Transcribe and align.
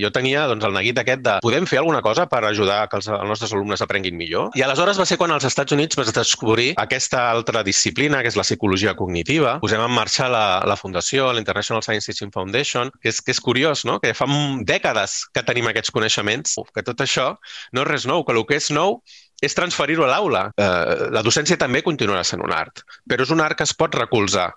Jo 0.00 0.10
tenia 0.14 0.46
doncs, 0.50 0.64
el 0.66 0.74
neguit 0.76 0.98
aquest 1.00 1.22
de 1.24 1.36
podem 1.44 1.66
fer 1.68 1.80
alguna 1.80 2.02
cosa 2.04 2.26
per 2.30 2.42
ajudar 2.44 2.86
que 2.90 2.98
els, 3.00 3.08
els 3.12 3.28
nostres 3.30 3.52
alumnes 3.56 3.82
aprenguin 3.84 4.16
millor? 4.18 4.50
I 4.58 4.64
aleshores 4.66 5.00
va 5.00 5.06
ser 5.08 5.18
quan 5.20 5.34
als 5.34 5.46
Estats 5.48 5.76
Units 5.76 5.98
vas 5.98 6.12
descobrir 6.14 6.72
aquesta 6.82 7.26
altra 7.30 7.62
disciplina, 7.66 8.22
que 8.22 8.32
és 8.32 8.38
la 8.38 8.46
psicologia 8.46 8.96
cognitiva. 8.98 9.56
Posem 9.62 9.82
en 9.82 9.94
marxa 9.94 10.30
la, 10.32 10.46
la 10.68 10.78
fundació, 10.80 11.30
la 11.32 11.42
International 11.42 11.84
Science 11.84 12.10
Teaching 12.10 12.34
Foundation, 12.34 12.92
que 13.02 13.12
és, 13.12 13.20
que 13.22 13.34
és 13.34 13.42
curiós, 13.42 13.84
no? 13.88 13.98
que 14.02 14.14
fa 14.16 14.28
dècades 14.66 15.22
que 15.34 15.44
tenim 15.46 15.70
aquests 15.70 15.94
coneixements, 15.94 16.58
que 16.74 16.84
tot 16.86 17.00
això 17.04 17.32
no 17.72 17.84
és 17.84 17.90
res 17.90 18.06
nou, 18.10 18.24
que 18.24 18.34
el 18.36 18.44
que 18.46 18.60
és 18.60 18.70
nou 18.74 19.00
és 19.44 19.56
transferir-ho 19.56 20.06
a 20.06 20.10
l'aula. 20.10 20.46
Eh, 20.56 21.08
la 21.12 21.22
docència 21.24 21.58
també 21.60 21.82
continuarà 21.84 22.24
sent 22.24 22.44
un 22.44 22.54
art, 22.56 22.84
però 23.08 23.26
és 23.26 23.32
un 23.34 23.42
art 23.44 23.58
que 23.58 23.66
es 23.68 23.74
pot 23.76 23.94
recolzar 23.94 24.50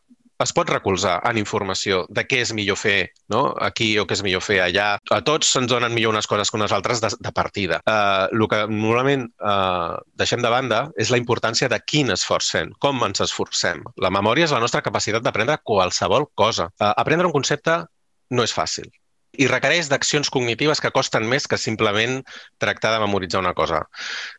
es 0.44 0.54
pot 0.56 0.70
recolzar 0.72 1.18
en 1.28 1.40
informació 1.42 2.04
de 2.16 2.24
què 2.28 2.42
és 2.46 2.54
millor 2.56 2.80
fer 2.80 3.12
no? 3.34 3.42
aquí 3.68 3.92
o 4.00 4.06
què 4.08 4.16
és 4.18 4.24
millor 4.26 4.44
fer 4.46 4.60
allà. 4.64 4.90
A 5.12 5.20
tots 5.26 5.52
se'ns 5.56 5.70
donen 5.72 5.94
millor 5.96 6.14
unes 6.16 6.30
coses 6.32 6.52
que 6.52 6.60
unes 6.60 6.74
altres 6.76 7.04
de, 7.04 7.12
de 7.20 7.34
partida. 7.36 7.82
Uh, 7.84 8.30
el 8.32 8.48
que 8.52 8.62
normalment 8.72 9.28
uh, 9.44 10.00
deixem 10.20 10.44
de 10.46 10.54
banda 10.54 10.86
és 10.98 11.12
la 11.12 11.20
importància 11.22 11.70
de 11.72 11.82
quin 11.86 12.14
esforç 12.16 12.54
fem, 12.56 12.74
com 12.80 13.04
ens 13.08 13.26
esforcem. 13.26 13.84
La 14.00 14.14
memòria 14.14 14.48
és 14.48 14.56
la 14.56 14.64
nostra 14.64 14.84
capacitat 14.86 15.26
d'aprendre 15.26 15.60
qualsevol 15.64 16.30
cosa. 16.40 16.72
Uh, 16.80 16.94
aprendre 16.96 17.28
un 17.28 17.36
concepte 17.36 17.84
no 18.30 18.46
és 18.46 18.56
fàcil 18.56 18.90
i 19.38 19.48
requereix 19.48 19.90
d'accions 19.92 20.30
cognitives 20.34 20.82
que 20.82 20.92
costen 20.96 21.28
més 21.30 21.46
que 21.48 21.60
simplement 21.62 22.20
tractar 22.62 22.94
de 22.96 23.02
memoritzar 23.04 23.42
una 23.44 23.54
cosa, 23.54 23.84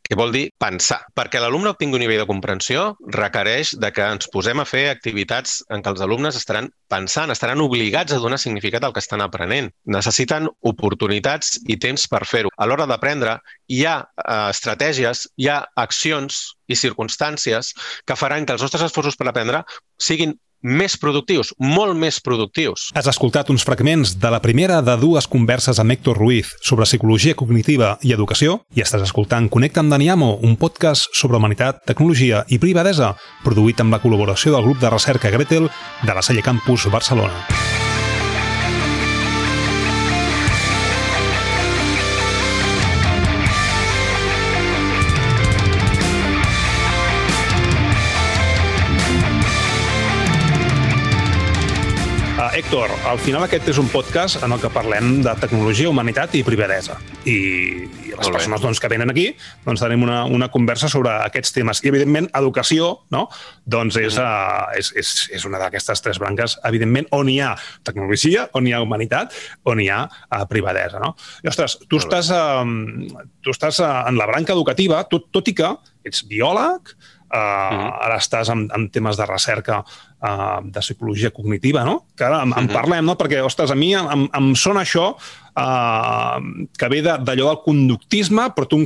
que 0.02 0.18
vol 0.18 0.32
dir 0.34 0.48
pensar. 0.58 1.00
Perquè 1.16 1.40
l'alumne 1.40 1.72
obtingui 1.72 1.98
un 1.98 2.04
nivell 2.04 2.22
de 2.22 2.28
comprensió 2.28 2.96
requereix 3.14 3.76
de 3.80 3.92
que 3.95 4.08
ens 4.16 4.30
posem 4.32 4.60
a 4.60 4.66
fer 4.68 4.88
activitats 4.90 5.60
en 5.70 5.84
què 5.84 5.95
els 5.95 6.02
alumnes 6.04 6.38
estaran 6.38 6.70
pensant, 6.90 7.30
estaran 7.30 7.62
obligats 7.62 8.12
a 8.12 8.20
donar 8.22 8.40
significat 8.42 8.84
al 8.84 8.95
que 8.96 9.02
estan 9.04 9.22
aprenent. 9.22 9.70
Necessiten 9.86 10.50
oportunitats 10.66 11.59
i 11.70 11.78
temps 11.78 12.09
per 12.10 12.24
fer-ho. 12.26 12.50
A 12.59 12.66
l'hora 12.66 12.88
d'aprendre 12.90 13.38
hi 13.70 13.84
ha 13.86 13.96
eh, 14.02 14.50
estratègies, 14.50 15.28
hi 15.38 15.48
ha 15.48 15.62
accions 15.78 16.43
i 16.70 16.78
circumstàncies 16.78 17.74
que 18.06 18.18
faran 18.18 18.46
que 18.46 18.56
els 18.56 18.62
nostres 18.62 18.87
esforços 18.90 19.18
per 19.18 19.30
aprendre 19.30 19.65
siguin 19.98 20.37
més 20.62 20.96
productius, 21.00 21.52
molt 21.58 21.96
més 21.98 22.20
productius. 22.24 22.88
Has 22.94 23.08
escoltat 23.10 23.50
uns 23.52 23.64
fragments 23.66 24.16
de 24.20 24.30
la 24.32 24.40
primera 24.44 24.80
de 24.84 24.96
dues 25.00 25.28
converses 25.30 25.80
amb 25.80 25.96
Héctor 25.96 26.18
Ruiz 26.20 26.54
sobre 26.60 26.88
psicologia 26.88 27.34
cognitiva 27.34 27.96
i 28.02 28.14
educació 28.16 28.60
i 28.76 28.84
estàs 28.84 29.04
escoltant 29.06 29.48
Connecta 29.50 29.84
amb 29.84 29.92
Daniamo, 29.92 30.36
un 30.42 30.56
podcast 30.60 31.10
sobre 31.16 31.40
humanitat, 31.40 31.84
tecnologia 31.88 32.44
i 32.48 32.60
privadesa, 32.62 33.14
produït 33.44 33.80
amb 33.80 33.96
la 33.96 34.02
col·laboració 34.02 34.54
del 34.54 34.66
grup 34.68 34.82
de 34.82 34.92
recerca 34.92 35.32
Gretel 35.32 35.70
de 36.04 36.12
la 36.14 36.22
Salle 36.22 36.44
Campus 36.44 36.90
Barcelona. 36.92 37.90
Héctor, 52.71 52.93
al 53.10 53.18
final 53.18 53.43
aquest 53.43 53.66
és 53.73 53.79
un 53.82 53.88
podcast 53.90 54.45
en 54.46 54.52
el 54.54 54.60
que 54.63 54.68
parlem 54.71 55.24
de 55.24 55.32
tecnologia, 55.43 55.90
humanitat 55.90 56.37
i 56.38 56.45
privadesa. 56.46 57.01
I, 57.27 57.35
i 57.82 58.12
les 58.12 58.30
persones 58.30 58.62
doncs, 58.62 58.79
que 58.79 58.87
venen 58.93 59.10
aquí 59.10 59.24
doncs, 59.65 59.82
tenim 59.82 60.04
una, 60.07 60.21
una 60.30 60.46
conversa 60.54 60.87
sobre 60.87 61.10
aquests 61.24 61.51
temes. 61.57 61.80
I, 61.82 61.90
evidentment, 61.90 62.29
educació 62.38 62.93
no? 63.10 63.24
doncs 63.66 63.99
és, 63.99 64.15
mm. 64.15 64.22
uh, 64.22 64.78
és, 64.78 64.93
és, 65.03 65.10
és 65.41 65.49
una 65.50 65.59
d'aquestes 65.65 66.04
tres 66.06 66.22
branques, 66.22 66.60
evidentment, 66.71 67.10
on 67.19 67.34
hi 67.34 67.41
ha 67.43 67.56
tecnologia, 67.82 68.47
on 68.54 68.71
hi 68.71 68.78
ha 68.78 68.84
humanitat, 68.87 69.34
on 69.66 69.82
hi 69.82 69.91
ha 69.91 70.05
uh, 70.06 70.44
privadesa. 70.55 71.03
No? 71.03 71.16
I, 71.43 71.50
ostres, 71.50 71.81
tu 71.91 71.99
estàs, 71.99 72.31
uh, 72.31 73.27
tu 73.43 73.50
estàs 73.50 73.82
uh, 73.82 73.97
en 74.06 74.21
la 74.21 74.31
branca 74.31 74.55
educativa, 74.55 75.03
tot, 75.10 75.32
tot 75.34 75.50
i 75.50 75.59
que 75.59 75.75
ets 76.06 76.22
biòleg, 76.31 76.94
Uh, 77.31 77.38
mm 77.38 77.91
ara 78.03 78.16
estàs 78.19 78.49
en, 78.50 78.65
en 78.75 78.88
temes 78.91 79.15
de 79.15 79.23
recerca 79.28 79.77
uh, 80.22 80.60
de 80.64 80.81
psicologia 80.81 81.31
cognitiva, 81.34 81.84
no? 81.84 82.04
Que 82.16 82.26
ara 82.28 82.42
en, 82.44 82.54
en 82.56 82.70
parlem, 82.72 83.04
no? 83.06 83.16
Perquè, 83.20 83.42
ostres, 83.44 83.72
a 83.72 83.78
mi 83.78 83.92
em, 83.97 84.26
em 84.36 84.53
sona 84.58 84.84
això 84.84 85.12
uh, 85.56 86.38
que 86.78 86.88
ve 86.92 87.00
d'allò 87.04 87.48
del 87.50 87.60
conductisme, 87.64 88.48
però 88.56 88.69
tu, 88.69 88.82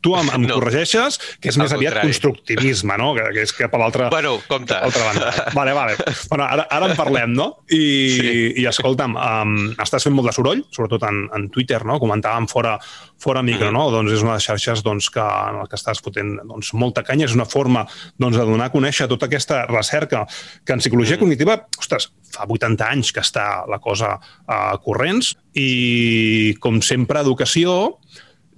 tu 0.00 0.14
em, 0.16 0.30
em 0.34 0.46
no. 0.48 0.56
corregeixes, 0.58 1.18
que 1.40 1.52
és 1.52 1.58
més 1.60 1.74
aviat 1.76 2.00
constructivisme, 2.02 2.96
no? 3.00 3.12
Que, 3.16 3.28
que 3.36 3.44
és 3.46 3.54
cap 3.56 3.74
a 3.76 3.82
l'altra 3.82 4.10
bueno, 4.12 4.38
compte. 4.48 4.76
banda. 4.80 5.32
Vale, 5.60 5.72
vale. 5.74 5.96
Bueno, 6.28 6.44
ara, 6.44 6.64
ara 6.70 6.88
en 6.90 6.96
parlem, 6.96 7.32
no? 7.34 7.46
I, 7.70 7.80
sí. 8.16 8.34
i 8.62 8.66
escolta'm, 8.70 9.16
um, 9.16 9.54
estàs 9.82 10.04
fent 10.06 10.14
molt 10.14 10.30
de 10.30 10.34
soroll, 10.36 10.62
sobretot 10.74 11.04
en, 11.08 11.24
en 11.36 11.48
Twitter, 11.52 11.80
no? 11.86 11.98
Comentàvem 12.02 12.46
fora, 12.50 12.76
fora 13.20 13.42
micro, 13.46 13.68
mm 13.68 13.70
no? 13.70 13.84
Doncs 13.92 14.14
és 14.16 14.22
una 14.24 14.34
de 14.34 14.40
les 14.40 14.46
xarxes 14.48 14.82
doncs, 14.82 15.10
que, 15.14 15.22
en 15.22 15.60
què 15.70 15.78
estàs 15.78 16.00
fotent 16.02 16.32
doncs, 16.42 16.72
molta 16.78 17.04
canya, 17.06 17.28
és 17.28 17.36
una 17.36 17.46
forma 17.48 17.84
doncs, 18.18 18.38
de 18.38 18.46
donar 18.48 18.70
a 18.70 18.72
conèixer 18.72 19.06
tota 19.10 19.28
aquesta 19.30 19.62
recerca 19.70 20.24
que 20.70 20.76
en 20.78 20.82
psicologia 20.84 21.16
mm. 21.16 21.20
cognitiva, 21.24 21.56
ostres, 21.82 22.12
fa 22.30 22.46
80 22.46 22.86
anys 22.86 23.10
que 23.10 23.22
està 23.24 23.64
la 23.66 23.80
cosa 23.82 24.14
uh, 24.20 24.76
corrents 24.84 25.32
i, 25.58 26.54
com 26.62 26.78
sempre, 26.78 27.24
educació 27.26 27.96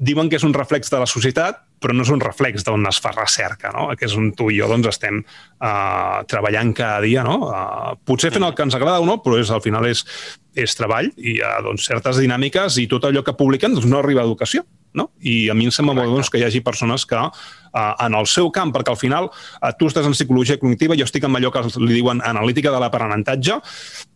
diuen 0.03 0.29
que 0.29 0.37
és 0.37 0.45
un 0.45 0.53
reflex 0.53 0.91
de 0.93 1.01
la 1.01 1.09
societat, 1.09 1.63
però 1.83 1.95
no 1.97 2.05
és 2.05 2.11
un 2.13 2.21
reflex 2.21 2.67
d'on 2.67 2.85
es 2.91 2.99
fa 3.01 3.15
recerca, 3.15 3.73
no? 3.73 3.89
que 3.97 4.07
és 4.09 4.17
on 4.19 4.29
tu 4.37 4.51
i 4.53 4.59
jo 4.61 4.69
doncs, 4.69 4.91
estem 4.93 5.23
uh, 5.23 6.21
treballant 6.29 6.75
cada 6.77 7.01
dia. 7.05 7.25
No? 7.25 7.39
Uh, 7.49 7.95
potser 8.05 8.33
fent 8.35 8.45
el 8.45 8.53
que 8.59 8.67
ens 8.67 8.77
agrada 8.77 9.01
o 9.01 9.09
no, 9.09 9.19
però 9.25 9.41
és, 9.41 9.51
al 9.55 9.65
final 9.65 9.89
és, 9.89 10.05
és 10.59 10.77
treball 10.79 11.09
i 11.17 11.39
hi 11.39 11.41
ha 11.41 11.57
doncs, 11.65 11.89
certes 11.89 12.21
dinàmiques 12.21 12.77
i 12.83 12.89
tot 12.91 13.09
allò 13.09 13.25
que 13.25 13.37
publiquen 13.39 13.79
doncs, 13.79 13.89
no 13.89 14.03
arriba 14.03 14.21
a 14.21 14.29
educació. 14.29 14.67
No? 14.99 15.09
I 15.25 15.49
a 15.49 15.57
mi 15.57 15.65
em 15.69 15.73
sembla 15.73 15.95
molt 15.97 16.13
doncs, 16.13 16.29
que 16.29 16.41
hi 16.41 16.45
hagi 16.45 16.61
persones 16.65 17.07
que 17.09 17.17
eh, 17.17 17.93
en 18.05 18.17
el 18.19 18.27
seu 18.29 18.51
camp, 18.53 18.73
perquè 18.75 18.93
al 18.93 18.99
final 19.01 19.31
eh, 19.31 19.71
tu 19.79 19.89
estàs 19.89 20.07
en 20.09 20.17
psicologia 20.17 20.59
cognitiva, 20.61 20.97
jo 20.99 21.07
estic 21.09 21.25
en 21.25 21.39
allò 21.39 21.53
que 21.55 21.65
li 21.81 21.97
diuen 21.97 22.21
analítica 22.29 22.73
de 22.75 22.81
l'aprenentatge, 22.83 23.59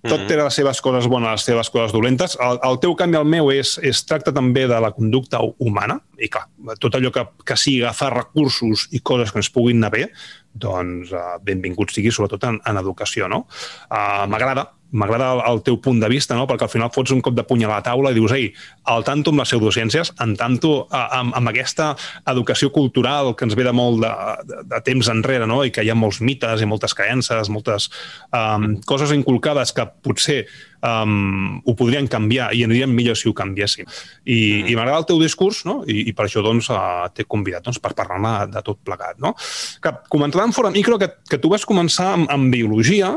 tot 0.07 0.21
mm 0.21 0.23
-hmm. 0.23 0.29
té 0.29 0.37
les 0.37 0.55
seves 0.55 0.81
coses 0.81 1.09
bones, 1.09 1.31
les 1.31 1.45
seves 1.45 1.71
coses 1.71 1.93
dolentes. 1.93 2.37
El, 2.41 2.61
el 2.63 2.79
teu 2.79 2.95
camp 2.95 3.15
i 3.15 3.17
el 3.17 3.25
meu 3.25 3.51
és, 3.51 3.79
és 3.83 4.05
tracta 4.05 4.33
també 4.33 4.67
de 4.69 4.81
la 4.81 4.93
conducta 4.93 5.41
humana, 5.59 6.01
i 6.19 6.29
clar, 6.29 6.47
tot 6.79 6.95
allò 6.95 7.11
que, 7.11 7.27
que 7.45 7.57
sigui 7.57 7.83
agafar 7.83 8.13
recursos 8.15 8.89
i 8.93 9.01
coses 9.01 9.33
que 9.33 9.39
ens 9.39 9.51
puguin 9.51 9.77
anar 9.77 9.91
bé, 9.91 10.11
doncs 10.53 11.13
uh, 11.13 11.37
benvingut 11.43 11.91
sigui, 11.91 12.11
sobretot 12.11 12.45
en, 12.45 12.61
en 12.65 12.77
educació, 12.77 13.29
no? 13.29 13.47
Uh, 13.91 14.25
M'agrada, 14.29 14.76
m'agrada 14.97 15.33
el, 15.35 15.43
el 15.51 15.63
teu 15.67 15.79
punt 15.83 16.01
de 16.03 16.09
vista, 16.11 16.37
no? 16.39 16.47
perquè 16.49 16.67
al 16.67 16.73
final 16.73 16.93
fots 16.95 17.13
un 17.15 17.23
cop 17.25 17.37
de 17.37 17.45
puny 17.47 17.67
a 17.67 17.71
la 17.71 17.81
taula 17.85 18.13
i 18.13 18.19
dius, 18.19 18.35
ei, 18.37 18.49
al 18.93 19.05
tanto 19.07 19.33
amb 19.33 19.43
les 19.43 19.53
pseudociències, 19.53 20.15
en 20.25 20.37
tanto 20.39 20.75
amb, 20.91 21.35
amb 21.37 21.53
aquesta 21.53 21.93
educació 22.33 22.73
cultural 22.75 23.35
que 23.37 23.47
ens 23.49 23.57
ve 23.59 23.67
de 23.67 23.75
molt 23.77 24.03
de, 24.05 24.13
de, 24.49 24.63
de 24.73 24.81
temps 24.87 25.13
enrere, 25.13 25.49
no? 25.49 25.63
i 25.65 25.75
que 25.75 25.85
hi 25.85 25.93
ha 25.93 25.99
molts 25.99 26.23
mites 26.25 26.63
i 26.63 26.71
moltes 26.71 26.97
creences, 26.97 27.53
moltes 27.53 27.91
um, 28.31 28.73
coses 28.89 29.13
inculcades 29.17 29.75
que 29.77 29.87
potser 30.03 30.43
um, 30.87 31.61
ho 31.65 31.75
podrien 31.79 32.09
canviar 32.11 32.51
i 32.57 32.65
anirien 32.67 32.93
millor 32.93 33.19
si 33.19 33.29
ho 33.29 33.35
canviéssim. 33.37 33.87
I, 34.25 34.39
mm. 34.39 34.73
i 34.73 34.77
m'agrada 34.79 35.03
el 35.03 35.09
teu 35.11 35.21
discurs, 35.23 35.65
no? 35.69 35.81
I, 35.87 36.07
i 36.11 36.17
per 36.17 36.27
això 36.27 36.45
doncs, 36.45 36.71
uh, 36.73 37.07
t'he 37.15 37.27
convidat 37.29 37.67
doncs, 37.67 37.81
per 37.83 37.95
parlar 37.97 38.47
de 38.51 38.63
tot 38.67 38.81
plegat. 38.87 39.21
No? 39.23 39.35
Que 39.83 39.95
comentàvem 40.13 40.55
fora 40.57 40.73
micro 40.75 40.99
que, 41.01 41.11
que 41.31 41.41
tu 41.43 41.53
vas 41.53 41.67
començar 41.69 42.13
amb, 42.17 42.31
amb 42.33 42.53
biologia, 42.55 43.17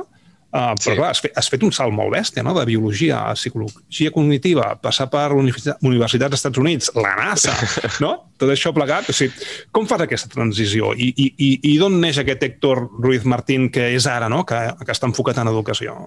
Uh, 0.50 0.74
però 0.74 0.82
sí. 0.82 0.94
clar, 0.98 1.10
has 1.14 1.20
fet, 1.22 1.34
has 1.38 1.48
fet 1.54 1.62
un 1.62 1.74
salt 1.76 1.94
molt 1.94 2.10
bèstia, 2.16 2.42
no?, 2.42 2.56
de 2.58 2.64
biologia 2.66 3.20
a 3.30 3.36
psicologia 3.38 4.10
cognitiva, 4.10 4.72
passar 4.82 5.06
per 5.14 5.28
universitats 5.36 6.24
dels 6.24 6.40
Estats 6.40 6.58
Units, 6.58 6.90
la 6.98 7.12
NASA, 7.20 7.54
no? 8.04 8.16
Tot 8.40 8.50
això 8.50 8.74
plegat. 8.74 9.12
O 9.12 9.14
sigui, 9.14 9.46
com 9.76 9.86
fas 9.86 10.08
aquesta 10.08 10.32
transició? 10.34 10.96
I, 10.98 11.12
i, 11.14 11.28
i, 11.38 11.52
i 11.70 11.76
d'on 11.78 12.00
neix 12.02 12.18
aquest 12.24 12.48
Héctor 12.48 12.88
Ruiz 12.98 13.28
Martín 13.30 13.70
que 13.70 13.92
és 13.94 14.10
ara, 14.10 14.32
no?, 14.32 14.42
que, 14.50 14.58
que 14.82 14.96
està 14.96 15.06
enfocat 15.12 15.38
en 15.44 15.54
educació? 15.54 16.00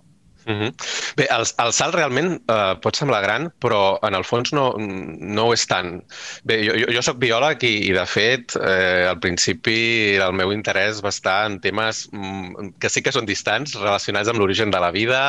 Mm 0.47 0.59
-hmm. 0.59 0.73
Bé, 1.17 1.27
el, 1.31 1.45
el 1.65 1.73
salt 1.73 1.95
realment 1.95 2.35
eh, 2.49 2.75
pot 2.83 2.97
semblar 2.97 3.23
gran, 3.23 3.51
però 3.61 3.99
en 4.03 4.15
el 4.15 4.25
fons 4.25 4.53
no, 4.53 4.73
no 4.79 5.47
ho 5.47 5.53
és 5.53 5.67
tant. 5.67 6.03
Bé, 6.45 6.63
jo, 6.67 6.75
jo, 6.79 6.93
jo 6.93 7.03
sóc 7.03 7.19
biòleg 7.19 7.63
i, 7.63 7.75
i 7.91 7.93
de 7.93 8.07
fet, 8.07 8.57
eh, 8.57 9.07
al 9.09 9.19
principi 9.21 10.17
el 10.17 10.33
meu 10.33 10.53
interès 10.53 11.03
va 11.05 11.13
estar 11.13 11.47
en 11.47 11.61
temes 11.61 12.09
mm, 12.13 12.79
que 12.81 12.91
sí 12.91 13.03
que 13.03 13.13
són 13.13 13.27
distants, 13.27 13.75
relacionats 13.75 14.29
amb 14.29 14.39
l'origen 14.41 14.71
de 14.71 14.81
la 14.81 14.91
vida. 14.91 15.23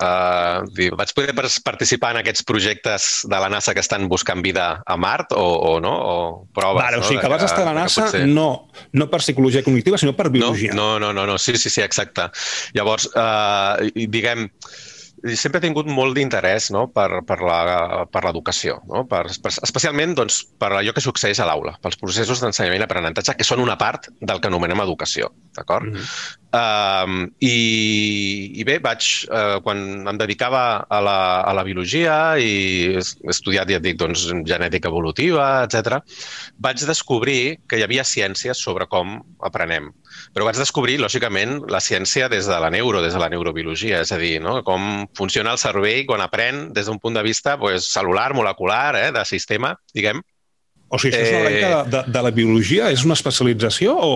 Eh, 0.00 0.90
vaig 0.96 1.14
poder 1.14 1.34
participar 1.64 2.14
en 2.14 2.22
aquests 2.22 2.44
projectes 2.44 3.26
de 3.28 3.38
la 3.40 3.48
NASA 3.48 3.74
que 3.74 3.80
estan 3.80 4.08
buscant 4.08 4.42
vida 4.42 4.82
a 4.86 4.96
Mart 4.96 5.32
o, 5.32 5.44
o 5.44 5.80
no? 5.80 5.94
O 5.94 6.46
proves, 6.54 6.82
vale, 6.82 6.98
no? 6.98 7.02
o 7.02 7.08
sigui 7.08 7.20
que 7.20 7.28
vas 7.28 7.44
estar 7.44 7.62
a 7.62 7.72
la 7.72 7.76
NASA 7.82 8.06
potser... 8.06 8.26
no, 8.26 8.68
no 8.92 9.08
per 9.10 9.20
psicologia 9.20 9.62
cognitiva, 9.62 9.98
sinó 9.98 10.14
per 10.16 10.30
biologia. 10.30 10.72
No, 10.74 10.98
no, 10.98 11.12
no, 11.12 11.12
no, 11.12 11.26
no. 11.34 11.38
sí, 11.38 11.56
sí, 11.56 11.70
sí, 11.70 11.82
exacte. 11.82 12.28
Llavors, 12.74 13.08
eh, 13.14 13.90
diguem, 14.08 14.48
sempre 15.32 15.58
he 15.58 15.64
tingut 15.64 15.88
molt 15.88 16.16
d'interès 16.18 16.68
no? 16.74 16.84
per, 16.92 17.22
per 17.24 17.38
l'educació, 18.26 18.76
no? 18.90 19.04
per, 19.08 19.22
per, 19.40 19.52
especialment 19.64 20.12
doncs, 20.18 20.42
per 20.60 20.70
allò 20.76 20.92
que 20.92 21.02
succeeix 21.04 21.40
a 21.40 21.46
l'aula, 21.48 21.74
pels 21.82 21.96
processos 22.00 22.42
d'ensenyament 22.42 22.82
i 22.82 22.86
aprenentatge, 22.86 23.36
que 23.38 23.46
són 23.46 23.62
una 23.64 23.78
part 23.80 24.10
del 24.20 24.42
que 24.42 24.50
anomenem 24.52 24.84
educació. 24.84 25.30
D'acord? 25.56 25.88
Mm 25.88 25.96
-hmm. 25.96 27.24
uh, 27.24 27.30
i, 27.40 28.60
I 28.60 28.64
bé, 28.68 28.78
vaig, 28.84 29.02
uh, 29.30 29.62
quan 29.64 30.08
em 30.08 30.18
dedicava 30.18 30.84
a 30.88 31.00
la, 31.00 31.40
a 31.40 31.52
la 31.54 31.64
biologia 31.64 32.36
i 32.36 32.96
he 32.98 33.30
estudiat, 33.30 33.68
ja 33.68 33.76
et 33.76 33.82
dic, 33.82 33.96
doncs, 33.96 34.28
genètica 34.44 34.88
evolutiva, 34.88 35.64
etc, 35.64 36.02
vaig 36.58 36.84
descobrir 36.84 37.60
que 37.68 37.78
hi 37.78 37.82
havia 37.82 38.04
ciències 38.04 38.58
sobre 38.58 38.86
com 38.86 39.22
aprenem 39.40 39.92
però 40.34 40.48
vaig 40.48 40.58
descobrir, 40.58 40.98
lògicament, 41.02 41.60
la 41.70 41.80
ciència 41.84 42.28
des 42.32 42.48
de 42.50 42.58
la 42.60 42.70
neuro, 42.74 43.02
des 43.04 43.14
de 43.14 43.22
la 43.22 43.30
neurobiologia, 43.32 44.02
és 44.04 44.12
a 44.12 44.18
dir, 44.20 44.36
no? 44.42 44.60
com 44.66 45.06
funciona 45.16 45.54
el 45.54 45.62
cervell 45.62 46.04
quan 46.08 46.24
aprèn 46.24 46.68
des 46.74 46.90
d'un 46.90 47.00
punt 47.02 47.16
de 47.16 47.24
vista 47.26 47.58
pues, 47.58 47.88
celular, 47.92 48.32
molecular, 48.34 48.94
eh, 49.00 49.10
de 49.14 49.24
sistema, 49.28 49.74
diguem. 49.94 50.22
O 50.94 50.98
sigui, 51.00 51.16
això 51.16 51.24
és 51.24 51.32
una 51.32 51.46
branca 51.48 51.70
de, 51.70 51.92
de, 51.94 52.02
de 52.14 52.22
la 52.26 52.30
biologia? 52.34 52.90
És 52.94 53.02
una 53.06 53.16
especialització 53.18 53.94
o...? 53.98 54.10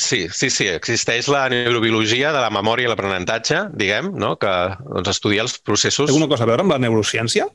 Sí, 0.00 0.24
sí, 0.32 0.48
sí. 0.54 0.68
Existeix 0.70 1.28
la 1.32 1.42
neurobiologia 1.52 2.30
de 2.32 2.44
la 2.44 2.52
memòria 2.54 2.88
i 2.88 2.92
l'aprenentatge, 2.92 3.66
diguem, 3.76 4.12
no? 4.16 4.36
que 4.40 4.52
doncs, 4.86 5.10
estudia 5.12 5.44
els 5.44 5.58
processos... 5.60 6.08
Té 6.08 6.14
alguna 6.14 6.30
cosa 6.30 6.46
a 6.46 6.52
veure 6.52 6.64
amb 6.64 6.72
la 6.72 6.80
neurociència? 6.80 7.50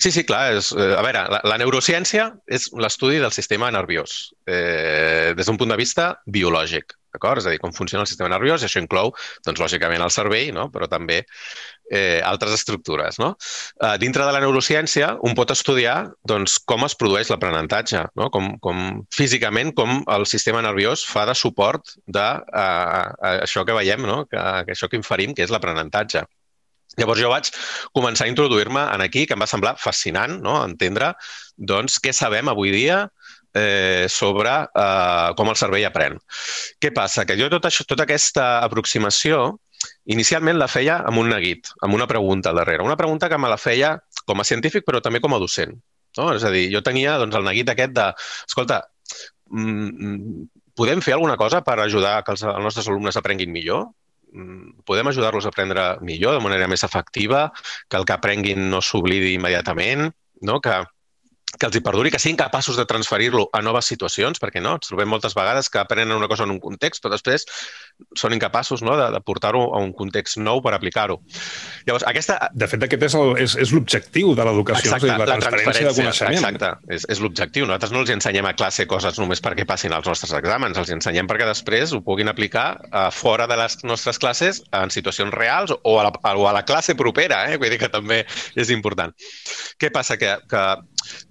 Sí, 0.00 0.10
sí, 0.10 0.24
clar. 0.26 0.56
És, 0.58 0.72
eh, 0.74 0.90
a 0.98 1.04
veure, 1.06 1.22
la, 1.36 1.40
la 1.46 1.60
neurociència 1.60 2.26
és 2.50 2.66
l'estudi 2.80 3.20
del 3.22 3.32
sistema 3.36 3.70
nerviós 3.72 4.34
eh, 4.48 5.32
des 5.36 5.46
d'un 5.46 5.60
punt 5.60 5.70
de 5.70 5.78
vista 5.80 6.10
biològic 6.26 6.96
d'acord? 7.14 7.40
És 7.40 7.48
a 7.48 7.54
dir, 7.54 7.60
com 7.62 7.74
funciona 7.74 8.04
el 8.04 8.10
sistema 8.10 8.32
nerviós, 8.32 8.62
i 8.62 8.68
això 8.68 8.82
inclou, 8.82 9.14
doncs, 9.46 9.62
lògicament, 9.62 10.04
el 10.04 10.12
cervell, 10.14 10.52
no? 10.56 10.68
però 10.74 10.88
també 10.90 11.22
eh, 11.90 12.20
altres 12.24 12.54
estructures. 12.58 13.18
No? 13.22 13.34
Eh, 13.80 13.96
dintre 14.02 14.26
de 14.26 14.34
la 14.34 14.42
neurociència, 14.44 15.14
un 15.26 15.36
pot 15.38 15.54
estudiar 15.54 15.96
doncs, 16.28 16.58
com 16.66 16.86
es 16.86 16.96
produeix 16.98 17.32
l'aprenentatge, 17.32 18.04
no? 18.20 18.30
com, 18.34 18.54
com 18.64 18.84
físicament 19.14 19.74
com 19.78 20.02
el 20.04 20.28
sistema 20.30 20.62
nerviós 20.64 21.04
fa 21.08 21.26
de 21.28 21.36
suport 21.38 21.96
de 22.06 22.28
eh, 22.44 23.36
això 23.40 23.66
que 23.66 23.76
veiem, 23.76 24.06
no? 24.08 24.24
que, 24.30 24.40
que 24.66 24.76
això 24.76 24.90
que 24.90 25.00
inferim, 25.00 25.36
que 25.36 25.46
és 25.46 25.54
l'aprenentatge. 25.54 26.24
Llavors 27.00 27.18
jo 27.18 27.30
vaig 27.32 27.48
començar 27.96 28.28
a 28.28 28.30
introduir-me 28.30 28.84
en 28.94 29.02
aquí, 29.02 29.24
que 29.26 29.34
em 29.34 29.42
va 29.42 29.50
semblar 29.50 29.74
fascinant 29.82 30.36
no? 30.44 30.60
entendre 30.62 31.12
doncs, 31.56 31.98
què 32.02 32.12
sabem 32.14 32.50
avui 32.50 32.70
dia 32.74 33.00
eh, 33.06 33.23
sobre 34.10 34.54
eh, 34.66 35.28
com 35.38 35.50
el 35.52 35.58
cervell 35.60 35.86
aprèn. 35.88 36.18
Què 36.82 36.90
passa? 36.94 37.26
Que 37.28 37.36
jo 37.38 37.50
tot 37.52 37.68
això, 37.68 37.86
tota 37.88 38.06
aquesta 38.08 38.58
aproximació 38.66 39.44
inicialment 40.10 40.58
la 40.58 40.68
feia 40.70 40.98
amb 41.08 41.20
un 41.20 41.30
neguit, 41.32 41.70
amb 41.84 41.96
una 41.96 42.08
pregunta 42.10 42.52
darrere. 42.56 42.84
Una 42.84 42.96
pregunta 42.96 43.28
que 43.28 43.38
me 43.38 43.50
la 43.52 43.60
feia 43.60 43.96
com 44.24 44.40
a 44.40 44.48
científic 44.48 44.86
però 44.86 45.00
també 45.04 45.20
com 45.24 45.34
a 45.34 45.40
docent. 45.42 45.74
No? 46.18 46.30
És 46.34 46.44
a 46.46 46.52
dir, 46.54 46.68
jo 46.72 46.82
tenia 46.86 47.18
doncs, 47.20 47.36
el 47.36 47.46
neguit 47.46 47.70
aquest 47.70 47.94
de, 47.96 48.06
escolta, 48.46 48.80
mm, 49.50 49.90
mm, 49.90 50.46
podem 50.78 51.02
fer 51.02 51.16
alguna 51.16 51.36
cosa 51.40 51.62
per 51.66 51.78
ajudar 51.80 52.20
que 52.24 52.34
els, 52.34 52.44
els 52.46 52.64
nostres 52.64 52.88
alumnes 52.90 53.18
aprenguin 53.18 53.52
millor? 53.52 53.88
Mm, 54.34 54.84
podem 54.86 55.10
ajudar-los 55.10 55.46
a 55.46 55.52
aprendre 55.54 55.86
millor, 56.02 56.38
de 56.38 56.44
manera 56.44 56.68
més 56.70 56.84
efectiva, 56.86 57.48
que 57.88 57.98
el 57.98 58.06
que 58.06 58.16
aprenguin 58.16 58.68
no 58.70 58.82
s'oblidi 58.82 59.34
immediatament, 59.34 60.08
no? 60.42 60.60
que, 60.60 60.80
que 61.64 61.70
els 61.70 61.78
hi 61.78 61.84
perduri, 61.84 62.10
que 62.12 62.20
siguin 62.20 62.36
capaços 62.36 62.76
de 62.76 62.84
transferir-lo 62.84 63.46
a 63.56 63.62
noves 63.64 63.88
situacions, 63.88 64.40
perquè 64.42 64.60
no, 64.60 64.74
ens 64.76 64.90
trobem 64.90 65.08
moltes 65.08 65.32
vegades 65.38 65.70
que 65.72 65.80
aprenen 65.80 66.12
una 66.12 66.28
cosa 66.28 66.44
en 66.44 66.52
un 66.52 66.60
context, 66.60 67.00
però 67.00 67.14
després 67.14 67.46
són 68.18 68.34
incapaços 68.36 68.82
no, 68.86 68.96
de, 68.98 69.06
de 69.14 69.20
portar-ho 69.26 69.62
a 69.74 69.80
un 69.82 69.92
context 69.96 70.38
nou 70.38 70.60
per 70.64 70.74
aplicar-ho. 70.76 71.18
Llavors, 71.86 72.04
aquesta... 72.08 72.36
De 72.54 72.68
fet, 72.70 72.84
aquest 72.86 73.06
és, 73.08 73.16
el, 73.18 73.32
és, 73.42 73.56
és 73.64 73.72
l'objectiu 73.74 74.34
de 74.38 74.46
l'educació, 74.46 74.94
la, 75.02 75.18
la 75.20 75.26
transferència, 75.28 75.88
de 75.90 75.94
coneixement. 75.98 76.38
Exacte, 76.38 76.70
és, 76.94 77.06
és 77.10 77.22
l'objectiu. 77.22 77.66
Nosaltres 77.68 77.94
no 77.94 78.02
els 78.04 78.12
ensenyem 78.14 78.48
a 78.50 78.54
classe 78.58 78.86
coses 78.90 79.18
només 79.22 79.42
perquè 79.44 79.66
passin 79.68 79.94
els 79.96 80.08
nostres 80.10 80.34
exàmens, 80.38 80.78
els 80.80 80.92
ensenyem 80.94 81.30
perquè 81.30 81.48
després 81.48 81.94
ho 81.94 82.02
puguin 82.06 82.30
aplicar 82.30 82.66
a 82.90 83.08
fora 83.14 83.48
de 83.50 83.58
les 83.60 83.78
nostres 83.86 84.20
classes 84.22 84.62
en 84.74 84.94
situacions 84.94 85.34
reals 85.34 85.74
o 85.74 85.98
a 86.00 86.06
la, 86.08 86.14
o 86.34 86.48
a 86.50 86.54
la 86.56 86.64
classe 86.66 86.96
propera, 86.98 87.44
eh? 87.50 87.58
vull 87.58 87.72
dir 87.72 87.80
que 87.82 87.90
també 87.92 88.22
és 88.58 88.70
important. 88.74 89.14
Què 89.80 89.90
passa? 89.94 90.18
Que, 90.20 90.36
que 90.50 90.64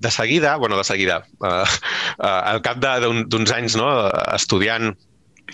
de 0.04 0.12
seguida, 0.12 0.58
bueno, 0.58 0.78
de 0.78 0.84
seguida, 0.84 1.24
eh, 1.44 1.64
eh, 2.20 2.28
al 2.28 2.62
cap 2.66 2.80
d'uns 2.84 3.56
anys 3.56 3.80
no, 3.80 3.90
estudiant 4.36 4.94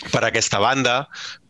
per 0.07 0.22
aquesta 0.24 0.60
banda 0.63 0.94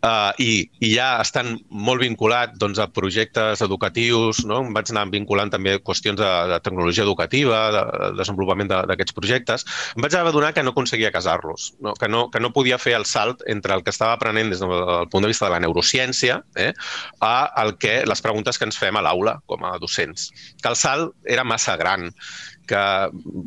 uh, 0.02 0.32
i, 0.42 0.64
i 0.82 0.90
ja 0.96 1.20
estan 1.22 1.60
molt 1.70 2.02
vinculat 2.02 2.56
doncs, 2.58 2.80
a 2.82 2.88
projectes 2.90 3.62
educatius, 3.62 4.42
no? 4.50 4.64
em 4.66 4.74
vaig 4.74 4.90
anar 4.90 5.06
vinculant 5.14 5.52
també 5.54 5.76
qüestions 5.86 6.18
de, 6.20 6.30
de 6.50 6.58
tecnologia 6.66 7.06
educativa, 7.06 7.62
de, 7.76 7.84
de 7.94 8.10
desenvolupament 8.18 8.72
d'aquests 8.72 9.16
projectes, 9.18 9.66
em 9.96 10.06
vaig 10.06 10.18
adonar 10.18 10.54
que 10.58 10.66
no 10.66 10.74
aconseguia 10.74 11.14
casar-los, 11.14 11.74
no? 11.86 11.94
Que, 12.00 12.10
no, 12.10 12.26
que 12.34 12.42
no 12.42 12.54
podia 12.56 12.82
fer 12.82 12.96
el 12.98 13.06
salt 13.06 13.46
entre 13.48 13.78
el 13.78 13.86
que 13.86 13.94
estava 13.94 14.18
aprenent 14.18 14.50
des 14.54 14.64
del 14.64 15.10
punt 15.14 15.26
de 15.26 15.32
vista 15.32 15.46
de 15.46 15.54
la 15.54 15.62
neurociència 15.64 16.42
eh, 16.58 16.72
a 17.22 17.36
el 17.64 17.76
que, 17.78 18.00
les 18.10 18.26
preguntes 18.26 18.58
que 18.58 18.66
ens 18.70 18.82
fem 18.82 18.98
a 18.98 19.06
l'aula 19.06 19.40
com 19.46 19.66
a 19.68 19.78
docents. 19.82 20.32
Que 20.64 20.74
el 20.74 20.80
salt 20.80 21.14
era 21.30 21.46
massa 21.46 21.78
gran 21.78 22.10
que, 22.70 22.82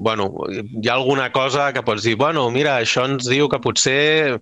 bueno, 0.02 0.28
hi 0.50 0.88
ha 0.88 0.96
alguna 0.96 1.30
cosa 1.34 1.70
que 1.72 1.84
pots 1.86 2.06
dir, 2.06 2.16
bueno, 2.20 2.48
mira, 2.54 2.76
això 2.82 3.04
ens 3.08 3.28
diu 3.30 3.48
que 3.52 3.60
potser 3.62 4.38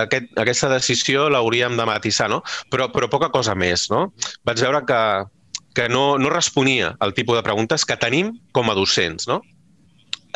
aquest, 0.00 0.30
aquesta 0.40 0.70
decisió 0.72 1.28
l'hauríem 1.32 1.76
de 1.78 1.86
matisar, 1.88 2.30
no? 2.32 2.40
Però, 2.72 2.88
però 2.94 3.10
poca 3.12 3.32
cosa 3.34 3.56
més, 3.58 3.88
no? 3.92 4.08
Vaig 4.48 4.64
veure 4.64 4.82
que, 4.88 5.02
que 5.76 5.88
no, 5.92 6.16
no 6.18 6.32
responia 6.32 6.94
al 7.04 7.14
tipus 7.16 7.38
de 7.38 7.44
preguntes 7.46 7.84
que 7.84 8.00
tenim 8.00 8.32
com 8.56 8.72
a 8.72 8.76
docents, 8.78 9.28
no? 9.30 9.42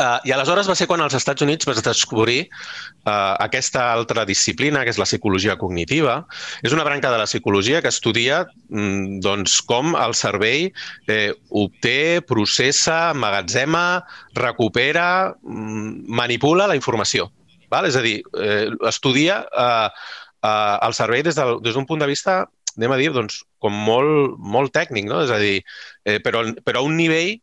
Uh, 0.01 0.17
I 0.25 0.33
aleshores 0.33 0.69
va 0.71 0.75
ser 0.79 0.87
quan 0.89 1.03
als 1.05 1.13
Estats 1.19 1.45
Units 1.45 1.69
vas 1.69 1.83
descobrir 1.85 2.47
uh, 2.47 3.37
aquesta 3.45 3.91
altra 3.93 4.25
disciplina, 4.25 4.87
que 4.87 4.93
és 4.95 5.01
la 5.01 5.05
psicologia 5.09 5.59
cognitiva. 5.61 6.23
És 6.65 6.73
una 6.73 6.87
branca 6.87 7.11
de 7.13 7.19
la 7.21 7.29
psicologia 7.29 7.83
que 7.85 7.93
estudia 7.93 8.47
mm, 8.71 9.21
doncs, 9.25 9.59
com 9.69 9.93
el 9.99 10.17
cervell 10.17 10.71
eh, 11.13 11.35
obté, 11.51 12.23
processa, 12.25 13.13
magatzema, 13.13 14.03
recupera, 14.39 15.35
mm, 15.43 16.09
manipula 16.09 16.71
la 16.71 16.79
informació. 16.79 17.29
Val? 17.73 17.89
És 17.89 18.01
a 18.01 18.05
dir, 18.05 18.19
eh, 18.41 18.73
estudia 18.89 19.43
uh, 19.53 19.93
uh, 20.41 20.77
el 20.89 20.97
cervell 20.97 21.29
des 21.29 21.37
d'un 21.37 21.89
punt 21.89 22.01
de 22.01 22.09
vista 22.09 22.43
anem 22.77 22.95
a 22.95 22.99
dir, 23.01 23.11
doncs, 23.13 23.43
com 23.61 23.75
molt, 23.87 24.39
molt 24.41 24.73
tècnic, 24.73 25.05
no? 25.09 25.21
És 25.27 25.33
a 25.33 25.39
dir, 25.41 25.61
eh, 26.09 26.19
però, 26.25 26.45
però 26.65 26.81
a 26.81 26.87
un 26.87 26.97
nivell 26.97 27.35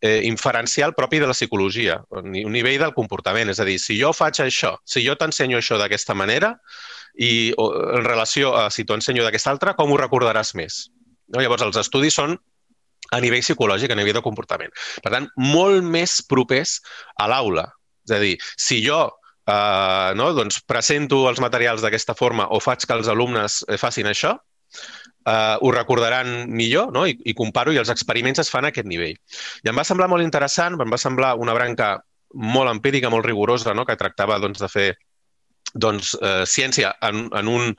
eh, 0.00 0.20
inferencial 0.24 0.94
propi 0.94 1.18
de 1.18 1.26
la 1.26 1.36
psicologia, 1.36 1.98
un 2.10 2.32
nivell 2.32 2.80
del 2.82 2.94
comportament. 2.96 3.50
És 3.50 3.60
a 3.60 3.68
dir, 3.68 3.78
si 3.80 3.98
jo 4.00 4.12
faig 4.16 4.42
això, 4.44 4.74
si 4.84 5.04
jo 5.06 5.16
t'ensenyo 5.16 5.60
això 5.60 5.78
d'aquesta 5.80 6.16
manera 6.18 6.54
i 7.14 7.52
o, 7.56 7.70
en 7.98 8.04
relació 8.04 8.54
a 8.58 8.68
si 8.74 8.84
t'ho 8.84 8.98
ensenyo 8.98 9.24
d'aquesta 9.24 9.54
altra, 9.54 9.74
com 9.78 9.92
ho 9.92 10.00
recordaràs 10.00 10.54
més? 10.58 10.84
No? 11.32 11.40
Llavors, 11.40 11.64
els 11.66 11.80
estudis 11.80 12.16
són 12.20 12.36
a 13.12 13.20
nivell 13.20 13.44
psicològic, 13.44 13.92
a 13.92 13.98
nivell 13.98 14.16
de 14.18 14.24
comportament. 14.24 14.72
Per 15.04 15.12
tant, 15.12 15.28
molt 15.40 15.84
més 15.84 16.20
propers 16.28 16.78
a 17.20 17.28
l'aula. 17.30 17.68
És 18.08 18.16
a 18.16 18.20
dir, 18.20 18.34
si 18.60 18.80
jo 18.84 18.98
eh, 19.48 20.10
no, 20.18 20.32
doncs 20.36 20.60
presento 20.68 21.24
els 21.30 21.40
materials 21.40 21.84
d'aquesta 21.84 22.16
forma 22.18 22.48
o 22.50 22.60
faig 22.60 22.84
que 22.84 22.96
els 22.96 23.10
alumnes 23.12 23.62
eh, 23.68 23.78
facin 23.80 24.10
això, 24.10 24.34
eh, 25.26 25.56
ho 25.60 25.72
recordaran 25.72 26.50
millor 26.50 26.92
no? 26.92 27.06
I, 27.06 27.16
i 27.24 27.34
comparo 27.36 27.72
i 27.72 27.80
els 27.80 27.92
experiments 27.92 28.42
es 28.42 28.50
fan 28.52 28.68
a 28.68 28.72
aquest 28.72 28.88
nivell. 28.90 29.16
I 29.64 29.72
em 29.72 29.80
va 29.80 29.86
semblar 29.86 30.10
molt 30.12 30.24
interessant, 30.24 30.78
em 30.80 30.92
va 30.92 31.00
semblar 31.00 31.34
una 31.40 31.56
branca 31.56 31.96
molt 32.34 32.70
empírica, 32.70 33.10
molt 33.10 33.26
rigorosa, 33.26 33.74
no? 33.74 33.86
que 33.86 33.98
tractava 33.98 34.38
doncs, 34.42 34.60
de 34.62 34.70
fer 34.70 34.88
doncs, 35.74 36.14
eh, 36.22 36.44
ciència 36.46 36.94
en, 37.02 37.28
en, 37.34 37.50
un, 37.50 37.74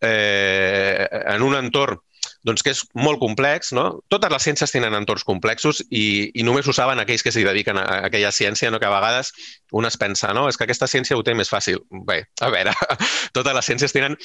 eh, 0.00 1.06
en 1.34 1.42
un 1.42 1.58
entorn 1.58 2.00
doncs 2.46 2.64
que 2.64 2.72
és 2.74 2.82
molt 2.98 3.20
complex, 3.22 3.70
no? 3.76 3.84
Totes 4.10 4.32
les 4.32 4.46
ciències 4.46 4.74
tenen 4.74 4.96
entorns 4.98 5.22
complexos 5.26 5.82
i, 5.88 6.30
i 6.34 6.46
només 6.46 6.66
ho 6.66 6.74
saben 6.74 6.98
aquells 6.98 7.22
que 7.22 7.32
s'hi 7.34 7.44
dediquen 7.46 7.78
a, 7.78 7.84
a 7.84 7.98
aquella 8.08 8.32
ciència, 8.34 8.70
no? 8.70 8.80
que 8.82 8.88
a 8.88 8.94
vegades 8.94 9.30
un 9.78 9.86
es 9.86 9.96
pensa, 10.00 10.32
no, 10.34 10.48
és 10.50 10.58
que 10.58 10.66
aquesta 10.66 10.88
ciència 10.90 11.16
ho 11.16 11.22
té 11.26 11.36
més 11.38 11.52
fàcil. 11.52 11.78
Bé, 12.08 12.22
a 12.42 12.50
veure, 12.52 12.74
totes 13.36 13.58
les 13.58 13.70
ciències 13.70 13.94
tenen 13.94 14.18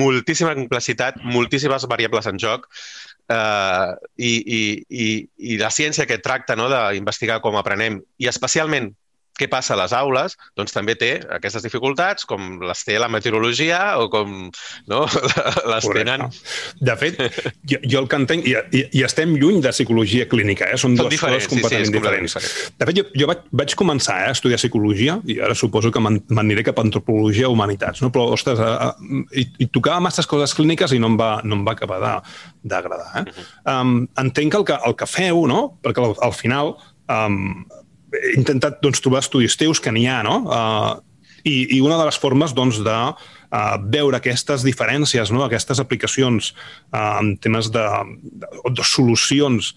moltíssima 0.00 0.56
complexitat, 0.58 1.22
moltíssimes 1.22 1.86
variables 1.90 2.26
en 2.30 2.42
joc, 2.42 2.66
eh, 3.30 3.94
i, 4.18 4.34
i, 4.58 4.62
i, 4.90 5.08
i 5.54 5.62
la 5.62 5.70
ciència 5.70 6.08
que 6.10 6.18
tracta 6.24 6.58
no, 6.58 6.66
d'investigar 6.72 7.40
com 7.44 7.58
aprenem, 7.60 8.02
i 8.18 8.30
especialment 8.30 8.90
què 9.38 9.48
passa 9.50 9.74
a 9.74 9.78
les 9.82 9.92
aules, 9.96 10.36
doncs 10.58 10.74
també 10.74 10.94
té 10.98 11.12
aquestes 11.36 11.64
dificultats, 11.66 12.26
com 12.28 12.60
les 12.62 12.84
té 12.86 12.98
la 13.00 13.08
meteorologia 13.12 13.80
o 14.02 14.08
com 14.12 14.34
no? 14.90 15.00
les 15.72 15.86
Correcte. 15.86 15.98
tenen... 15.98 16.26
De 16.84 16.96
fet, 17.00 17.20
jo, 17.70 17.80
jo 17.82 18.02
el 18.02 18.08
que 18.10 18.20
entenc, 18.20 18.46
i, 18.48 18.54
i, 18.76 18.84
i 19.00 19.04
estem 19.06 19.34
lluny 19.40 19.60
de 19.64 19.72
psicologia 19.74 20.28
clínica, 20.30 20.70
eh? 20.70 20.78
són, 20.80 20.96
són 20.98 21.10
dues 21.10 21.22
coses 21.22 21.48
completament 21.50 21.88
sí, 21.88 21.90
sí, 21.90 21.96
diferents. 21.98 22.36
Diferent. 22.38 22.78
De 22.80 22.88
fet, 22.90 23.00
jo, 23.00 23.06
jo 23.22 23.30
vaig, 23.30 23.44
vaig 23.62 23.76
començar 23.80 24.20
eh, 24.24 24.30
a 24.30 24.38
estudiar 24.38 24.60
psicologia 24.62 25.18
i 25.30 25.38
ara 25.44 25.58
suposo 25.58 25.92
que 25.94 26.02
m'aniré 26.02 26.66
cap 26.66 26.80
a 26.80 26.86
antropologia 26.86 27.50
o 27.50 27.54
humanitats, 27.56 28.02
no? 28.04 28.12
però, 28.14 28.28
ostres, 28.34 28.62
a, 28.62 28.90
a, 28.90 29.22
i, 29.34 29.46
i 29.66 29.70
tocava 29.74 30.02
masses 30.04 30.28
coses 30.30 30.54
clíniques 30.56 30.94
i 30.94 31.00
no 31.02 31.12
em 31.12 31.18
va, 31.20 31.30
no 31.44 31.58
em 31.58 31.66
va 31.66 31.74
acabar 31.76 32.00
d'agradar. 32.62 33.10
Eh? 33.20 33.24
Uh 33.24 33.32
-huh. 33.34 33.80
um, 33.80 33.94
entenc 34.20 34.52
que 34.52 34.58
el, 34.58 34.64
que 34.64 34.78
el 34.86 34.96
que 34.96 35.06
feu, 35.06 35.46
no? 35.46 35.78
perquè 35.82 36.04
al, 36.04 36.14
al 36.20 36.32
final 36.32 36.76
um, 37.08 37.64
he 38.20 38.34
intentat 38.38 38.80
doncs, 38.84 39.02
trobar 39.04 39.24
estudis 39.24 39.56
teus 39.60 39.80
que 39.82 39.92
n'hi 39.94 40.06
ha, 40.10 40.22
no? 40.26 40.36
Uh, 40.44 40.94
i, 41.44 41.76
I 41.76 41.80
una 41.84 41.98
de 42.00 42.06
les 42.08 42.18
formes 42.20 42.54
doncs, 42.56 42.80
de 42.84 43.00
uh, 43.12 43.74
veure 43.92 44.16
aquestes 44.16 44.64
diferències, 44.64 45.32
no? 45.34 45.44
aquestes 45.44 45.82
aplicacions 45.82 46.54
uh, 46.92 47.18
en 47.20 47.34
temes 47.36 47.68
de, 47.74 47.84
de, 48.22 48.48
de 48.72 48.86
solucions 48.88 49.74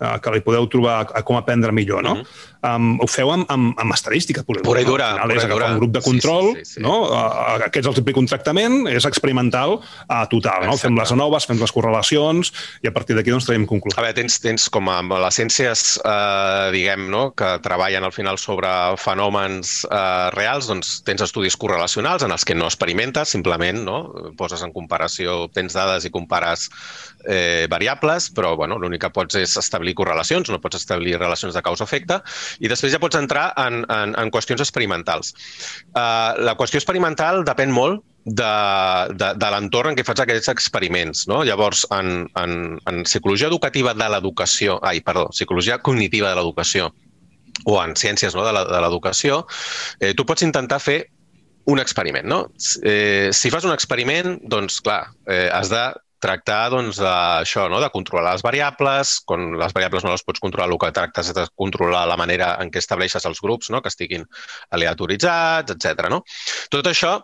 uh, 0.00 0.16
que 0.22 0.32
li 0.32 0.44
podeu 0.46 0.68
trobar 0.72 1.02
a, 1.02 1.08
a 1.20 1.24
com 1.26 1.36
aprendre 1.36 1.76
millor, 1.76 2.04
no? 2.06 2.20
Uh 2.20 2.24
-huh 2.24 2.50
um, 2.66 2.92
ho 3.00 3.08
feu 3.10 3.32
amb, 3.34 3.46
amb, 3.52 3.72
amb 3.80 3.96
estadística. 3.96 4.44
Pura, 4.46 4.62
pura 4.66 4.82
i 4.82 4.88
dura. 4.88 5.12
Al 5.14 5.22
final 5.24 5.36
és 5.36 5.48
agafar 5.48 5.72
un 5.74 5.80
grup 5.82 5.94
de 5.96 6.04
control, 6.04 6.52
sí, 6.54 6.64
sí, 6.64 6.72
sí, 6.74 6.78
sí. 6.78 6.84
no? 6.84 6.96
Uh, 7.08 7.66
aquests 7.68 7.90
els 7.92 8.00
implica 8.02 8.22
un 8.22 8.30
tractament, 8.30 8.80
és 8.90 9.08
experimental 9.08 9.78
uh, 9.80 10.24
total. 10.30 10.68
No? 10.68 10.78
Fem 10.80 10.98
les 10.98 11.14
noves, 11.18 11.48
fem 11.48 11.60
les 11.60 11.74
correlacions 11.74 12.52
i 12.84 12.90
a 12.90 12.94
partir 12.94 13.16
d'aquí 13.18 13.32
doncs, 13.32 13.48
traiem 13.48 13.66
conclusions. 13.68 13.98
A 13.98 14.04
veure, 14.04 14.16
tens, 14.16 14.38
tens 14.42 14.68
com 14.72 14.88
a 14.90 15.00
les 15.26 15.38
ciències, 15.40 15.84
eh, 16.04 16.70
diguem, 16.74 17.08
no? 17.12 17.30
que 17.36 17.52
treballen 17.64 18.06
al 18.06 18.14
final 18.14 18.38
sobre 18.40 18.70
fenòmens 19.00 19.80
eh, 19.88 20.30
reals, 20.36 20.68
doncs 20.70 20.98
tens 21.06 21.24
estudis 21.26 21.56
correlacionals 21.60 22.24
en 22.26 22.34
els 22.34 22.46
que 22.46 22.56
no 22.56 22.68
experimentes, 22.70 23.34
simplement 23.36 23.82
no? 23.86 23.98
poses 24.38 24.62
en 24.66 24.74
comparació, 24.76 25.46
tens 25.54 25.76
dades 25.76 26.06
i 26.06 26.12
compares 26.14 26.68
eh, 27.26 27.66
variables, 27.70 28.30
però 28.34 28.54
bueno, 28.56 28.78
l'únic 28.80 29.04
que 29.04 29.12
pots 29.14 29.38
és 29.40 29.56
establir 29.60 29.96
correlacions, 29.98 30.50
no 30.50 30.60
pots 30.62 30.80
establir 30.80 31.18
relacions 31.18 31.56
de 31.56 31.64
causa-efecte, 31.64 32.20
i 32.58 32.70
després 32.70 32.92
ja 32.92 33.00
pots 33.02 33.18
entrar 33.18 33.50
en, 33.60 33.84
en, 33.86 34.14
en 34.18 34.32
qüestions 34.34 34.62
experimentals. 34.64 35.34
Uh, 35.94 36.36
la 36.42 36.56
qüestió 36.58 36.80
experimental 36.82 37.44
depèn 37.46 37.70
molt 37.74 38.02
de, 38.24 38.54
de, 39.16 39.30
de 39.40 39.52
l'entorn 39.52 39.92
en 39.92 39.98
què 39.98 40.04
faig 40.06 40.24
aquests 40.24 40.50
experiments. 40.52 41.26
No? 41.30 41.42
Llavors, 41.46 41.86
en, 41.94 42.26
en, 42.40 42.58
en 42.90 43.04
psicologia 43.08 43.48
educativa 43.48 43.94
de 43.96 44.10
l'educació, 44.12 44.78
ai, 44.86 45.00
perdó, 45.04 45.28
psicologia 45.34 45.78
cognitiva 45.78 46.32
de 46.32 46.40
l'educació, 46.40 46.90
o 47.64 47.80
en 47.82 47.96
ciències 47.98 48.36
no, 48.36 48.44
de 48.46 48.80
l'educació, 48.80 49.44
eh, 50.00 50.14
tu 50.16 50.24
pots 50.28 50.44
intentar 50.46 50.80
fer 50.80 51.00
un 51.70 51.80
experiment, 51.80 52.26
no? 52.26 52.38
Eh, 52.82 53.30
si 53.36 53.50
fas 53.52 53.66
un 53.68 53.74
experiment, 53.74 54.38
doncs, 54.48 54.80
clar, 54.84 55.10
eh, 55.28 55.48
has 55.52 55.68
de 55.72 55.82
tractar 56.20 56.68
doncs, 56.72 57.00
això, 57.00 57.66
no? 57.72 57.80
de 57.82 57.90
controlar 57.94 58.34
les 58.36 58.44
variables. 58.44 59.16
Quan 59.26 59.56
les 59.60 59.74
variables 59.76 60.04
no 60.04 60.12
les 60.14 60.24
pots 60.26 60.42
controlar, 60.42 60.68
el 60.70 60.78
que 60.80 60.92
tractes 60.96 61.32
és 61.32 61.36
de 61.36 61.46
controlar 61.58 62.04
la 62.08 62.18
manera 62.20 62.52
en 62.62 62.70
què 62.70 62.82
estableixes 62.82 63.26
els 63.28 63.40
grups, 63.42 63.72
no? 63.74 63.82
que 63.82 63.92
estiguin 63.92 64.26
aleatoritzats, 64.76 65.74
etc. 65.74 66.10
No? 66.12 66.22
Tot 66.72 66.92
això, 66.92 67.16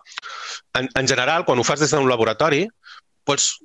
en, 0.79 0.89
en 0.89 1.09
general, 1.09 1.45
quan 1.47 1.59
ho 1.59 1.67
fas 1.67 1.83
des 1.83 1.93
d'un 1.93 2.09
laboratori, 2.09 2.65
pots 3.27 3.55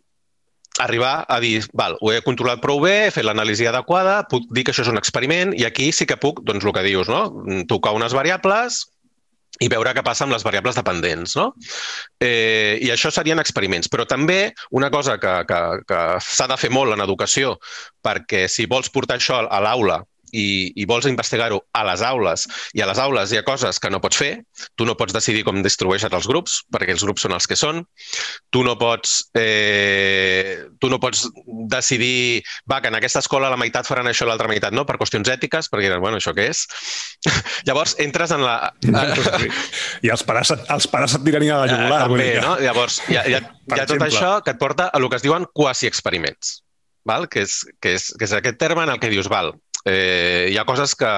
arribar 0.81 1.27
a 1.29 1.39
dir, 1.41 1.61
val, 1.77 1.99
ho 2.01 2.13
he 2.13 2.23
controlat 2.25 2.63
prou 2.63 2.81
bé, 2.81 2.95
he 3.07 3.13
fet 3.13 3.27
l'anàlisi 3.27 3.67
adequada, 3.69 4.23
puc 4.31 4.49
dir 4.57 4.65
que 4.65 4.73
això 4.73 4.87
és 4.87 4.93
un 4.93 5.01
experiment 5.01 5.53
i 5.57 5.67
aquí 5.69 5.91
sí 5.93 6.07
que 6.09 6.17
puc, 6.21 6.41
doncs 6.49 6.65
el 6.65 6.73
que 6.73 6.85
dius, 6.87 7.11
no? 7.13 7.27
tocar 7.69 7.93
unes 7.97 8.17
variables, 8.17 8.87
i 9.61 9.69
veure 9.69 9.93
què 9.95 10.03
passa 10.05 10.25
amb 10.25 10.35
les 10.35 10.45
variables 10.47 10.79
dependents. 10.79 11.37
No? 11.37 11.51
Eh, 12.23 12.79
I 12.83 12.91
això 12.95 13.13
serien 13.13 13.43
experiments. 13.43 13.91
Però 13.93 14.07
també 14.09 14.53
una 14.71 14.91
cosa 14.91 15.19
que, 15.21 15.35
que, 15.49 15.61
que 15.89 16.01
s'ha 16.25 16.49
de 16.51 16.59
fer 16.61 16.73
molt 16.73 16.97
en 16.97 17.05
educació, 17.05 17.59
perquè 18.03 18.47
si 18.49 18.67
vols 18.71 18.91
portar 18.91 19.21
això 19.21 19.43
a 19.45 19.61
l'aula 19.63 20.03
i, 20.33 20.73
i 20.81 20.87
vols 20.89 21.07
investigar-ho 21.11 21.61
a 21.77 21.85
les 21.87 22.03
aules, 22.07 22.47
i 22.75 22.83
a 22.83 22.89
les 22.89 23.01
aules 23.03 23.33
hi 23.33 23.39
ha 23.41 23.45
coses 23.47 23.79
que 23.83 23.91
no 23.93 24.01
pots 24.03 24.19
fer, 24.19 24.33
tu 24.77 24.87
no 24.89 24.97
pots 24.99 25.15
decidir 25.15 25.45
com 25.47 25.61
distribueixes 25.63 26.13
els 26.13 26.29
grups, 26.29 26.63
perquè 26.73 26.97
els 26.97 27.05
grups 27.05 27.27
són 27.27 27.37
els 27.37 27.49
que 27.49 27.59
són, 27.59 27.83
tu 28.51 28.65
no 28.65 28.75
pots, 28.81 29.19
eh, 29.39 30.65
tu 30.81 30.91
no 30.93 30.99
pots 31.03 31.27
decidir 31.73 32.43
va, 32.71 32.81
que 32.81 32.89
en 32.89 32.99
aquesta 32.99 33.21
escola 33.23 33.51
la 33.53 33.61
meitat 33.61 33.89
faran 33.89 34.09
això 34.09 34.27
i 34.27 34.31
l'altra 34.31 34.51
meitat 34.51 34.75
no, 34.75 34.87
per 34.89 34.99
qüestions 35.01 35.29
ètiques, 35.33 35.69
perquè, 35.73 35.93
bueno, 36.03 36.19
això 36.19 36.35
què 36.37 36.49
és? 36.53 36.65
Llavors, 37.69 37.97
entres 38.03 38.33
en 38.35 38.45
la... 38.47 38.57
I 40.03 40.13
els 40.13 40.25
pares, 40.27 40.55
els 40.57 40.89
pares 40.91 41.19
et 41.19 41.27
tiranien 41.27 41.57
a 41.59 41.63
la 41.65 41.71
jugular. 41.71 42.01
Eh, 42.01 42.09
també, 42.09 42.29
no? 42.43 42.57
Llavors, 42.63 43.01
hi 43.11 43.19
ha, 43.21 43.27
hi 43.29 43.37
ha, 43.37 43.43
hi 43.77 43.81
ha 43.81 43.89
tot 43.89 44.07
això 44.09 44.35
que 44.45 44.57
et 44.57 44.61
porta 44.61 44.89
a 44.89 45.03
el 45.03 45.11
que 45.11 45.19
es 45.19 45.27
diuen 45.27 45.47
quasi-experiments, 45.53 46.55
val? 47.09 47.29
Que, 47.29 47.45
és, 47.47 47.61
que, 47.83 47.97
és, 47.99 48.09
que 48.19 48.29
és 48.29 48.35
aquest 48.39 48.59
terme 48.61 48.87
en 48.87 48.95
el 48.95 49.03
que 49.03 49.11
dius, 49.13 49.29
val, 49.33 49.53
eh, 49.85 50.49
hi 50.51 50.57
ha 50.59 50.67
coses 50.69 50.95
que, 50.99 51.13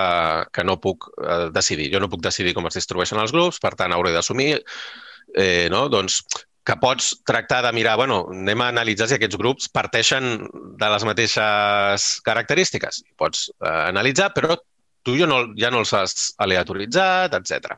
que 0.52 0.64
no 0.64 0.80
puc 0.80 1.08
eh, 1.18 1.48
decidir. 1.54 1.90
Jo 1.92 2.00
no 2.02 2.10
puc 2.12 2.24
decidir 2.24 2.54
com 2.56 2.66
es 2.70 2.78
distribueixen 2.80 3.20
els 3.20 3.34
grups, 3.34 3.60
per 3.62 3.74
tant, 3.78 3.92
hauré 3.92 4.14
d'assumir 4.14 4.50
eh, 4.56 5.68
no? 5.72 5.86
doncs, 5.92 6.22
que 6.64 6.76
pots 6.80 7.10
tractar 7.28 7.60
de 7.66 7.72
mirar, 7.76 7.98
bueno, 8.00 8.22
anem 8.32 8.62
a 8.64 8.70
analitzar 8.72 9.10
si 9.10 9.18
aquests 9.18 9.36
grups 9.36 9.68
parteixen 9.68 10.46
de 10.80 10.92
les 10.94 11.04
mateixes 11.04 12.06
característiques. 12.24 13.02
Pots 13.20 13.50
eh, 13.52 13.80
analitzar, 13.90 14.30
però 14.36 14.56
tu 15.04 15.18
ja 15.18 15.28
no, 15.28 15.42
ja 15.60 15.70
no 15.70 15.84
els 15.84 15.92
has 15.92 16.30
aleatoritzat, 16.40 17.36
etc. 17.36 17.76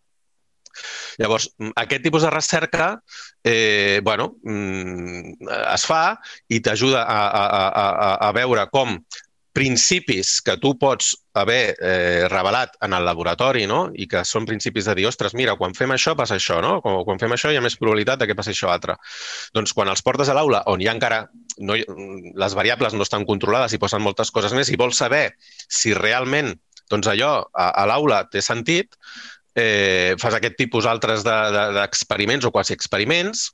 Llavors, 1.19 1.49
aquest 1.81 2.05
tipus 2.05 2.23
de 2.23 2.31
recerca 2.31 2.89
eh, 3.43 4.01
bueno, 4.05 4.37
mm, 4.45 5.49
es 5.75 5.87
fa 5.89 6.03
i 6.53 6.61
t'ajuda 6.61 7.03
a, 7.03 7.21
a, 7.27 7.65
a, 7.67 8.11
a 8.29 8.33
veure 8.37 8.67
com 8.71 8.99
principis 9.57 10.43
que 10.45 10.59
tu 10.61 10.75
pots 10.77 11.15
haver 11.41 11.77
eh, 11.81 12.27
revelat 12.29 12.75
en 12.85 12.93
el 12.93 13.07
laboratori 13.09 13.65
no? 13.69 13.87
i 13.97 14.05
que 14.11 14.21
són 14.29 14.45
principis 14.49 14.85
de 14.91 14.97
dir, 14.99 15.07
ostres, 15.09 15.33
mira, 15.39 15.55
quan 15.57 15.73
fem 15.77 15.95
això 15.95 16.13
passa 16.19 16.37
això, 16.37 16.59
no? 16.65 16.75
Quan, 16.85 16.99
quan 17.09 17.23
fem 17.23 17.33
això 17.33 17.49
hi 17.49 17.57
ha 17.57 17.65
més 17.65 17.79
probabilitat 17.81 18.21
de 18.21 18.29
que 18.29 18.37
passi 18.37 18.53
això 18.53 18.69
altre. 18.73 18.99
Doncs 19.57 19.73
quan 19.77 19.89
els 19.89 20.05
portes 20.05 20.29
a 20.29 20.37
l'aula, 20.37 20.61
on 20.69 20.85
hi 20.85 20.91
ha 20.91 20.97
encara 20.97 21.23
no, 21.65 21.77
les 21.77 22.59
variables 22.59 22.93
no 22.93 23.07
estan 23.07 23.25
controlades 23.25 23.73
i 23.73 23.81
posen 23.81 24.05
moltes 24.05 24.33
coses 24.35 24.53
més 24.57 24.69
i 24.69 24.77
vols 24.77 25.01
saber 25.01 25.31
si 25.41 25.97
realment 25.97 26.53
doncs 26.93 27.09
allò 27.11 27.33
a, 27.49 27.71
a 27.73 27.87
l'aula 27.89 28.27
té 28.29 28.45
sentit, 28.45 28.93
eh, 29.57 30.13
fas 30.21 30.37
aquest 30.37 30.61
tipus 30.61 30.85
altres 30.87 31.25
d'experiments 31.25 32.45
de, 32.45 32.51
de, 32.51 32.53
o 32.53 32.55
quasi 32.55 32.77
experiments 32.77 33.49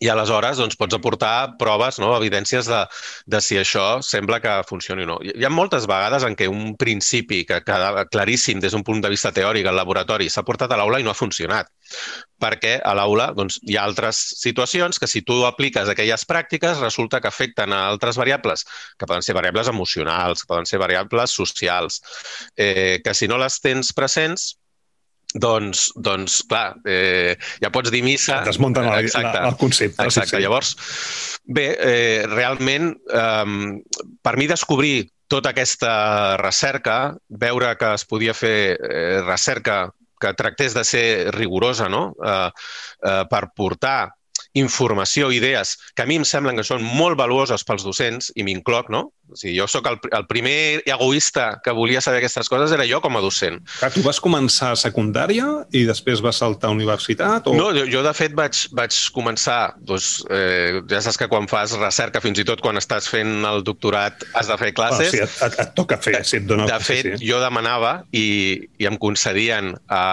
i 0.00 0.08
aleshores 0.08 0.60
doncs, 0.60 0.78
pots 0.80 0.96
aportar 0.96 1.56
proves, 1.60 1.98
no, 2.00 2.14
evidències 2.16 2.68
de, 2.70 2.80
de 3.28 3.40
si 3.44 3.58
això 3.60 4.00
sembla 4.04 4.40
que 4.40 4.54
funcioni 4.68 5.04
o 5.04 5.10
no. 5.12 5.18
Hi 5.20 5.44
ha 5.44 5.52
moltes 5.52 5.86
vegades 5.90 6.24
en 6.26 6.36
què 6.38 6.48
un 6.48 6.74
principi 6.80 7.42
que 7.48 7.60
queda 7.66 8.06
claríssim 8.08 8.62
des 8.64 8.72
d'un 8.72 8.84
punt 8.86 9.04
de 9.04 9.12
vista 9.12 9.32
teòric 9.36 9.68
al 9.68 9.76
laboratori 9.76 10.30
s'ha 10.32 10.46
portat 10.46 10.72
a 10.72 10.80
l'aula 10.80 11.00
i 11.00 11.06
no 11.06 11.12
ha 11.12 11.18
funcionat 11.18 11.68
perquè 12.40 12.78
a 12.86 12.94
l'aula 12.96 13.30
doncs, 13.36 13.58
hi 13.68 13.76
ha 13.76 13.84
altres 13.84 14.18
situacions 14.40 14.98
que 14.98 15.08
si 15.10 15.22
tu 15.26 15.42
apliques 15.46 15.90
aquelles 15.92 16.24
pràctiques 16.28 16.80
resulta 16.80 17.20
que 17.20 17.28
afecten 17.28 17.74
a 17.76 17.82
altres 17.90 18.16
variables, 18.16 18.64
que 18.96 19.06
poden 19.06 19.26
ser 19.26 19.36
variables 19.36 19.68
emocionals, 19.68 20.42
que 20.42 20.50
poden 20.54 20.66
ser 20.70 20.80
variables 20.80 21.36
socials, 21.36 22.00
eh, 22.56 23.00
que 23.04 23.14
si 23.14 23.28
no 23.28 23.38
les 23.38 23.60
tens 23.60 23.92
presents 23.92 24.54
doncs, 25.34 25.90
doncs 25.96 26.40
clar, 26.48 26.74
eh, 26.88 27.36
ja 27.62 27.70
pots 27.70 27.92
dir 27.92 28.02
missa... 28.06 28.40
Desmunten 28.46 28.88
el, 28.90 29.06
exacte, 29.06 29.38
el 29.46 29.56
concepte. 29.60 30.02
Exacte. 30.02 30.34
Sí, 30.34 30.36
sí. 30.36 30.42
Llavors, 30.42 30.74
bé, 31.44 31.66
eh, 31.78 32.26
realment, 32.30 32.92
eh, 33.14 34.04
per 34.22 34.36
mi 34.40 34.50
descobrir 34.50 35.10
tota 35.30 35.52
aquesta 35.54 36.36
recerca, 36.40 37.14
veure 37.28 37.76
que 37.78 37.94
es 37.94 38.04
podia 38.10 38.34
fer 38.34 38.74
eh, 38.74 39.20
recerca 39.22 39.84
que 40.20 40.34
tractés 40.36 40.74
de 40.74 40.84
ser 40.84 41.34
rigorosa 41.34 41.88
no? 41.88 42.10
eh, 42.18 42.50
eh, 43.06 43.22
per 43.30 43.46
portar 43.56 44.12
informació, 44.58 45.30
idees, 45.30 45.76
que 45.94 46.02
a 46.02 46.08
mi 46.10 46.18
em 46.18 46.26
semblen 46.26 46.58
que 46.58 46.66
són 46.66 46.82
molt 46.82 47.16
valuoses 47.18 47.62
pels 47.64 47.86
docents, 47.86 48.32
i 48.34 48.42
m'incloc, 48.42 48.90
no? 48.90 49.12
O 49.30 49.38
sigui, 49.38 49.54
jo 49.56 49.66
sóc 49.70 49.86
el, 49.86 49.98
el 50.16 50.26
primer 50.26 50.82
egoista 50.84 51.60
que 51.64 51.74
volia 51.76 52.02
saber 52.02 52.18
aquestes 52.18 52.50
coses 52.50 52.72
era 52.74 52.86
jo 52.88 53.00
com 53.04 53.16
a 53.16 53.22
docent. 53.22 53.60
Clar, 53.78 53.92
tu 53.94 54.02
vas 54.02 54.18
començar 54.22 54.72
a 54.74 54.78
secundària 54.78 55.46
i 55.76 55.84
després 55.88 56.22
vas 56.24 56.40
saltar 56.42 56.70
a 56.70 56.74
universitat? 56.74 57.46
O... 57.46 57.54
No, 57.54 57.70
jo, 57.76 57.86
jo 57.90 58.02
de 58.06 58.14
fet 58.16 58.34
vaig, 58.36 58.64
vaig 58.76 58.96
començar, 59.14 59.76
doncs, 59.86 60.10
eh, 60.30 60.80
ja 60.90 61.02
saps 61.04 61.20
que 61.20 61.30
quan 61.30 61.46
fas 61.50 61.76
recerca, 61.78 62.22
fins 62.24 62.42
i 62.42 62.46
tot 62.48 62.62
quan 62.64 62.80
estàs 62.80 63.08
fent 63.10 63.46
el 63.46 63.64
doctorat, 63.66 64.26
has 64.34 64.50
de 64.50 64.58
fer 64.60 64.72
classes. 64.74 65.08
Ah, 65.08 65.14
sí, 65.14 65.22
et, 65.22 65.38
et, 65.46 65.60
et 65.64 65.74
toca 65.78 66.00
fer, 66.02 66.18
si 66.26 66.40
et 66.40 66.48
dona... 66.48 66.66
De 66.70 66.80
fet, 66.82 67.14
sí. 67.14 67.30
jo 67.30 67.38
demanava 67.42 68.00
i, 68.10 68.26
i 68.80 68.90
em 68.90 68.98
concedien 69.00 69.72
a, 69.86 70.04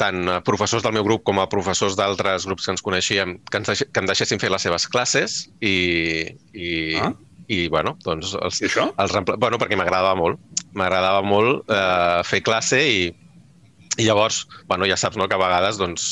tant 0.00 0.38
a 0.38 0.40
professors 0.46 0.86
del 0.86 0.94
meu 0.96 1.06
grup 1.06 1.26
com 1.26 1.42
a 1.42 1.48
professors 1.50 1.98
d'altres 1.98 2.46
grups 2.48 2.66
que 2.66 2.74
ens 2.74 2.84
coneixíem 2.84 3.38
que, 3.50 3.60
ens, 3.60 3.84
que 3.84 4.02
em 4.02 4.08
deixessin 4.10 4.42
fer 4.42 4.50
les 4.52 4.64
seves 4.66 4.86
classes 4.90 5.44
i, 5.60 5.76
i, 6.52 6.70
ah? 7.02 7.12
I 7.52 7.66
bueno, 7.68 7.96
doncs 8.04 8.34
els, 8.40 8.62
I 8.62 8.68
això? 8.70 8.88
els 9.00 9.14
bueno, 9.36 9.58
perquè 9.60 9.76
m'agradava 9.78 10.14
molt. 10.18 10.40
M'agradava 10.74 11.20
molt 11.26 11.70
eh, 11.70 12.22
fer 12.26 12.40
classe 12.46 12.80
i, 12.80 13.04
i 13.96 14.06
llavors, 14.08 14.40
bueno, 14.66 14.86
ja 14.90 14.96
saps 14.98 15.18
no, 15.20 15.28
que 15.30 15.36
a 15.36 15.40
vegades 15.40 15.78
doncs, 15.78 16.06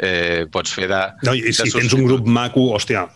eh, 0.00 0.46
pots 0.52 0.72
fer 0.72 0.88
de... 0.88 1.00
No, 1.26 1.34
I 1.36 1.52
si 1.56 1.68
tens 1.74 1.92
un 1.96 2.06
grup 2.08 2.28
maco, 2.28 2.70
hòstia... 2.76 3.06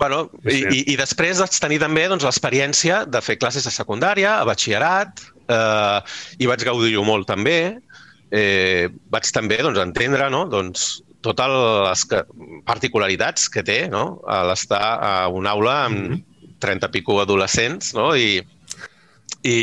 Bueno, 0.00 0.26
i, 0.48 0.62
i, 0.62 0.82
i 0.94 0.96
després 0.98 1.42
vaig 1.42 1.58
tenir 1.60 1.80
també 1.82 2.06
doncs, 2.08 2.24
l'experiència 2.24 3.04
de 3.10 3.20
fer 3.24 3.36
classes 3.40 3.68
a 3.68 3.74
secundària, 3.74 4.38
a 4.40 4.46
batxillerat, 4.48 5.26
eh, 5.52 5.98
i 6.40 6.48
vaig 6.48 6.64
gaudir-ho 6.64 7.04
molt 7.06 7.28
també. 7.28 7.58
Eh, 8.34 8.88
vaig 9.12 9.28
també 9.34 9.60
doncs, 9.62 9.78
entendre 9.82 10.30
no? 10.32 10.46
doncs, 10.50 10.88
totes 11.26 11.52
les 11.86 12.06
que, 12.10 12.22
particularitats 12.66 13.50
que 13.52 13.62
té 13.66 13.78
no? 13.90 14.22
l'estar 14.48 14.82
a 14.96 15.12
una 15.32 15.52
aula 15.56 15.76
amb 15.86 16.25
30 16.62 16.88
i 16.88 16.94
pico 16.98 17.20
adolescents 17.22 17.94
no? 17.96 18.10
i, 18.16 18.40
i 19.46 19.56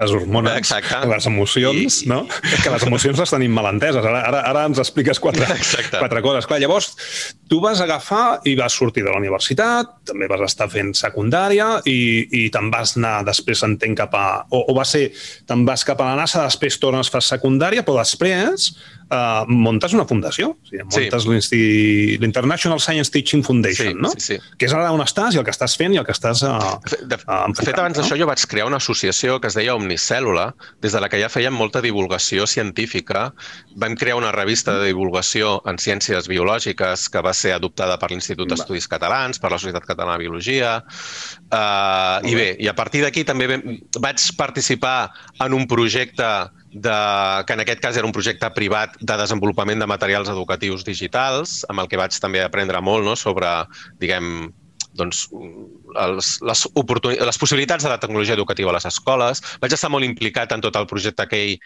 les 0.00 0.12
hormones, 0.16 0.56
Exacte. 0.56 0.96
les 1.10 1.26
emocions, 1.28 1.98
I... 2.02 2.08
no? 2.08 2.22
Que 2.62 2.70
les 2.72 2.84
emocions 2.86 3.18
les 3.20 3.32
tenim 3.34 3.52
mal 3.52 3.66
enteses. 3.68 4.00
Ara, 4.00 4.22
ara, 4.30 4.40
ara 4.48 4.62
ens 4.70 4.78
expliques 4.80 5.20
quatre, 5.20 5.44
quatre 5.92 6.22
coses. 6.24 6.46
Clar, 6.48 6.56
llavors, 6.62 6.94
tu 7.50 7.58
vas 7.60 7.82
agafar 7.84 8.40
i 8.48 8.54
vas 8.56 8.72
sortir 8.72 9.04
de 9.04 9.10
la 9.12 9.20
universitat, 9.20 9.92
també 10.08 10.30
vas 10.30 10.46
estar 10.46 10.70
fent 10.72 10.94
secundària 10.96 11.68
i, 11.84 11.98
i 12.32 12.46
te'n 12.54 12.70
vas 12.72 12.94
anar 12.96 13.18
després, 13.28 13.60
entenc, 13.66 13.98
cap 14.00 14.16
a... 14.16 14.24
O, 14.48 14.62
o 14.72 14.76
va 14.78 14.86
ser, 14.88 15.10
te'n 15.50 15.66
vas 15.68 15.84
cap 15.84 16.00
a 16.00 16.08
la 16.08 16.16
NASA, 16.22 16.46
després 16.48 16.80
tornes, 16.80 17.12
fas 17.12 17.28
secundària, 17.34 17.84
però 17.84 18.00
després 18.00 18.70
uh, 19.10 19.44
muntes 19.50 19.94
una 19.96 20.06
fundació. 20.08 20.52
O 20.54 20.70
sigui, 20.70 20.84
muntes 20.86 21.48
sí. 21.48 21.60
l'International 22.22 22.80
Science 22.80 23.12
Teaching 23.12 23.42
Foundation, 23.46 23.92
sí, 23.92 23.98
no? 23.98 24.12
Sí, 24.14 24.22
sí. 24.24 24.38
Que 24.58 24.68
és 24.68 24.74
ara 24.76 24.90
on 24.94 25.02
estàs 25.04 25.36
i 25.36 25.40
el 25.40 25.46
que 25.46 25.54
estàs 25.54 25.76
fent 25.78 25.94
i 25.94 26.00
el 26.00 26.06
que 26.06 26.14
estàs 26.14 26.44
uh, 26.46 26.76
de, 26.86 27.00
de, 27.10 27.18
uh, 27.26 27.48
de 27.50 27.66
fet, 27.66 27.76
abans 27.76 27.98
no? 27.98 28.02
d'això 28.02 28.18
jo 28.20 28.28
vaig 28.30 28.44
crear 28.50 28.68
una 28.70 28.80
associació 28.82 29.40
que 29.42 29.50
es 29.50 29.58
deia 29.58 29.76
Omnicèl·lula, 29.78 30.50
des 30.84 30.96
de 30.96 31.02
la 31.02 31.10
que 31.12 31.20
ja 31.22 31.30
fèiem 31.32 31.56
molta 31.56 31.82
divulgació 31.84 32.46
científica. 32.50 33.28
Vam 33.80 33.96
crear 33.98 34.18
una 34.20 34.32
revista 34.34 34.76
de 34.78 34.90
divulgació 34.90 35.58
en 35.70 35.80
ciències 35.82 36.30
biològiques 36.30 37.08
que 37.10 37.24
va 37.24 37.34
ser 37.36 37.54
adoptada 37.56 37.98
per 38.00 38.12
l'Institut 38.12 38.50
d'Estudis 38.50 38.88
Catalans, 38.90 39.42
per 39.42 39.52
la 39.52 39.60
Societat 39.60 39.86
Catalana 39.88 40.18
de 40.18 40.24
Biologia. 40.26 40.78
Uh, 41.50 42.22
I 42.26 42.34
bé, 42.36 42.48
i 42.62 42.70
a 42.70 42.76
partir 42.78 43.02
d'aquí 43.04 43.24
també 43.26 43.48
vaig 43.98 44.30
participar 44.38 45.10
en 45.42 45.54
un 45.56 45.66
projecte 45.70 46.30
de, 46.72 46.96
que 47.46 47.56
en 47.56 47.64
aquest 47.64 47.82
cas 47.82 47.98
era 47.98 48.06
un 48.06 48.14
projecte 48.14 48.50
privat 48.54 48.96
de 49.00 49.18
desenvolupament 49.18 49.82
de 49.82 49.88
materials 49.90 50.30
educatius 50.30 50.84
digitals, 50.86 51.60
amb 51.68 51.82
el 51.82 51.90
que 51.90 51.98
vaig 52.00 52.16
també 52.22 52.44
aprendre 52.44 52.82
molt 52.84 53.06
no, 53.06 53.16
sobre, 53.18 53.50
diguem, 54.02 54.50
doncs, 54.96 55.26
els, 56.00 56.32
les, 56.46 56.64
les 57.26 57.40
possibilitats 57.40 57.86
de 57.86 57.92
la 57.92 58.00
tecnologia 58.02 58.34
educativa 58.38 58.70
a 58.70 58.76
les 58.78 58.86
escoles. 58.90 59.42
Vaig 59.62 59.74
estar 59.74 59.90
molt 59.90 60.06
implicat 60.06 60.52
en 60.54 60.62
tot 60.64 60.76
el 60.78 60.88
projecte 60.90 61.26
aquell 61.26 61.56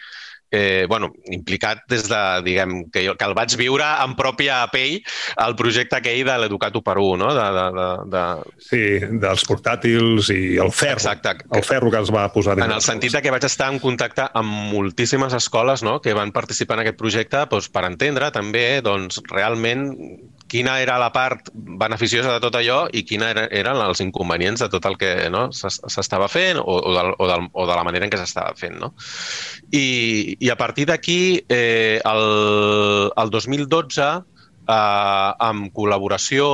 eh, 0.51 0.85
bueno, 0.89 1.11
implicat 1.31 1.83
des 1.89 2.07
de, 2.09 2.21
diguem, 2.45 2.75
que, 2.91 3.05
jo, 3.07 3.15
que 3.17 3.27
el 3.27 3.35
vaig 3.37 3.55
viure 3.59 3.87
en 4.03 4.15
pròpia 4.17 4.61
pell 4.73 4.99
el 5.45 5.55
projecte 5.59 5.99
aquell 5.99 6.23
de 6.27 6.37
l'Educat 6.41 6.75
1 6.75 6.85
per 6.85 6.97
1, 7.01 7.17
no? 7.21 7.31
De, 7.35 7.47
de, 7.57 7.65
de, 7.77 7.87
de... 8.13 8.23
Sí, 8.67 8.83
dels 9.21 9.45
portàtils 9.49 10.31
i 10.33 10.57
el 10.61 10.71
ferro. 10.75 11.01
Exacte. 11.01 11.35
El 11.55 11.65
ferro 11.65 11.91
que 11.93 12.01
els 12.03 12.13
va 12.13 12.27
posar. 12.33 12.57
En 12.61 12.71
el 12.71 12.83
sentit 12.85 13.15
de 13.15 13.23
que 13.25 13.33
vaig 13.33 13.47
estar 13.47 13.71
en 13.73 13.81
contacte 13.83 14.29
amb 14.33 14.71
moltíssimes 14.73 15.35
escoles 15.37 15.83
no? 15.85 15.99
que 16.01 16.15
van 16.17 16.33
participar 16.35 16.79
en 16.79 16.85
aquest 16.85 16.99
projecte 16.99 17.45
doncs, 17.51 17.69
per 17.73 17.85
entendre 17.87 18.31
també 18.35 18.65
doncs, 18.85 19.21
realment 19.31 19.89
quina 20.51 20.77
era 20.81 20.97
la 21.01 21.09
part 21.13 21.49
beneficiosa 21.53 22.35
de 22.35 22.41
tot 22.43 22.55
allò 22.59 22.85
i 22.93 23.03
quina 23.07 23.31
era, 23.33 23.45
eren 23.49 23.79
els 23.81 24.01
inconvenients 24.03 24.61
de 24.61 24.69
tot 24.73 24.85
el 24.89 24.97
que 25.01 25.11
no, 25.33 25.47
s'estava 25.51 26.27
fent 26.31 26.59
o, 26.61 26.65
o, 26.65 26.93
de, 26.93 27.03
o, 27.17 27.29
de, 27.31 27.39
o 27.51 27.65
de 27.65 27.77
la 27.79 27.85
manera 27.87 28.05
en 28.05 28.13
què 28.13 28.19
s'estava 28.21 28.53
fent. 28.59 28.77
No? 28.81 28.93
I, 29.71 30.37
I 30.39 30.53
a 30.53 30.57
partir 30.59 30.87
d'aquí, 30.91 31.19
eh, 31.49 31.99
el, 32.05 32.25
el 33.23 33.33
2012, 33.33 34.09
eh, 34.69 35.31
amb 35.49 35.71
col·laboració 35.73 36.47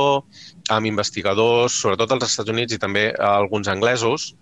amb 0.72 0.88
investigadors, 0.88 1.76
sobretot 1.84 2.16
als 2.16 2.30
Estats 2.30 2.52
Units 2.52 2.76
i 2.76 2.80
també 2.80 3.10
alguns 3.12 3.68
anglesos, 3.68 4.32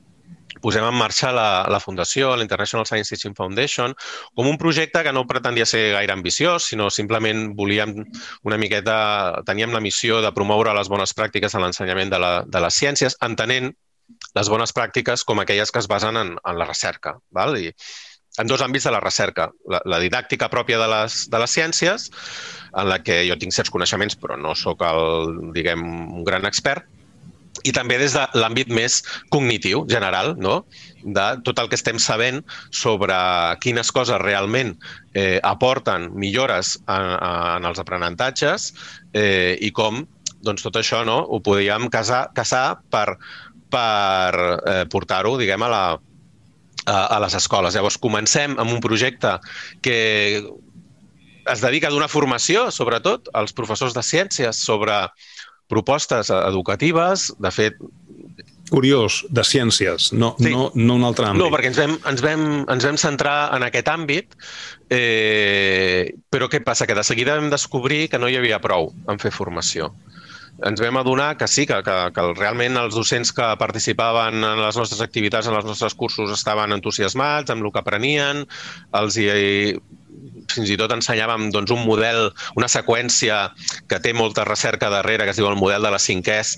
posem 0.62 0.84
en 0.86 0.96
marxa 0.96 1.32
la, 1.34 1.64
la 1.70 1.80
fundació, 1.82 2.34
la 2.36 2.46
International 2.46 2.86
Science 2.86 3.14
Teaching 3.14 3.36
Foundation, 3.38 3.94
com 4.36 4.48
un 4.50 4.58
projecte 4.60 5.02
que 5.06 5.14
no 5.16 5.26
pretendia 5.28 5.66
ser 5.66 5.90
gaire 5.96 6.14
ambiciós, 6.14 6.68
sinó 6.72 6.90
simplement 6.90 7.50
volíem 7.58 7.96
una 8.46 8.58
miqueta, 8.60 8.98
teníem 9.48 9.72
la 9.74 9.82
missió 9.84 10.20
de 10.24 10.34
promoure 10.36 10.74
les 10.76 10.92
bones 10.92 11.16
pràctiques 11.16 11.56
en 11.56 11.64
l'ensenyament 11.64 12.12
de, 12.12 12.20
la, 12.22 12.34
de 12.46 12.62
les 12.66 12.76
ciències, 12.82 13.18
entenent 13.24 13.72
les 14.34 14.48
bones 14.50 14.72
pràctiques 14.74 15.24
com 15.24 15.40
aquelles 15.40 15.70
que 15.70 15.82
es 15.82 15.88
basen 15.90 16.16
en, 16.18 16.36
en 16.38 16.58
la 16.58 16.68
recerca. 16.68 17.16
Val? 17.30 17.56
I 17.58 17.70
en 18.38 18.46
dos 18.46 18.62
àmbits 18.62 18.86
de 18.86 18.92
la 18.94 19.00
recerca. 19.02 19.48
La, 19.68 19.80
la 19.84 19.98
didàctica 20.02 20.50
pròpia 20.52 20.78
de 20.80 20.86
les, 20.90 21.24
de 21.30 21.40
les 21.42 21.56
ciències, 21.56 22.10
en 22.70 22.88
la 22.88 23.00
que 23.02 23.22
jo 23.28 23.36
tinc 23.40 23.54
certs 23.54 23.72
coneixements, 23.74 24.16
però 24.20 24.38
no 24.38 24.54
sóc 24.58 24.84
el, 24.86 25.52
diguem, 25.56 25.82
un 26.20 26.24
gran 26.26 26.46
expert, 26.48 26.86
i 27.66 27.72
també 27.76 27.98
des 28.00 28.14
de 28.16 28.22
l'àmbit 28.38 28.70
més 28.72 29.00
cognitiu, 29.32 29.82
general, 29.90 30.34
no? 30.38 30.62
de 31.02 31.26
tot 31.44 31.58
el 31.60 31.68
que 31.68 31.76
estem 31.78 31.98
sabent 32.00 32.42
sobre 32.70 33.16
quines 33.64 33.90
coses 33.92 34.20
realment 34.22 34.74
eh, 35.14 35.40
aporten 35.42 36.10
millores 36.14 36.76
en, 36.86 37.10
en 37.16 37.68
els 37.68 37.80
aprenentatges 37.82 38.70
eh, 39.12 39.56
i 39.60 39.72
com 39.76 40.04
doncs, 40.44 40.64
tot 40.64 40.78
això 40.80 41.02
no, 41.04 41.18
ho 41.28 41.40
podíem 41.44 41.88
casar, 41.92 42.28
casar 42.36 42.80
per, 42.92 43.18
per 43.72 44.32
eh, 44.40 44.84
portar-ho 44.92 45.36
diguem, 45.40 45.62
a, 45.66 45.70
la, 45.72 45.84
a, 46.86 46.96
a 47.16 47.20
les 47.26 47.36
escoles. 47.36 47.76
Llavors, 47.76 48.00
comencem 48.00 48.56
amb 48.58 48.72
un 48.72 48.80
projecte 48.84 49.36
que 49.84 49.98
es 51.50 51.62
dedica 51.64 51.88
a 51.88 51.94
donar 51.94 52.10
formació, 52.12 52.68
sobretot, 52.74 53.30
als 53.34 53.54
professors 53.56 53.96
de 53.96 54.04
ciències 54.06 54.60
sobre 54.60 54.96
propostes 55.70 56.32
educatives, 56.34 57.30
de 57.38 57.54
fet... 57.54 57.80
Curiós, 58.70 59.24
de 59.34 59.42
ciències, 59.42 60.12
no, 60.14 60.36
sí. 60.38 60.52
no, 60.54 60.68
no 60.78 60.94
un 61.00 61.06
altre 61.08 61.26
àmbit. 61.26 61.42
No, 61.42 61.48
perquè 61.50 61.72
ens 61.72 61.80
vam, 61.80 61.96
ens 62.06 62.20
vam, 62.22 62.44
ens 62.70 62.84
vam 62.86 62.98
centrar 63.02 63.38
en 63.56 63.64
aquest 63.66 63.90
àmbit, 63.90 64.36
eh, 64.94 66.12
però 66.30 66.46
què 66.52 66.60
passa? 66.62 66.86
Que 66.86 66.94
de 66.94 67.02
seguida 67.02 67.34
vam 67.34 67.50
descobrir 67.50 68.04
que 68.12 68.20
no 68.22 68.30
hi 68.30 68.38
havia 68.38 68.60
prou 68.62 68.92
en 69.10 69.18
fer 69.18 69.34
formació 69.34 69.90
ens 70.66 70.80
vam 70.82 70.98
adonar 71.00 71.36
que 71.40 71.48
sí, 71.48 71.64
que, 71.68 71.80
que, 71.84 71.96
que 72.14 72.24
realment 72.34 72.76
els 72.80 72.94
docents 72.96 73.32
que 73.36 73.46
participaven 73.60 74.44
en 74.44 74.60
les 74.60 74.76
nostres 74.76 75.00
activitats, 75.04 75.48
en 75.48 75.56
els 75.56 75.68
nostres 75.68 75.96
cursos, 75.96 76.32
estaven 76.34 76.74
entusiasmats 76.76 77.52
amb 77.52 77.64
el 77.64 77.72
que 77.72 77.80
aprenien, 77.80 78.44
els 79.00 79.16
hi 79.16 79.30
fins 80.54 80.70
i 80.70 80.78
tot 80.80 80.92
ensenyàvem 80.94 81.48
doncs, 81.54 81.72
un 81.74 81.84
model, 81.86 82.30
una 82.58 82.68
seqüència 82.70 83.42
que 83.90 84.00
té 84.02 84.14
molta 84.16 84.46
recerca 84.48 84.90
darrere, 84.92 85.26
que 85.26 85.34
es 85.34 85.40
diu 85.40 85.48
el 85.50 85.58
model 85.60 85.86
de 85.86 85.92
les 85.94 86.08
cinquès, 86.10 86.56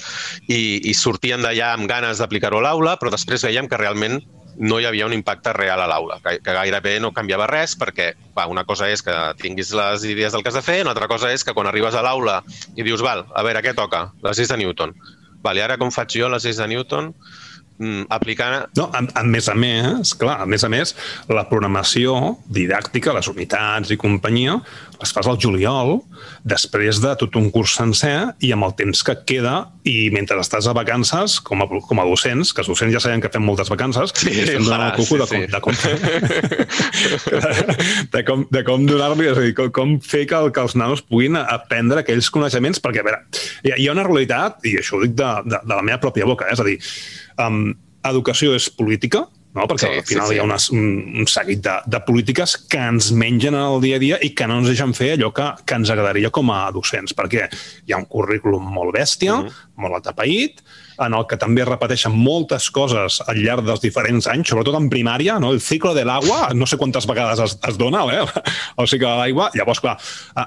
i, 0.48 0.80
i 0.88 0.94
sortien 0.94 1.42
d'allà 1.44 1.74
amb 1.76 1.90
ganes 1.90 2.22
d'aplicar-ho 2.22 2.62
a 2.62 2.68
l'aula, 2.68 2.96
però 3.00 3.12
després 3.14 3.44
veiem 3.46 3.68
que 3.68 3.80
realment 3.80 4.20
no 4.56 4.78
hi 4.80 4.84
havia 4.84 5.06
un 5.06 5.14
impacte 5.16 5.52
real 5.56 5.80
a 5.80 5.88
l'aula, 5.88 6.18
que, 6.24 6.36
que 6.44 6.56
gairebé 6.56 6.98
no 7.00 7.12
canviava 7.16 7.46
res 7.48 7.74
perquè 7.78 8.12
va, 8.36 8.46
una 8.52 8.66
cosa 8.68 8.88
és 8.92 9.02
que 9.04 9.14
tinguis 9.40 9.72
les 9.76 10.04
idees 10.04 10.34
del 10.34 10.44
que 10.44 10.52
has 10.52 10.58
de 10.58 10.64
fer, 10.64 10.82
una 10.84 10.92
altra 10.92 11.08
cosa 11.08 11.32
és 11.32 11.44
que 11.44 11.54
quan 11.56 11.70
arribes 11.70 11.96
a 11.96 12.04
l'aula 12.04 12.42
i 12.76 12.84
dius, 12.84 13.04
val, 13.04 13.24
a 13.32 13.44
veure, 13.46 13.62
què 13.64 13.74
toca? 13.78 14.10
Les 14.24 14.38
lleis 14.38 14.52
de 14.52 14.60
Newton. 14.60 14.92
Val, 15.42 15.58
I 15.58 15.64
ara 15.64 15.78
com 15.80 15.90
faig 15.90 16.18
jo 16.20 16.28
les 16.30 16.44
lleis 16.44 16.60
de 16.60 16.68
Newton? 16.70 17.10
Mm, 17.82 18.06
aplicant... 18.14 18.68
No, 18.78 18.86
a, 18.94 19.00
a 19.18 19.22
més 19.26 19.48
a 19.50 19.56
més, 19.58 20.12
clar, 20.14 20.36
a 20.44 20.46
més 20.46 20.62
a 20.62 20.68
més, 20.70 20.94
la 21.26 21.42
programació 21.50 22.36
didàctica, 22.46 23.14
les 23.16 23.26
unitats 23.32 23.90
i 23.90 23.98
companyia, 23.98 24.54
les 25.02 25.10
fas 25.10 25.26
al 25.26 25.40
juliol, 25.42 25.96
després 26.46 27.00
de 27.02 27.16
tot 27.18 27.34
un 27.40 27.48
curs 27.50 27.74
sencer 27.74 28.14
i 28.46 28.52
amb 28.54 28.68
el 28.68 28.76
temps 28.78 29.02
que 29.02 29.16
queda 29.26 29.56
i 29.88 30.12
mentre 30.14 30.38
estàs 30.38 30.68
a 30.70 30.74
vacances, 30.78 31.40
com 31.42 31.64
a, 31.64 31.66
com 31.66 31.98
a 31.98 32.04
docents, 32.06 32.52
que 32.54 32.62
els 32.62 32.70
docents 32.70 32.94
ja 32.94 33.02
sabem 33.02 33.24
que 33.24 33.32
fem 33.34 33.42
moltes 33.42 33.72
vacances, 33.72 34.14
sí, 34.14 34.30
estem 34.44 34.62
donant 34.62 34.92
el 34.92 34.94
cuco 35.00 35.26
sí, 35.26 35.40
de, 35.50 35.60
com, 35.64 35.74
sí. 35.74 35.90
de, 35.90 36.22
com, 37.18 37.26
de, 38.14 38.24
com, 38.28 38.46
de 38.54 38.64
com 38.68 38.86
donar-li, 38.86 39.26
és 39.32 39.42
a 39.42 39.46
dir, 39.48 39.56
com, 39.58 39.72
com 39.74 39.96
fer 40.06 40.22
que, 40.30 40.44
que 40.54 40.68
els 40.68 40.78
nanos 40.78 41.02
puguin 41.02 41.40
aprendre 41.42 42.04
aquells 42.04 42.30
coneixements, 42.30 42.78
perquè, 42.84 43.02
a 43.02 43.10
veure, 43.10 43.24
hi 43.66 43.74
ha, 43.74 43.82
hi 43.82 43.90
ha 43.90 43.98
una 43.98 44.06
realitat, 44.06 44.62
i 44.70 44.78
això 44.78 45.00
ho 45.00 45.02
dic 45.02 45.18
de, 45.18 45.34
de, 45.50 45.64
de 45.66 45.74
la 45.74 45.82
meva 45.82 45.98
pròpia 46.06 46.30
boca, 46.30 46.46
eh? 46.46 46.54
és 46.54 46.62
a 46.62 46.68
dir, 46.70 46.78
um, 47.38 47.70
educació 48.08 48.56
és 48.58 48.68
política, 48.74 49.26
no? 49.54 49.66
perquè 49.68 49.88
sí, 49.88 49.98
al 50.00 50.06
final 50.08 50.26
sí, 50.26 50.32
sí. 50.32 50.36
hi 50.36 50.40
ha 50.40 50.46
una, 50.46 50.58
un, 50.72 50.86
un 51.22 51.28
seguit 51.30 51.62
de, 51.64 51.74
de 51.92 52.00
polítiques 52.06 52.56
que 52.72 52.80
ens 52.92 53.10
mengen 53.16 53.54
en 53.54 53.62
el 53.62 53.80
dia 53.84 53.98
a 53.98 54.02
dia 54.02 54.20
i 54.24 54.32
que 54.36 54.48
no 54.48 54.60
ens 54.60 54.70
deixen 54.72 54.94
fer 54.96 55.12
allò 55.16 55.32
que, 55.36 55.48
que 55.66 55.80
ens 55.80 55.92
agradaria 55.92 56.32
com 56.34 56.52
a 56.54 56.64
docents, 56.74 57.14
perquè 57.16 57.48
hi 57.86 57.94
ha 57.94 58.00
un 58.00 58.08
currículum 58.10 58.64
molt 58.74 58.96
bèstia, 58.96 59.36
mm 59.36 59.46
-hmm. 59.46 59.68
molt 59.84 60.00
atapeït, 60.00 60.62
en 61.02 61.14
el 61.14 61.26
que 61.26 61.36
també 61.40 61.64
repeteixen 61.64 62.12
moltes 62.12 62.70
coses 62.70 63.20
al 63.26 63.40
llarg 63.42 63.64
dels 63.66 63.80
diferents 63.80 64.26
anys, 64.26 64.48
sobretot 64.48 64.76
en 64.78 64.90
primària, 64.90 65.38
no? 65.40 65.52
el 65.52 65.60
cicle 65.60 65.94
de 65.94 66.04
l'aigua, 66.04 66.52
no 66.54 66.66
sé 66.66 66.76
quantes 66.76 67.06
vegades 67.06 67.40
es, 67.40 67.58
es 67.68 67.78
dona, 67.78 68.04
eh? 68.12 68.26
el 68.80 68.88
cicle 68.88 69.08
de 69.08 69.16
l'aigua, 69.16 69.50
llavors, 69.54 69.80
clar, 69.80 69.96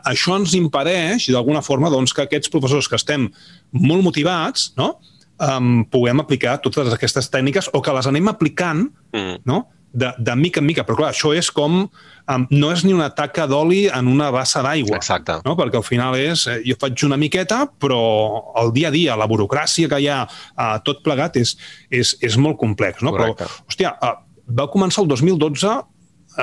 això 0.03 0.37
ens 0.37 0.53
impedeix, 0.53 1.29
d'alguna 1.31 1.61
forma, 1.61 1.89
doncs, 1.89 2.13
que 2.13 2.21
aquests 2.21 2.49
professors 2.49 2.87
que 2.87 2.95
estem 2.95 3.31
molt 3.71 4.03
motivats, 4.03 4.73
no?, 4.77 4.99
um, 5.41 5.85
puguem 5.91 6.21
aplicar 6.23 6.57
totes 6.63 6.93
aquestes 6.93 7.29
tècniques 7.31 7.69
o 7.73 7.81
que 7.83 7.95
les 7.95 8.07
anem 8.11 8.29
aplicant 8.31 8.85
mm. 9.15 9.41
no? 9.49 9.65
de, 9.95 10.11
de 10.17 10.35
mica 10.35 10.59
en 10.59 10.67
mica. 10.67 10.83
Però 10.83 10.97
clar, 10.99 11.13
això 11.15 11.31
és 11.35 11.49
com... 11.55 11.85
Um, 12.25 12.45
no 12.49 12.71
és 12.73 12.81
ni 12.83 12.93
una 12.95 13.11
taca 13.13 13.45
d'oli 13.47 13.85
en 13.93 14.09
una 14.11 14.31
bassa 14.33 14.63
d'aigua. 14.65 14.97
Exacte. 14.97 15.37
No? 15.45 15.55
Perquè 15.59 15.79
al 15.79 15.85
final 15.87 16.17
és... 16.19 16.45
Eh, 16.51 16.59
jo 16.67 16.77
faig 16.81 17.05
una 17.07 17.19
miqueta, 17.21 17.63
però 17.79 18.01
el 18.61 18.73
dia 18.75 18.89
a 18.91 18.95
dia, 18.95 19.17
la 19.19 19.29
burocràcia 19.29 19.89
que 19.91 20.01
hi 20.03 20.09
ha, 20.11 20.23
uh, 20.27 20.75
tot 20.85 21.03
plegat, 21.05 21.39
és, 21.39 21.55
és, 21.93 22.15
és 22.25 22.37
molt 22.41 22.59
complex. 22.61 23.03
No? 23.05 23.15
Correcte. 23.15 23.47
Però, 23.47 23.67
hòstia, 23.69 23.95
uh, 24.03 24.17
va 24.59 24.67
començar 24.73 25.05
el 25.05 25.11
2012 25.13 25.75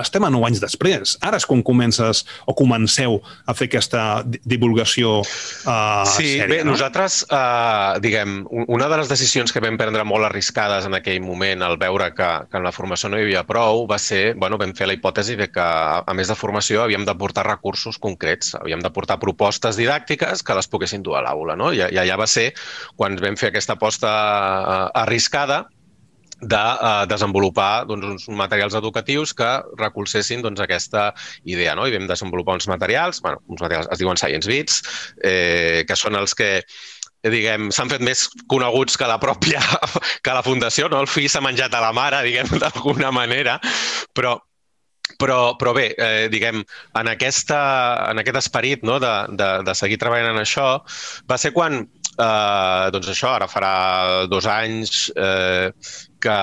estem 0.00 0.24
a 0.24 0.30
9 0.32 0.48
anys 0.48 0.62
després. 0.62 1.16
Ara 1.24 1.38
és 1.40 1.46
quan 1.48 1.62
comences 1.66 2.22
o 2.48 2.54
comenceu 2.56 3.18
a 3.46 3.54
fer 3.56 3.68
aquesta 3.70 4.22
divulgació 4.24 5.20
uh, 5.22 6.02
sí, 6.08 6.38
sèria, 6.38 6.48
bé, 6.50 6.60
no? 6.62 6.72
nosaltres, 6.72 7.22
uh, 7.28 7.98
diguem, 8.02 8.42
una 8.66 8.88
de 8.90 9.00
les 9.02 9.12
decisions 9.12 9.52
que 9.52 9.62
vam 9.64 9.78
prendre 9.80 10.04
molt 10.08 10.28
arriscades 10.28 10.86
en 10.88 10.96
aquell 10.98 11.20
moment 11.24 11.64
al 11.66 11.78
veure 11.80 12.10
que, 12.16 12.30
que 12.50 12.60
en 12.60 12.66
la 12.66 12.74
formació 12.74 13.10
no 13.12 13.20
hi 13.20 13.26
havia 13.26 13.44
prou 13.48 13.86
va 13.90 13.98
ser, 14.02 14.34
bueno, 14.40 14.58
vam 14.60 14.74
fer 14.78 14.88
la 14.88 14.96
hipòtesi 14.96 15.36
de 15.40 15.50
que, 15.52 15.66
a 16.06 16.16
més 16.16 16.30
de 16.30 16.38
formació, 16.38 16.82
havíem 16.84 17.06
de 17.08 17.16
portar 17.18 17.46
recursos 17.48 17.98
concrets, 18.02 18.56
havíem 18.60 18.82
de 18.84 18.92
portar 18.94 19.20
propostes 19.22 19.78
didàctiques 19.80 20.44
que 20.46 20.56
les 20.58 20.70
poguessin 20.70 21.04
dur 21.04 21.18
a 21.18 21.26
l'aula, 21.26 21.58
no? 21.58 21.72
I, 21.74 21.84
I 21.92 22.02
allà 22.04 22.18
va 22.22 22.30
ser 22.30 22.50
quan 22.96 23.18
vam 23.20 23.38
fer 23.38 23.52
aquesta 23.52 23.76
aposta 23.78 24.10
uh, 24.10 24.88
arriscada 25.04 25.64
de 26.42 26.58
eh, 26.58 27.04
desenvolupar 27.10 27.86
doncs, 27.86 28.26
uns 28.26 28.38
materials 28.38 28.74
educatius 28.74 29.32
que 29.34 29.50
recolzessin 29.78 30.42
doncs, 30.42 30.60
aquesta 30.60 31.10
idea. 31.44 31.76
No? 31.78 31.86
I 31.86 31.94
vam 31.94 32.08
desenvolupar 32.10 32.58
uns 32.58 32.68
materials, 32.70 33.22
bueno, 33.22 33.40
uns 33.46 33.62
materials 33.62 33.88
es 33.92 34.02
diuen 34.02 34.18
Science 34.18 34.50
Beats, 34.50 34.82
eh, 35.22 35.84
que 35.88 35.96
són 35.98 36.18
els 36.18 36.34
que 36.34 36.58
diguem, 37.22 37.70
s'han 37.70 37.90
fet 37.92 38.02
més 38.02 38.26
coneguts 38.50 38.98
que 38.98 39.06
la 39.06 39.20
pròpia, 39.22 39.62
que 40.24 40.34
la 40.34 40.42
fundació, 40.42 40.90
no? 40.90 41.04
El 41.04 41.10
fill 41.10 41.30
s'ha 41.30 41.44
menjat 41.44 41.74
a 41.74 41.84
la 41.84 41.92
mare, 41.94 42.24
diguem, 42.26 42.50
d'alguna 42.62 43.14
manera, 43.14 43.60
però 44.14 44.38
però, 45.18 45.54
però 45.58 45.72
bé, 45.76 45.92
eh, 45.98 46.28
diguem, 46.32 46.62
en, 46.98 47.08
aquesta, 47.10 47.58
en 48.10 48.18
aquest 48.22 48.38
esperit 48.40 48.82
no, 48.86 48.96
de, 49.02 49.10
de, 49.38 49.48
de 49.66 49.74
seguir 49.78 49.98
treballant 50.00 50.32
en 50.32 50.40
això, 50.40 50.66
va 51.30 51.38
ser 51.38 51.52
quan 51.54 51.82
eh, 51.82 52.86
doncs 52.94 53.10
això, 53.12 53.34
ara 53.36 53.46
farà 53.50 53.74
dos 54.30 54.48
anys 54.50 55.10
eh, 55.14 55.70
que, 56.22 56.36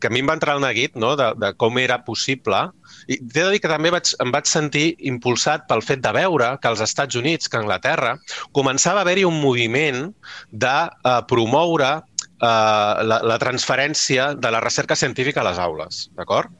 que 0.00 0.10
a 0.10 0.12
mi 0.12 0.22
em 0.24 0.28
va 0.30 0.36
entrar 0.38 0.56
el 0.56 0.64
neguit 0.64 0.96
no? 0.98 1.14
de, 1.20 1.30
de 1.38 1.52
com 1.60 1.78
era 1.78 2.00
possible 2.06 2.66
i 3.10 3.18
t'he 3.18 3.42
de 3.42 3.48
dir 3.54 3.60
que 3.62 3.70
també 3.70 3.90
vaig, 3.94 4.12
em 4.22 4.30
vaig 4.34 4.48
sentir 4.50 4.86
impulsat 5.10 5.66
pel 5.70 5.82
fet 5.84 6.02
de 6.04 6.12
veure 6.14 6.52
que 6.62 6.70
als 6.70 6.82
Estats 6.84 7.18
Units, 7.18 7.50
que 7.50 7.58
a 7.58 7.62
Anglaterra, 7.64 8.14
començava 8.56 9.00
a 9.00 9.06
haver-hi 9.06 9.26
un 9.26 9.40
moviment 9.42 10.08
de 10.52 10.76
uh, 10.86 11.18
promoure 11.30 11.90
uh, 11.98 13.02
la, 13.02 13.20
la 13.32 13.38
transferència 13.42 14.32
de 14.38 14.54
la 14.54 14.62
recerca 14.62 14.98
científica 14.98 15.42
a 15.42 15.48
les 15.50 15.58
aules, 15.62 16.06
d'acord? 16.18 16.54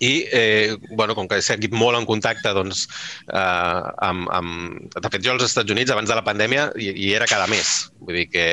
I, 0.00 0.26
eh, 0.32 0.76
bueno, 0.90 1.14
com 1.14 1.28
que 1.30 1.38
he 1.38 1.42
seguit 1.44 1.72
molt 1.72 1.96
en 1.96 2.06
contacte 2.08 2.50
doncs, 2.56 2.84
eh, 3.30 3.82
amb, 4.02 4.26
amb... 4.34 4.96
De 4.96 5.10
fet, 5.10 5.22
jo 5.22 5.36
als 5.36 5.46
Estats 5.46 5.70
Units, 5.70 5.92
abans 5.94 6.10
de 6.10 6.16
la 6.18 6.24
pandèmia, 6.26 6.66
hi, 6.74 6.90
hi 6.98 7.12
era 7.14 7.28
cada 7.30 7.46
mes. 7.50 7.76
Vull 8.02 8.18
dir 8.18 8.26
que... 8.32 8.48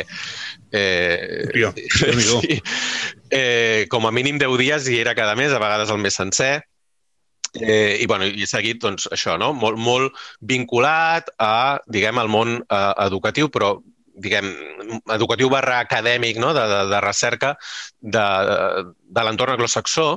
Eh, 0.71 1.47
Pio, 1.51 1.73
sí, 1.75 2.61
eh, 3.29 3.87
com 3.91 4.07
a 4.07 4.11
mínim 4.11 4.39
10 4.39 4.57
dies 4.59 4.87
hi 4.87 4.99
era 5.03 5.15
cada 5.15 5.35
mes, 5.35 5.51
a 5.51 5.59
vegades 5.59 5.91
el 5.91 5.99
mes 5.99 6.15
sencer. 6.15 6.63
Eh, 7.53 7.97
I, 7.99 8.05
bueno, 8.07 8.23
i 8.25 8.47
seguit 8.47 8.79
doncs, 8.79 9.09
això, 9.11 9.35
no? 9.39 9.51
molt, 9.51 9.75
molt 9.75 10.15
vinculat 10.39 11.27
a, 11.35 11.79
diguem, 11.91 12.19
al 12.21 12.31
món 12.31 12.61
eh, 12.61 12.93
educatiu, 13.03 13.49
però 13.51 13.73
diguem, 14.21 14.47
educatiu 15.11 15.49
barra 15.51 15.81
acadèmic, 15.83 16.39
no? 16.39 16.53
de, 16.55 16.63
de, 16.67 16.79
de 16.91 17.01
recerca 17.03 17.55
de, 17.99 18.23
de 18.87 19.25
l'entorn 19.25 19.55
anglosaxó, 19.55 20.07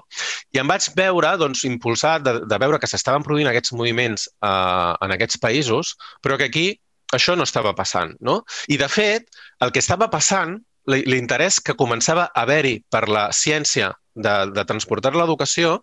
i 0.55 0.63
em 0.63 0.71
vaig 0.71 0.87
veure, 0.95 1.35
doncs, 1.41 1.65
impulsat 1.67 2.23
de, 2.27 2.37
de 2.47 2.61
veure 2.63 2.79
que 2.79 2.91
s'estaven 2.91 3.27
produint 3.27 3.51
aquests 3.51 3.75
moviments 3.75 4.29
eh, 4.31 4.93
en 5.03 5.17
aquests 5.17 5.43
països, 5.43 5.95
però 6.23 6.39
que 6.39 6.51
aquí 6.51 6.67
això 7.17 7.37
no 7.37 7.47
estava 7.49 7.75
passant. 7.77 8.15
No? 8.21 8.43
I, 8.69 8.79
de 8.81 8.89
fet, 8.91 9.29
el 9.65 9.73
que 9.75 9.83
estava 9.83 10.11
passant, 10.13 10.59
l'interès 10.87 11.61
que 11.65 11.77
començava 11.81 12.27
a 12.29 12.43
haver-hi 12.45 12.79
per 12.93 13.07
la 13.09 13.31
ciència 13.33 13.95
de, 14.15 14.35
de 14.55 14.65
transportar 14.69 15.15
l'educació, 15.17 15.79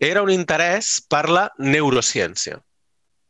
era 0.00 0.22
un 0.22 0.30
interès 0.30 1.00
per 1.10 1.26
la 1.28 1.48
neurociència. 1.58 2.60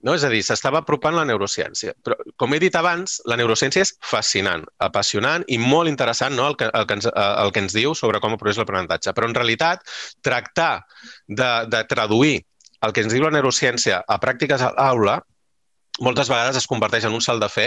No? 0.04 0.12
És 0.12 0.24
a 0.26 0.28
dir, 0.28 0.42
s'estava 0.44 0.82
apropant 0.82 1.16
la 1.16 1.24
neurociència. 1.24 1.94
Però, 2.04 2.18
com 2.40 2.52
he 2.52 2.60
dit 2.60 2.74
abans, 2.76 3.16
la 3.30 3.38
neurociència 3.40 3.86
és 3.86 3.94
fascinant, 4.04 4.66
apassionant 4.84 5.46
i 5.48 5.56
molt 5.58 5.88
interessant 5.88 6.36
no? 6.36 6.50
el, 6.52 6.58
que, 6.60 6.68
el, 6.68 6.88
que 6.90 6.98
ens, 7.00 7.08
el 7.08 7.52
que 7.56 7.62
ens 7.64 7.76
diu 7.76 7.96
sobre 7.96 8.20
com 8.20 8.36
progressa 8.36 8.62
l'aprenentatge. 8.62 9.14
Però, 9.16 9.30
en 9.30 9.36
realitat, 9.38 9.86
tractar 10.22 10.74
de, 11.26 11.52
de 11.72 11.84
traduir 11.88 12.42
el 12.84 12.92
que 12.92 13.06
ens 13.06 13.16
diu 13.16 13.24
la 13.24 13.32
neurociència 13.32 14.02
a 14.04 14.20
pràctiques 14.20 14.60
a 14.60 14.74
l'aula 14.76 15.22
moltes 16.00 16.30
vegades 16.30 16.59
es 16.59 16.68
converteix 16.70 17.07
en 17.07 17.14
un 17.14 17.22
salt 17.22 17.42
de 17.42 17.50
fe, 17.52 17.66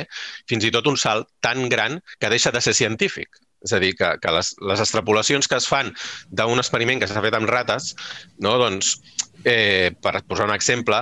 fins 0.49 0.65
i 0.67 0.71
tot 0.73 0.87
un 0.87 0.97
salt 0.99 1.29
tan 1.43 1.69
gran 1.69 2.01
que 2.19 2.31
deixa 2.33 2.51
de 2.51 2.61
ser 2.61 2.75
científic. 2.77 3.39
És 3.65 3.73
a 3.73 3.79
dir, 3.81 3.93
que, 3.97 4.09
que 4.21 4.31
les, 4.31 4.53
les 4.69 4.81
extrapolacions 4.83 5.47
que 5.49 5.57
es 5.57 5.67
fan 5.67 5.89
d'un 6.29 6.61
experiment 6.61 7.01
que 7.01 7.07
s'ha 7.09 7.23
fet 7.23 7.37
amb 7.37 7.49
rates, 7.49 7.95
no? 8.43 8.53
doncs, 8.61 8.97
eh, 9.43 9.93
per 10.03 10.21
posar 10.27 10.45
un 10.49 10.53
exemple, 10.53 11.01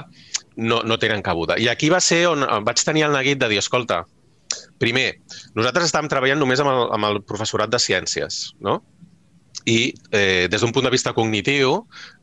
no, 0.56 0.82
no 0.88 1.00
tenen 1.00 1.24
cabuda. 1.26 1.60
I 1.60 1.68
aquí 1.72 1.90
va 1.92 2.02
ser 2.04 2.26
on 2.32 2.46
vaig 2.66 2.84
tenir 2.86 3.08
el 3.10 3.16
neguit 3.16 3.42
de 3.42 3.50
dir, 3.52 3.60
escolta, 3.60 4.04
primer, 4.80 5.08
nosaltres 5.58 5.90
estàvem 5.90 6.10
treballant 6.12 6.40
només 6.42 6.62
amb 6.64 6.72
el, 6.72 6.84
amb 6.96 7.10
el 7.10 7.24
professorat 7.28 7.72
de 7.74 7.82
ciències, 7.82 8.56
no? 8.64 8.82
I 9.66 9.96
eh, 10.14 10.46
des 10.52 10.62
d'un 10.62 10.72
punt 10.76 10.86
de 10.86 10.94
vista 10.94 11.16
cognitiu, 11.18 11.80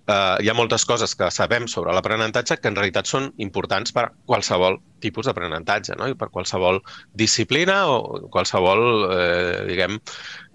eh, 0.07 0.37
hi 0.43 0.51
ha 0.51 0.57
moltes 0.57 0.85
coses 0.89 1.15
que 1.19 1.31
sabem 1.35 1.69
sobre 1.71 1.95
l'aprenentatge 1.95 2.59
que 2.61 2.71
en 2.71 2.79
realitat 2.79 3.11
són 3.11 3.31
importants 3.43 3.95
per 3.95 4.11
qualsevol 4.27 4.81
tipus 5.03 5.27
d'aprenentatge, 5.27 5.97
no? 5.99 6.09
I 6.11 6.17
per 6.19 6.31
qualsevol 6.35 6.81
disciplina 7.19 7.85
o 7.91 8.29
qualsevol, 8.33 8.83
eh, 9.11 9.61
diguem, 9.71 9.99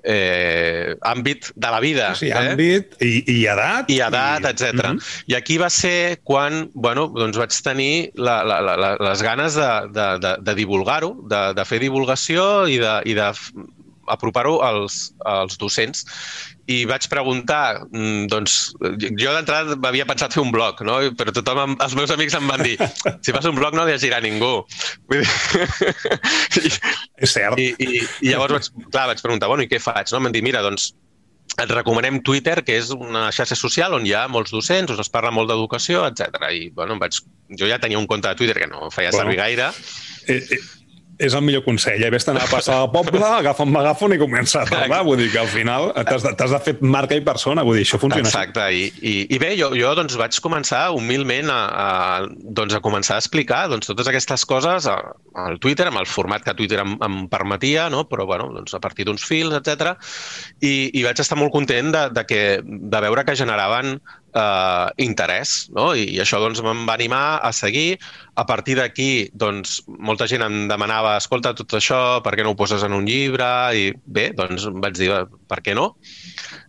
eh, 0.07 0.95
àmbit 1.03 1.51
de 1.55 1.71
la 1.71 1.79
vida. 1.83 2.12
Sí, 2.15 2.29
eh? 2.31 2.51
àmbit 2.53 2.95
i, 3.03 3.23
i 3.27 3.38
edat. 3.51 3.91
I 3.91 3.99
edat, 4.07 4.45
i... 4.45 4.51
etc. 4.51 4.73
Mm 4.73 4.79
-hmm. 4.79 5.23
I 5.27 5.36
aquí 5.36 5.57
va 5.57 5.69
ser 5.69 6.19
quan 6.23 6.69
bueno, 6.73 7.07
doncs 7.07 7.38
vaig 7.38 7.51
tenir 7.63 8.12
la, 8.15 8.43
la, 8.43 8.62
la, 8.62 8.95
les 8.95 9.21
ganes 9.21 9.55
de, 9.55 9.71
de, 9.91 10.07
de, 10.19 10.36
de 10.39 10.55
divulgar-ho, 10.55 11.15
de, 11.27 11.53
de 11.53 11.65
fer 11.65 11.79
divulgació 11.79 12.67
i 12.67 12.77
de, 12.77 13.01
i 13.05 13.13
de 13.13 13.33
apropar-ho 14.07 14.62
als, 14.63 15.13
als 15.25 15.57
docents 15.57 16.05
i 16.67 16.82
vaig 16.88 17.08
preguntar, 17.08 17.86
mm, 17.88 18.27
doncs, 18.32 18.58
jo 19.15 19.32
d'entrada 19.32 19.77
m'havia 19.80 20.06
pensat 20.10 20.36
fer 20.36 20.43
un 20.43 20.51
blog, 20.51 20.82
no? 20.88 20.99
però 21.15 21.32
tothom, 21.32 21.77
els 21.84 21.95
meus 21.95 22.12
amics 22.12 22.36
em 22.36 22.47
van 22.51 22.63
dir 22.65 22.75
si 23.23 23.36
fas 23.36 23.47
un 23.47 23.56
blog 23.56 23.77
no 23.77 23.88
llegirà 23.88 24.19
ningú. 24.23 24.51
Vull 25.08 25.23
dir... 25.23 26.73
És 27.23 27.34
cert. 27.34 27.58
I, 27.58 27.71
i, 27.80 28.03
I 28.27 28.34
llavors 28.34 28.58
vaig, 28.58 28.71
clar, 28.91 29.08
vaig 29.13 29.23
preguntar, 29.23 29.49
bueno, 29.51 29.63
i 29.63 29.71
què 29.71 29.80
faig? 29.82 30.12
No? 30.12 30.19
Em 30.19 30.27
van 30.27 30.36
dir, 30.36 30.43
mira, 30.45 30.62
doncs, 30.65 30.91
et 31.58 31.71
recomanem 31.71 32.19
Twitter, 32.21 32.60
que 32.67 32.75
és 32.77 32.91
una 32.93 33.30
xarxa 33.34 33.56
social 33.58 33.95
on 33.97 34.06
hi 34.06 34.13
ha 34.13 34.27
molts 34.30 34.51
docents, 34.53 34.91
on 34.93 35.01
es 35.01 35.10
parla 35.10 35.32
molt 35.34 35.49
d'educació, 35.49 36.03
etc. 36.06 36.51
I, 36.53 36.67
bueno, 36.75 36.99
vaig, 37.01 37.17
jo 37.58 37.69
ja 37.69 37.80
tenia 37.82 37.97
un 37.97 38.06
compte 38.12 38.30
de 38.30 38.38
Twitter 38.38 38.60
que 38.60 38.67
no 38.69 38.91
feia 38.93 39.10
bueno, 39.15 39.23
servir 39.23 39.39
gaire. 39.39 39.71
Eh, 40.27 40.41
eh, 40.43 40.60
és 41.17 41.34
el 41.34 41.41
millor 41.41 41.63
consell. 41.65 42.01
Eh? 42.03 42.10
Vés-te'n 42.13 42.38
a 42.38 42.45
passar 42.49 42.77
al 42.84 42.89
poble, 42.93 43.21
agafa 43.25 43.65
un 43.65 43.71
megàfon 43.73 44.13
i 44.13 44.19
comença 44.21 44.62
a 44.62 44.69
parlar. 44.69 45.01
Vull 45.08 45.19
dir 45.21 45.30
que 45.34 45.41
al 45.41 45.49
final 45.49 45.89
t'has 45.95 46.25
de, 46.25 46.34
de 46.38 46.60
fer 46.65 46.75
marca 46.86 47.17
i 47.17 47.23
persona. 47.25 47.65
Vull 47.65 47.80
dir, 47.80 47.86
això 47.88 47.99
funciona 48.01 48.30
Exacte. 48.30 48.67
I, 48.73 48.88
i, 49.01 49.15
I 49.34 49.39
bé, 49.41 49.53
jo, 49.60 49.71
jo 49.77 49.93
doncs, 49.97 50.17
vaig 50.19 50.38
començar 50.43 50.84
humilment 50.95 51.49
a, 51.53 51.60
a, 51.67 51.88
doncs, 52.60 52.77
a 52.77 52.84
començar 52.86 53.17
a 53.17 53.23
explicar 53.23 53.65
doncs, 53.71 53.89
totes 53.89 54.10
aquestes 54.12 54.45
coses 54.49 54.89
al 54.89 55.60
Twitter, 55.63 55.89
amb 55.89 56.01
el 56.03 56.10
format 56.10 56.45
que 56.45 56.56
Twitter 56.58 56.84
em, 56.84 56.97
em 57.03 57.19
permetia, 57.32 57.89
no? 57.93 58.06
però 58.10 58.27
bueno, 58.30 58.51
doncs, 58.53 58.77
a 58.77 58.84
partir 58.84 59.08
d'uns 59.08 59.25
fils, 59.25 59.58
etc. 59.58 59.95
I, 60.62 60.91
I 60.93 61.06
vaig 61.08 61.23
estar 61.23 61.39
molt 61.39 61.56
content 61.56 61.91
de, 61.95 62.08
de, 62.13 62.27
que, 62.30 62.43
de 62.63 63.03
veure 63.08 63.25
que 63.25 63.38
generaven 63.39 63.97
eh, 64.38 64.88
interès, 65.04 65.58
no? 65.76 65.89
I, 65.97 66.06
i 66.15 66.21
això 66.23 66.39
doncs, 66.43 66.62
me'n 66.65 66.86
va 66.88 66.95
animar 66.97 67.26
a 67.43 67.52
seguir. 67.56 67.97
A 68.38 68.45
partir 68.45 68.78
d'aquí, 68.78 69.30
doncs, 69.34 69.82
molta 69.88 70.28
gent 70.30 70.45
em 70.45 70.65
demanava, 70.69 71.15
escolta, 71.17 71.56
tot 71.58 71.78
això, 71.80 72.02
per 72.26 72.36
què 72.38 72.45
no 72.45 72.54
ho 72.54 72.60
poses 72.60 72.86
en 72.86 72.93
un 72.97 73.08
llibre? 73.10 73.50
I 73.73 73.89
bé, 74.06 74.30
doncs 74.38 74.69
vaig 74.78 75.00
dir, 75.00 75.13
per 75.50 75.63
què 75.65 75.76
no? 75.78 75.95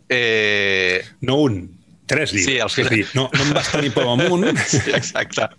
Eh... 0.09 1.05
No 1.29 1.43
un, 1.45 1.61
tres 2.09 2.33
llibres. 2.33 2.55
Sí, 2.55 2.61
al 2.65 2.73
final. 2.73 2.95
Dir, 2.97 3.07
no, 3.15 3.29
no 3.35 3.45
em 3.45 3.53
vas 3.55 3.71
tenir 3.75 3.93
por 3.95 4.09
amunt. 4.17 4.49
Sí, 4.73 4.83
exacte. 4.97 5.51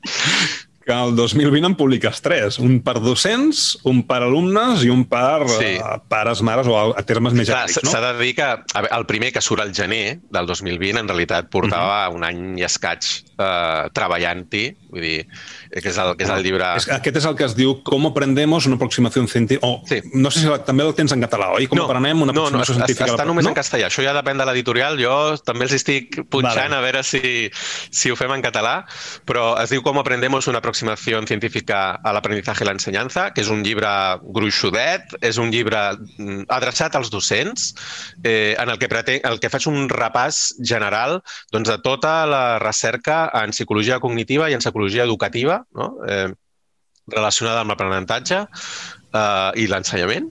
Que 0.90 0.98
el 0.98 1.16
2020 1.16 1.68
en 1.68 1.76
publiques 1.78 2.22
tres. 2.26 2.58
Un 2.58 2.80
per 2.86 2.96
docents, 3.04 3.78
un 3.90 4.02
per 4.10 4.24
alumnes 4.26 4.82
i 4.88 4.90
un 4.90 5.04
per 5.10 5.46
sí. 5.52 5.76
uh, 5.78 6.00
pares, 6.10 6.42
mares 6.46 6.70
o 6.70 6.74
a, 6.80 6.84
a 6.98 7.04
termes 7.06 7.36
més 7.38 7.50
genèrics, 7.50 7.84
no? 7.86 7.94
S'ha 7.94 8.02
de 8.08 8.14
dir 8.24 8.34
que 8.40 8.48
el 8.82 9.06
primer 9.10 9.30
que 9.36 9.44
surt 9.46 9.62
al 9.62 9.74
gener 9.78 10.18
del 10.34 10.50
2020 10.50 11.04
en 11.04 11.12
realitat 11.12 11.52
portava 11.54 12.08
uh 12.08 12.14
-huh. 12.14 12.18
un 12.18 12.26
any 12.26 12.42
i 12.60 12.66
escaig 12.66 13.06
uh, 13.38 13.90
treballant-hi, 13.94 14.66
vull 14.90 15.06
dir, 15.06 15.28
que 15.70 15.90
és 15.92 15.98
el, 16.02 16.16
que 16.18 16.26
és 16.26 16.32
el 16.34 16.44
llibre... 16.46 16.66
És, 16.80 16.88
aquest 16.96 17.20
és 17.22 17.26
el 17.30 17.36
que 17.38 17.46
es 17.46 17.54
diu 17.58 17.76
Com 17.86 18.08
aprendemos 18.10 18.66
una 18.66 18.80
aproximació 18.80 19.22
científica... 19.30 19.68
Oh, 19.68 19.84
sí. 19.88 20.02
No 20.14 20.32
sé 20.34 20.42
si 20.42 20.56
també 20.66 20.86
el 20.86 20.96
tens 20.98 21.14
en 21.14 21.22
català, 21.22 21.52
oi? 21.58 21.68
Com 21.70 21.78
no, 21.78 21.86
aprenem 21.86 22.24
una 22.26 22.34
aproximació 22.34 22.76
no, 22.76 22.82
no, 22.82 22.88
científica? 22.88 23.10
Està 23.14 23.28
només 23.30 23.46
no? 23.46 23.54
en 23.54 23.58
castellà. 23.58 23.90
Això 23.92 24.06
ja 24.06 24.16
depèn 24.18 24.42
de 24.42 24.48
l'editorial. 24.50 24.98
Jo 25.02 25.16
també 25.46 25.68
els 25.68 25.76
estic 25.78 26.18
punxant 26.32 26.74
vale. 26.74 26.80
a 26.80 26.84
veure 26.86 27.04
si, 27.06 27.22
si 27.54 28.10
ho 28.10 28.18
fem 28.20 28.34
en 28.34 28.46
català, 28.46 28.76
però 29.30 29.52
es 29.62 29.74
diu 29.74 29.86
Com 29.86 30.02
aprendemos 30.02 30.50
una 30.52 30.60
aproximació 30.64 31.22
científica 31.30 32.00
a 32.02 32.14
l'aprendizaje 32.16 32.66
i 32.66 32.68
l'ensenyança, 32.68 33.30
que 33.36 33.44
és 33.46 33.50
un 33.54 33.64
llibre 33.66 33.90
gruixudet, 34.22 35.16
és 35.26 35.40
un 35.42 35.54
llibre 35.54 35.80
mm, 35.96 36.50
adreçat 36.54 36.98
als 36.98 37.14
docents, 37.14 37.74
eh, 38.24 38.56
en 38.60 38.74
el 38.74 38.82
que, 38.82 38.90
pretenc, 38.92 39.26
el 39.30 39.40
que 39.42 39.52
faig 39.54 39.70
un 39.72 39.88
repàs 39.90 40.42
general 40.66 41.20
doncs, 41.54 41.70
de 41.70 41.78
tota 41.86 42.26
la 42.30 42.44
recerca 42.62 43.22
en 43.42 43.54
psicologia 43.56 44.00
cognitiva 44.04 44.50
i 44.50 44.58
en 44.58 44.64
psicologia 44.64 45.06
educativa, 45.06 45.59
no? 45.76 45.92
eh, 46.08 46.30
relacionada 47.10 47.64
amb 47.64 47.74
l'aprenentatge 47.74 48.44
eh, 48.46 49.52
i 49.60 49.68
l'ensenyament, 49.70 50.30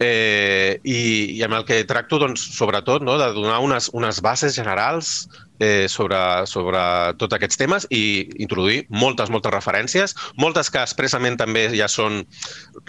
eh, 0.00 0.78
i, 0.84 1.00
i 1.38 1.42
amb 1.46 1.56
el 1.56 1.64
que 1.68 1.82
tracto, 1.88 2.18
doncs, 2.20 2.42
sobretot, 2.56 3.04
no, 3.06 3.16
de 3.20 3.30
donar 3.36 3.60
unes, 3.64 3.88
unes 3.96 4.20
bases 4.24 4.56
generals 4.56 5.28
eh, 5.58 5.86
sobre, 5.88 6.18
sobre 6.50 6.82
tots 7.20 7.36
aquests 7.36 7.60
temes 7.60 7.86
i 7.94 8.26
introduir 8.42 8.82
moltes, 8.92 9.30
moltes 9.32 9.54
referències, 9.54 10.16
moltes 10.42 10.70
que 10.72 10.82
expressament 10.82 11.38
també 11.40 11.68
ja 11.76 11.88
són 11.88 12.24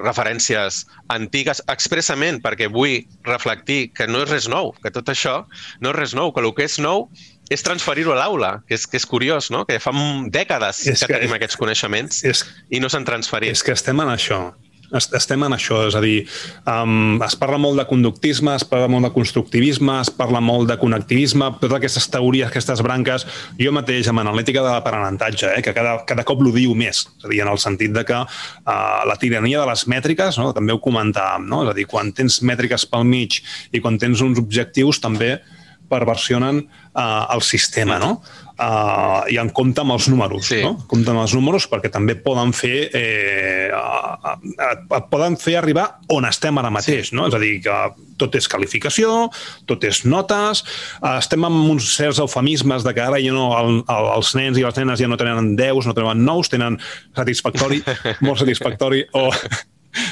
referències 0.02 0.84
antigues, 1.14 1.64
expressament 1.72 2.42
perquè 2.44 2.70
vull 2.74 3.00
reflectir 3.28 3.94
que 3.96 4.10
no 4.10 4.26
és 4.26 4.32
res 4.34 4.52
nou, 4.52 4.74
que 4.84 4.92
tot 4.92 5.14
això 5.14 5.40
no 5.84 5.94
és 5.94 6.00
res 6.02 6.18
nou, 6.18 6.34
que 6.34 6.44
el 6.44 6.54
que 6.58 6.68
és 6.68 6.80
nou 6.84 7.08
és 7.50 7.64
transferir-ho 7.64 8.14
a 8.14 8.20
l'aula, 8.22 8.52
que, 8.68 8.76
és, 8.78 8.86
que 8.90 9.00
és 9.00 9.08
curiós, 9.08 9.52
no? 9.54 9.66
que 9.68 9.80
fa 9.84 9.94
dècades 10.34 10.86
és 10.88 11.00
que, 11.00 11.08
que 11.08 11.20
tenim 11.20 11.36
aquests 11.38 11.60
coneixements 11.60 12.24
és, 12.28 12.46
i 12.70 12.82
no 12.84 12.92
s'han 12.92 13.08
transferit. 13.08 13.56
És 13.56 13.64
que 13.64 13.76
estem 13.78 14.00
en 14.04 14.14
això 14.14 14.48
estem 14.96 15.42
en 15.44 15.52
això, 15.52 15.82
és 15.88 15.96
a 15.98 16.02
dir, 16.04 16.22
um, 16.70 17.18
es 17.26 17.36
parla 17.36 17.58
molt 17.60 17.80
de 17.80 17.86
conductisme, 17.90 18.54
es 18.56 18.64
parla 18.64 18.88
molt 18.88 19.08
de 19.08 19.12
constructivisme, 19.12 19.98
es 20.00 20.12
parla 20.16 20.40
molt 20.40 20.70
de 20.70 20.78
connectivisme, 20.80 21.50
totes 21.60 21.76
aquestes 21.76 22.08
teories, 22.14 22.48
aquestes 22.48 22.82
branques, 22.86 23.28
jo 23.60 23.74
mateix 23.76 24.08
amb 24.08 24.24
analítica 24.24 24.64
de 24.64 24.72
l'aprenentatge, 24.72 25.52
eh, 25.58 25.66
que 25.66 25.76
cada, 25.76 25.98
cada 26.08 26.24
cop 26.28 26.42
l'ho 26.44 26.54
diu 26.56 26.76
més, 26.78 27.04
és 27.20 27.28
a 27.28 27.34
dir, 27.34 27.42
en 27.44 27.52
el 27.52 27.60
sentit 27.60 27.92
de 27.92 28.06
que 28.08 28.22
uh, 28.24 29.04
la 29.10 29.20
tirania 29.20 29.60
de 29.60 29.68
les 29.68 29.88
mètriques, 29.92 30.40
no, 30.40 30.54
també 30.56 30.76
ho 30.76 30.82
comentàvem, 30.84 31.50
no? 31.52 31.66
és 31.66 31.74
a 31.74 31.78
dir, 31.78 31.88
quan 31.92 32.14
tens 32.16 32.40
mètriques 32.48 32.88
pel 32.88 33.04
mig 33.08 33.42
i 33.76 33.84
quan 33.84 34.00
tens 34.00 34.24
uns 34.24 34.40
objectius 34.40 35.04
també 35.04 35.36
perversionen 35.90 36.62
uh, 36.66 37.34
el 37.34 37.42
sistema, 37.42 37.98
no? 38.02 38.22
Uh, 38.58 39.22
I 39.30 39.38
en 39.38 39.52
compte 39.54 39.84
amb 39.84 39.94
els 39.94 40.08
números, 40.10 40.48
sí. 40.50 40.64
no? 40.66 40.74
Compte 40.90 41.14
amb 41.14 41.22
els 41.22 41.36
números 41.38 41.68
perquè 41.70 41.92
també 41.94 42.16
poden 42.18 42.50
fer 42.58 42.88
eh, 42.98 43.70
uh, 43.70 44.34
uh, 44.34 44.98
poden 45.12 45.38
fer 45.38 45.60
arribar 45.60 45.86
on 46.16 46.26
estem 46.26 46.58
ara 46.58 46.72
mateix, 46.74 47.12
sí. 47.12 47.18
no? 47.18 47.28
És 47.30 47.38
a 47.38 47.42
dir, 47.44 47.54
que 47.62 47.78
tot 48.18 48.34
és 48.40 48.50
qualificació, 48.50 49.28
tot 49.70 49.86
és 49.86 50.02
notes, 50.10 50.64
estem 51.14 51.46
amb 51.46 51.70
uns 51.70 51.92
certs 51.94 52.18
eufemismes 52.24 52.82
de 52.88 52.96
que 52.98 53.06
ara 53.06 53.22
ja 53.22 53.36
no, 53.36 53.52
el, 53.60 53.82
el, 53.86 54.12
els 54.18 54.34
nens 54.40 54.58
i 54.58 54.66
les 54.66 54.82
nenes 54.82 55.04
ja 55.04 55.12
no 55.12 55.22
tenen 55.22 55.54
10, 55.60 55.86
no 55.86 55.98
tenen 55.98 56.26
9, 56.26 56.54
tenen 56.58 56.82
satisfactori, 57.14 57.84
molt 58.26 58.42
satisfactori, 58.42 59.06
o 59.14 59.30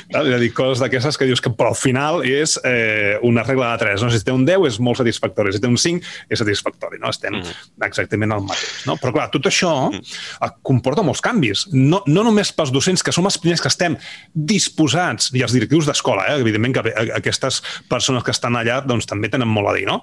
és 0.10 0.17
a 0.36 0.39
dir, 0.41 0.52
coses 0.56 0.82
d'aquestes 0.84 1.17
que 1.19 1.28
dius 1.30 1.41
que 1.43 1.52
però 1.54 1.71
al 1.74 1.80
final 1.80 2.21
és 2.28 2.56
eh, 2.67 3.15
una 3.26 3.43
regla 3.45 3.71
de 3.74 3.84
3. 3.86 4.06
No? 4.06 4.12
Si 4.13 4.24
té 4.26 4.34
un 4.34 4.45
10 4.48 4.67
és 4.69 4.80
molt 4.84 5.00
satisfactori, 5.02 5.54
si 5.54 5.62
té 5.63 5.69
un 5.69 5.78
5 5.82 6.32
és 6.32 6.41
satisfactori. 6.41 7.00
No? 7.02 7.12
Estem 7.13 7.38
mm. 7.39 7.86
exactament 7.88 8.36
al 8.36 8.45
mateix. 8.45 8.86
No? 8.89 8.98
Però 9.02 9.13
clar, 9.15 9.28
tot 9.34 9.50
això 9.50 9.74
mm. 9.89 10.60
comporta 10.65 11.06
molts 11.06 11.24
canvis. 11.26 11.67
No, 11.74 12.02
no 12.08 12.26
només 12.28 12.54
pels 12.56 12.74
docents, 12.76 13.04
que 13.06 13.13
som 13.15 13.28
els 13.30 13.39
primers 13.41 13.63
que 13.63 13.71
estem 13.71 13.98
disposats, 14.34 15.32
i 15.36 15.43
els 15.45 15.56
directius 15.56 15.89
d'escola, 15.89 16.28
eh? 16.32 16.39
evidentment 16.43 16.78
que 16.78 16.95
aquestes 17.17 17.62
persones 17.91 18.26
que 18.26 18.34
estan 18.36 18.58
allà 18.60 18.82
doncs, 18.86 19.08
també 19.10 19.32
tenen 19.32 19.50
molt 19.52 19.71
a 19.71 19.76
dir. 19.78 19.88
No? 19.89 20.02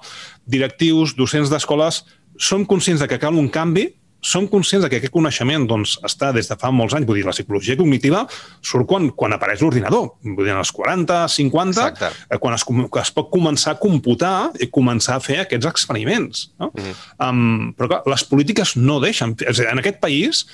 Directius, 0.49 1.17
docents 1.17 1.51
d'escoles, 1.53 2.03
som 2.39 2.65
conscients 2.65 3.03
de 3.03 3.09
que 3.09 3.21
cal 3.21 3.37
un 3.37 3.49
canvi, 3.53 3.89
som 4.23 4.47
conscients 4.47 4.85
de 4.85 4.89
que 4.89 5.01
aquest 5.01 5.13
coneixement 5.13 5.67
doncs, 5.67 5.97
està 6.07 6.31
des 6.35 6.47
de 6.49 6.57
fa 6.59 6.71
molts 6.71 6.95
anys. 6.95 7.07
Vull 7.09 7.19
dir, 7.19 7.25
la 7.27 7.35
psicologia 7.35 7.77
cognitiva 7.79 8.23
surt 8.63 8.87
quan, 8.89 9.09
quan 9.19 9.35
apareix 9.35 9.61
l'ordinador. 9.61 10.13
Vull 10.23 10.47
dir, 10.47 10.55
als 10.55 10.71
40, 10.73 11.25
50, 11.35 11.87
eh, 12.07 12.39
quan 12.39 12.55
es, 12.55 12.65
es 13.03 13.13
pot 13.13 13.29
començar 13.33 13.75
a 13.75 13.81
computar 13.81 14.35
i 14.63 14.69
començar 14.71 15.19
a 15.19 15.23
fer 15.23 15.41
aquests 15.43 15.67
experiments. 15.69 16.47
No? 16.59 16.71
Mm 16.71 16.83
-hmm. 16.83 17.29
um, 17.29 17.73
però 17.77 17.87
clar, 17.91 18.01
les 18.07 18.23
polítiques 18.23 18.75
no 18.77 18.99
deixen... 18.99 19.35
És 19.47 19.57
dir, 19.57 19.67
en 19.67 19.79
aquest 19.79 19.99
país, 19.99 20.45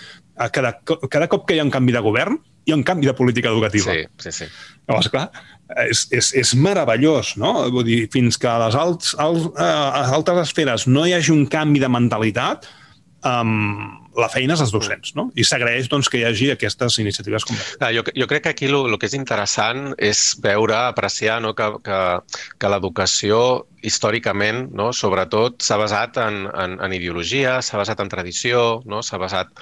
cada, 0.51 0.79
cada 1.09 1.27
cop 1.27 1.45
que 1.45 1.55
hi 1.55 1.59
ha 1.59 1.67
un 1.67 1.71
canvi 1.71 1.91
de 1.91 1.99
govern, 1.99 2.39
hi 2.65 2.71
ha 2.71 2.75
un 2.75 2.83
canvi 2.83 3.05
de 3.05 3.13
política 3.13 3.49
educativa. 3.49 3.93
Sí, 3.93 4.05
sí, 4.17 4.31
sí. 4.31 4.45
Llavors, 4.87 5.09
clar, 5.09 5.29
és, 5.89 6.07
és, 6.15 6.31
és 6.33 6.53
meravellós, 6.55 7.35
no? 7.37 7.53
Vull 7.73 7.85
dir, 7.85 7.99
fins 8.13 8.37
que 8.37 8.49
a 8.49 8.57
les 8.65 8.75
alts, 8.75 9.15
als, 9.21 9.49
a 9.57 10.01
les 10.01 10.13
altres 10.19 10.47
esferes 10.47 10.87
no 10.87 11.05
hi 11.05 11.13
hagi 11.17 11.33
un 11.35 11.45
canvi 11.51 11.81
de 11.83 11.89
mentalitat, 11.91 12.69
um, 13.25 13.99
la 14.19 14.27
feina 14.31 14.55
és 14.55 14.61
dels 14.61 14.73
docents, 14.73 15.13
no? 15.17 15.27
I 15.39 15.45
s'agraeix 15.47 15.87
doncs, 15.91 16.09
que 16.11 16.19
hi 16.19 16.25
hagi 16.27 16.49
aquestes 16.53 16.97
iniciatives 17.01 17.45
com 17.47 17.57
ah, 17.79 17.91
jo, 17.95 18.03
jo 18.15 18.27
crec 18.29 18.45
que 18.45 18.53
aquí 18.53 18.69
el 18.69 18.97
que 18.99 19.07
és 19.09 19.15
interessant 19.17 19.93
és 19.97 20.23
veure, 20.43 20.75
apreciar 20.89 21.39
no, 21.43 21.53
que, 21.57 21.69
que, 21.85 21.99
que 22.59 22.71
l'educació 22.73 23.39
històricament, 23.85 24.67
no, 24.75 24.89
sobretot, 24.95 25.61
s'ha 25.63 25.79
basat 25.79 26.19
en, 26.19 26.43
en, 26.51 26.75
en 26.83 26.95
ideologia, 26.95 27.59
s'ha 27.63 27.79
basat 27.79 28.03
en 28.03 28.11
tradició, 28.11 28.81
no, 28.89 29.03
s'ha 29.05 29.21
basat, 29.21 29.53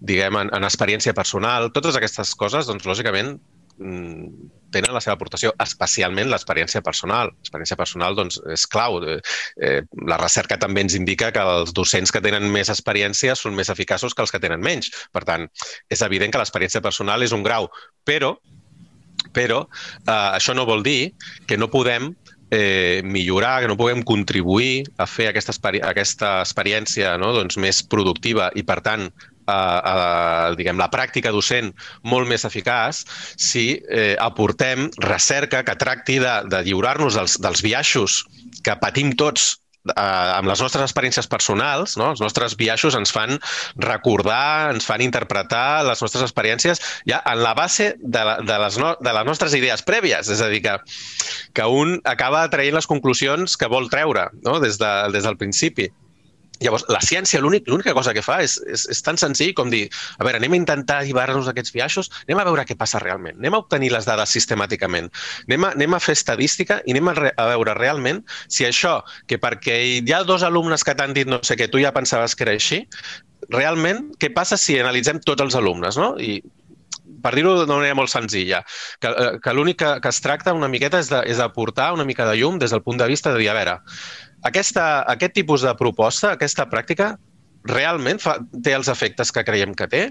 diguem, 0.00 0.40
en, 0.40 0.54
en 0.56 0.68
experiència 0.68 1.16
personal. 1.16 1.68
Totes 1.76 1.98
aquestes 2.00 2.32
coses, 2.38 2.70
doncs, 2.70 2.88
lògicament, 2.88 3.36
tenen 3.78 4.92
la 4.92 5.00
seva 5.00 5.14
aportació, 5.16 5.52
especialment 5.62 6.30
l'experiència 6.30 6.82
personal. 6.84 7.32
L'experiència 7.38 7.78
personal 7.78 8.16
doncs, 8.18 8.38
és 8.52 8.66
clau. 8.70 9.00
Eh, 9.02 9.18
eh, 9.64 9.80
la 10.10 10.18
recerca 10.20 10.58
també 10.60 10.84
ens 10.84 10.96
indica 10.98 11.30
que 11.34 11.44
els 11.58 11.74
docents 11.76 12.12
que 12.12 12.22
tenen 12.24 12.48
més 12.52 12.70
experiència 12.72 13.36
són 13.38 13.56
més 13.56 13.72
eficaços 13.72 14.14
que 14.14 14.24
els 14.24 14.34
que 14.34 14.42
tenen 14.42 14.64
menys. 14.64 14.90
Per 15.14 15.24
tant, 15.28 15.48
és 15.88 16.02
evident 16.04 16.34
que 16.34 16.42
l'experiència 16.42 16.84
personal 16.84 17.24
és 17.24 17.34
un 17.36 17.46
grau, 17.46 17.70
però, 18.04 18.34
però 19.36 19.62
eh, 19.64 20.12
això 20.12 20.56
no 20.56 20.68
vol 20.68 20.84
dir 20.86 21.14
que 21.46 21.58
no 21.60 21.70
podem 21.72 22.12
eh, 22.50 23.00
millorar, 23.04 23.62
que 23.62 23.72
no 23.72 23.76
puguem 23.80 24.02
contribuir 24.02 24.84
a 24.98 25.06
fer 25.08 25.30
aquesta, 25.32 25.52
experi 25.54 25.82
aquesta 25.84 26.38
experiència 26.44 27.16
no? 27.20 27.32
doncs, 27.36 27.58
més 27.60 27.82
productiva 27.82 28.50
i, 28.56 28.64
per 28.68 28.80
tant, 28.84 29.08
a, 29.48 29.60
a, 29.92 29.94
diguem, 30.58 30.78
la 30.80 30.90
pràctica 30.92 31.32
docent 31.34 31.72
molt 32.04 32.28
més 32.30 32.44
eficaç 32.48 33.04
si 33.40 33.70
eh, 33.88 34.14
aportem 34.20 34.88
recerca 35.04 35.64
que 35.64 35.78
tracti 35.80 36.18
de, 36.22 36.34
de 36.52 36.64
lliurar-nos 36.66 37.16
dels, 37.18 37.38
dels 37.42 37.64
biaixos 37.64 38.22
que 38.64 38.76
patim 38.82 39.14
tots 39.18 39.56
eh, 39.88 40.36
amb 40.36 40.48
les 40.50 40.60
nostres 40.62 40.84
experiències 40.84 41.28
personals, 41.30 41.96
no? 42.00 42.12
els 42.14 42.22
nostres 42.22 42.56
biaixos 42.58 42.96
ens 42.98 43.12
fan 43.14 43.38
recordar, 43.84 44.74
ens 44.74 44.88
fan 44.88 45.04
interpretar 45.04 45.84
les 45.88 46.02
nostres 46.04 46.24
experiències 46.26 46.82
ja 47.08 47.22
en 47.24 47.42
la 47.44 47.54
base 47.58 47.94
de, 47.98 48.24
la, 48.24 48.38
de, 48.42 48.58
les, 48.64 48.80
no, 48.82 48.94
de 49.00 49.14
les 49.20 49.28
nostres 49.28 49.56
idees 49.58 49.84
prèvies. 49.86 50.32
És 50.34 50.42
a 50.44 50.50
dir, 50.52 50.62
que, 50.66 50.76
que 51.56 51.70
un 51.70 51.98
acaba 52.08 52.46
traient 52.52 52.76
les 52.76 52.90
conclusions 52.90 53.56
que 53.56 53.70
vol 53.70 53.90
treure 53.92 54.28
no? 54.44 54.58
des, 54.64 54.80
de, 54.80 54.92
des 55.14 55.26
del 55.28 55.40
principi. 55.40 55.88
Llavors, 56.64 56.84
la 56.90 57.00
ciència 57.04 57.40
l'única 57.42 57.94
cosa 57.94 58.14
que 58.16 58.22
fa 58.24 58.40
és, 58.42 58.56
és, 58.66 58.86
és 58.90 59.02
tan 59.06 59.18
senzill 59.20 59.54
com 59.58 59.70
dir, 59.70 59.84
a 60.18 60.26
veure, 60.26 60.40
anem 60.40 60.56
a 60.56 60.60
intentar 60.60 61.00
alliberar-nos 61.02 61.46
d'aquests 61.46 61.74
biaixos, 61.74 62.10
anem 62.26 62.42
a 62.42 62.46
veure 62.48 62.66
què 62.66 62.76
passa 62.78 63.02
realment, 63.02 63.38
anem 63.38 63.54
a 63.54 63.62
obtenir 63.62 63.92
les 63.94 64.08
dades 64.08 64.34
sistemàticament, 64.34 65.10
anem 65.46 65.68
a, 65.68 65.72
anem 65.78 65.94
a 65.94 66.02
fer 66.02 66.16
estadística 66.18 66.80
i 66.84 66.96
anem 66.96 67.12
a, 67.12 67.16
re, 67.18 67.32
a 67.36 67.48
veure 67.54 67.76
realment 67.78 68.24
si 68.48 68.66
això, 68.66 68.98
que 69.30 69.38
perquè 69.40 69.78
hi 70.00 70.14
ha 70.14 70.24
dos 70.26 70.46
alumnes 70.46 70.84
que 70.84 70.96
t'han 70.98 71.14
dit 71.16 71.30
no 71.30 71.40
sé 71.46 71.58
què, 71.58 71.70
tu 71.70 71.82
ja 71.82 71.94
pensaves 71.94 72.34
que 72.34 72.46
era 72.48 72.56
així, 72.58 72.84
realment, 73.52 74.08
què 74.18 74.32
passa 74.34 74.58
si 74.58 74.78
analitzem 74.80 75.22
tots 75.24 75.44
els 75.44 75.56
alumnes, 75.58 75.96
no? 76.00 76.14
I 76.18 76.40
per 77.22 77.32
dir-ho 77.34 77.54
d'una 77.60 77.80
manera 77.80 77.96
molt 77.98 78.12
senzilla, 78.12 78.62
que, 79.00 79.10
eh, 79.10 79.30
que 79.42 79.54
l'únic 79.54 79.78
que, 79.80 79.92
que 80.02 80.10
es 80.12 80.20
tracta 80.22 80.54
una 80.54 80.68
miqueta 80.70 81.00
és 81.00 81.40
d'aportar 81.40 81.92
una 81.96 82.06
mica 82.08 82.26
de 82.28 82.36
llum 82.38 82.58
des 82.62 82.74
del 82.74 82.82
punt 82.84 83.00
de 83.00 83.08
vista 83.10 83.32
de 83.32 83.42
dir, 83.42 83.50
a 83.50 83.56
veure, 83.56 83.78
aquesta, 84.46 84.84
aquest 85.10 85.34
tipus 85.38 85.64
de 85.66 85.74
proposta, 85.78 86.34
aquesta 86.36 86.68
pràctica, 86.70 87.14
realment 87.68 88.20
fa, 88.22 88.38
té 88.64 88.74
els 88.76 88.88
efectes 88.88 89.32
que 89.34 89.44
creiem 89.44 89.74
que 89.76 89.88
té? 89.90 90.02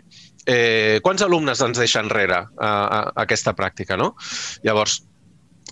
Eh, 0.48 1.00
quants 1.04 1.24
alumnes 1.26 1.62
ens 1.64 1.80
deixa 1.80 2.04
enrere 2.04 2.42
a, 2.44 2.48
a, 2.68 3.00
a 3.02 3.24
aquesta 3.24 3.56
pràctica? 3.58 3.98
No? 4.00 4.14
Llavors, 4.68 5.02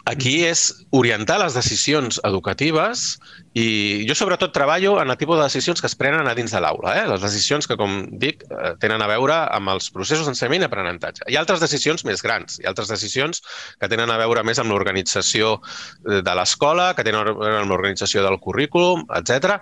Aquí 0.05 0.43
és 0.45 0.67
orientar 0.93 1.39
les 1.41 1.55
decisions 1.57 2.19
educatives 2.27 3.15
i 3.57 4.05
jo 4.05 4.13
sobretot 4.13 4.53
treballo 4.53 4.99
en 5.01 5.09
el 5.09 5.17
tipus 5.17 5.39
de 5.39 5.47
decisions 5.47 5.81
que 5.81 5.89
es 5.89 5.97
prenen 5.97 6.29
a 6.29 6.35
dins 6.37 6.53
de 6.53 6.61
l'aula. 6.61 6.93
Eh? 6.99 7.07
Les 7.09 7.23
decisions 7.25 7.65
que, 7.65 7.77
com 7.79 8.03
dic, 8.21 8.45
eh, 8.45 8.75
tenen 8.83 9.01
a 9.01 9.09
veure 9.09 9.39
amb 9.55 9.73
els 9.73 9.89
processos 9.95 10.29
d'ensenyament 10.29 10.61
i 10.61 10.69
aprenentatge. 10.69 11.25
Hi 11.25 11.39
ha 11.39 11.41
altres 11.41 11.63
decisions 11.65 12.05
més 12.05 12.21
grans, 12.21 12.59
hi 12.59 12.67
ha 12.67 12.73
altres 12.75 12.93
decisions 12.93 13.41
que 13.81 13.89
tenen 13.89 14.13
a 14.13 14.19
veure 14.21 14.45
més 14.45 14.61
amb 14.61 14.69
l'organització 14.69 15.55
eh, 15.57 16.21
de 16.21 16.37
l'escola, 16.37 16.91
que 16.93 17.07
tenen 17.07 17.23
a 17.23 17.33
veure 17.33 17.63
amb 17.63 17.73
l'organització 17.73 18.21
del 18.27 18.37
currículum, 18.45 19.07
etc. 19.17 19.57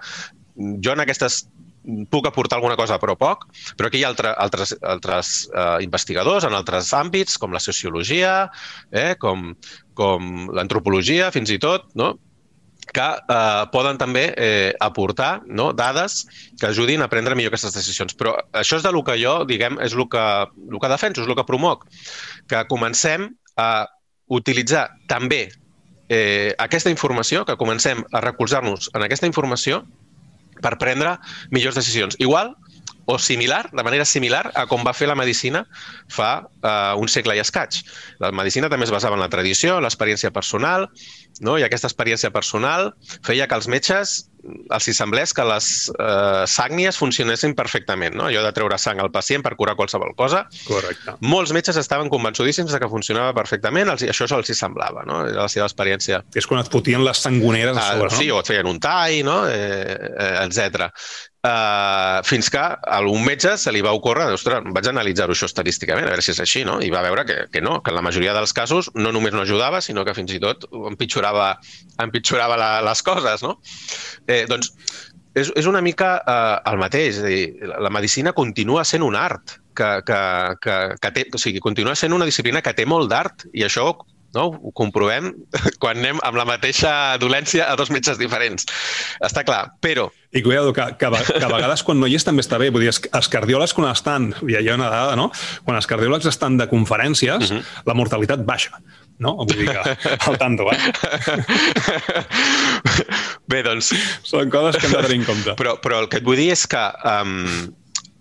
Jo 0.83 0.97
en 0.97 1.07
aquestes 1.07 1.45
puc 2.09 2.27
aportar 2.27 2.57
alguna 2.59 2.77
cosa, 2.79 2.97
però 3.01 3.15
poc. 3.19 3.47
Però 3.77 3.89
aquí 3.89 4.01
hi 4.01 4.05
ha 4.05 4.11
altre, 4.11 4.33
altres, 4.39 4.75
altres 4.81 5.33
eh, 5.51 5.79
investigadors 5.85 6.47
en 6.47 6.55
altres 6.57 6.93
àmbits, 6.97 7.37
com 7.41 7.55
la 7.55 7.63
sociologia, 7.63 8.49
eh, 8.91 9.13
com, 9.19 9.51
com 9.97 10.51
l'antropologia, 10.55 11.31
fins 11.35 11.51
i 11.53 11.59
tot, 11.61 11.89
no? 11.99 12.15
que 12.91 13.05
eh, 13.05 13.63
poden 13.71 13.97
també 13.97 14.25
eh, 14.35 14.73
aportar 14.83 15.41
no, 15.47 15.69
dades 15.71 16.25
que 16.59 16.67
ajudin 16.67 17.01
a 17.01 17.07
prendre 17.07 17.35
millor 17.35 17.53
aquestes 17.53 17.75
decisions. 17.77 18.15
Però 18.19 18.35
això 18.51 18.79
és 18.79 18.83
de 18.83 18.91
lo 18.91 19.03
que 19.07 19.15
jo, 19.21 19.41
diguem, 19.47 19.79
és 19.83 19.95
el 19.95 20.07
que, 20.11 20.25
el 20.67 20.79
que 20.81 20.91
defenso, 20.91 21.23
és 21.23 21.29
el 21.29 21.37
que 21.39 21.47
promoc, 21.47 21.87
que 22.51 22.65
comencem 22.67 23.29
a 23.55 23.85
utilitzar 24.33 24.89
també 25.07 25.45
eh, 26.09 26.53
aquesta 26.59 26.91
informació, 26.91 27.45
que 27.47 27.57
comencem 27.59 28.03
a 28.11 28.21
recolzar-nos 28.23 28.91
en 28.93 29.05
aquesta 29.05 29.29
informació 29.29 29.83
per 30.63 30.77
prendre 30.81 31.17
millors 31.51 31.77
decisions. 31.77 32.17
Igual 32.23 32.55
o 33.05 33.19
similar, 33.19 33.69
de 33.71 33.83
manera 33.83 34.05
similar 34.05 34.51
a 34.55 34.65
com 34.71 34.83
va 34.87 34.93
fer 34.95 35.09
la 35.09 35.17
medicina 35.19 35.65
fa 36.07 36.31
uh, 36.63 36.95
un 36.99 37.11
segle 37.11 37.35
i 37.35 37.41
escaig. 37.43 37.81
La 38.23 38.31
medicina 38.31 38.69
també 38.71 38.87
es 38.87 38.93
basava 38.95 39.17
en 39.19 39.23
la 39.23 39.31
tradició, 39.31 39.79
l'experiència 39.83 40.31
personal, 40.31 40.87
no? 41.41 41.57
i 41.59 41.67
aquesta 41.67 41.89
experiència 41.91 42.31
personal 42.31 42.93
feia 43.27 43.47
que 43.47 43.59
els 43.59 43.67
metges 43.67 44.21
els 44.43 44.87
hi 44.87 44.93
semblés 44.95 45.33
que 45.35 45.45
les 45.47 45.67
eh, 45.93 46.43
sàgnies 46.49 46.97
funcionessin 46.99 47.55
perfectament, 47.55 48.15
no? 48.19 48.27
allò 48.27 48.43
de 48.45 48.51
treure 48.55 48.77
sang 48.81 48.99
al 49.03 49.11
pacient 49.13 49.43
per 49.45 49.55
curar 49.59 49.75
qualsevol 49.79 50.13
cosa. 50.19 50.43
Correcte. 50.67 51.15
Molts 51.23 51.53
metges 51.55 51.79
estaven 51.79 52.11
convençudíssims 52.11 52.73
de 52.73 52.81
que 52.81 52.91
funcionava 52.91 53.35
perfectament, 53.37 53.93
els, 53.93 54.05
això 54.11 54.27
els 54.37 54.51
hi 54.51 54.57
semblava, 54.57 55.05
no? 55.07 55.23
Era 55.29 55.45
la 55.45 55.51
seva 55.51 55.67
experiència. 55.69 56.23
És 56.35 56.47
quan 56.49 56.63
et 56.63 56.71
fotien 56.71 57.03
les 57.05 57.23
sangoneres 57.23 57.79
a 57.79 57.91
sobre, 57.93 58.11
uh, 58.11 58.17
Sí, 58.19 58.31
o 58.31 58.41
et 58.43 58.51
feien 58.51 58.69
un 58.69 58.81
tall, 58.83 59.21
no? 59.27 59.43
eh, 59.47 60.11
eh, 60.11 60.33
etc. 60.43 60.89
Uh, 61.43 62.23
fins 62.23 62.47
que 62.47 62.57
a 62.57 62.99
un 63.03 63.25
metge 63.25 63.57
se 63.59 63.71
li 63.75 63.81
va 63.83 63.91
ocórrer, 63.91 64.29
ostres, 64.31 64.63
vaig 64.71 64.85
analitzar-ho 64.87 65.35
això 65.35 65.49
estadísticament, 65.49 66.05
a 66.07 66.13
veure 66.13 66.23
si 66.23 66.31
és 66.31 66.39
així, 66.39 66.61
no? 66.63 66.77
I 66.79 66.87
va 66.93 67.01
veure 67.03 67.25
que, 67.27 67.35
que 67.51 67.59
no, 67.59 67.81
que 67.83 67.91
en 67.91 67.97
la 67.97 68.03
majoria 68.05 68.31
dels 68.37 68.55
casos 68.55 68.87
no 68.95 69.11
només 69.11 69.35
no 69.35 69.41
ajudava, 69.43 69.81
sinó 69.83 70.05
que 70.07 70.15
fins 70.15 70.31
i 70.31 70.39
tot 70.39 70.63
empitjorava, 70.71 71.49
empitjorava 72.05 72.55
la, 72.61 72.69
les 72.87 73.03
coses, 73.03 73.43
no? 73.43 73.57
Eh, 74.23 74.45
doncs 74.47 74.71
és, 75.35 75.51
és 75.51 75.67
una 75.67 75.83
mica 75.83 76.13
eh, 76.21 76.55
el 76.71 76.79
mateix. 76.79 77.19
És 77.19 77.21
a 77.25 77.27
dir, 77.27 77.75
la 77.89 77.91
medicina 77.91 78.31
continua 78.37 78.87
sent 78.87 79.03
un 79.03 79.19
art, 79.19 79.57
que, 79.75 79.89
que, 80.07 80.21
que, 80.63 80.79
que 81.01 81.11
té, 81.11 81.27
o 81.33 81.41
sigui, 81.41 81.59
continua 81.59 81.95
sent 81.99 82.15
una 82.15 82.29
disciplina 82.29 82.61
que 82.63 82.75
té 82.77 82.85
molt 82.87 83.11
d'art 83.11 83.47
i 83.51 83.65
això 83.67 83.89
no? 84.33 84.49
Ho 84.51 84.71
comprovem 84.75 85.31
quan 85.81 86.01
anem 86.01 86.19
amb 86.25 86.39
la 86.39 86.45
mateixa 86.49 86.91
dolència 87.21 87.69
a 87.69 87.77
dos 87.79 87.93
metges 87.93 88.19
diferents. 88.21 88.67
Està 89.23 89.45
clar, 89.47 89.67
però... 89.83 90.09
I 90.33 90.41
cuidado, 90.41 90.73
que, 90.73 90.81
que, 90.97 91.09
que 91.13 91.45
a 91.45 91.51
vegades 91.51 91.83
quan 91.85 91.99
no 92.01 92.07
hi 92.09 92.15
és 92.17 92.25
també 92.25 92.41
està 92.41 92.57
bé. 92.57 92.71
Vull 92.73 92.87
dir, 92.87 92.89
els 92.89 93.29
cardiòlegs 93.29 93.75
quan 93.77 93.91
estan, 93.91 94.31
i 94.49 94.57
hi 94.57 94.71
ha 94.71 94.77
una 94.79 94.89
dada, 94.89 95.13
no? 95.19 95.27
Quan 95.65 95.77
els 95.77 95.87
cardiòlegs 95.89 96.25
estan 96.31 96.57
de 96.57 96.65
conferències, 96.71 97.51
uh 97.51 97.53
mhm. 97.53 97.61
-huh. 97.61 97.85
la 97.85 97.93
mortalitat 97.93 98.45
baixa. 98.45 98.81
No? 99.19 99.35
Vull 99.37 99.53
dir 99.53 99.69
que 99.69 99.97
al 100.25 100.37
tanto, 100.41 100.65
eh? 100.73 100.79
Bé, 103.47 103.61
doncs... 103.61 103.93
Són 104.23 104.49
coses 104.49 104.79
que 104.79 104.87
hem 104.87 104.93
de 104.97 105.03
tenir 105.05 105.19
en 105.21 105.25
compte. 105.25 105.53
Però, 105.59 105.77
però 105.79 105.99
el 106.01 106.09
que 106.09 106.17
et 106.17 106.25
vull 106.25 106.39
dir 106.39 106.51
és 106.51 106.65
que 106.67 106.81
um, 107.05 107.45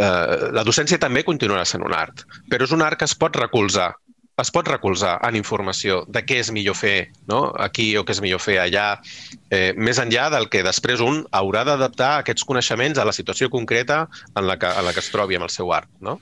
uh, 0.03 0.51
la 0.53 0.65
docència 0.67 1.01
també 1.01 1.23
continuarà 1.27 1.65
sent 1.69 1.85
un 1.87 1.95
art, 1.97 2.25
però 2.51 2.69
és 2.69 2.75
un 2.77 2.85
art 2.85 3.01
que 3.01 3.09
es 3.09 3.17
pot 3.19 3.37
recolzar 3.41 3.93
es 4.41 4.51
pot 4.51 4.69
recolzar 4.69 5.19
en 5.27 5.37
informació 5.37 6.03
de 6.09 6.23
què 6.25 6.41
és 6.41 6.51
millor 6.55 6.77
fer 6.79 7.13
no? 7.29 7.51
aquí 7.61 7.91
o 8.01 8.05
què 8.07 8.17
és 8.17 8.23
millor 8.25 8.41
fer 8.41 8.59
allà, 8.63 8.87
eh, 9.53 9.73
més 9.77 10.01
enllà 10.01 10.31
del 10.33 10.49
que 10.53 10.65
després 10.65 11.05
un 11.05 11.23
haurà 11.37 11.67
d'adaptar 11.69 12.15
aquests 12.21 12.47
coneixements 12.49 12.99
a 12.99 13.07
la 13.09 13.13
situació 13.13 13.51
concreta 13.53 14.07
en 14.35 14.47
la 14.49 14.59
que, 14.59 14.71
en 14.71 14.89
la 14.89 14.95
que 14.97 15.05
es 15.05 15.11
trobi 15.13 15.37
amb 15.37 15.49
el 15.49 15.53
seu 15.55 15.73
art, 15.77 15.91
no? 16.01 16.19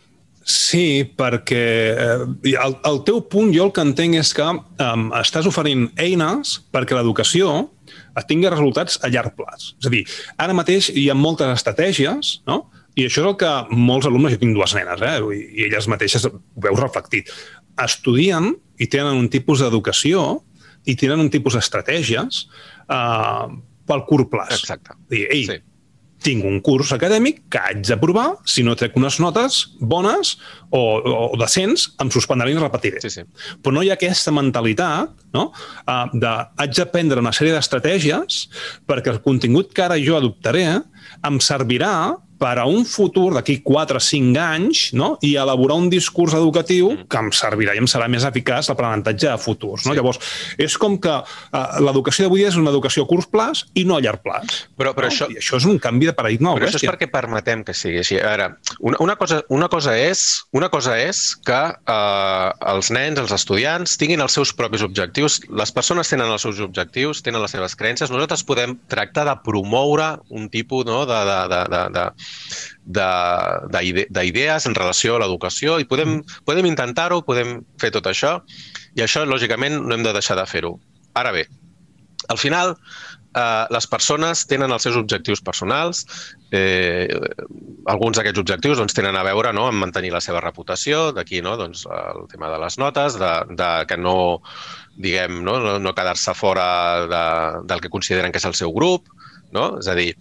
Sí, 0.51 1.05
perquè 1.05 1.65
eh, 1.93 2.55
el, 2.57 2.75
el 2.89 3.03
teu 3.07 3.21
punt 3.31 3.53
jo 3.55 3.69
el 3.69 3.75
que 3.77 3.85
entenc 3.85 4.17
és 4.19 4.33
que 4.35 4.49
eh, 4.49 4.91
estàs 5.21 5.47
oferint 5.47 5.87
eines 6.01 6.57
perquè 6.75 6.97
l'educació 6.97 7.69
tingui 8.29 8.51
resultats 8.51 8.99
a 9.05 9.09
llarg 9.13 9.37
plaç. 9.39 9.75
És 9.81 9.89
a 9.89 9.93
dir, 9.93 10.03
ara 10.41 10.57
mateix 10.57 10.91
hi 10.93 11.09
ha 11.11 11.17
moltes 11.17 11.53
estratègies, 11.55 12.41
no? 12.49 12.65
I 12.99 13.07
això 13.07 13.23
és 13.23 13.29
el 13.31 13.37
que 13.39 13.51
molts 13.71 14.09
alumnes, 14.09 14.35
jo 14.35 14.41
tinc 14.41 14.57
dues 14.57 14.75
nenes, 14.75 15.01
eh? 15.07 15.15
i 15.55 15.67
elles 15.69 15.87
mateixes 15.89 16.27
ho 16.27 16.33
veus 16.61 16.81
reflectit 16.81 17.31
estudien 17.85 18.53
i 18.81 18.89
tenen 18.91 19.19
un 19.19 19.29
tipus 19.33 19.65
d'educació 19.65 20.41
i 20.89 20.97
tenen 20.97 21.21
un 21.21 21.31
tipus 21.33 21.57
d'estratègies 21.57 22.45
uh, 22.89 23.51
pel 23.89 24.07
curt 24.09 24.31
plaç. 24.33 24.55
Exacte. 24.57 24.97
Dir, 25.13 25.27
ei, 25.33 25.43
sí. 25.49 25.59
tinc 26.25 26.47
un 26.49 26.61
curs 26.65 26.93
acadèmic 26.97 27.43
que 27.53 27.61
haig 27.61 27.83
d'aprovar, 27.89 28.29
si 28.49 28.65
no 28.65 28.77
trec 28.79 28.97
unes 28.97 29.19
notes 29.21 29.61
bones 29.81 30.37
o, 30.71 30.81
o 31.01 31.37
decents, 31.41 31.91
em 32.01 32.13
suspendré 32.13 32.55
i 32.55 32.59
repetiré. 32.61 33.03
Sí, 33.05 33.13
sí. 33.13 33.27
Però 33.61 33.77
no 33.77 33.85
hi 33.85 33.93
ha 33.93 33.99
aquesta 33.99 34.33
mentalitat 34.37 35.13
no? 35.37 35.51
Uh, 35.85 36.07
de 36.17 36.33
haig 36.65 36.75
d'aprendre 36.79 37.21
una 37.21 37.35
sèrie 37.37 37.57
d'estratègies 37.57 38.47
perquè 38.89 39.13
el 39.13 39.23
contingut 39.27 39.75
que 39.77 39.85
ara 39.85 40.01
jo 40.01 40.17
adoptaré 40.17 40.67
em 40.77 41.41
servirà 41.45 41.93
per 42.41 42.57
a 42.59 42.65
un 42.65 42.87
futur 42.89 43.35
d'aquí 43.37 43.59
4 43.67 44.01
o 44.01 44.03
5 44.03 44.41
anys 44.41 44.87
no? 44.97 45.13
i 45.27 45.35
elaborar 45.37 45.77
un 45.77 45.91
discurs 45.93 46.35
educatiu 46.39 46.95
mm. 46.95 47.09
que 47.13 47.21
em 47.21 47.29
servirà 47.37 47.75
i 47.77 47.83
em 47.83 47.89
serà 47.91 48.09
més 48.09 48.25
eficaç 48.25 48.71
l'aprenentatge 48.71 49.29
a 49.29 49.37
futurs. 49.41 49.85
No? 49.85 49.93
Sí. 49.93 49.99
Llavors, 49.99 50.21
és 50.61 50.77
com 50.81 50.97
que 51.03 51.13
uh, 51.21 51.61
l'educació 51.85 52.27
d'avui 52.27 52.47
és 52.49 52.57
una 52.57 52.73
educació 52.73 53.05
a 53.05 53.11
curt 53.11 53.29
plaç 53.33 53.67
i 53.77 53.85
no 53.89 53.99
a 53.99 54.05
llarg 54.05 54.25
plaç. 54.25 54.63
Però, 54.81 54.95
però 54.97 55.11
no? 55.11 55.13
això... 55.13 55.29
I 55.31 55.41
això 55.43 55.61
és 55.61 55.69
un 55.69 55.77
canvi 55.83 56.09
de 56.09 56.17
paradigma. 56.17 56.55
Però 56.57 56.71
això 56.71 56.81
és 56.81 56.89
perquè 56.89 57.11
permetem 57.13 57.65
que 57.67 57.77
sigui 57.77 58.01
així. 58.01 58.17
Ara, 58.25 58.51
una, 58.81 59.01
una, 59.05 59.19
cosa, 59.21 59.43
una, 59.53 59.69
cosa, 59.73 59.95
és, 60.01 60.25
una 60.57 60.71
cosa 60.73 60.97
és 61.01 61.23
que 61.47 61.61
uh, 61.77 62.73
els 62.73 62.91
nens, 62.97 63.21
els 63.21 63.37
estudiants, 63.37 63.99
tinguin 64.01 64.25
els 64.25 64.39
seus 64.39 64.55
propis 64.57 64.87
objectius. 64.87 65.43
Les 65.61 65.75
persones 65.77 66.09
tenen 66.09 66.33
els 66.33 66.49
seus 66.49 66.63
objectius, 66.65 67.21
tenen 67.27 67.45
les 67.45 67.53
seves 67.53 67.77
creences. 67.77 68.13
Nosaltres 68.13 68.47
podem 68.49 68.79
tractar 68.89 69.29
de 69.29 69.37
promoure 69.45 70.15
un 70.33 70.49
tipus 70.49 70.89
no, 70.89 71.05
de, 71.09 71.21
de, 71.29 71.41
de, 71.53 71.63
de, 71.69 71.85
de 71.99 72.09
d'idees 72.91 74.67
en 74.67 74.75
relació 74.75 75.17
a 75.17 75.23
l'educació 75.23 75.79
i 75.81 75.87
podem, 75.89 76.21
podem 76.49 76.69
intentar-ho, 76.71 77.23
podem 77.27 77.61
fer 77.81 77.93
tot 77.95 78.09
això 78.11 78.39
i 78.97 79.05
això, 79.05 79.25
lògicament, 79.29 79.81
no 79.85 79.95
hem 79.95 80.07
de 80.07 80.15
deixar 80.17 80.37
de 80.39 80.47
fer-ho. 80.49 80.75
Ara 81.19 81.33
bé, 81.35 81.47
al 82.29 82.39
final, 82.39 82.77
eh, 83.35 83.67
les 83.71 83.87
persones 83.87 84.45
tenen 84.51 84.73
els 84.73 84.83
seus 84.87 84.97
objectius 84.99 85.43
personals, 85.45 86.05
eh, 86.53 87.09
alguns 87.87 88.19
d'aquests 88.19 88.43
objectius 88.43 88.79
doncs, 88.79 88.95
tenen 88.97 89.17
a 89.17 89.25
veure 89.27 89.53
no, 89.57 89.69
amb 89.71 89.83
mantenir 89.85 90.13
la 90.15 90.23
seva 90.25 90.43
reputació, 90.45 91.11
d'aquí 91.17 91.43
no, 91.43 91.57
doncs, 91.61 91.87
el 91.87 92.27
tema 92.33 92.51
de 92.53 92.59
les 92.65 92.79
notes, 92.79 93.19
de, 93.21 93.33
de 93.59 93.71
que 93.87 93.99
no, 93.99 94.17
diguem, 94.97 95.43
no, 95.47 95.79
no 95.79 95.95
quedar-se 95.95 96.35
fora 96.35 96.69
de, 97.11 97.25
del 97.71 97.81
que 97.81 97.93
consideren 97.93 98.33
que 98.33 98.43
és 98.43 98.51
el 98.51 98.59
seu 98.59 98.75
grup, 98.75 99.09
no? 99.57 99.73
És 99.81 99.91
a 99.91 99.97
dir, 99.99 100.15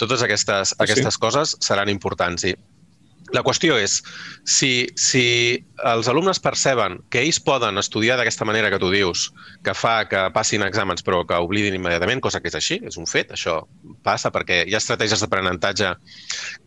totes 0.00 0.24
aquestes, 0.26 0.74
sí, 0.74 0.80
aquestes 0.86 1.14
sí. 1.18 1.22
coses 1.22 1.56
seran 1.64 1.92
importants. 1.92 2.46
I 2.48 2.56
la 3.34 3.42
qüestió 3.44 3.76
és, 3.80 3.98
si, 4.48 4.88
si 4.96 5.22
els 5.90 6.08
alumnes 6.08 6.40
perceben 6.40 6.98
que 7.12 7.20
ells 7.20 7.38
poden 7.44 7.80
estudiar 7.80 8.16
d'aquesta 8.18 8.46
manera 8.48 8.70
que 8.72 8.80
tu 8.80 8.90
dius, 8.92 9.28
que 9.64 9.74
fa 9.76 10.06
que 10.08 10.22
passin 10.34 10.64
exàmens 10.64 11.04
però 11.04 11.20
que 11.28 11.40
oblidin 11.44 11.76
immediatament, 11.76 12.22
cosa 12.24 12.40
que 12.40 12.48
és 12.50 12.56
així, 12.58 12.78
és 12.88 12.96
un 13.00 13.08
fet, 13.10 13.34
això 13.36 13.60
passa 14.06 14.32
perquè 14.34 14.62
hi 14.64 14.76
ha 14.76 14.80
estratègies 14.80 15.24
d'aprenentatge 15.24 15.92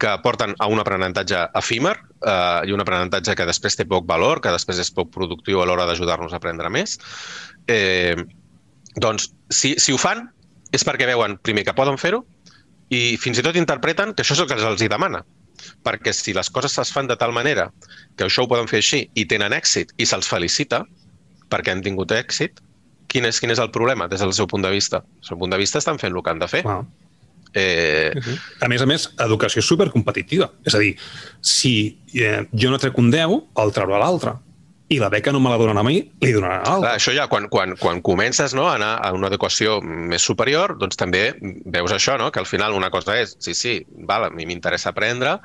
que 0.01 0.17
porten 0.25 0.53
a 0.59 0.69
un 0.71 0.83
aprenentatge 0.83 1.47
efímer 1.57 1.95
eh, 1.95 2.67
i 2.69 2.75
un 2.75 2.83
aprenentatge 2.83 3.35
que 3.37 3.49
després 3.49 3.79
té 3.79 3.87
poc 3.89 4.05
valor, 4.09 4.43
que 4.43 4.53
després 4.53 4.81
és 4.83 4.93
poc 4.93 5.09
productiu 5.15 5.61
a 5.61 5.65
l'hora 5.69 5.87
d'ajudar-nos 5.89 6.35
a 6.35 6.41
aprendre 6.41 6.69
més. 6.69 6.99
Eh, 7.69 8.15
doncs, 9.01 9.31
si, 9.49 9.75
si 9.79 9.93
ho 9.95 9.99
fan, 10.01 10.27
és 10.71 10.85
perquè 10.87 11.07
veuen, 11.09 11.37
primer, 11.43 11.65
que 11.67 11.75
poden 11.77 11.99
fer-ho 12.01 12.23
i 12.91 13.17
fins 13.21 13.39
i 13.39 13.45
tot 13.45 13.59
interpreten 13.59 14.15
que 14.15 14.25
això 14.25 14.35
és 14.35 14.43
el 14.43 14.49
que 14.49 14.57
els 14.59 14.83
hi 14.83 14.89
demana. 14.91 15.23
Perquè 15.85 16.13
si 16.15 16.33
les 16.33 16.49
coses 16.49 16.77
es 16.81 16.91
fan 16.91 17.07
de 17.07 17.17
tal 17.19 17.33
manera 17.35 17.69
que 18.17 18.25
això 18.25 18.45
ho 18.45 18.49
poden 18.51 18.69
fer 18.71 18.81
així 18.81 19.03
i 19.13 19.27
tenen 19.29 19.53
èxit 19.53 19.93
i 19.97 20.07
se'ls 20.09 20.29
felicita 20.31 20.83
perquè 21.51 21.75
han 21.75 21.83
tingut 21.85 22.13
èxit, 22.15 22.61
quin 23.11 23.27
és, 23.27 23.39
quin 23.43 23.51
és 23.51 23.59
el 23.59 23.71
problema 23.75 24.07
des 24.07 24.23
del 24.23 24.33
seu 24.33 24.47
punt 24.47 24.63
de 24.63 24.71
vista? 24.71 25.03
Des 25.03 25.27
del 25.27 25.33
seu 25.33 25.39
punt 25.41 25.53
de 25.53 25.59
vista 25.59 25.81
estan 25.81 25.99
fent 25.99 26.15
el 26.15 26.23
que 26.23 26.33
han 26.33 26.41
de 26.41 26.49
fer. 26.51 26.63
Ah. 26.65 26.81
Eh... 27.53 28.11
A 28.63 28.69
més 28.71 28.81
a 28.81 28.87
més, 28.87 29.09
educació 29.19 29.63
supercompetitiva. 29.65 30.47
És 30.65 30.77
a 30.77 30.79
dir, 30.79 30.93
si 31.43 31.73
eh, 32.15 32.45
jo 32.55 32.71
no 32.71 32.79
trec 32.79 32.97
un 33.01 33.11
10, 33.11 33.35
el 33.63 33.75
traurà 33.75 33.99
l'altre. 33.99 34.37
I 34.91 34.99
la 34.99 35.09
beca 35.09 35.31
no 35.31 35.39
me 35.39 35.49
la 35.51 35.57
donen 35.59 35.79
a 35.79 35.83
mi, 35.87 36.01
li 36.19 36.33
donaran 36.35 36.65
a 36.65 36.73
l'altre. 36.73 36.91
Això 36.99 37.13
ja, 37.15 37.27
quan, 37.31 37.47
quan, 37.51 37.77
quan 37.79 38.01
comences 38.03 38.55
no, 38.57 38.67
a 38.67 38.75
anar 38.75 38.91
a 38.99 39.13
una 39.15 39.29
adequació 39.31 39.79
més 39.81 40.25
superior, 40.27 40.75
doncs 40.81 40.99
també 40.99 41.29
veus 41.39 41.93
això, 41.95 42.17
no? 42.19 42.27
que 42.31 42.41
al 42.43 42.49
final 42.49 42.75
una 42.75 42.91
cosa 42.91 43.15
és, 43.21 43.37
sí, 43.39 43.55
sí, 43.55 43.77
val, 44.09 44.27
a 44.27 44.31
mi 44.35 44.47
m'interessa 44.49 44.91
aprendre, 44.91 45.37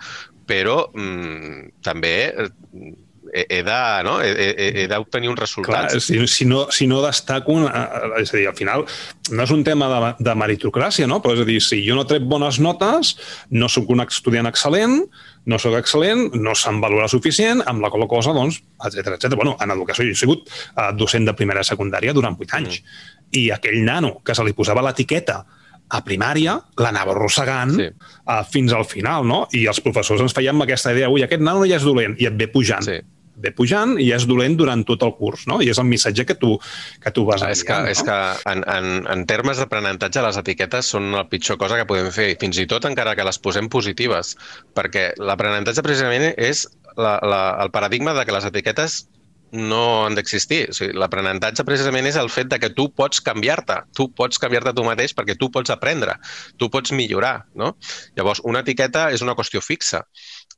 però 0.51 0.81
mm, 0.91 1.77
també 1.87 2.17
eh, 2.27 3.45
he, 3.45 3.61
de, 3.63 3.79
no? 4.07 4.17
he, 4.23 4.33
he, 4.35 4.69
he 4.83 4.89
d'obtenir 4.91 5.31
uns 5.31 5.45
resultats. 5.45 5.95
Clar, 5.95 6.03
si, 6.03 6.19
si, 6.27 6.49
no, 6.51 6.67
si 6.75 6.91
no 6.91 7.05
destaco, 7.05 7.55
una, 7.55 7.87
és 8.19 8.35
a 8.35 8.41
dir, 8.41 8.49
al 8.51 8.59
final 8.59 8.83
no 9.31 9.47
és 9.47 9.55
un 9.55 9.63
tema 9.67 9.93
de, 9.93 10.13
de 10.27 10.37
meritocràcia, 10.43 11.07
no? 11.07 11.21
però 11.23 11.39
és 11.39 11.47
a 11.47 11.47
dir, 11.47 11.61
si 11.63 11.85
jo 11.87 11.95
no 11.99 12.07
trec 12.11 12.27
bones 12.27 12.59
notes, 12.59 13.15
no 13.55 13.71
sóc 13.71 13.95
un 13.95 14.03
estudiant 14.09 14.51
excel·lent, 14.51 15.05
no 15.47 15.59
sóc 15.63 15.77
excel·lent, 15.79 16.33
no 16.43 16.55
se'm 16.59 16.81
valora 16.83 17.09
suficient, 17.11 17.63
amb 17.71 17.85
la 17.85 17.91
qual 17.93 18.07
cosa, 18.11 18.35
doncs, 18.37 18.61
etc 18.89 19.15
etc. 19.15 19.37
Bueno, 19.39 19.57
en 19.63 19.75
educació 19.75 20.07
jo 20.07 20.15
he 20.15 20.19
sigut 20.19 20.49
uh, 20.51 20.91
docent 20.99 21.29
de 21.29 21.37
primera 21.39 21.63
i 21.63 21.69
secundària 21.69 22.15
durant 22.17 22.39
8 22.39 22.59
anys. 22.59 22.81
Mm. 22.81 23.37
I 23.39 23.45
aquell 23.55 23.81
nano 23.87 24.17
que 24.27 24.35
se 24.35 24.45
li 24.47 24.55
posava 24.57 24.85
l'etiqueta 24.87 25.41
a 25.87 26.01
primària 26.03 26.57
l'anava 26.83 27.15
arrossegant 27.15 27.77
sí. 27.79 27.91
uh, 27.91 28.41
fins 28.51 28.75
al 28.75 28.87
final, 28.91 29.27
no? 29.27 29.45
I 29.55 29.69
els 29.71 29.83
professors 29.85 30.25
ens 30.25 30.35
feien 30.35 30.63
aquesta 30.67 30.95
idea, 30.95 31.11
ui, 31.11 31.23
aquest 31.23 31.43
nano 31.43 31.67
ja 31.67 31.79
és 31.79 31.87
dolent, 31.87 32.19
i 32.19 32.27
et 32.27 32.39
ve 32.39 32.51
pujant. 32.51 32.87
Sí 32.87 33.01
ve 33.43 33.53
pujant 33.57 33.97
i 34.03 34.11
és 34.17 34.27
dolent 34.29 34.57
durant 34.59 34.83
tot 34.89 35.03
el 35.07 35.13
curs, 35.19 35.47
no? 35.51 35.61
I 35.63 35.71
és 35.73 35.81
el 35.83 35.89
missatge 35.89 36.27
que 36.29 36.37
tu, 36.41 36.55
que 37.03 37.13
tu 37.15 37.27
vas 37.29 37.43
enviant. 37.43 37.57
És 37.57 37.65
que, 37.69 37.79
no? 37.79 37.93
és 37.93 38.03
que 38.07 38.19
en, 38.53 38.65
en, 38.77 38.89
en 39.13 39.27
termes 39.29 39.61
d'aprenentatge, 39.61 40.25
les 40.25 40.41
etiquetes 40.43 40.93
són 40.97 41.11
la 41.17 41.27
pitjor 41.31 41.61
cosa 41.61 41.79
que 41.81 41.89
podem 41.89 42.09
fer, 42.15 42.31
fins 42.41 42.61
i 42.63 42.69
tot 42.71 42.89
encara 42.89 43.17
que 43.19 43.27
les 43.27 43.41
posem 43.43 43.69
positives, 43.73 44.37
perquè 44.77 45.11
l'aprenentatge 45.21 45.85
precisament 45.87 46.31
és 46.33 46.67
la, 46.97 47.19
la, 47.23 47.43
el 47.65 47.73
paradigma 47.75 48.17
de 48.17 48.25
que 48.25 48.35
les 48.35 48.49
etiquetes 48.49 49.05
no 49.53 50.07
han 50.07 50.17
d'existir. 50.17 50.67
O 50.71 50.77
sigui, 50.77 50.95
L'aprenentatge 50.99 51.65
precisament 51.67 52.09
és 52.09 52.19
el 52.21 52.31
fet 52.33 52.51
de 52.51 52.59
que 52.63 52.71
tu 52.75 52.89
pots 52.95 53.23
canviar-te, 53.25 53.79
tu 53.97 54.09
pots 54.15 54.41
canviar-te 54.43 54.75
tu 54.77 54.85
mateix 54.87 55.15
perquè 55.17 55.37
tu 55.39 55.51
pots 55.55 55.73
aprendre, 55.73 56.17
tu 56.59 56.69
pots 56.73 56.93
millorar. 56.97 57.47
No? 57.55 57.75
Llavors, 58.19 58.43
una 58.45 58.65
etiqueta 58.67 59.09
és 59.15 59.23
una 59.25 59.37
qüestió 59.39 59.63
fixa. 59.65 60.05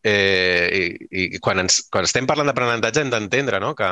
Eh, 0.07 0.95
i, 1.11 1.25
I 1.35 1.41
quan, 1.43 1.65
ens, 1.65 1.81
quan 1.91 2.07
estem 2.07 2.27
parlant 2.29 2.47
d'aprenentatge 2.47 3.03
hem 3.03 3.11
d'entendre 3.11 3.59
no? 3.59 3.73
que, 3.75 3.91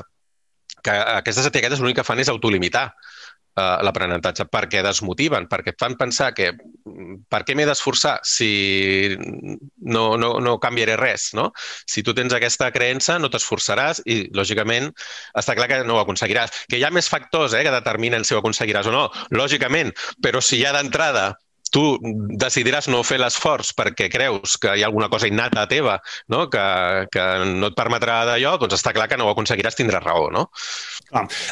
que 0.86 0.94
aquestes 1.16 1.48
etiquetes 1.50 1.82
l'únic 1.82 1.98
que 1.98 2.06
fan 2.06 2.22
és 2.22 2.30
autolimitar 2.30 2.86
uh, 3.56 3.82
l'aprenentatge, 3.84 4.46
perquè 4.52 4.82
desmotiven, 4.84 5.48
perquè 5.50 5.74
et 5.74 5.80
fan 5.80 5.96
pensar 5.98 6.32
que 6.36 6.52
per 7.32 7.42
què 7.46 7.56
m'he 7.56 7.66
d'esforçar 7.68 8.16
si 8.26 9.16
no, 9.16 10.04
no, 10.20 10.36
no 10.42 10.56
canviaré 10.62 10.96
res, 11.00 11.30
no? 11.36 11.48
Si 11.88 12.04
tu 12.06 12.14
tens 12.16 12.36
aquesta 12.36 12.70
creença, 12.74 13.18
no 13.22 13.30
t'esforçaràs 13.32 14.04
i, 14.06 14.20
lògicament, 14.36 14.92
està 15.38 15.56
clar 15.58 15.70
que 15.72 15.82
no 15.88 15.96
ho 15.96 16.04
aconseguiràs. 16.04 16.66
Que 16.70 16.80
hi 16.80 16.86
ha 16.86 16.92
més 16.94 17.10
factors 17.12 17.56
eh, 17.56 17.64
que 17.66 17.74
determinen 17.74 18.24
si 18.24 18.36
ho 18.36 18.42
aconseguiràs 18.42 18.90
o 18.90 18.94
no, 18.94 19.08
lògicament, 19.34 19.92
però 20.22 20.44
si 20.44 20.60
ja 20.62 20.74
d'entrada 20.76 21.32
tu 21.72 21.84
decidiràs 22.40 22.88
no 22.92 23.02
fer 23.06 23.18
l'esforç 23.20 23.72
perquè 23.76 24.08
creus 24.12 24.56
que 24.60 24.76
hi 24.76 24.84
ha 24.84 24.88
alguna 24.90 25.08
cosa 25.12 25.28
innata 25.30 25.66
teva 25.70 25.98
no? 26.32 26.46
que, 26.52 26.64
que 27.12 27.26
no 27.50 27.70
et 27.72 27.76
permetrà 27.78 28.22
d'allò, 28.28 28.56
doncs 28.60 28.78
està 28.78 28.94
clar 28.96 29.08
que 29.10 29.18
no 29.18 29.26
ho 29.26 29.34
aconseguiràs, 29.34 29.76
tindràs 29.78 30.04
raó, 30.04 30.28
no? 30.34 30.46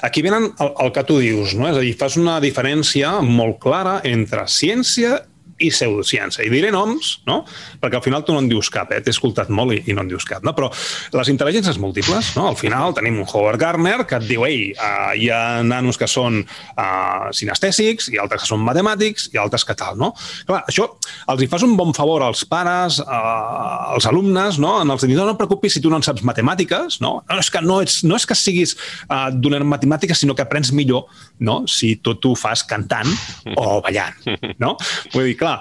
Aquí 0.07 0.23
venen 0.25 0.51
el, 0.53 0.73
el 0.87 0.93
que 0.95 1.05
tu 1.09 1.21
dius, 1.23 1.55
no? 1.59 1.69
És 1.71 1.79
a 1.79 1.85
dir, 1.85 1.95
fas 1.99 2.19
una 2.21 2.39
diferència 2.43 3.17
molt 3.25 3.61
clara 3.63 4.01
entre 4.09 4.47
ciència 4.51 5.21
i 5.65 5.71
pseudociència. 5.73 6.45
I 6.45 6.53
diré 6.53 6.71
noms, 6.75 7.19
no? 7.29 7.43
perquè 7.81 7.99
al 7.99 8.05
final 8.05 8.25
tu 8.25 8.35
no 8.35 8.43
en 8.43 8.49
dius 8.51 8.71
cap, 8.73 8.93
eh? 8.93 9.01
t'he 9.05 9.13
escoltat 9.15 9.51
molt 9.53 9.75
i, 9.77 9.81
i 9.91 9.97
no 9.97 10.05
en 10.05 10.11
dius 10.11 10.27
cap. 10.29 10.45
No? 10.47 10.55
Però 10.57 10.71
les 11.15 11.31
intel·ligències 11.33 11.79
múltiples, 11.83 12.33
no? 12.39 12.49
al 12.51 12.59
final 12.61 12.95
tenim 12.97 13.21
un 13.23 13.29
Howard 13.29 13.61
Gardner 13.61 13.97
que 14.09 14.19
et 14.21 14.29
diu 14.29 14.47
ei, 14.49 14.71
uh, 14.75 15.13
hi 15.17 15.31
ha 15.33 15.63
nanos 15.67 15.99
que 16.01 16.09
són 16.11 16.43
uh, 16.45 17.31
sinestèsics, 17.35 18.11
i 18.15 18.21
altres 18.23 18.45
que 18.45 18.51
són 18.51 18.63
matemàtics, 18.65 19.31
i 19.35 19.41
altres 19.41 19.67
que 19.67 19.77
tal. 19.79 19.99
No? 20.01 20.13
Clar, 20.49 20.63
això 20.71 20.89
els 21.33 21.45
hi 21.45 21.51
fas 21.51 21.65
un 21.67 21.77
bon 21.79 21.95
favor 21.97 22.25
als 22.27 22.45
pares, 22.49 23.01
uh, 23.05 23.95
als 23.95 24.09
alumnes, 24.11 24.61
no? 24.63 24.77
en 24.83 24.95
el 24.95 25.01
sentit 25.03 25.19
no, 25.19 25.29
no 25.29 25.37
et 25.37 25.41
preocupis 25.41 25.79
si 25.79 25.85
tu 25.85 25.93
no 25.93 26.01
en 26.01 26.07
saps 26.07 26.25
matemàtiques, 26.27 27.01
no? 27.05 27.17
no 27.29 27.41
és 27.41 27.51
que 27.53 27.63
no, 27.65 27.81
ets, 27.85 28.03
no 28.07 28.19
és 28.19 28.29
que 28.29 28.37
siguis 28.39 28.77
uh, 29.09 29.29
donant 29.33 29.67
matemàtiques, 29.75 30.25
sinó 30.25 30.37
que 30.37 30.45
aprens 30.45 30.73
millor 30.75 31.09
no? 31.41 31.63
si 31.71 31.95
tot 32.05 32.25
ho 32.29 32.35
fas 32.39 32.65
cantant 32.69 33.11
o 33.57 33.81
ballant. 33.85 34.17
No? 34.61 34.75
Vull 35.15 35.31
dir, 35.31 35.39
clar, 35.41 35.54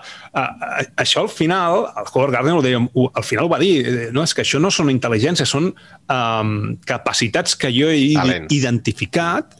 això 1.01 1.23
al 1.23 1.29
final, 1.31 1.87
el 1.91 2.09
Howard 2.09 2.33
Gardner 2.35 2.57
ho 2.57 2.65
deia, 2.65 2.81
al 2.81 3.27
final 3.27 3.47
ho 3.47 3.53
va 3.53 3.61
dir, 3.61 3.73
eh, 3.83 4.09
no, 4.15 4.23
és 4.23 4.33
que 4.33 4.45
això 4.45 4.61
no 4.61 4.71
són 4.73 4.91
intel·ligències, 4.93 5.49
són 5.49 5.71
um, 5.73 6.57
capacitats 6.89 7.57
que 7.59 7.71
jo 7.73 7.91
he 7.91 8.13
Talents. 8.17 8.53
identificat, 8.55 9.55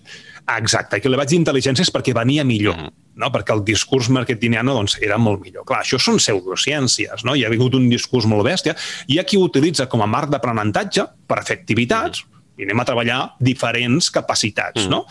exacte, 0.58 1.00
que 1.00 1.12
li 1.12 1.20
vaig 1.20 1.32
dir 1.32 1.42
intel·ligències 1.42 1.94
perquè 1.94 2.16
venia 2.16 2.44
millor. 2.48 2.78
Mm 2.78 2.86
-hmm 2.90 3.00
no? 3.16 3.30
perquè 3.34 3.54
el 3.56 3.64
discurs 3.66 4.10
marketingiano 4.14 4.76
doncs, 4.78 4.98
era 5.02 5.20
molt 5.22 5.42
millor. 5.44 5.66
Clar, 5.70 5.84
això 5.84 6.00
són 6.02 6.20
pseudociències, 6.22 7.26
no? 7.28 7.36
hi 7.36 7.46
ha 7.46 7.52
hagut 7.52 7.78
un 7.78 7.90
discurs 7.92 8.28
molt 8.30 8.46
bèstia, 8.48 8.76
i 9.08 9.16
hi 9.16 9.20
ha 9.22 9.28
qui 9.28 9.40
ho 9.40 9.46
utilitza 9.46 9.88
com 9.92 10.04
a 10.04 10.10
marc 10.10 10.32
d'aprenentatge 10.34 11.06
per 11.30 11.44
fer 11.48 11.60
activitats, 11.62 12.24
mm. 12.24 12.44
i 12.58 12.68
anem 12.68 12.84
a 12.84 12.88
treballar 12.90 13.22
diferents 13.40 14.10
capacitats, 14.14 14.86
mm. 14.86 14.90
no? 14.92 15.04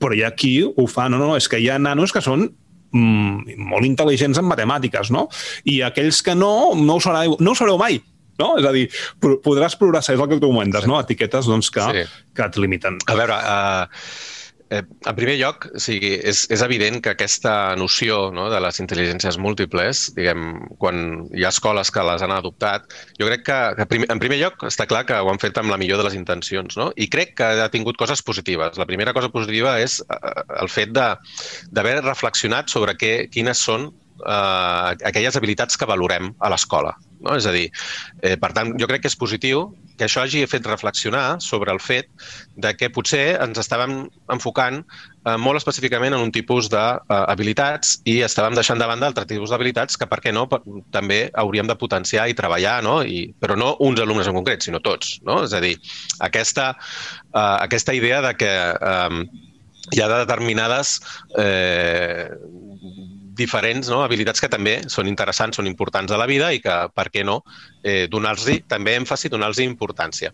Però 0.00 0.16
hi 0.16 0.24
ha 0.24 0.32
qui 0.32 0.54
ho 0.64 0.86
fa, 0.88 1.10
no, 1.12 1.20
no, 1.20 1.34
és 1.36 1.48
que 1.50 1.60
hi 1.60 1.68
ha 1.68 1.78
nanos 1.80 2.14
que 2.14 2.24
són 2.24 2.48
molt 2.92 3.86
intel·ligents 3.86 4.40
en 4.40 4.48
matemàtiques, 4.48 5.12
no? 5.14 5.28
I 5.70 5.80
aquells 5.86 6.22
que 6.26 6.34
no, 6.38 6.72
no 6.78 6.98
ho, 6.98 7.04
sereu, 7.04 7.36
no 7.40 7.54
ho 7.54 7.58
sereu 7.58 7.78
mai, 7.80 8.00
no? 8.40 8.54
És 8.58 8.66
a 8.66 8.74
dir, 8.74 8.88
podràs 9.20 9.78
progressar, 9.78 10.16
és 10.16 10.22
el 10.22 10.28
que 10.30 10.40
tu 10.40 10.50
comentes, 10.50 10.86
sí. 10.86 10.90
no? 10.90 10.98
Etiquetes 11.00 11.50
doncs, 11.50 11.70
que, 11.74 11.86
sí. 11.86 12.04
que 12.36 12.46
et 12.46 12.60
limiten. 12.60 12.98
A 13.06 13.18
veure, 13.18 13.38
uh, 13.38 14.39
Eh, 14.70 14.84
en 14.86 15.16
primer 15.18 15.34
lloc, 15.40 15.64
o 15.74 15.80
sigui, 15.82 16.12
és, 16.30 16.44
és 16.54 16.60
evident 16.62 17.00
que 17.02 17.10
aquesta 17.10 17.74
noció 17.74 18.28
no, 18.30 18.44
de 18.52 18.60
les 18.62 18.76
intel·ligències 18.78 19.38
múltiples, 19.42 20.04
diguem, 20.14 20.44
quan 20.78 21.00
hi 21.34 21.42
ha 21.42 21.50
escoles 21.50 21.90
que 21.90 22.04
les 22.06 22.22
han 22.22 22.30
adoptat, 22.36 22.86
jo 23.18 23.26
crec 23.26 23.42
que, 23.48 23.58
que 23.80 23.86
prim, 23.90 24.06
en 24.14 24.22
primer 24.22 24.38
lloc 24.38 24.62
està 24.68 24.86
clar 24.90 25.02
que 25.08 25.18
ho 25.18 25.32
han 25.32 25.42
fet 25.42 25.58
amb 25.58 25.74
la 25.74 25.78
millor 25.80 25.98
de 25.98 26.06
les 26.06 26.14
intencions, 26.14 26.78
no? 26.78 26.92
i 26.94 27.10
crec 27.10 27.34
que 27.40 27.48
ha 27.64 27.70
tingut 27.74 27.98
coses 27.98 28.22
positives. 28.22 28.78
La 28.78 28.86
primera 28.86 29.14
cosa 29.16 29.32
positiva 29.34 29.74
és 29.82 29.98
eh, 30.06 30.34
el 30.62 30.70
fet 30.70 30.94
d'haver 30.94 31.96
reflexionat 32.04 32.70
sobre 32.70 32.94
què, 32.94 33.14
quines 33.34 33.66
són 33.66 33.90
eh, 34.20 35.06
aquelles 35.10 35.36
habilitats 35.36 35.76
que 35.76 35.88
valorem 35.88 36.34
a 36.38 36.50
l'escola. 36.52 36.94
No? 37.20 37.36
És 37.36 37.46
a 37.46 37.52
dir, 37.52 37.68
eh, 38.22 38.36
per 38.40 38.52
tant, 38.56 38.72
jo 38.80 38.88
crec 38.88 39.04
que 39.04 39.10
és 39.12 39.18
positiu 39.18 39.68
que 40.00 40.06
això 40.06 40.22
hagi 40.24 40.46
fet 40.48 40.64
reflexionar 40.64 41.40
sobre 41.44 41.72
el 41.72 41.80
fet 41.84 42.08
de 42.56 42.72
que 42.76 42.88
potser 42.88 43.36
ens 43.44 43.60
estàvem 43.60 44.06
enfocant 44.32 44.80
eh, 44.80 45.36
molt 45.36 45.60
específicament 45.60 46.16
en 46.16 46.24
un 46.24 46.32
tipus 46.32 46.70
d'habilitats 46.72 47.98
eh, 47.98 48.14
i 48.14 48.14
estàvem 48.24 48.56
deixant 48.56 48.80
de 48.80 48.88
banda 48.88 49.10
altres 49.10 49.28
tipus 49.28 49.52
d'habilitats 49.52 50.00
que, 50.00 50.08
per 50.08 50.22
què 50.24 50.32
no, 50.32 50.46
per, 50.48 50.62
també 50.96 51.20
hauríem 51.44 51.68
de 51.68 51.76
potenciar 51.76 52.30
i 52.30 52.38
treballar, 52.38 52.78
no? 52.86 53.00
I, 53.04 53.28
però 53.40 53.58
no 53.60 53.74
uns 53.84 54.00
alumnes 54.00 54.30
en 54.30 54.40
concret, 54.40 54.64
sinó 54.64 54.80
tots. 54.80 55.18
No? 55.28 55.42
És 55.44 55.52
a 55.52 55.60
dir, 55.60 55.76
aquesta, 56.24 56.72
eh, 57.34 57.56
aquesta 57.68 57.96
idea 57.96 58.24
de 58.24 58.34
que 58.40 58.50
eh, 58.72 59.22
hi 59.92 60.00
ha 60.00 60.08
determinades 60.12 60.98
eh, 61.38 62.30
diferents 63.40 63.88
no? 63.90 64.02
habilitats 64.04 64.42
que 64.42 64.50
també 64.52 64.76
són 64.92 65.08
interessants, 65.10 65.58
són 65.58 65.68
importants 65.70 66.12
a 66.12 66.20
la 66.20 66.28
vida 66.30 66.52
i 66.52 66.60
que, 66.62 66.76
per 66.94 67.08
què 67.10 67.24
no, 67.26 67.40
eh, 67.82 68.06
donar-los 68.12 68.62
també 68.68 68.94
èmfasi, 69.00 69.32
donar-los 69.32 69.62
importància. 69.64 70.32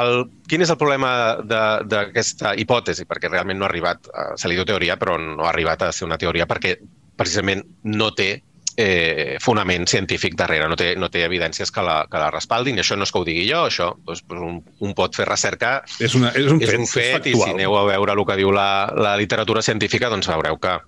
El, 0.00 0.24
quin 0.48 0.64
és 0.64 0.70
el 0.72 0.78
problema 0.80 1.12
d'aquesta 1.44 2.54
hipòtesi? 2.60 3.04
Perquè 3.08 3.28
realment 3.28 3.60
no 3.60 3.68
ha 3.68 3.70
arribat, 3.70 4.08
a, 4.08 4.30
se 4.40 4.48
li 4.48 4.56
diu 4.56 4.64
teoria, 4.68 4.96
però 5.00 5.18
no 5.20 5.44
ha 5.44 5.52
arribat 5.52 5.84
a 5.84 5.92
ser 5.92 6.08
una 6.08 6.20
teoria 6.20 6.48
perquè 6.48 6.78
precisament 7.20 7.62
no 7.84 8.08
té 8.16 8.32
eh, 8.76 9.36
fonament 9.40 9.86
científic 9.86 10.36
darrere, 10.38 10.68
no 10.68 10.76
té, 10.78 10.92
no 10.96 11.10
té 11.12 11.24
evidències 11.26 11.70
que 11.72 11.84
la, 11.84 12.02
que 12.10 12.20
la 12.20 12.30
respaldin, 12.32 12.78
i 12.78 12.84
això 12.84 12.96
no 12.96 13.06
és 13.06 13.12
que 13.12 13.20
ho 13.20 13.26
digui 13.26 13.44
jo, 13.48 13.64
això 13.68 13.90
doncs, 14.06 14.24
un, 14.32 14.62
un 14.80 14.94
pot 14.96 15.16
fer 15.16 15.26
recerca, 15.28 15.74
és, 15.98 16.16
una, 16.18 16.32
és 16.38 16.48
un 16.48 16.62
és 16.62 16.70
fet, 16.70 16.80
un 16.80 16.88
fet 16.88 17.28
és 17.28 17.36
i 17.36 17.42
si 17.42 17.50
aneu 17.52 17.76
a 17.78 17.84
veure 17.90 18.16
el 18.16 18.24
que 18.28 18.38
diu 18.40 18.52
la, 18.54 18.70
la 18.96 19.16
literatura 19.20 19.64
científica, 19.64 20.10
doncs 20.12 20.30
veureu 20.32 20.58
que, 20.62 20.78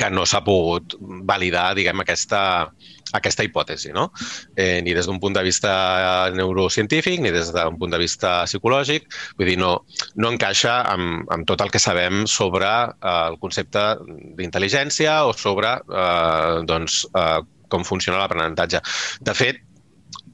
que 0.00 0.08
no 0.12 0.24
s'ha 0.28 0.40
pogut 0.46 0.96
validar, 1.28 1.74
diguem, 1.76 2.00
aquesta, 2.00 2.40
aquesta 3.16 3.44
hipòtesi, 3.44 3.92
no? 3.96 4.08
Eh, 4.56 4.80
ni 4.84 4.94
des 4.96 5.08
d'un 5.08 5.20
punt 5.20 5.36
de 5.36 5.44
vista 5.44 6.30
neurocientífic 6.34 7.20
ni 7.20 7.32
des 7.34 7.52
d'un 7.52 7.78
punt 7.80 7.92
de 7.92 8.00
vista 8.00 8.40
psicològic. 8.48 9.08
Vull 9.38 9.52
dir, 9.52 9.58
no, 9.60 9.72
no 10.16 10.32
encaixa 10.32 10.80
amb, 10.94 11.28
amb 11.34 11.48
tot 11.48 11.60
el 11.64 11.72
que 11.74 11.82
sabem 11.82 12.24
sobre 12.30 12.68
eh, 12.70 13.16
el 13.30 13.40
concepte 13.42 13.86
d'intel·ligència 14.38 15.20
o 15.28 15.34
sobre 15.36 15.76
eh, 15.80 16.60
doncs, 16.68 17.02
eh, 17.14 17.40
com 17.70 17.84
funciona 17.86 18.22
l'aprenentatge. 18.22 18.80
De 19.20 19.34
fet, 19.36 19.60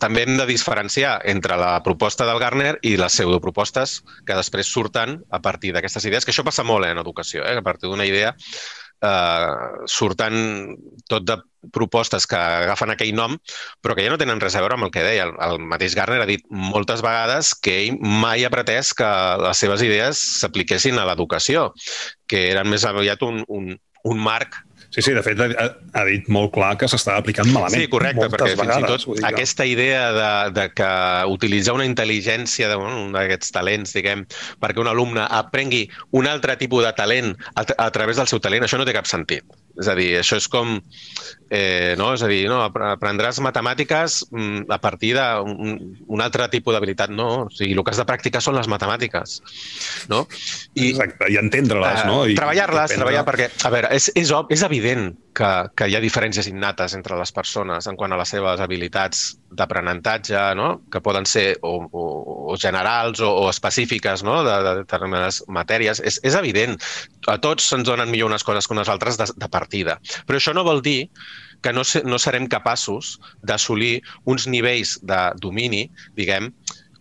també 0.01 0.23
hem 0.25 0.37
de 0.37 0.47
diferenciar 0.49 1.19
entre 1.29 1.57
la 1.57 1.75
proposta 1.85 2.27
del 2.29 2.41
Garner 2.41 2.75
i 2.85 2.97
les 3.01 3.15
pseudopropostes 3.17 4.01
que 4.29 4.37
després 4.37 4.69
surten 4.69 5.23
a 5.33 5.41
partir 5.45 5.73
d'aquestes 5.73 6.05
idees, 6.09 6.25
que 6.25 6.35
això 6.35 6.45
passa 6.45 6.65
molt 6.65 6.87
eh, 6.87 6.93
en 6.95 7.01
educació, 7.03 7.45
eh? 7.45 7.57
a 7.57 7.65
partir 7.65 7.91
d'una 7.91 8.09
idea 8.09 8.35
eh, 9.03 9.85
surten 9.87 10.77
tot 11.09 11.27
de 11.29 11.39
propostes 11.75 12.27
que 12.31 12.39
agafen 12.39 12.93
aquell 12.93 13.15
nom, 13.17 13.37
però 13.83 13.97
que 13.97 14.05
ja 14.07 14.13
no 14.13 14.21
tenen 14.21 14.41
res 14.43 14.55
a 14.55 14.63
veure 14.63 14.77
amb 14.77 14.87
el 14.87 14.93
que 14.95 15.05
deia. 15.07 15.27
El, 15.27 15.35
el 15.49 15.65
mateix 15.73 15.97
Garner 15.99 16.21
ha 16.23 16.29
dit 16.29 16.45
moltes 16.51 17.03
vegades 17.05 17.53
que 17.59 17.75
ell 17.87 17.99
mai 18.01 18.47
ha 18.47 18.53
pretès 18.53 18.93
que 18.97 19.09
les 19.43 19.65
seves 19.65 19.83
idees 19.87 20.23
s'apliquessin 20.43 21.01
a 21.01 21.09
l'educació, 21.09 21.73
que 22.31 22.49
eren 22.53 22.71
més 22.71 22.87
aviat 22.87 23.23
un, 23.27 23.43
un, 23.49 23.75
un 24.07 24.23
marc 24.23 24.61
Sí, 24.91 25.03
sí, 25.03 25.13
de 25.17 25.23
fet 25.27 25.41
ha, 25.43 25.67
ha 25.99 26.05
dit 26.09 26.29
molt 26.33 26.53
clar 26.55 26.75
que 26.81 26.89
s'està 26.91 27.17
aplicant 27.21 27.51
malament. 27.53 27.83
Sí, 27.83 27.91
correcte, 27.93 28.29
perquè 28.33 28.55
vegades, 28.59 28.79
fins 28.79 28.87
i 28.87 28.93
tot 28.93 29.21
que... 29.21 29.27
aquesta 29.29 29.67
idea 29.69 30.07
de, 30.17 30.31
de 30.57 30.67
que 30.77 30.91
utilitzar 31.33 31.77
una 31.77 31.87
intel·ligència, 31.89 32.71
d'aquests 32.71 33.55
talents, 33.57 33.95
diguem, 33.97 34.25
perquè 34.63 34.83
un 34.83 34.91
alumne 34.93 35.27
aprengui 35.27 35.87
un 36.17 36.31
altre 36.31 36.57
tipus 36.61 36.87
de 36.87 36.95
talent 36.97 37.35
a, 37.55 37.67
a 37.67 37.91
través 37.95 38.21
del 38.21 38.31
seu 38.31 38.43
talent, 38.43 38.67
això 38.67 38.81
no 38.81 38.89
té 38.89 38.97
cap 38.97 39.09
sentit. 39.11 39.45
És 39.77 39.91
a 39.93 39.95
dir, 39.99 40.09
això 40.21 40.39
és 40.41 40.47
com... 40.53 40.79
Eh, 41.53 41.95
no? 42.01 42.09
És 42.17 42.25
a 42.25 42.31
dir, 42.31 42.47
no, 42.51 42.63
aprendràs 42.65 43.39
matemàtiques 43.45 44.23
mm, 44.31 44.67
a 44.73 44.79
partir 44.83 45.13
d'un 45.17 45.77
un 46.07 46.25
altre 46.25 46.49
tipus 46.53 46.75
d'habilitat. 46.75 47.13
No, 47.13 47.29
o 47.45 47.53
sigui, 47.53 47.77
el 47.77 47.85
que 47.85 47.95
has 47.95 48.01
de 48.01 48.09
practicar 48.09 48.43
són 48.45 48.57
les 48.59 48.71
matemàtiques. 48.73 49.39
No? 50.13 50.25
I, 50.75 50.91
Exacte, 50.95 51.31
i 51.33 51.39
entendre-les, 51.41 52.03
uh, 52.03 52.09
no? 52.09 52.19
Treballar-les, 52.39 52.97
treballar, 52.97 53.27
perquè, 53.29 53.51
a 53.67 53.73
veure, 53.75 53.93
és, 53.97 54.11
és, 54.17 54.33
és 54.33 54.67
evident 54.67 55.11
que, 55.37 55.49
que 55.77 55.89
hi 55.91 55.97
ha 55.97 56.01
diferències 56.01 56.49
innates 56.49 56.95
entre 56.97 57.19
les 57.21 57.33
persones 57.37 57.87
en 57.91 57.97
quant 58.01 58.13
a 58.15 58.19
les 58.21 58.31
seves 58.33 58.61
habilitats 58.65 59.25
d'aprenentatge, 59.59 60.39
no? 60.57 60.69
que 60.93 61.03
poden 61.05 61.29
ser 61.29 61.47
o, 61.61 61.75
o, 61.85 62.05
o 62.53 62.57
generals 62.61 63.21
o, 63.21 63.29
o 63.45 63.51
específiques 63.51 64.25
no? 64.27 64.39
de, 64.47 64.55
de 64.65 64.75
determinades 64.81 65.43
matèries. 65.53 66.01
És, 66.01 66.19
és 66.25 66.39
evident. 66.41 66.79
A 67.29 67.37
tots 67.43 67.69
se'ns 67.69 67.85
donen 67.89 68.11
millor 68.13 68.33
unes 68.33 68.47
coses 68.47 68.67
que 68.67 68.77
unes 68.77 68.93
altres 68.93 69.21
de, 69.21 69.29
de 69.37 69.51
partida. 69.53 69.99
Però 70.27 70.41
això 70.41 70.57
no 70.57 70.65
vol 70.67 70.81
dir 70.85 71.11
que 71.65 71.73
no, 71.77 71.85
no 72.05 72.19
serem 72.23 72.49
capaços 72.53 73.17
d'assolir 73.45 74.01
uns 74.25 74.49
nivells 74.49 74.97
de 75.05 75.21
domini, 75.43 75.87
diguem, 76.17 76.53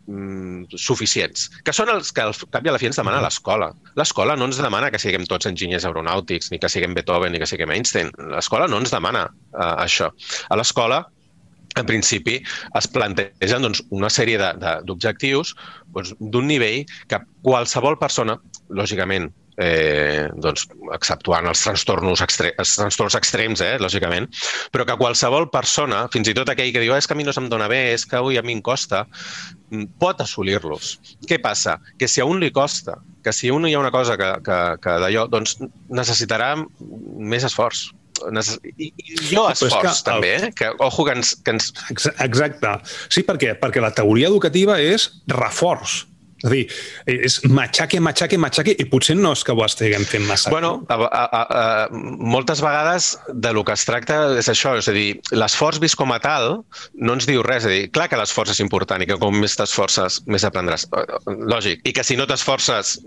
mm, 0.08 0.78
suficients, 0.80 1.49
que 1.66 1.74
són 1.76 1.91
els 1.93 2.12
que 2.16 2.24
al 2.26 2.36
cap 2.53 2.66
i 2.66 2.72
a 2.72 2.76
la 2.76 2.82
fi 2.82 2.89
ens 2.89 2.99
demana 2.99 3.24
l'escola. 3.24 3.72
L'escola 3.99 4.38
no 4.39 4.49
ens 4.49 4.62
demana 4.62 4.91
que 4.93 5.01
siguem 5.01 5.28
tots 5.30 5.49
enginyers 5.49 5.88
aeronàutics, 5.88 6.51
ni 6.51 6.62
que 6.62 6.72
siguem 6.72 6.95
Beethoven, 6.97 7.34
ni 7.34 7.41
que 7.41 7.49
siguem 7.49 7.74
Einstein. 7.76 8.12
L'escola 8.34 8.70
no 8.72 8.82
ens 8.82 8.93
demana 8.93 9.28
uh, 9.28 9.76
això. 9.84 10.12
A 10.49 10.60
l'escola 10.60 11.03
en 11.76 11.88
principi, 11.88 12.38
es 12.80 12.88
plantegen 12.88 13.66
doncs, 13.66 13.82
una 13.91 14.08
sèrie 14.08 14.39
d'objectius 14.88 15.51
doncs, 15.95 16.14
d'un 16.20 16.47
nivell 16.47 16.86
que 17.12 17.20
qualsevol 17.43 17.97
persona, 17.99 18.38
lògicament, 18.72 19.28
eh, 19.58 20.28
doncs, 20.41 20.68
exceptuant 20.95 21.47
els 21.49 21.64
trastornos, 21.64 22.22
extre 22.26 22.51
els 22.60 22.76
trastorns 22.78 23.18
extrems, 23.20 23.64
eh, 23.64 23.76
lògicament, 23.82 24.28
però 24.74 24.86
que 24.88 24.97
qualsevol 24.99 25.49
persona, 25.53 26.06
fins 26.14 26.30
i 26.32 26.36
tot 26.38 26.51
aquell 26.51 26.74
que 26.76 26.84
diu 26.84 26.95
ah, 26.95 26.99
és 27.01 27.08
que 27.08 27.16
a 27.16 27.20
mi 27.20 27.28
no 27.28 27.34
se'm 27.36 27.49
dona 27.51 27.70
bé, 27.72 27.82
és 27.95 28.06
que 28.06 28.20
avui 28.20 28.39
a 28.39 28.43
mi 28.45 28.58
em 28.58 28.64
costa, 28.66 29.06
mm, 29.72 29.97
pot 30.01 30.22
assolir-los. 30.22 30.95
Què 31.30 31.39
passa? 31.41 31.80
Que 31.99 32.10
si 32.12 32.22
a 32.22 32.30
un 32.30 32.41
li 32.43 32.51
costa, 32.51 32.99
que 33.24 33.34
si 33.34 33.49
a 33.49 33.53
un 33.53 33.68
hi 33.68 33.76
ha 33.76 33.84
una 33.84 33.93
cosa 33.95 34.18
que, 34.18 34.32
que, 34.45 34.58
que 34.82 34.97
d'allò, 35.03 35.28
doncs 35.32 35.60
necessitarà 35.89 36.56
més 36.56 37.45
esforç. 37.47 37.91
I, 38.16 38.93
i 38.95 39.16
jo 39.28 39.43
esforç, 39.51 39.76
que, 39.84 39.91
també, 40.08 40.30
eh? 40.39 40.51
que, 40.56 40.70
ojo, 40.80 41.03
que 41.03 41.18
ens, 41.18 41.34
que 41.43 41.51
ens... 41.51 41.74
Exacte. 42.24 42.78
Sí, 43.12 43.26
per 43.28 43.36
què? 43.41 43.58
Perquè 43.60 43.84
la 43.84 43.91
teoria 43.91 44.30
educativa 44.32 44.78
és 44.80 45.10
reforç 45.28 46.06
és 46.43 46.47
a 46.47 46.51
dir, 46.51 46.65
és 47.07 47.38
matxaque, 47.47 47.99
matxaque, 48.03 48.38
matxaque, 48.41 48.75
i 48.77 48.86
potser 48.91 49.15
no 49.17 49.31
és 49.36 49.43
que 49.45 49.55
ho 49.55 49.63
estiguem 49.65 50.03
fent 50.07 50.25
massa. 50.27 50.51
Bueno, 50.51 50.73
a, 50.91 50.97
a, 51.05 51.23
a, 51.41 51.63
moltes 51.93 52.61
vegades 52.63 53.13
de 53.31 53.53
lo 53.55 53.63
que 53.65 53.75
es 53.75 53.86
tracta 53.88 54.19
és 54.39 54.49
això, 54.51 54.75
és 54.79 54.89
a 54.91 54.95
dir, 54.95 55.07
l'esforç 55.31 55.79
vist 55.83 55.97
com 55.99 56.11
a 56.11 56.19
tal 56.23 56.61
no 56.99 57.15
ens 57.15 57.29
diu 57.29 57.43
res. 57.45 57.63
És 57.65 57.69
a 57.69 57.73
dir, 57.73 57.89
clar 57.95 58.09
que 58.11 58.19
l'esforç 58.19 58.51
és 58.51 58.61
important 58.63 59.01
i 59.01 59.09
que 59.09 59.19
com 59.21 59.39
més 59.39 59.55
t'esforces, 59.57 60.21
més 60.27 60.43
aprendràs. 60.47 60.89
Lògic. 61.25 61.86
I 61.88 61.95
que 61.95 62.03
si 62.05 62.19
no 62.19 62.27
t'esforces, 62.29 62.97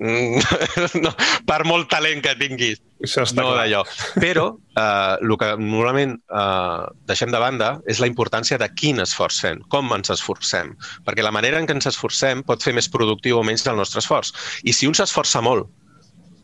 no, 1.04 1.14
per 1.46 1.62
molt 1.68 1.90
talent 1.92 2.24
que 2.24 2.34
tinguis, 2.40 2.80
no 2.98 3.54
d'allò. 3.54 3.82
Però 4.18 4.46
eh, 4.54 5.16
el 5.22 5.34
que 5.40 5.50
normalment 5.60 6.16
eh, 6.18 6.86
deixem 7.10 7.32
de 7.34 7.40
banda 7.42 7.72
és 7.86 8.00
la 8.02 8.08
importància 8.10 8.58
de 8.58 8.68
quin 8.74 9.02
esforç 9.04 9.40
fem, 9.44 9.62
com 9.72 9.92
ens 9.94 10.10
esforcem. 10.14 10.74
Perquè 11.06 11.24
la 11.24 11.34
manera 11.34 11.60
en 11.60 11.68
què 11.68 11.76
ens 11.78 11.90
esforcem 11.90 12.42
pot 12.46 12.64
fer 12.64 12.74
més 12.74 12.90
productiu 12.90 13.38
o 13.38 13.44
menys 13.46 13.66
del 13.66 13.78
nostre 13.78 14.02
esforç. 14.02 14.34
I 14.64 14.74
si 14.74 14.90
un 14.90 14.98
s'esforça 14.98 15.42
molt, 15.44 15.70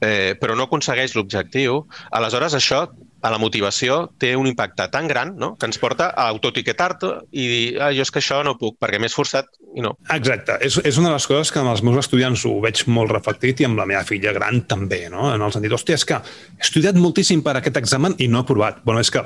eh, 0.05 0.35
però 0.41 0.55
no 0.57 0.69
aconsegueix 0.69 1.17
l'objectiu, 1.17 1.83
aleshores 2.13 2.55
això 2.55 2.87
a 3.25 3.31
la 3.33 3.41
motivació 3.41 4.11
té 4.21 4.35
un 4.37 4.47
impacte 4.51 4.85
tan 4.93 5.09
gran 5.09 5.33
no? 5.41 5.55
que 5.57 5.65
ens 5.69 5.81
porta 5.81 6.11
a 6.13 6.27
autoetiquetar-te 6.35 7.13
i 7.33 7.47
dir, 7.49 7.63
ah, 7.81 7.89
jo 7.97 8.05
és 8.05 8.13
que 8.13 8.21
això 8.21 8.43
no 8.45 8.57
puc 8.61 8.77
perquè 8.83 9.01
m'he 9.01 9.09
esforçat 9.09 9.49
i 9.75 9.85
no. 9.85 9.95
Exacte. 10.13 10.59
És, 10.65 10.77
és 10.85 10.99
una 11.01 11.09
de 11.09 11.17
les 11.17 11.29
coses 11.31 11.53
que 11.53 11.63
amb 11.63 11.73
els 11.73 11.83
meus 11.87 12.03
estudiants 12.05 12.45
ho 12.45 12.59
veig 12.65 12.85
molt 12.93 13.15
reflectit 13.15 13.65
i 13.65 13.69
amb 13.69 13.81
la 13.81 13.89
meva 13.89 14.05
filla 14.05 14.35
gran 14.37 14.61
també, 14.69 15.07
no? 15.13 15.31
en 15.33 15.41
el 15.41 15.57
sentit, 15.57 15.73
hòstia, 15.73 15.97
és 15.97 16.05
que 16.09 16.21
he 16.21 16.69
estudiat 16.69 17.01
moltíssim 17.01 17.43
per 17.47 17.57
aquest 17.59 17.81
examen 17.81 18.19
i 18.21 18.29
no 18.29 18.43
he 18.43 18.47
aprovat. 18.47 18.85
Bueno, 18.85 19.01
és 19.01 19.13
que 19.15 19.25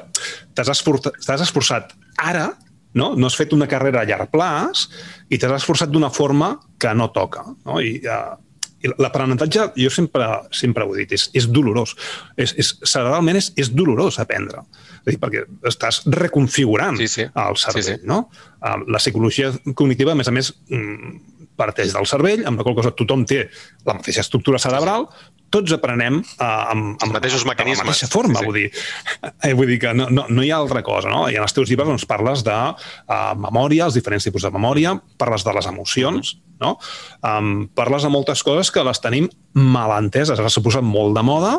t'has 0.54 0.70
esforçat, 0.76 1.18
esforçat 1.34 1.94
ara 2.22 2.52
no? 2.94 3.12
no 3.18 3.26
has 3.26 3.36
fet 3.36 3.52
una 3.56 3.66
carrera 3.70 4.04
a 4.04 4.08
llarg 4.08 4.30
plaç 4.30 4.86
i 5.28 5.42
t'has 5.42 5.58
esforçat 5.58 5.90
d'una 5.90 6.14
forma 6.14 6.54
que 6.78 6.94
no 6.94 7.10
toca. 7.10 7.44
No? 7.66 7.82
I, 7.82 7.98
uh, 8.06 8.36
l'aprenentatge, 8.84 9.70
jo 9.78 9.90
sempre, 9.90 10.26
sempre 10.54 10.84
ho 10.86 10.94
he 10.94 11.04
dit, 11.04 11.16
és, 11.18 11.28
és 11.36 11.48
dolorós. 11.50 11.94
És, 12.38 12.54
és, 12.58 12.74
cerebralment 12.84 13.40
és, 13.40 13.50
és 13.58 13.72
dolorós 13.74 14.20
aprendre. 14.22 14.62
És 15.04 15.14
dir, 15.14 15.18
perquè 15.22 15.44
estàs 15.70 16.02
reconfigurant 16.14 17.00
sí, 17.00 17.08
sí. 17.10 17.26
el 17.26 17.58
cervell. 17.58 17.88
Sí, 17.88 17.96
sí. 17.98 18.08
No? 18.08 18.24
La 18.62 19.02
psicologia 19.02 19.50
cognitiva, 19.74 20.14
a 20.14 20.18
més 20.18 20.30
a 20.30 20.34
més, 20.34 20.52
mm, 20.70 21.16
parteix 21.58 21.96
del 21.96 22.06
cervell, 22.06 22.44
amb 22.46 22.60
la 22.60 22.66
qual 22.66 22.76
cosa 22.78 22.94
tothom 22.94 23.24
té 23.26 23.48
la 23.88 23.96
mateixa 23.98 24.22
estructura 24.22 24.60
cerebral, 24.62 25.08
tots 25.54 25.72
aprenem 25.72 26.20
uh, 26.20 26.44
amb, 26.44 26.98
amb, 27.00 27.14
mateixos 27.14 27.46
mecanismes. 27.48 27.80
De 27.80 27.86
la 27.86 27.94
mateixa 27.94 28.10
forma, 28.12 28.38
sí, 28.38 28.44
sí. 28.44 28.48
vull 28.48 28.58
dir. 28.58 29.32
Eh, 29.48 29.54
vull 29.56 29.70
dir 29.72 29.78
que 29.82 29.94
no, 29.96 30.08
no, 30.12 30.26
no 30.28 30.44
hi 30.44 30.52
ha 30.52 30.58
altra 30.60 30.84
cosa, 30.86 31.10
no? 31.12 31.24
I 31.32 31.38
en 31.40 31.46
els 31.46 31.56
teus 31.56 31.70
llibres 31.70 31.88
doncs, 31.88 32.04
parles 32.08 32.44
de 32.46 32.54
uh, 32.54 33.32
memòria, 33.40 33.88
els 33.88 33.96
diferents 33.98 34.28
tipus 34.28 34.44
de 34.44 34.52
memòria, 34.54 34.94
parles 35.20 35.46
de 35.46 35.56
les 35.56 35.70
emocions, 35.70 36.36
no? 36.62 36.76
Um, 37.22 37.68
parles 37.78 38.06
de 38.06 38.12
moltes 38.12 38.42
coses 38.46 38.72
que 38.74 38.84
les 38.86 39.00
tenim 39.04 39.28
mal 39.54 39.94
enteses. 39.98 40.38
Ara 40.38 40.50
s'ha 40.52 40.64
posat 40.64 40.86
molt 40.86 41.16
de 41.18 41.24
moda 41.26 41.58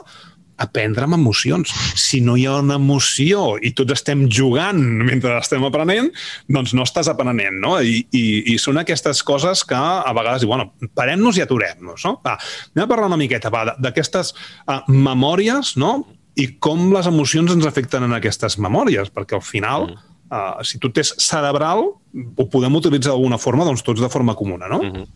aprendre 0.59 1.07
amb 1.07 1.15
emocions. 1.15 1.71
Si 1.97 2.19
no 2.21 2.35
hi 2.37 2.45
ha 2.47 2.57
una 2.59 2.77
emoció 2.79 3.55
i 3.63 3.71
tots 3.75 3.95
estem 3.95 4.25
jugant 4.27 4.79
mentre 5.07 5.37
estem 5.39 5.63
aprenent, 5.65 6.11
doncs 6.51 6.75
no 6.77 6.85
estàs 6.87 7.09
aprenent, 7.11 7.57
no? 7.63 7.77
I, 7.79 8.03
i, 8.11 8.23
i 8.53 8.57
són 8.61 8.81
aquestes 8.81 9.23
coses 9.25 9.63
que 9.67 9.79
a 9.79 10.13
vegades 10.15 10.43
diuen, 10.43 10.65
bueno, 10.67 10.91
parem-nos 10.97 11.39
i 11.39 11.45
aturem-nos, 11.45 12.05
no? 12.05 12.17
Va, 12.25 12.35
anem 12.75 12.85
a 12.85 12.91
parlar 12.91 13.09
una 13.11 13.19
miqueta, 13.21 13.51
d'aquestes 13.79 14.33
uh, 14.35 14.81
memòries, 14.91 15.77
no? 15.79 15.95
I 16.39 16.51
com 16.63 16.89
les 16.93 17.07
emocions 17.09 17.55
ens 17.55 17.67
afecten 17.67 18.05
en 18.05 18.15
aquestes 18.19 18.59
memòries, 18.61 19.11
perquè 19.15 19.39
al 19.39 19.45
final... 19.45 19.89
Mm. 19.93 20.05
Uh, 20.29 20.61
si 20.61 20.77
tu 20.77 20.91
tens 20.93 21.15
cerebral, 21.17 21.87
ho 22.37 22.45
podem 22.53 22.75
utilitzar 22.77 23.15
d'alguna 23.15 23.39
forma, 23.41 23.65
doncs 23.65 23.81
tots 23.85 24.01
de 24.01 24.09
forma 24.13 24.35
comuna, 24.37 24.67
no? 24.69 24.81
Mm 24.83 24.93
-hmm. 24.93 25.07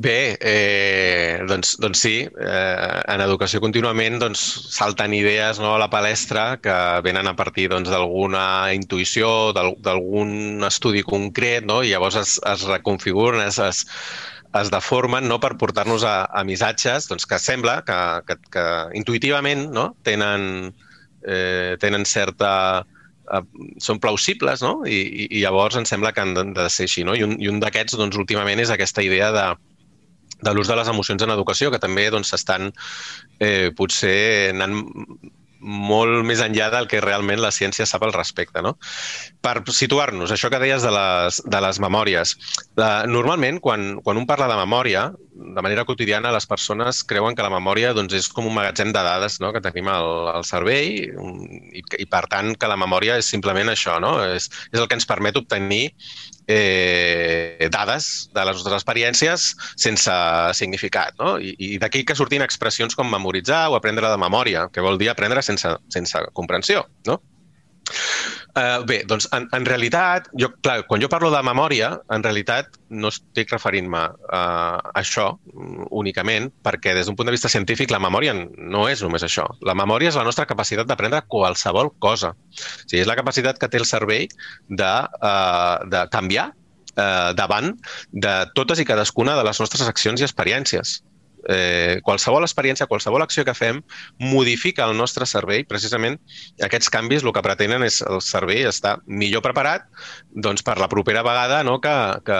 Bé, 0.00 0.38
eh, 0.40 1.42
doncs, 1.46 1.76
doncs 1.76 2.00
sí, 2.00 2.22
eh, 2.24 3.00
en 3.12 3.20
educació 3.20 3.60
contínuament 3.60 4.18
doncs, 4.22 4.40
salten 4.72 5.12
idees 5.12 5.58
no, 5.60 5.74
a 5.74 5.78
la 5.78 5.90
palestra 5.90 6.56
que 6.62 6.76
venen 7.04 7.26
a 7.28 7.34
partir 7.36 7.68
doncs, 7.68 7.90
d'alguna 7.90 8.44
doncs, 8.70 8.76
intuïció, 8.78 9.52
d'algun 9.52 10.64
estudi 10.64 11.02
concret, 11.02 11.66
no? 11.68 11.82
i 11.82 11.90
llavors 11.90 12.16
es, 12.16 12.38
es 12.40 12.64
reconfiguren, 12.70 13.42
es, 13.44 13.58
es, 13.58 13.84
es 14.62 14.70
deformen 14.72 15.28
no, 15.28 15.38
per 15.40 15.58
portar-nos 15.60 16.06
a, 16.08 16.24
a 16.24 16.44
missatges 16.44 17.10
doncs, 17.10 17.26
que 17.26 17.38
sembla 17.38 17.82
que, 17.84 17.98
que, 18.28 18.38
que 18.54 18.66
intuïtivament 18.96 19.68
no, 19.74 19.90
tenen, 20.06 20.72
eh, 21.26 21.76
tenen 21.80 22.06
certa 22.08 22.86
són 23.80 24.00
plausibles, 24.02 24.62
no? 24.64 24.82
I, 24.88 25.28
I 25.30 25.42
llavors 25.44 25.78
ens 25.80 25.92
sembla 25.92 26.12
que 26.12 26.24
han 26.24 26.34
de, 26.36 26.44
de 26.56 26.68
ser 26.72 26.88
així, 26.88 27.04
no? 27.08 27.16
I 27.16 27.24
un, 27.26 27.36
i 27.40 27.48
un 27.48 27.60
d'aquests, 27.62 27.96
doncs, 28.00 28.18
últimament 28.20 28.60
és 28.60 28.72
aquesta 28.74 29.04
idea 29.04 29.30
de, 29.32 29.46
de 30.42 30.54
l'ús 30.54 30.68
de 30.68 30.76
les 30.76 30.90
emocions 30.92 31.22
en 31.24 31.32
educació, 31.34 31.70
que 31.72 31.80
també 31.82 32.08
doncs, 32.12 32.34
estan 32.36 32.72
eh, 33.40 33.70
potser 33.78 34.52
anant 34.52 34.82
molt 35.62 36.24
més 36.26 36.42
enllà 36.42 36.68
del 36.74 36.88
que 36.90 37.00
realment 37.00 37.40
la 37.40 37.52
ciència 37.54 37.86
sap 37.86 38.02
al 38.02 38.14
respecte. 38.14 38.62
No? 38.64 38.74
Per 39.42 39.54
situar-nos, 39.70 40.34
això 40.34 40.50
que 40.52 40.60
deies 40.62 40.82
de 40.84 40.92
les, 40.94 41.40
de 41.46 41.60
les 41.64 41.80
memòries. 41.82 42.34
La, 42.80 42.90
normalment, 43.06 43.60
quan, 43.62 44.02
quan 44.02 44.20
un 44.20 44.26
parla 44.28 44.50
de 44.50 44.58
memòria, 44.58 45.06
de 45.32 45.64
manera 45.64 45.86
quotidiana, 45.88 46.32
les 46.34 46.46
persones 46.46 47.02
creuen 47.08 47.36
que 47.38 47.46
la 47.46 47.52
memòria 47.52 47.94
doncs, 47.96 48.14
és 48.18 48.28
com 48.28 48.46
un 48.50 48.56
magatzem 48.56 48.92
de 48.92 49.04
dades 49.06 49.38
no? 49.40 49.52
que 49.54 49.62
tenim 49.64 49.88
al, 49.88 50.28
al 50.34 50.44
cervell 50.48 50.90
i, 50.92 51.82
i, 51.82 52.06
per 52.10 52.26
tant, 52.32 52.52
que 52.58 52.70
la 52.70 52.78
memòria 52.80 53.16
és 53.20 53.30
simplement 53.30 53.72
això. 53.72 53.98
No? 54.02 54.18
És, 54.34 54.50
és 54.72 54.80
el 54.80 54.88
que 54.88 54.98
ens 54.98 55.08
permet 55.08 55.38
obtenir 55.40 55.86
eh, 56.46 57.68
dades 57.72 58.28
de 58.34 58.44
les 58.44 58.56
nostres 58.58 58.78
experiències 58.80 59.48
sense 59.76 60.14
significat. 60.58 61.14
No? 61.20 61.36
I, 61.38 61.54
i 61.58 61.78
d'aquí 61.82 62.04
que 62.08 62.16
sortin 62.18 62.44
expressions 62.44 62.98
com 62.98 63.10
memoritzar 63.10 63.68
o 63.70 63.78
aprendre 63.78 64.10
de 64.10 64.20
memòria, 64.20 64.68
que 64.72 64.84
vol 64.84 64.98
dir 65.00 65.12
aprendre 65.12 65.42
sense, 65.42 65.76
sense 65.92 66.26
comprensió. 66.32 66.86
No? 67.06 67.20
Uh, 68.52 68.82
bé, 68.84 68.98
doncs 69.08 69.24
en, 69.32 69.46
en 69.56 69.64
realitat, 69.64 70.26
jo, 70.36 70.50
clar, 70.60 70.82
quan 70.84 71.00
jo 71.00 71.08
parlo 71.08 71.30
de 71.32 71.40
memòria, 71.46 71.88
en 72.12 72.24
realitat 72.24 72.74
no 72.92 73.08
estic 73.08 73.48
referint-me 73.54 74.02
a 74.28 74.42
això 75.00 75.30
únicament, 75.88 76.50
perquè 76.60 76.92
des 76.92 77.08
d'un 77.08 77.16
punt 77.16 77.30
de 77.30 77.32
vista 77.32 77.48
científic 77.48 77.94
la 77.94 78.02
memòria 78.02 78.34
no 78.36 78.82
és 78.90 79.00
només 79.00 79.24
això. 79.24 79.46
La 79.64 79.72
memòria 79.78 80.12
és 80.12 80.18
la 80.20 80.26
nostra 80.28 80.44
capacitat 80.50 80.90
d'aprendre 80.90 81.22
qualsevol 81.32 81.94
cosa. 81.96 82.34
O 82.36 82.84
sigui, 82.84 83.00
és 83.00 83.08
la 83.08 83.16
capacitat 83.16 83.56
que 83.56 83.70
té 83.72 83.80
el 83.80 83.88
cervell 83.88 84.28
de, 84.68 84.92
uh, 85.00 85.88
de 85.88 86.04
canviar 86.12 86.50
uh, 86.52 87.32
davant 87.38 87.72
de 88.12 88.34
totes 88.52 88.84
i 88.84 88.88
cadascuna 88.88 89.38
de 89.38 89.48
les 89.48 89.64
nostres 89.64 89.88
accions 89.88 90.20
i 90.20 90.28
experiències 90.28 91.00
eh, 91.48 92.00
qualsevol 92.04 92.44
experiència, 92.46 92.88
qualsevol 92.90 93.24
acció 93.24 93.44
que 93.44 93.54
fem 93.56 93.80
modifica 94.20 94.86
el 94.88 94.96
nostre 94.96 95.26
cervell. 95.26 95.66
Precisament 95.68 96.18
aquests 96.62 96.90
canvis 96.92 97.24
el 97.24 97.32
que 97.34 97.44
pretenen 97.44 97.84
és 97.86 98.00
el 98.06 98.20
cervell 98.24 98.68
estar 98.70 98.98
millor 99.06 99.44
preparat 99.44 99.88
doncs, 100.32 100.62
per 100.66 100.78
la 100.80 100.90
propera 100.92 101.24
vegada 101.26 101.62
no, 101.66 101.78
que, 101.82 101.94
que, 102.26 102.38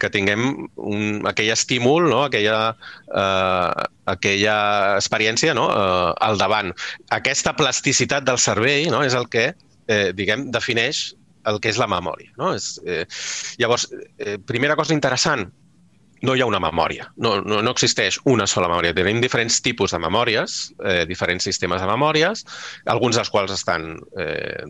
que 0.00 0.10
tinguem 0.12 0.48
un, 0.76 1.26
aquell 1.28 1.52
estímul, 1.54 2.08
no? 2.10 2.24
aquella, 2.26 2.76
eh, 3.10 3.86
aquella 4.12 4.56
experiència 4.96 5.54
no? 5.56 5.68
eh, 5.72 6.10
al 6.28 6.40
davant. 6.40 6.72
Aquesta 7.16 7.56
plasticitat 7.58 8.26
del 8.28 8.40
cervell 8.42 8.90
no? 8.92 9.04
és 9.06 9.16
el 9.18 9.28
que 9.32 9.52
eh, 9.52 10.10
diguem, 10.16 10.50
defineix 10.54 11.08
el 11.46 11.60
que 11.62 11.70
és 11.70 11.78
la 11.78 11.88
memòria. 11.90 12.32
No? 12.40 12.52
És, 12.56 12.76
eh, 12.86 13.04
llavors, 13.62 13.88
eh, 14.18 14.36
primera 14.46 14.76
cosa 14.78 14.94
interessant, 14.96 15.46
no 16.22 16.34
hi 16.34 16.40
ha 16.40 16.46
una 16.48 16.60
memòria, 16.62 17.10
no, 17.20 17.36
no, 17.44 17.60
no 17.64 17.72
existeix 17.74 18.18
una 18.30 18.46
sola 18.48 18.68
memòria. 18.70 18.94
Tenim 18.96 19.20
diferents 19.20 19.58
tipus 19.64 19.92
de 19.92 20.00
memòries, 20.00 20.56
eh, 20.84 21.04
diferents 21.08 21.44
sistemes 21.44 21.82
de 21.82 21.88
memòries, 21.90 22.44
alguns 22.92 23.18
dels 23.18 23.30
quals 23.32 23.52
estan 23.52 23.88
eh, 24.20 24.64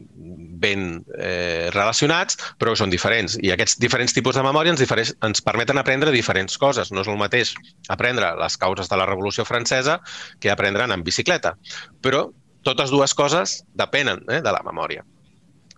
ben 0.62 0.86
eh, 1.18 1.68
relacionats, 1.74 2.40
però 2.58 2.74
són 2.78 2.90
diferents. 2.90 3.38
I 3.42 3.52
aquests 3.54 3.78
diferents 3.82 4.16
tipus 4.16 4.38
de 4.38 4.44
memòria 4.46 4.74
ens, 4.74 4.82
diferents, 4.82 5.14
ens 5.26 5.44
permeten 5.44 5.78
aprendre 5.78 6.14
diferents 6.14 6.58
coses. 6.58 6.90
No 6.92 7.04
és 7.04 7.12
el 7.12 7.20
mateix 7.20 7.54
aprendre 7.92 8.34
les 8.40 8.58
causes 8.58 8.90
de 8.90 8.98
la 8.98 9.06
Revolució 9.06 9.46
Francesa 9.46 10.00
que 10.40 10.50
aprendre 10.50 10.88
en 10.90 11.06
bicicleta. 11.06 11.54
Però 12.02 12.26
totes 12.66 12.90
dues 12.90 13.14
coses 13.14 13.60
depenen 13.78 14.24
eh, 14.26 14.42
de 14.42 14.52
la 14.52 14.64
memòria. 14.66 15.06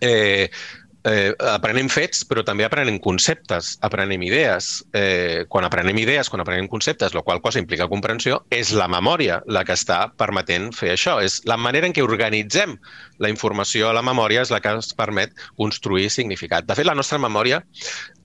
Eh, 0.01 0.49
eh, 1.09 1.33
aprenem 1.51 1.89
fets, 1.91 2.23
però 2.29 2.43
també 2.47 2.67
aprenem 2.67 2.99
conceptes, 3.03 3.77
aprenem 3.87 4.23
idees. 4.27 4.69
Eh, 4.97 5.45
quan 5.51 5.67
aprenem 5.67 5.97
idees, 5.99 6.29
quan 6.31 6.43
aprenem 6.45 6.69
conceptes, 6.71 7.15
la 7.17 7.23
qual 7.27 7.41
cosa 7.45 7.61
implica 7.63 7.89
comprensió, 7.91 8.43
és 8.55 8.73
la 8.77 8.89
memòria 8.91 9.41
la 9.47 9.65
que 9.65 9.77
està 9.77 10.01
permetent 10.21 10.71
fer 10.77 10.93
això. 10.95 11.19
És 11.25 11.41
la 11.49 11.59
manera 11.61 11.89
en 11.89 11.97
què 11.97 12.05
organitzem 12.05 12.77
la 13.19 13.33
informació 13.33 13.89
a 13.89 13.97
la 13.97 14.05
memòria 14.05 14.45
és 14.45 14.53
la 14.55 14.61
que 14.65 14.75
ens 14.79 14.93
permet 14.99 15.35
construir 15.57 16.09
significat. 16.13 16.69
De 16.69 16.77
fet, 16.79 16.87
la 16.87 16.97
nostra 16.99 17.19
memòria, 17.23 17.63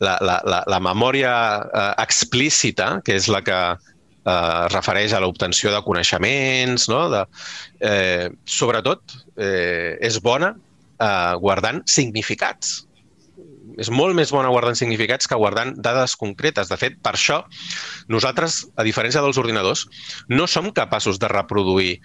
la, 0.03 0.17
la, 0.21 0.39
la, 0.45 0.63
la 0.67 0.83
memòria 0.83 1.33
eh, 1.63 1.89
explícita, 2.03 2.99
que 3.05 3.17
és 3.19 3.29
la 3.31 3.41
que 3.45 3.59
eh, 3.73 4.67
refereix 4.73 5.13
a 5.13 5.23
l'obtenció 5.23 5.73
de 5.73 5.81
coneixements, 5.85 6.89
no? 6.91 7.07
de, 7.13 7.25
eh, 7.81 8.29
sobretot 8.45 9.17
eh, 9.37 9.97
és 10.03 10.19
bona 10.23 10.53
eh, 11.03 11.35
guardant 11.43 11.83
significats. 11.89 12.81
És 13.81 13.89
molt 13.89 14.13
més 14.13 14.29
bona 14.29 14.51
guardant 14.53 14.77
significats 14.77 15.27
que 15.29 15.37
guardant 15.39 15.73
dades 15.81 16.13
concretes. 16.19 16.69
De 16.69 16.77
fet, 16.77 16.99
per 17.03 17.15
això, 17.17 17.41
nosaltres, 18.11 18.61
a 18.77 18.85
diferència 18.85 19.23
dels 19.23 19.39
ordinadors, 19.41 19.87
no 20.29 20.45
som 20.47 20.69
capaços 20.75 21.17
de 21.21 21.31
reproduir 21.31 21.95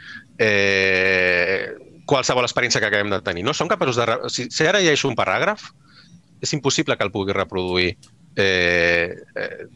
eh, 0.40 1.74
qualsevol 2.08 2.48
experiència 2.48 2.80
que 2.80 2.88
acabem 2.88 3.12
de 3.12 3.20
tenir. 3.24 3.44
No 3.44 3.52
som 3.54 3.68
capaços 3.68 4.00
de... 4.00 4.08
Si, 4.32 4.48
si 4.54 4.68
ara 4.68 4.80
llegeixo 4.80 5.10
un 5.10 5.18
paràgraf, 5.18 5.68
és 6.40 6.54
impossible 6.56 6.96
que 6.96 7.04
el 7.04 7.12
pugui 7.12 7.36
reproduir 7.36 7.90
eh, 8.38 9.12
eh, 9.36 9.68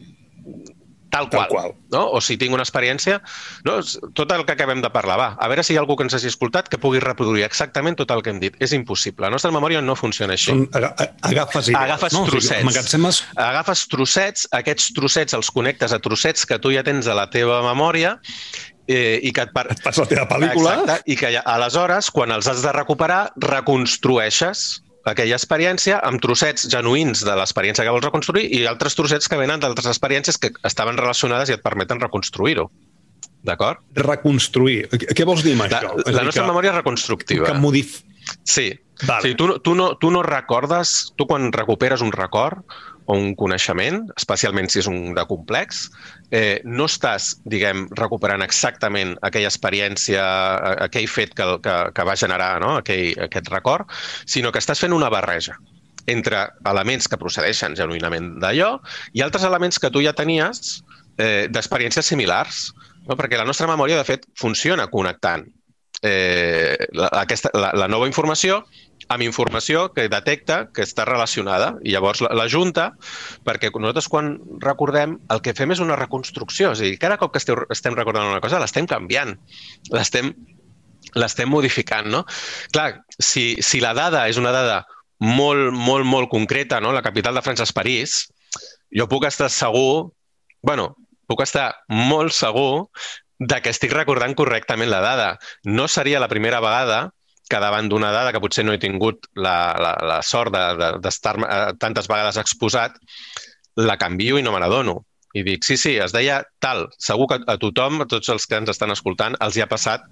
tal 1.13 1.29
qual. 1.29 1.45
Tal 1.45 1.51
qual. 1.53 1.75
No? 1.93 2.03
O 2.17 2.21
si 2.25 2.39
tinc 2.41 2.55
una 2.55 2.65
experiència, 2.65 3.19
no? 3.67 3.77
tot 4.17 4.33
el 4.33 4.43
que 4.47 4.55
acabem 4.55 4.81
de 4.81 4.89
parlar, 4.93 5.17
va, 5.21 5.29
a 5.37 5.49
veure 5.51 5.63
si 5.65 5.75
hi 5.75 5.77
ha 5.77 5.83
algú 5.83 5.97
que 5.99 6.07
ens 6.07 6.17
hagi 6.17 6.31
escoltat 6.31 6.71
que 6.71 6.81
pugui 6.81 7.01
reproduir 7.03 7.45
exactament 7.45 7.99
tot 7.99 8.11
el 8.15 8.25
que 8.25 8.33
hem 8.33 8.41
dit. 8.41 8.57
És 8.63 8.73
impossible. 8.73 9.27
La 9.27 9.33
nostra 9.33 9.53
memòria 9.53 9.83
no 9.85 9.95
funciona 9.99 10.33
així. 10.37 10.51
Són, 10.51 10.65
agafes 10.73 11.69
idees, 11.69 11.79
agafes 11.83 12.17
no? 12.17 12.25
trossets. 12.31 12.65
O 12.65 12.75
sigui, 12.89 13.13
agafes 13.45 13.87
trossets, 13.93 14.47
aquests 14.63 14.91
trossets 14.97 15.37
els 15.37 15.53
connectes 15.53 15.93
a 15.93 16.01
trossets 16.03 16.49
que 16.49 16.59
tu 16.59 16.73
ja 16.73 16.83
tens 16.85 17.07
a 17.07 17.17
la 17.17 17.29
teva 17.33 17.61
memòria 17.65 18.17
eh, 18.87 19.19
i 19.23 19.31
que 19.31 19.45
et, 19.45 19.53
par... 19.53 19.67
et 19.71 19.81
passa 19.83 20.03
la 20.03 20.09
teva 20.09 20.25
pel·lícula. 20.29 20.77
Exacte, 20.81 21.11
i 21.13 21.17
que 21.19 21.31
ja, 21.35 21.43
aleshores, 21.53 22.09
quan 22.13 22.33
els 22.35 22.49
has 22.49 22.63
de 22.65 22.73
recuperar, 22.75 23.27
reconstrueixes 23.45 24.82
aquella 25.09 25.35
experiència 25.35 25.99
amb 26.07 26.21
trossets 26.23 26.67
genuïns 26.71 27.23
de 27.27 27.35
l'experiència 27.35 27.83
que 27.85 27.93
vols 27.93 28.05
reconstruir 28.05 28.45
i 28.55 28.63
altres 28.69 28.95
trossets 28.95 29.29
que 29.29 29.39
venen 29.39 29.63
d'altres 29.63 29.89
experiències 29.91 30.39
que 30.39 30.53
estaven 30.67 30.99
relacionades 30.99 31.51
i 31.51 31.57
et 31.57 31.63
permeten 31.65 32.01
reconstruir-ho. 32.03 32.69
D'acord? 33.43 33.83
Reconstruir. 33.99 34.87
Què 34.93 35.27
vols 35.27 35.43
dir 35.43 35.57
amb 35.57 35.65
la, 35.65 35.81
això? 35.81 35.91
La, 35.99 36.15
la 36.19 36.25
nostra 36.29 36.45
que, 36.45 36.49
memòria 36.49 36.71
és 36.71 36.79
reconstructiva. 36.79 37.49
Que 37.49 37.59
modif... 37.59 37.99
Sí. 38.47 38.71
Vale. 39.03 39.25
sí 39.25 39.35
tu, 39.35 39.49
tu, 39.59 39.73
no, 39.75 39.89
tu 39.99 40.11
no 40.13 40.21
recordes, 40.23 41.11
tu 41.19 41.25
quan 41.27 41.49
recuperes 41.51 42.03
un 42.05 42.13
record, 42.13 42.61
o 43.05 43.17
un 43.19 43.33
coneixement, 43.35 44.01
especialment 44.17 44.69
si 44.71 44.79
és 44.81 44.87
un 44.89 45.13
de 45.17 45.25
complex, 45.29 45.87
eh, 46.31 46.61
no 46.63 46.87
estàs, 46.89 47.33
diguem, 47.49 47.85
recuperant 47.99 48.43
exactament 48.45 49.15
aquella 49.21 49.51
experiència, 49.51 50.23
aquell 50.87 51.07
fet 51.11 51.35
que, 51.37 51.47
que, 51.63 51.77
que 51.95 52.07
va 52.07 52.17
generar 52.19 52.57
no? 52.63 52.77
aquell, 52.81 53.13
aquest 53.27 53.51
record, 53.53 53.89
sinó 54.25 54.51
que 54.51 54.61
estàs 54.63 54.81
fent 54.83 54.95
una 54.95 55.11
barreja 55.13 55.57
entre 56.07 56.49
elements 56.67 57.07
que 57.07 57.19
procedeixen 57.19 57.77
genuïnament 57.79 58.33
d'allò 58.43 58.73
i 59.15 59.23
altres 59.23 59.45
elements 59.47 59.79
que 59.79 59.91
tu 59.91 60.03
ja 60.03 60.11
tenies 60.15 60.81
eh, 61.17 61.47
d'experiències 61.51 62.07
similars, 62.11 62.69
no? 63.07 63.15
perquè 63.15 63.39
la 63.39 63.47
nostra 63.47 63.69
memòria, 63.71 63.99
de 63.99 64.07
fet, 64.07 64.27
funciona 64.39 64.89
connectant 64.91 65.45
eh, 66.03 66.75
la, 66.91 67.09
aquesta, 67.23 67.51
la, 67.55 67.71
la 67.77 67.87
nova 67.87 68.07
informació 68.09 68.63
amb 69.11 69.25
informació 69.25 69.87
que 69.93 70.07
detecta 70.11 70.67
que 70.73 70.85
està 70.85 71.05
relacionada 71.07 71.73
i 71.83 71.93
llavors 71.93 72.21
la, 72.23 72.31
la 72.37 72.47
junta, 72.51 72.91
perquè 73.45 73.71
nosaltres 73.73 74.09
quan 74.11 74.37
recordem 74.63 75.17
el 75.33 75.43
que 75.43 75.55
fem 75.57 75.73
és 75.75 75.83
una 75.83 75.97
reconstrucció, 75.99 76.71
és 76.73 76.81
a 76.81 76.87
dir, 76.87 76.97
cada 77.01 77.19
cop 77.21 77.33
que 77.33 77.41
esteu, 77.41 77.65
estem 77.73 77.97
recordant 77.99 78.31
una 78.31 78.41
cosa 78.43 78.61
l'estem 78.61 78.87
canviant, 78.89 79.35
l'estem 79.91 81.49
modificant, 81.49 82.09
no? 82.09 82.23
Clar, 82.73 83.03
si, 83.19 83.53
si 83.61 83.81
la 83.83 83.93
dada 83.97 84.27
és 84.31 84.39
una 84.41 84.53
dada 84.55 84.83
molt, 85.23 85.71
molt, 85.73 86.07
molt 86.07 86.29
concreta, 86.31 86.79
no? 86.83 86.93
La 86.95 87.03
capital 87.05 87.35
de 87.35 87.43
França 87.45 87.67
és 87.67 87.75
París, 87.75 88.17
jo 88.93 89.07
puc 89.09 89.27
estar 89.27 89.49
segur, 89.51 90.13
bueno, 90.61 90.93
puc 91.27 91.43
estar 91.45 91.71
molt 91.89 92.33
segur 92.35 92.87
de 93.39 93.59
que 93.61 93.71
estic 93.73 93.93
recordant 93.95 94.35
correctament 94.37 94.91
la 94.91 95.01
dada. 95.03 95.27
No 95.63 95.87
seria 95.87 96.21
la 96.21 96.29
primera 96.31 96.61
vegada 96.63 97.11
que 97.49 97.59
davant 97.61 97.89
d'una 97.91 98.11
dada 98.15 98.31
que 98.33 98.41
potser 98.43 98.65
no 98.65 98.73
he 98.73 98.81
tingut 98.81 99.27
la, 99.35 99.73
la, 99.79 99.93
la 100.09 100.19
sort 100.23 100.53
d'estar 100.53 101.35
de, 101.37 101.45
de, 101.45 101.55
eh, 101.55 101.73
tantes 101.79 102.07
vegades 102.09 102.39
exposat, 102.41 102.95
la 103.79 103.97
canvio 103.97 104.39
i 104.39 104.45
no 104.45 104.53
me 104.53 104.61
n'adono. 104.63 105.01
I 105.33 105.41
dic, 105.45 105.63
sí, 105.65 105.77
sí, 105.81 105.95
es 105.97 106.13
deia 106.13 106.43
tal. 106.61 106.85
Segur 107.01 107.27
que 107.31 107.39
a 107.49 107.57
tothom, 107.57 108.03
a 108.03 108.09
tots 108.09 108.29
els 108.29 108.45
que 108.45 108.59
ens 108.61 108.69
estan 108.69 108.93
escoltant, 108.93 109.37
els 109.41 109.57
hi 109.57 109.63
ha 109.65 109.69
passat 109.71 110.05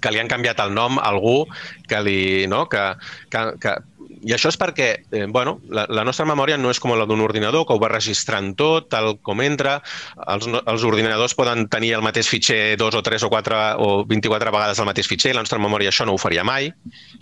que 0.00 0.12
li 0.14 0.20
han 0.22 0.30
canviat 0.30 0.60
el 0.62 0.72
nom 0.74 0.98
a 0.98 1.08
algú 1.10 1.42
que 1.90 2.00
li... 2.06 2.20
No? 2.50 2.64
Que, 2.70 2.84
que, 3.32 3.44
que 3.60 3.74
i 4.22 4.34
això 4.34 4.50
és 4.52 4.58
perquè, 4.58 4.88
eh, 5.12 5.26
bueno, 5.28 5.58
la, 5.70 5.84
la 5.88 6.04
nostra 6.06 6.26
memòria 6.28 6.58
no 6.58 6.70
és 6.72 6.80
com 6.82 6.94
la 6.96 7.06
d'un 7.08 7.22
ordinador, 7.24 7.66
que 7.66 7.76
ho 7.76 7.82
va 7.82 7.90
registrant 7.92 8.54
tot, 8.58 8.88
tal 8.92 9.16
com 9.22 9.42
entra. 9.44 9.78
Els, 10.26 10.48
els 10.48 10.86
ordinadors 10.88 11.36
poden 11.38 11.66
tenir 11.72 11.94
el 11.98 12.04
mateix 12.06 12.30
fitxer 12.30 12.76
dos 12.80 12.96
o 12.98 13.02
tres 13.02 13.24
o 13.26 13.30
quatre 13.32 13.58
o 13.78 14.04
24 14.08 14.54
vegades 14.54 14.78
el 14.78 14.88
mateix 14.90 15.10
fitxer. 15.10 15.34
La 15.36 15.44
nostra 15.44 15.60
memòria 15.62 15.92
això 15.92 16.06
no 16.08 16.16
ho 16.16 16.22
faria 16.22 16.46
mai, 16.46 16.72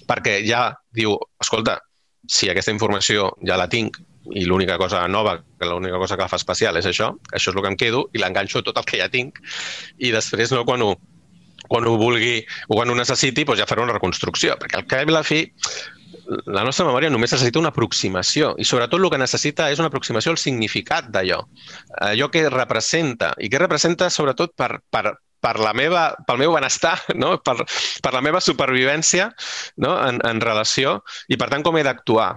perquè 0.09 0.41
ja 0.47 0.69
diu, 0.97 1.17
escolta, 1.43 1.81
si 2.27 2.51
aquesta 2.51 2.75
informació 2.75 3.31
ja 3.47 3.59
la 3.59 3.69
tinc 3.71 4.01
i 4.35 4.45
l'única 4.45 4.77
cosa 4.79 5.05
nova, 5.09 5.37
que 5.59 5.67
l'única 5.67 5.99
cosa 6.03 6.17
que 6.17 6.25
la 6.25 6.31
fa 6.31 6.41
especial 6.41 6.77
és 6.81 6.89
això, 6.91 7.13
això 7.31 7.53
és 7.53 7.55
el 7.55 7.63
que 7.63 7.71
em 7.71 7.77
quedo 7.79 8.07
i 8.13 8.19
l'enganxo 8.19 8.65
tot 8.67 8.81
el 8.81 8.89
que 8.89 8.99
ja 8.99 9.11
tinc 9.13 9.39
i 10.03 10.11
després 10.11 10.51
no, 10.51 10.65
quan 10.67 10.83
ho, 10.83 10.97
quan 11.69 11.87
ho 11.87 11.95
vulgui 12.01 12.41
o 12.67 12.75
quan 12.75 12.91
ho 12.91 12.97
necessiti, 12.99 13.45
doncs 13.45 13.63
ja 13.63 13.69
faré 13.71 13.85
una 13.85 13.95
reconstrucció, 13.95 14.57
perquè 14.59 14.81
al 14.81 14.89
cap 14.91 15.07
i 15.07 15.15
la 15.15 15.23
fi 15.27 15.45
la 16.47 16.64
nostra 16.66 16.87
memòria 16.89 17.11
només 17.12 17.33
necessita 17.35 17.61
una 17.61 17.70
aproximació 17.74 18.55
i 18.59 18.66
sobretot 18.66 19.01
el 19.01 19.11
que 19.12 19.20
necessita 19.20 19.68
és 19.72 19.83
una 19.83 19.91
aproximació 19.93 20.35
al 20.35 20.41
significat 20.41 21.11
d'allò, 21.14 21.43
allò 22.09 22.31
que 22.33 22.49
representa 22.53 23.33
i 23.39 23.51
que 23.53 23.62
representa 23.62 24.11
sobretot 24.11 24.57
per, 24.59 24.81
per, 24.91 25.16
per 25.41 25.55
la 25.62 25.72
meva, 25.77 26.09
pel 26.27 26.41
meu 26.43 26.55
benestar, 26.57 26.97
no? 27.22 27.37
per, 27.39 27.59
per 28.03 28.14
la 28.16 28.24
meva 28.24 28.43
supervivència 28.43 29.31
no? 29.83 29.97
en, 30.09 30.20
en 30.27 30.43
relació 30.43 31.01
i 31.29 31.39
per 31.41 31.51
tant 31.53 31.66
com 31.66 31.79
he 31.79 31.87
d'actuar. 31.87 32.35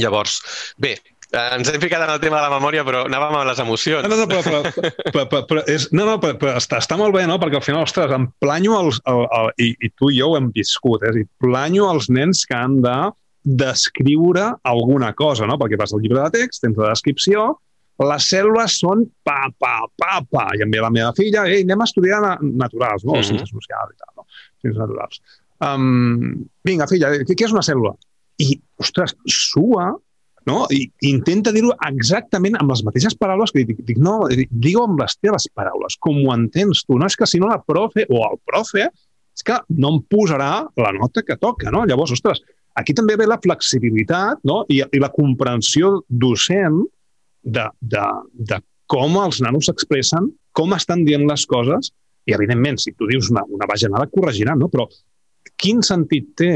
Llavors, 0.00 0.38
bé, 0.80 0.94
ens 1.32 1.70
hem 1.72 1.80
ficat 1.80 2.04
en 2.04 2.12
el 2.12 2.20
tema 2.20 2.40
de 2.42 2.48
la 2.50 2.58
memòria, 2.58 2.84
però 2.84 3.06
anàvem 3.08 3.38
amb 3.38 3.48
les 3.48 3.62
emocions. 3.62 4.08
No, 4.08 4.18
no, 4.20 4.26
però, 4.28 4.42
però, 4.44 4.60
però, 5.14 5.24
però, 5.30 5.40
però, 5.48 5.64
és, 5.70 5.88
no, 5.96 6.04
no, 6.08 6.18
però, 6.20 6.36
però 6.40 6.54
està, 6.60 6.82
està 6.82 6.98
molt 7.00 7.16
bé, 7.16 7.24
no? 7.28 7.38
Perquè 7.40 7.58
al 7.58 7.64
final, 7.64 7.86
ostres, 7.88 8.12
em 8.12 8.28
planyo 8.42 8.76
els... 8.82 9.00
El, 9.08 9.24
el, 9.38 9.50
i, 9.64 9.72
I 9.88 9.92
tu 9.96 10.12
i 10.12 10.20
jo 10.20 10.32
ho 10.32 10.38
hem 10.38 10.52
viscut, 10.54 11.02
eh? 11.02 11.12
És 11.12 11.20
dir, 11.22 11.26
planyo 11.42 11.88
els 11.92 12.10
nens 12.12 12.44
que 12.48 12.58
han 12.58 12.80
de 12.84 12.96
descriure 13.42 14.52
alguna 14.68 15.12
cosa, 15.18 15.48
no? 15.48 15.58
Perquè 15.58 15.80
vas 15.80 15.94
al 15.96 16.04
llibre 16.04 16.20
de 16.20 16.30
text, 16.36 16.62
tens 16.66 16.78
la 16.78 16.92
descripció, 16.92 17.48
les 18.02 18.28
cèl·lules 18.28 18.76
són 18.82 19.04
pa, 19.26 19.46
pa, 19.62 19.74
pa, 20.00 20.20
pa. 20.28 20.46
I 20.58 20.64
em 20.66 20.72
ve 20.72 20.80
la 20.82 20.92
meva 20.92 21.12
filla, 21.16 21.46
ei, 21.48 21.64
anem 21.66 21.82
a 21.84 21.88
estudiar 21.88 22.20
naturals, 22.42 23.04
no? 23.04 23.14
Mm 23.14 23.18
-hmm. 23.18 23.28
Ciències 23.28 23.52
socials 23.56 23.92
i 23.94 23.98
tal, 23.98 24.12
no? 24.16 24.26
Ciències 24.60 24.80
naturals. 24.84 25.20
Um, 25.62 26.48
vinga, 26.64 26.88
filla, 26.90 27.12
què, 27.22 27.34
què 27.38 27.44
és 27.46 27.54
una 27.54 27.62
cèl·lula? 27.62 27.94
I, 28.42 28.58
ostres, 28.82 29.14
sua, 29.26 29.92
no? 30.48 30.64
I 30.72 30.84
intenta 31.08 31.52
dir-ho 31.54 31.72
exactament 31.88 32.58
amb 32.60 32.72
les 32.72 32.82
mateixes 32.86 33.16
paraules 33.18 33.52
que 33.54 33.64
dic, 33.68 33.82
dic 33.88 34.00
no, 34.02 34.20
digue 34.30 34.82
amb 34.82 35.00
les 35.02 35.16
teves 35.20 35.48
paraules, 35.54 35.98
com 36.02 36.20
ho 36.22 36.34
entens 36.34 36.84
tu. 36.86 36.98
No 37.00 37.08
és 37.10 37.18
que 37.18 37.28
si 37.28 37.40
no 37.42 37.50
la 37.50 37.60
profe 37.62 38.06
o 38.08 38.24
el 38.26 38.40
profe 38.48 38.88
és 38.88 39.46
que 39.46 39.56
no 39.78 39.94
em 39.94 40.02
posarà 40.12 40.52
la 40.76 40.92
nota 40.96 41.24
que 41.24 41.38
toca, 41.40 41.70
no? 41.72 41.86
Llavors, 41.88 42.12
ostres, 42.16 42.42
aquí 42.76 42.94
també 42.96 43.16
ve 43.20 43.28
la 43.28 43.40
flexibilitat 43.42 44.42
no? 44.48 44.62
I, 44.68 44.82
i 44.84 45.00
la 45.00 45.12
comprensió 45.12 45.98
docent 46.08 46.82
de, 47.42 47.66
de, 47.80 48.04
de 48.50 48.60
com 48.92 49.16
els 49.22 49.40
nanos 49.40 49.68
s'expressen, 49.68 50.28
com 50.52 50.74
estan 50.76 51.06
dient 51.06 51.24
les 51.28 51.46
coses, 51.48 51.92
i 52.28 52.34
evidentment, 52.36 52.78
si 52.78 52.92
tu 52.94 53.08
dius 53.10 53.30
una, 53.32 53.42
una 53.50 53.66
bajanada, 53.66 54.10
corregiran, 54.12 54.60
no? 54.60 54.68
però 54.70 54.86
quin 55.58 55.80
sentit 55.86 56.28
té 56.38 56.52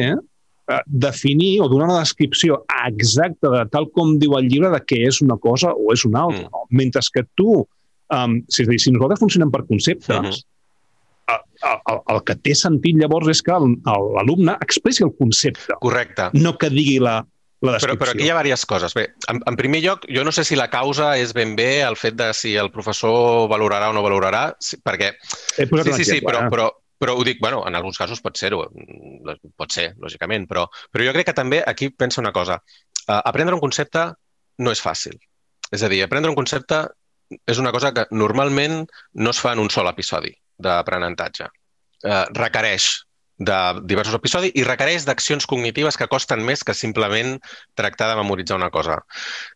definir 0.87 1.61
o 1.63 1.69
donar 1.69 1.89
una 1.91 2.01
descripció 2.01 2.65
exacta 2.87 3.53
de 3.53 3.63
tal 3.71 3.89
com 3.95 4.17
diu 4.19 4.35
el 4.39 4.49
llibre 4.51 4.73
de 4.73 4.83
què 4.83 5.05
és 5.07 5.21
una 5.23 5.39
cosa 5.39 5.73
o 5.73 5.93
és 5.95 6.05
una 6.09 6.27
altra. 6.27 6.49
Mm. 6.49 6.53
No? 6.53 6.67
Mentre 6.71 7.05
que 7.15 7.25
tu, 7.39 7.63
um, 7.63 8.37
si, 8.49 8.65
és 8.65 8.73
dir, 8.73 8.81
si 8.83 8.95
nosaltres 8.95 9.23
funcionem 9.23 9.53
per 9.55 9.65
conceptes, 9.69 10.17
mm 10.17 10.27
-hmm. 10.27 11.39
el, 11.71 11.79
el, 11.93 12.03
el 12.15 12.21
que 12.25 12.37
té 12.43 12.55
sentit 12.55 12.99
llavors 12.99 13.29
és 13.29 13.43
que 13.43 13.53
l'alumne 13.53 14.59
expressi 14.61 15.05
el 15.05 15.15
concepte. 15.19 15.79
Correcte. 15.81 16.31
No 16.35 16.57
que 16.59 16.71
digui 16.71 16.99
la, 16.99 17.25
la 17.61 17.73
descripció. 17.73 17.99
Però, 17.99 18.03
però 18.03 18.11
aquí 18.15 18.25
hi 18.25 18.31
ha 18.31 18.43
diverses 18.43 18.67
coses. 18.67 18.95
Bé, 18.95 19.15
en, 19.31 19.41
en 19.47 19.57
primer 19.57 19.83
lloc, 19.83 20.07
jo 20.09 20.25
no 20.25 20.33
sé 20.33 20.45
si 20.45 20.57
la 20.57 20.69
causa 20.71 21.17
és 21.17 21.33
ben 21.33 21.55
bé 21.57 21.83
el 21.83 21.97
fet 21.97 22.15
de 22.15 22.33
si 22.35 22.57
el 22.57 22.71
professor 22.71 23.49
valorarà 23.49 23.91
o 23.91 23.93
no 23.93 24.03
valorarà, 24.03 24.57
sí, 24.59 24.77
perquè... 24.83 25.15
Sí, 25.23 25.93
sí, 25.93 26.05
sí, 26.05 26.21
però, 26.21 26.47
eh? 26.47 26.51
però, 26.51 26.71
però 26.99 27.15
ho 27.17 27.25
dic, 27.25 27.41
bueno, 27.41 27.63
en 27.69 27.77
alguns 27.77 27.99
casos 28.01 28.23
pot 28.25 28.39
ser-ho, 28.41 28.63
pot 29.57 29.73
ser, 29.73 29.91
lògicament, 30.03 30.47
però, 30.49 30.67
però 30.93 31.07
jo 31.09 31.15
crec 31.17 31.31
que 31.31 31.37
també 31.37 31.63
aquí 31.67 31.91
pensa 31.91 32.23
una 32.23 32.33
cosa. 32.33 32.61
Uh, 33.07 33.21
aprendre 33.21 33.57
un 33.57 33.63
concepte 33.63 34.07
no 34.65 34.73
és 34.73 34.83
fàcil. 34.83 35.19
És 35.73 35.83
a 35.83 35.91
dir, 35.93 36.03
aprendre 36.05 36.33
un 36.33 36.39
concepte 36.39 36.85
és 37.47 37.59
una 37.59 37.73
cosa 37.75 37.93
que 37.93 38.07
normalment 38.15 38.85
no 39.15 39.35
es 39.35 39.41
fa 39.43 39.53
en 39.57 39.63
un 39.65 39.71
sol 39.71 39.91
episodi 39.91 40.33
d'aprenentatge. 40.63 41.51
Uh, 42.07 42.25
requereix 42.37 42.93
de 43.37 43.57
diversos 43.85 44.17
episodis 44.17 44.55
i 44.57 44.65
requereix 44.65 45.05
d'accions 45.05 45.45
cognitives 45.51 45.99
que 46.01 46.09
costen 46.09 46.41
més 46.45 46.63
que 46.65 46.75
simplement 46.75 47.37
tractar 47.77 48.09
de 48.09 48.17
memoritzar 48.17 48.57
una 48.57 48.71
cosa. 48.71 49.03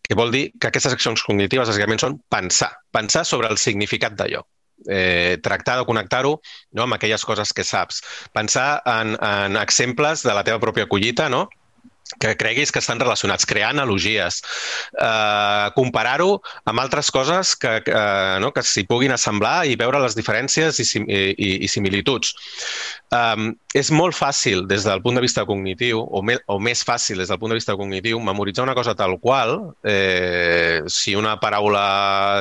Que 0.04 0.18
vol 0.18 0.32
dir 0.34 0.50
que 0.60 0.68
aquestes 0.68 0.92
accions 0.92 1.24
cognitives 1.24 1.70
bàsicament 1.72 2.02
són 2.02 2.18
pensar, 2.28 2.74
pensar 2.92 3.24
sobre 3.24 3.48
el 3.48 3.56
significat 3.56 4.18
d'allò. 4.18 4.44
Eh, 4.88 5.36
tractar 5.44 5.76
de 5.78 5.84
connectar-ho 5.84 6.38
no, 6.72 6.84
amb 6.84 6.96
aquelles 6.96 7.24
coses 7.28 7.52
que 7.52 7.64
saps. 7.64 8.00
Pensar 8.32 8.82
en, 8.88 9.16
en 9.20 9.58
exemples 9.60 10.24
de 10.24 10.36
la 10.36 10.44
teva 10.46 10.60
pròpia 10.62 10.88
collita, 10.88 11.28
no? 11.28 11.48
Que 12.18 12.36
creguis 12.36 12.72
que 12.72 12.80
estan 12.82 13.00
relacionats, 13.00 13.46
crear 13.46 13.70
analogies, 13.70 14.40
eh, 14.98 15.70
comparar-ho 15.76 16.40
amb 16.64 16.82
altres 16.82 17.10
coses 17.14 17.54
que, 17.56 17.80
que, 17.86 18.00
no, 18.42 18.52
que 18.56 18.64
s'hi 18.66 18.86
puguin 18.88 19.14
assemblar 19.14 19.64
i 19.68 19.78
veure 19.78 20.02
les 20.02 20.16
diferències 20.18 20.80
i, 20.82 20.88
i, 21.06 21.52
i 21.64 21.68
similituds. 21.70 22.34
Um, 23.10 23.48
és 23.74 23.88
molt 23.90 24.14
fàcil 24.14 24.64
des 24.70 24.84
del 24.86 25.00
punt 25.02 25.16
de 25.18 25.22
vista 25.22 25.42
cognitiu, 25.46 26.00
o, 26.02 26.22
me, 26.26 26.36
o 26.50 26.58
més 26.62 26.82
fàcil 26.86 27.18
des 27.18 27.30
del 27.30 27.38
punt 27.42 27.50
de 27.50 27.58
vista 27.58 27.74
cognitiu, 27.78 28.20
memoritzar 28.22 28.64
una 28.64 28.74
cosa 28.74 28.94
tal 28.98 29.16
qual. 29.22 29.56
Eh, 29.82 30.82
si 30.90 31.16
una 31.18 31.36
paraula 31.42 31.82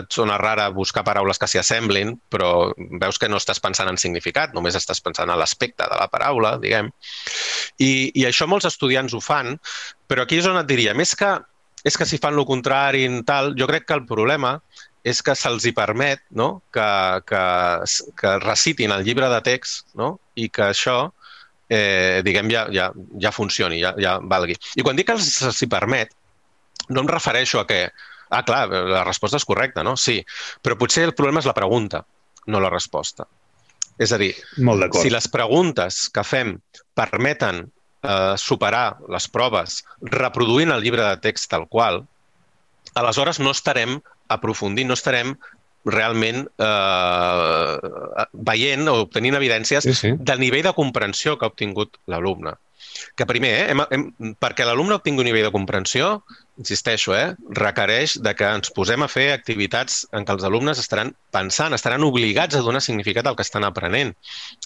et 0.04 0.14
sona 0.14 0.38
rara, 0.42 0.70
buscar 0.74 1.04
paraules 1.06 1.42
que 1.42 1.50
s'hi 1.50 1.62
assemblin, 1.62 2.16
però 2.30 2.72
veus 3.02 3.22
que 3.22 3.30
no 3.30 3.42
estàs 3.42 3.62
pensant 3.62 3.90
en 3.90 3.98
significat, 4.02 4.54
només 4.58 4.78
estàs 4.78 5.02
pensant 5.06 5.30
en 5.30 5.42
l'aspecte 5.42 5.86
de 5.90 5.98
la 6.02 6.10
paraula, 6.10 6.56
diguem. 6.62 6.90
I, 7.78 7.92
I 8.14 8.26
això 8.30 8.50
molts 8.50 8.70
estudiants 8.70 9.14
ho 9.14 9.22
fan, 9.24 9.56
però 10.08 10.26
aquí 10.26 10.40
és 10.42 10.48
on 10.50 10.60
et 10.60 10.70
diria, 10.70 10.96
més 10.98 11.16
que 11.16 11.38
és 11.84 11.96
que 11.96 12.06
si 12.06 12.20
fan 12.20 12.36
el 12.36 12.48
contrari 12.48 13.06
tal, 13.28 13.54
jo 13.56 13.68
crec 13.70 13.86
que 13.88 13.96
el 13.96 14.06
problema 14.08 14.58
és 15.08 15.22
que 15.24 15.36
se'ls 15.38 15.64
hi 15.64 15.72
permet 15.76 16.22
no? 16.36 16.62
que, 16.76 16.90
que, 17.30 17.44
que 18.20 18.34
recitin 18.44 18.92
el 18.92 19.06
llibre 19.08 19.30
de 19.32 19.40
text 19.46 19.88
no? 19.96 20.18
i 20.36 20.50
que 20.52 20.68
això 20.74 20.98
eh, 21.70 22.20
diguem, 22.26 22.52
ja, 22.52 22.66
ja, 22.74 22.90
ja 23.22 23.32
funcioni, 23.32 23.80
ja, 23.80 23.94
ja 24.02 24.18
valgui. 24.20 24.58
I 24.76 24.84
quan 24.84 25.00
dic 25.00 25.08
que 25.12 25.18
se'ls 25.24 25.64
hi 25.64 25.70
permet, 25.72 26.12
no 26.90 27.04
em 27.04 27.12
refereixo 27.12 27.62
a 27.62 27.68
que, 27.70 27.84
ah, 28.30 28.44
clar, 28.44 28.66
la 28.70 29.04
resposta 29.08 29.40
és 29.40 29.48
correcta, 29.48 29.86
no? 29.86 29.96
Sí, 29.96 30.20
però 30.66 30.78
potser 30.80 31.06
el 31.08 31.16
problema 31.16 31.44
és 31.44 31.48
la 31.48 31.56
pregunta, 31.58 32.04
no 32.50 32.60
la 32.60 32.72
resposta. 32.74 33.28
És 34.00 34.12
a 34.16 34.20
dir, 34.20 34.32
Molt 34.64 34.96
si 34.96 35.12
les 35.12 35.28
preguntes 35.32 36.08
que 36.16 36.24
fem 36.24 36.56
permeten 36.96 37.68
eh, 38.04 38.36
superar 38.38 38.98
les 39.10 39.28
proves 39.28 39.84
reproduint 40.02 40.72
el 40.76 40.84
llibre 40.84 41.06
de 41.06 41.18
text 41.24 41.50
tal 41.52 41.68
qual, 41.68 42.04
aleshores 42.96 43.40
no 43.40 43.52
estarem 43.56 44.00
aprofundint, 44.30 44.90
no 44.90 44.98
estarem 44.98 45.36
realment 45.90 46.44
eh, 46.60 47.76
veient 48.52 48.88
o 48.92 48.98
obtenint 49.06 49.38
evidències 49.40 49.86
sí, 49.88 49.96
sí. 49.96 50.12
del 50.20 50.42
nivell 50.44 50.66
de 50.68 50.76
comprensió 50.78 51.38
que 51.38 51.48
ha 51.48 51.54
obtingut 51.54 51.98
l'alumne. 52.12 52.56
Que 53.16 53.28
primer, 53.30 53.52
eh, 53.56 53.66
hem, 53.72 53.82
hem, 53.96 54.34
perquè 54.42 54.66
l'alumne 54.68 54.98
obtingui 54.98 55.24
un 55.24 55.30
nivell 55.30 55.48
de 55.48 55.54
comprensió, 55.56 56.12
insisteixo, 56.62 57.16
eh, 57.16 57.36
requereix 57.60 58.18
de 58.26 58.34
que 58.36 58.50
ens 58.60 58.74
posem 58.76 59.04
a 59.06 59.10
fer 59.12 59.30
activitats 59.34 60.02
en 60.16 60.28
què 60.28 60.36
els 60.36 60.46
alumnes 60.48 60.82
estaran 60.82 61.14
pensant, 61.36 61.76
estaran 61.76 62.06
obligats 62.08 62.58
a 62.58 62.64
donar 62.66 62.84
significat 62.84 63.28
al 63.28 63.38
que 63.40 63.48
estan 63.48 63.68
aprenent. 63.68 64.16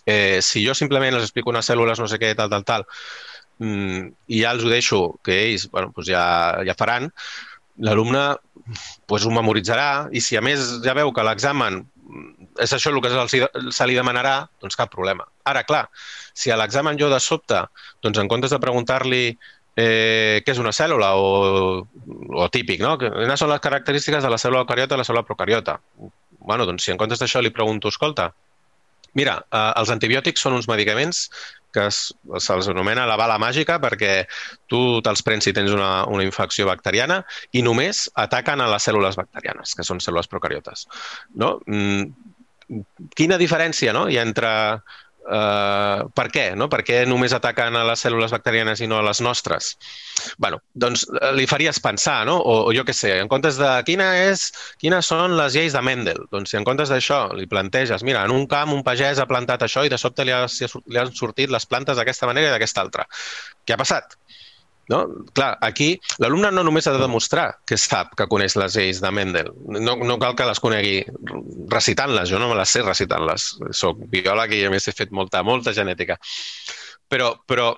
Eh, 0.06 0.42
si 0.42 0.66
jo 0.66 0.76
simplement 0.78 1.16
els 1.16 1.28
explico 1.30 1.54
unes 1.54 1.70
cèl·lules, 1.70 2.02
no 2.02 2.10
sé 2.10 2.20
què, 2.22 2.34
tal, 2.38 2.52
tal, 2.54 2.68
tal, 2.68 2.88
mm, 3.60 4.14
i 4.28 4.44
ja 4.44 4.54
els 4.58 4.66
ho 4.66 4.74
deixo, 4.74 5.02
que 5.24 5.40
ells 5.48 5.70
bueno, 5.72 5.94
doncs 5.96 6.10
ja, 6.10 6.26
ja 6.66 6.78
faran, 6.78 7.10
l'alumne 7.82 8.36
pues, 9.08 9.26
ho 9.26 9.32
memoritzarà 9.34 10.10
i 10.14 10.22
si 10.22 10.38
a 10.38 10.44
més 10.46 10.80
ja 10.86 10.94
veu 10.98 11.12
que 11.14 11.26
l'examen 11.26 11.82
és 12.62 12.74
això 12.74 12.92
el 12.92 13.02
que 13.02 13.12
se 13.74 13.88
li 13.88 13.98
demanarà, 13.98 14.36
doncs 14.62 14.78
cap 14.78 14.92
problema. 14.94 15.26
Ara, 15.50 15.66
clar, 15.68 15.88
si 16.34 16.52
a 16.52 16.58
l'examen 16.60 17.00
jo 17.00 17.10
de 17.12 17.20
sobte, 17.20 17.60
doncs 18.04 18.22
en 18.22 18.30
comptes 18.32 18.54
de 18.54 18.62
preguntar-li 18.64 19.24
eh, 19.76 20.42
què 20.46 20.54
és 20.54 20.62
una 20.62 20.72
cèl·lula 20.76 21.14
o, 21.20 21.84
o 22.38 22.50
típic, 22.54 22.82
no? 22.84 22.96
Quines 23.02 23.40
són 23.42 23.52
les 23.52 23.64
característiques 23.64 24.24
de 24.24 24.32
la 24.32 24.40
cèl·lula 24.40 24.64
eucariota 24.64 24.96
i 24.96 25.02
la 25.02 25.08
cèl·lula 25.08 25.28
procariota? 25.28 25.80
bueno, 26.44 26.66
doncs 26.66 26.84
si 26.84 26.92
en 26.92 27.00
comptes 27.00 27.22
d'això 27.22 27.42
li 27.42 27.54
pregunto, 27.56 27.88
escolta, 27.88 28.34
mira, 29.18 29.38
eh, 29.48 29.72
els 29.80 29.92
antibiòtics 29.94 30.44
són 30.44 30.58
uns 30.58 30.68
medicaments 30.70 31.30
que 31.74 31.88
se'ls 31.90 32.68
anomena 32.70 33.08
la 33.10 33.18
bala 33.18 33.40
màgica 33.42 33.80
perquè 33.82 34.28
tu 34.70 35.02
te'ls 35.06 35.24
prens 35.26 35.48
si 35.48 35.54
tens 35.58 35.74
una, 35.74 36.04
una 36.06 36.26
infecció 36.26 36.68
bacteriana 36.70 37.24
i 37.52 37.64
només 37.66 38.06
ataquen 38.26 38.62
a 38.62 38.70
les 38.70 38.86
cèl·lules 38.86 39.18
bacterianes, 39.18 39.74
que 39.74 39.88
són 39.88 40.04
cèl·lules 40.04 40.30
procariotes. 40.30 40.86
No? 41.34 41.56
Mm, 41.66 42.12
quina 43.18 43.40
diferència 43.42 43.96
no? 43.96 44.06
hi 44.10 44.20
ha 44.20 44.28
entre 44.28 44.52
Uh, 45.24 46.10
per 46.18 46.28
què? 46.34 46.50
No? 46.60 46.68
Per 46.72 46.82
què 46.84 47.04
només 47.08 47.32
ataquen 47.36 47.78
a 47.80 47.86
les 47.88 48.02
cèl·lules 48.04 48.34
bacterianes 48.36 48.82
i 48.84 48.90
no 48.92 48.98
a 49.00 49.06
les 49.08 49.22
nostres? 49.24 49.74
bueno, 50.38 50.60
doncs 50.76 51.06
eh, 51.22 51.32
li 51.36 51.46
faries 51.48 51.80
pensar, 51.84 52.24
no? 52.28 52.36
O, 52.38 52.56
o 52.68 52.74
jo 52.76 52.84
què 52.88 52.96
sé, 52.96 53.14
en 53.22 53.30
comptes 53.32 53.58
de 53.60 53.70
quina 53.88 54.10
és, 54.26 54.46
quines 54.82 55.08
són 55.10 55.38
les 55.40 55.56
lleis 55.56 55.76
de 55.76 55.82
Mendel? 55.86 56.24
Doncs 56.34 56.54
si 56.54 56.60
en 56.60 56.68
comptes 56.68 56.92
d'això 56.92 57.26
li 57.38 57.48
planteges, 57.50 58.04
mira, 58.04 58.24
en 58.28 58.36
un 58.36 58.48
camp 58.52 58.74
un 58.76 58.84
pagès 58.86 59.22
ha 59.22 59.30
plantat 59.30 59.66
això 59.66 59.86
i 59.86 59.92
de 59.94 60.00
sobte 60.02 60.26
li, 60.28 60.36
ha, 60.36 60.46
li 60.46 61.02
han 61.02 61.14
sortit 61.16 61.54
les 61.54 61.68
plantes 61.70 62.00
d'aquesta 62.00 62.30
manera 62.30 62.52
i 62.52 62.56
d'aquesta 62.56 62.84
altra. 62.84 63.08
Què 63.64 63.76
ha 63.76 63.82
passat? 63.82 64.18
No? 64.92 65.00
Clar, 65.32 65.54
aquí 65.64 65.94
l'alumne 66.20 66.50
no 66.52 66.64
només 66.68 66.88
ha 66.88 66.94
de 66.96 67.02
demostrar 67.02 67.46
que 67.70 67.78
sap 67.80 68.18
que 68.20 68.28
coneix 68.32 68.58
les 68.60 68.76
lleis 68.76 69.00
de 69.04 69.12
Mendel. 69.16 69.54
No, 69.80 69.96
no 70.04 70.18
cal 70.20 70.36
que 70.40 70.48
les 70.50 70.60
conegui 70.64 70.98
recitant-les, 71.72 72.28
jo 72.30 72.42
no 72.42 72.50
me 72.52 72.58
les 72.60 72.76
sé 72.76 72.84
recitant-les. 72.84 73.48
Soc 73.80 74.04
biòleg 74.12 74.58
i 74.58 74.66
a 74.68 74.74
més 74.74 74.88
he 74.88 74.96
fet 74.96 75.16
molta, 75.16 75.44
molta 75.48 75.74
genètica. 75.76 76.20
Però, 77.08 77.32
però, 77.48 77.72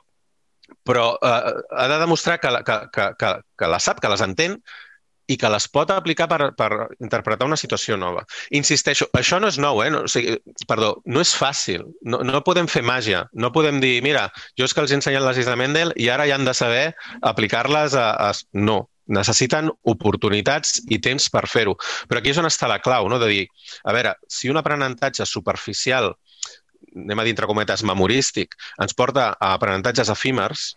però 0.88 1.12
eh, 1.22 1.54
ha 1.78 1.88
de 1.92 2.02
demostrar 2.02 2.40
que, 2.42 2.52
que, 2.66 2.80
que, 2.96 3.08
que, 3.22 3.32
que 3.60 3.70
la 3.70 3.82
sap, 3.84 4.02
que 4.02 4.12
les 4.12 4.26
entén 4.26 4.58
i 5.28 5.38
que 5.42 5.50
les 5.50 5.68
pot 5.72 5.92
aplicar 5.94 6.28
per, 6.30 6.52
per 6.58 6.70
interpretar 7.02 7.48
una 7.50 7.58
situació 7.58 7.98
nova. 7.98 8.26
Insisteixo, 8.58 9.08
això 9.18 9.40
no 9.42 9.50
és 9.50 9.60
nou, 9.62 9.82
eh? 9.84 9.90
No, 9.94 10.04
o 10.06 10.12
sigui, 10.12 10.38
perdó, 10.70 10.96
no 11.10 11.24
és 11.24 11.34
fàcil. 11.38 11.86
No, 12.06 12.22
no 12.26 12.44
podem 12.46 12.70
fer 12.72 12.84
màgia. 12.86 13.26
No 13.34 13.52
podem 13.56 13.80
dir, 13.82 13.98
mira, 14.06 14.28
jo 14.60 14.68
és 14.68 14.74
que 14.74 14.84
els 14.84 14.94
he 14.94 15.00
ensenyat 15.00 15.26
les 15.26 15.40
lleis 15.40 15.50
de 15.50 15.56
Mendel 15.60 15.96
i 15.98 16.12
ara 16.14 16.28
ja 16.30 16.38
han 16.38 16.46
de 16.46 16.54
saber 16.58 16.86
aplicar-les 17.26 17.98
a, 17.98 18.10
a... 18.30 18.34
No, 18.54 18.84
necessiten 19.06 19.70
oportunitats 19.86 20.80
i 20.90 21.00
temps 21.02 21.28
per 21.34 21.46
fer-ho. 21.50 21.76
Però 22.10 22.22
aquí 22.22 22.34
és 22.34 22.42
on 22.42 22.50
està 22.50 22.70
la 22.70 22.82
clau, 22.82 23.10
no? 23.10 23.20
de 23.22 23.30
dir, 23.32 23.44
a 23.86 23.94
veure, 23.96 24.16
si 24.30 24.50
un 24.50 24.62
aprenentatge 24.62 25.28
superficial, 25.30 26.14
anem 26.96 27.20
a 27.20 27.26
dir 27.28 27.36
entre 27.36 27.50
cometes, 27.50 27.84
memorístic, 27.86 28.56
ens 28.82 28.96
porta 28.98 29.32
a 29.34 29.54
aprenentatges 29.54 30.10
efímers, 30.14 30.74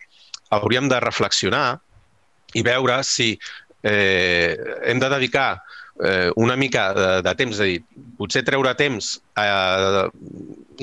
hauríem 0.51 0.89
de 0.89 1.01
reflexionar 1.05 1.81
i 2.57 2.65
veure 2.65 3.03
si 3.05 3.35
eh, 3.89 4.57
hem 4.91 5.01
de 5.01 5.11
dedicar 5.15 5.49
eh, 6.05 6.31
una 6.37 6.57
mica 6.57 6.93
de, 6.95 7.09
de 7.27 7.35
temps, 7.39 7.57
és 7.57 7.61
a 7.61 7.69
dir, 7.69 8.07
potser 8.19 8.45
treure 8.47 8.75
temps 8.79 9.17
a 9.39 9.47
eh, 9.49 10.07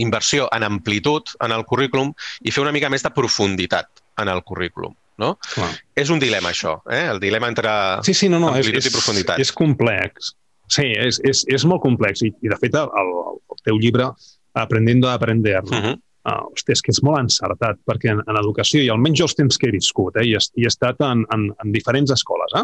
inversió 0.03 0.49
en 0.55 0.67
amplitud 0.67 1.35
en 1.45 1.55
el 1.55 1.65
currículum 1.69 2.13
i 2.43 2.51
fer 2.51 2.65
una 2.65 2.73
mica 2.75 2.91
més 2.91 3.05
de 3.05 3.13
profunditat 3.15 4.03
en 4.21 4.31
el 4.31 4.43
currículum. 4.43 4.95
No? 5.21 5.37
Clar. 5.53 5.69
És 5.95 6.09
un 6.11 6.19
dilema, 6.19 6.51
això, 6.51 6.81
eh? 6.91 7.05
el 7.07 7.21
dilema 7.23 7.47
entre 7.47 7.71
sí, 8.03 8.13
sí, 8.13 8.27
no, 8.27 8.41
no, 8.41 8.49
amplitud 8.51 8.81
és, 8.83 8.89
i 8.89 8.95
profunditat. 8.97 9.39
És 9.39 9.53
complex. 9.55 10.33
Sí, 10.67 10.89
és, 10.91 11.21
és, 11.23 11.45
és 11.55 11.63
molt 11.69 11.83
complex 11.85 12.25
i, 12.25 12.33
i 12.43 12.51
de 12.51 12.57
fet 12.59 12.75
el, 12.75 12.89
el 12.91 13.61
teu 13.63 13.79
llibre 13.79 14.09
Aprendiendo 14.55 15.09
a 15.09 15.13
aprender, 15.13 15.61
no? 15.63 15.77
uh 15.77 15.83
-huh. 15.83 16.01
uh, 16.31 16.47
hosti, 16.51 16.71
és 16.71 16.81
que 16.81 16.91
és 16.91 17.01
molt 17.03 17.19
encertat, 17.19 17.75
perquè 17.85 18.11
en, 18.11 18.21
en 18.25 18.37
educació, 18.39 18.81
i 18.81 18.89
almenys 18.89 19.19
jo 19.19 19.25
els 19.25 19.35
temps 19.35 19.57
que 19.57 19.67
he 19.67 19.71
viscut, 19.71 20.15
eh, 20.15 20.23
i, 20.23 20.33
he, 20.33 20.39
i 20.55 20.63
he 20.63 20.67
estat 20.67 20.95
en, 21.01 21.25
en, 21.35 21.51
en 21.63 21.71
diferents 21.73 22.11
escoles, 22.11 22.51
eh? 22.55 22.63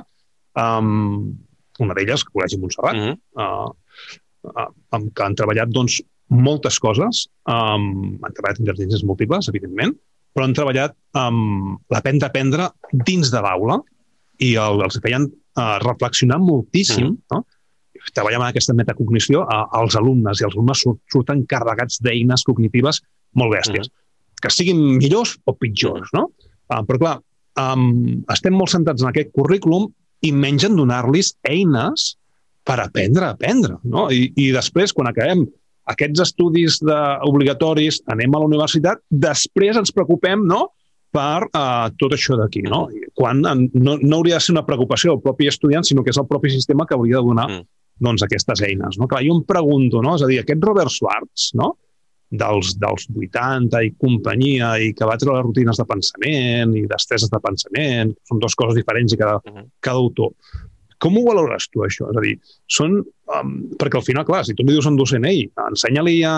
Um, 0.60 1.32
una 1.80 1.98
d'elles, 1.98 2.24
el 2.26 2.34
Col·legi 2.34 2.60
Montserrat, 2.60 2.96
uh 2.96 3.10
-huh. 3.10 3.18
uh, 3.44 4.52
uh, 4.52 4.70
amb 4.92 5.14
que 5.14 5.24
han 5.24 5.36
treballat 5.36 5.70
doncs, 5.70 6.02
moltes 6.32 6.80
coses, 6.80 7.28
um, 7.52 8.18
han 8.24 8.34
treballat 8.34 8.60
intel·ligències 8.60 9.04
múltiples, 9.04 9.50
evidentment, 9.52 9.96
però 10.32 10.48
han 10.48 10.56
treballat 10.56 10.96
um, 11.20 11.78
l'aprendre 11.92 12.28
a 12.28 12.32
aprendre 12.32 12.70
dins 12.92 13.32
de 13.34 13.42
l'aula 13.44 13.82
i 14.40 14.56
el, 14.56 14.82
els 14.86 15.00
feien 15.04 15.28
uh, 15.28 15.78
reflexionar 15.84 16.40
moltíssim, 16.40 17.08
uh 17.08 17.12
-huh. 17.12 17.36
no? 17.36 17.46
treballem 18.14 18.42
en 18.42 18.48
aquesta 18.48 18.74
metacognició, 18.74 19.44
uh, 19.44 19.66
els 19.82 19.96
alumnes 19.96 20.40
i 20.42 20.46
els 20.46 20.56
alumnes 20.56 20.86
surten 21.12 21.46
carregats 21.46 22.00
d'eines 22.02 22.44
cognitives 22.44 23.02
molt 23.36 23.54
bèsties, 23.54 23.88
uh 23.88 23.92
-huh. 23.92 24.42
que 24.42 24.50
siguin 24.50 24.98
millors 24.98 25.38
o 25.46 25.54
pitjors, 25.54 26.10
no? 26.14 26.32
Uh, 26.70 26.82
però 26.88 26.98
clar, 26.98 27.22
um, 27.60 28.24
estem 28.30 28.54
molt 28.54 28.70
centrats 28.70 29.02
en 29.02 29.10
aquest 29.10 29.32
currículum 29.34 29.94
i 30.22 30.32
menys 30.34 30.68
en 30.68 30.78
donar-los 30.78 31.34
eines 31.50 32.16
per 32.68 32.78
aprendre 32.84 33.26
a 33.26 33.34
aprendre. 33.36 33.78
No? 33.84 34.08
I, 34.14 34.30
I 34.38 34.52
després, 34.56 34.94
quan 34.94 35.10
acabem 35.10 35.46
aquests 35.92 36.22
estudis 36.28 36.78
de, 36.86 37.00
obligatoris, 37.28 38.02
anem 38.12 38.36
a 38.36 38.42
la 38.44 38.50
universitat, 38.50 39.02
després 39.10 39.80
ens 39.82 39.94
preocupem 39.96 40.46
no? 40.48 40.68
per 41.12 41.48
uh, 41.50 41.90
tot 42.00 42.16
això 42.16 42.38
d'aquí. 42.40 42.64
No? 42.68 42.86
Quan 43.18 43.44
en, 43.50 43.66
no, 43.74 43.98
no 44.00 44.20
hauria 44.20 44.38
de 44.38 44.46
ser 44.46 44.56
una 44.56 44.66
preocupació 44.68 45.16
del 45.16 45.24
propi 45.26 45.50
estudiant, 45.52 45.88
sinó 45.88 46.06
que 46.06 46.14
és 46.14 46.22
el 46.22 46.30
propi 46.30 46.54
sistema 46.54 46.88
que 46.88 46.96
hauria 46.96 47.20
de 47.20 47.32
donar 47.34 47.48
mm. 47.50 47.64
doncs, 48.06 48.26
aquestes 48.28 48.64
eines. 48.68 49.00
No? 49.02 49.10
Clar, 49.12 49.24
jo 49.26 49.36
em 49.40 49.46
pregunto, 49.48 50.04
no? 50.06 50.16
és 50.20 50.26
a 50.26 50.30
dir, 50.30 50.42
aquest 50.44 50.64
Robert 50.64 50.94
Schwartz, 50.94 51.52
no? 51.60 51.74
Dels, 52.32 52.76
dels 52.80 53.08
80 53.12 53.84
i 53.86 53.94
companyia, 54.00 54.74
i 54.80 54.92
que 54.96 55.08
va 55.08 55.18
treure 55.20 55.44
rutines 55.44 55.80
de 55.80 55.86
pensament 55.88 56.76
i 56.80 56.86
destreses 56.90 57.32
de 57.32 57.40
pensament, 57.44 58.14
són 58.30 58.42
dues 58.44 58.56
coses 58.60 58.80
diferents 58.80 59.14
i 59.14 59.20
cada, 59.20 59.40
uh 59.40 59.56
-huh. 59.56 59.66
cada 59.80 59.98
autor. 59.98 60.32
Com 61.02 61.18
ho 61.18 61.24
valores 61.26 61.68
tu, 61.70 61.82
això? 61.82 62.10
És 62.12 62.18
a 62.18 62.22
dir, 62.22 62.38
són... 62.68 63.04
Um, 63.32 63.72
perquè 63.80 63.98
al 63.98 64.04
final, 64.04 64.26
clar, 64.26 64.44
si 64.46 64.54
tu 64.54 64.64
li 64.64 64.74
dius 64.74 64.86
a 64.86 64.90
un 64.90 64.98
docent, 64.98 65.26
ei, 65.26 65.50
ensenya-li 65.70 66.24
a, 66.24 66.36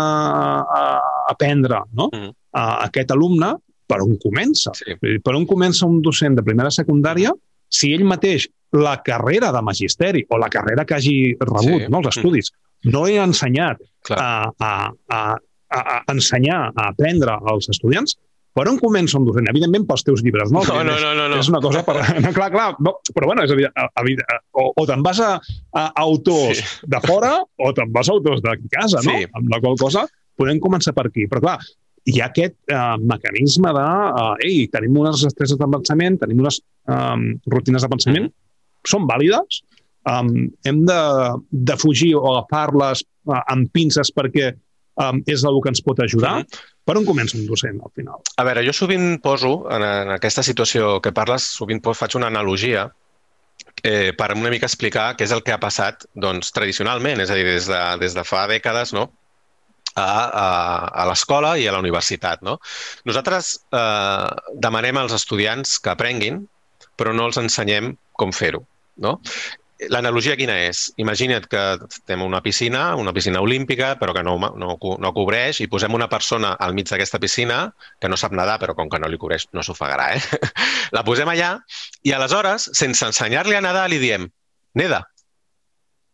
a, 0.61 0.81
aprendre 1.29 1.81
no? 1.91 2.09
-huh. 2.11 2.33
a 2.51 2.85
aquest 2.85 3.11
alumne, 3.11 3.55
per 3.87 4.01
on 4.01 4.17
comença? 4.17 4.71
Sí. 4.73 4.95
Per 5.23 5.33
on 5.35 5.45
comença 5.45 5.85
un 5.85 6.01
docent 6.01 6.35
de 6.35 6.43
primera 6.43 6.69
secundària 6.69 7.33
si 7.67 7.91
ell 7.93 8.05
mateix 8.05 8.47
la 8.71 9.01
carrera 9.05 9.51
de 9.51 9.61
magisteri 9.61 10.25
o 10.29 10.37
la 10.37 10.49
carrera 10.49 10.85
que 10.85 10.95
hagi 10.95 11.35
rebut, 11.39 11.81
sí. 11.85 11.89
no, 11.89 11.99
els 11.99 12.17
estudis, 12.17 12.51
no 12.83 13.05
he 13.07 13.17
ensenyat 13.21 13.81
a, 14.09 14.49
a, 14.59 14.91
a 15.09 15.37
a, 15.73 15.81
a 15.99 16.13
ensenyar, 16.13 16.61
a 16.71 16.87
aprendre 16.91 17.35
als 17.49 17.69
estudiants, 17.73 18.15
per 18.53 18.67
on 18.69 18.77
comença 18.77 19.17
un 19.17 19.25
docent? 19.25 19.47
Evidentment 19.49 19.87
pels 19.89 20.05
teus 20.05 20.21
llibres, 20.25 20.51
no? 20.53 20.61
No, 20.67 20.81
no, 20.85 20.97
no, 21.01 21.13
no, 21.17 21.27
no. 21.31 21.39
És 21.41 21.49
una 21.49 21.61
cosa 21.63 21.81
per... 21.85 21.97
No, 22.23 22.33
clar, 22.35 22.51
clar, 22.53 22.67
no, 22.85 22.95
però 23.15 23.31
bueno, 23.31 23.45
és 23.47 23.53
evident, 23.53 24.35
o, 24.53 24.67
o 24.77 24.85
te'n 24.89 25.05
vas 25.05 25.21
a, 25.25 25.31
a 25.73 25.85
autors 26.03 26.61
sí. 26.61 26.89
de 26.93 26.99
fora 27.07 27.39
o 27.41 27.71
te'n 27.73 27.93
vas 27.95 28.11
a 28.11 28.17
autors 28.17 28.43
de 28.45 28.57
casa, 28.67 29.01
no? 29.01 29.17
Sí. 29.17 29.31
Amb 29.33 29.49
la 29.53 29.61
qual 29.63 29.79
cosa 29.81 30.05
podem 30.37 30.61
començar 30.61 30.93
per 30.93 31.07
aquí. 31.09 31.25
Però 31.31 31.41
clar, 31.41 31.57
hi 32.05 32.19
ha 32.21 32.29
aquest 32.29 32.55
eh, 32.69 32.79
mecanisme 33.01 33.73
de, 33.73 33.89
eh, 34.21 34.47
ei, 34.49 34.63
tenim 34.73 35.01
unes 35.01 35.25
estreses 35.29 35.57
de 35.57 35.69
pensament, 35.73 36.21
tenim 36.21 36.45
unes 36.45 36.61
eh, 36.61 37.19
rutines 37.49 37.81
de 37.81 37.89
pensament, 37.89 38.29
mm 38.29 38.33
-hmm. 38.33 38.91
són 38.93 39.09
vàlides, 39.09 39.63
um, 40.09 40.51
hem 40.67 40.83
de, 40.85 41.01
de 41.49 41.77
fugir 41.79 42.13
o 42.15 42.23
agafar-les 42.31 43.03
uh, 43.03 43.41
amb 43.51 43.71
pinces 43.75 44.11
perquè 44.15 44.51
um, 45.01 45.21
és 45.25 45.43
el 45.47 45.59
que 45.63 45.71
ens 45.73 45.81
pot 45.81 45.99
ajudar. 45.99 46.39
Mm 46.39 46.41
-hmm. 46.41 46.69
Per 46.83 46.97
on 46.97 47.05
comença 47.05 47.37
un 47.37 47.45
docent, 47.47 47.79
al 47.81 47.91
final? 47.95 48.19
A 48.35 48.43
veure, 48.43 48.65
jo 48.65 48.73
sovint 48.73 49.21
poso, 49.21 49.65
en, 49.71 49.81
en 49.81 50.09
aquesta 50.11 50.43
situació 50.43 50.99
que 51.01 51.11
parles, 51.11 51.43
sovint 51.43 51.81
faig 51.81 52.15
una 52.15 52.27
analogia 52.27 52.91
eh, 53.83 54.11
per 54.17 54.33
una 54.35 54.49
mica 54.49 54.65
explicar 54.65 55.15
què 55.15 55.23
és 55.23 55.31
el 55.31 55.43
que 55.43 55.53
ha 55.53 55.59
passat 55.59 56.05
doncs, 56.13 56.51
tradicionalment, 56.51 57.21
és 57.21 57.29
a 57.29 57.35
dir, 57.35 57.45
des 57.45 57.67
de, 57.67 57.97
des 57.99 58.13
de 58.13 58.23
fa 58.23 58.47
dècades, 58.47 58.93
no? 58.93 59.11
a, 59.95 60.03
a, 60.03 60.47
a 61.03 61.05
l'escola 61.09 61.55
i 61.57 61.67
a 61.67 61.73
la 61.75 61.81
universitat. 61.83 62.41
No? 62.41 62.57
Nosaltres 63.05 63.55
eh, 63.71 64.29
demanem 64.65 64.97
als 64.97 65.13
estudiants 65.13 65.77
que 65.79 65.93
aprenguin, 65.93 66.43
però 66.97 67.13
no 67.13 67.27
els 67.29 67.39
ensenyem 67.41 67.93
com 68.17 68.33
fer-ho. 68.35 68.63
No? 69.03 69.19
L'analogia 69.91 70.35
quina 70.39 70.55
és? 70.67 70.85
Imagina't 71.01 71.47
que 71.51 71.61
tenim 72.05 72.25
una 72.27 72.41
piscina, 72.45 72.83
una 72.99 73.13
piscina 73.15 73.41
olímpica, 73.43 73.93
però 73.99 74.13
que 74.15 74.23
no, 74.25 74.35
no, 74.59 74.75
no 74.77 75.13
cobreix, 75.15 75.61
i 75.63 75.69
posem 75.71 75.95
una 75.97 76.09
persona 76.11 76.53
al 76.59 76.75
mig 76.77 76.89
d'aquesta 76.89 77.19
piscina 77.23 77.57
que 78.01 78.11
no 78.11 78.19
sap 78.19 78.35
nedar, 78.37 78.59
però 78.61 78.75
com 78.77 78.91
que 78.91 78.99
no 79.01 79.09
li 79.11 79.19
cobreix, 79.21 79.47
no 79.53 79.63
s'ofegarà, 79.65 80.11
eh? 80.17 80.41
La 80.95 81.03
posem 81.07 81.29
allà 81.29 81.55
i 82.03 82.13
aleshores, 82.15 82.69
sense 82.77 83.07
ensenyar-li 83.09 83.57
a 83.57 83.63
nedar, 83.65 83.87
li 83.91 83.99
diem 84.03 84.29
neda. 84.79 85.03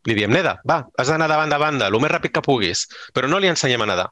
Li 0.07 0.15
diem 0.15 0.31
neda, 0.31 0.57
va, 0.67 0.83
has 0.97 1.11
de 1.11 1.17
banda 1.19 1.57
a 1.57 1.61
banda, 1.61 1.87
el 1.91 1.99
més 1.99 2.11
ràpid 2.11 2.33
que 2.37 2.45
puguis, 2.45 2.87
però 3.13 3.27
no 3.27 3.39
li 3.39 3.51
ensenyem 3.51 3.83
a 3.83 3.89
nedar. 3.91 4.07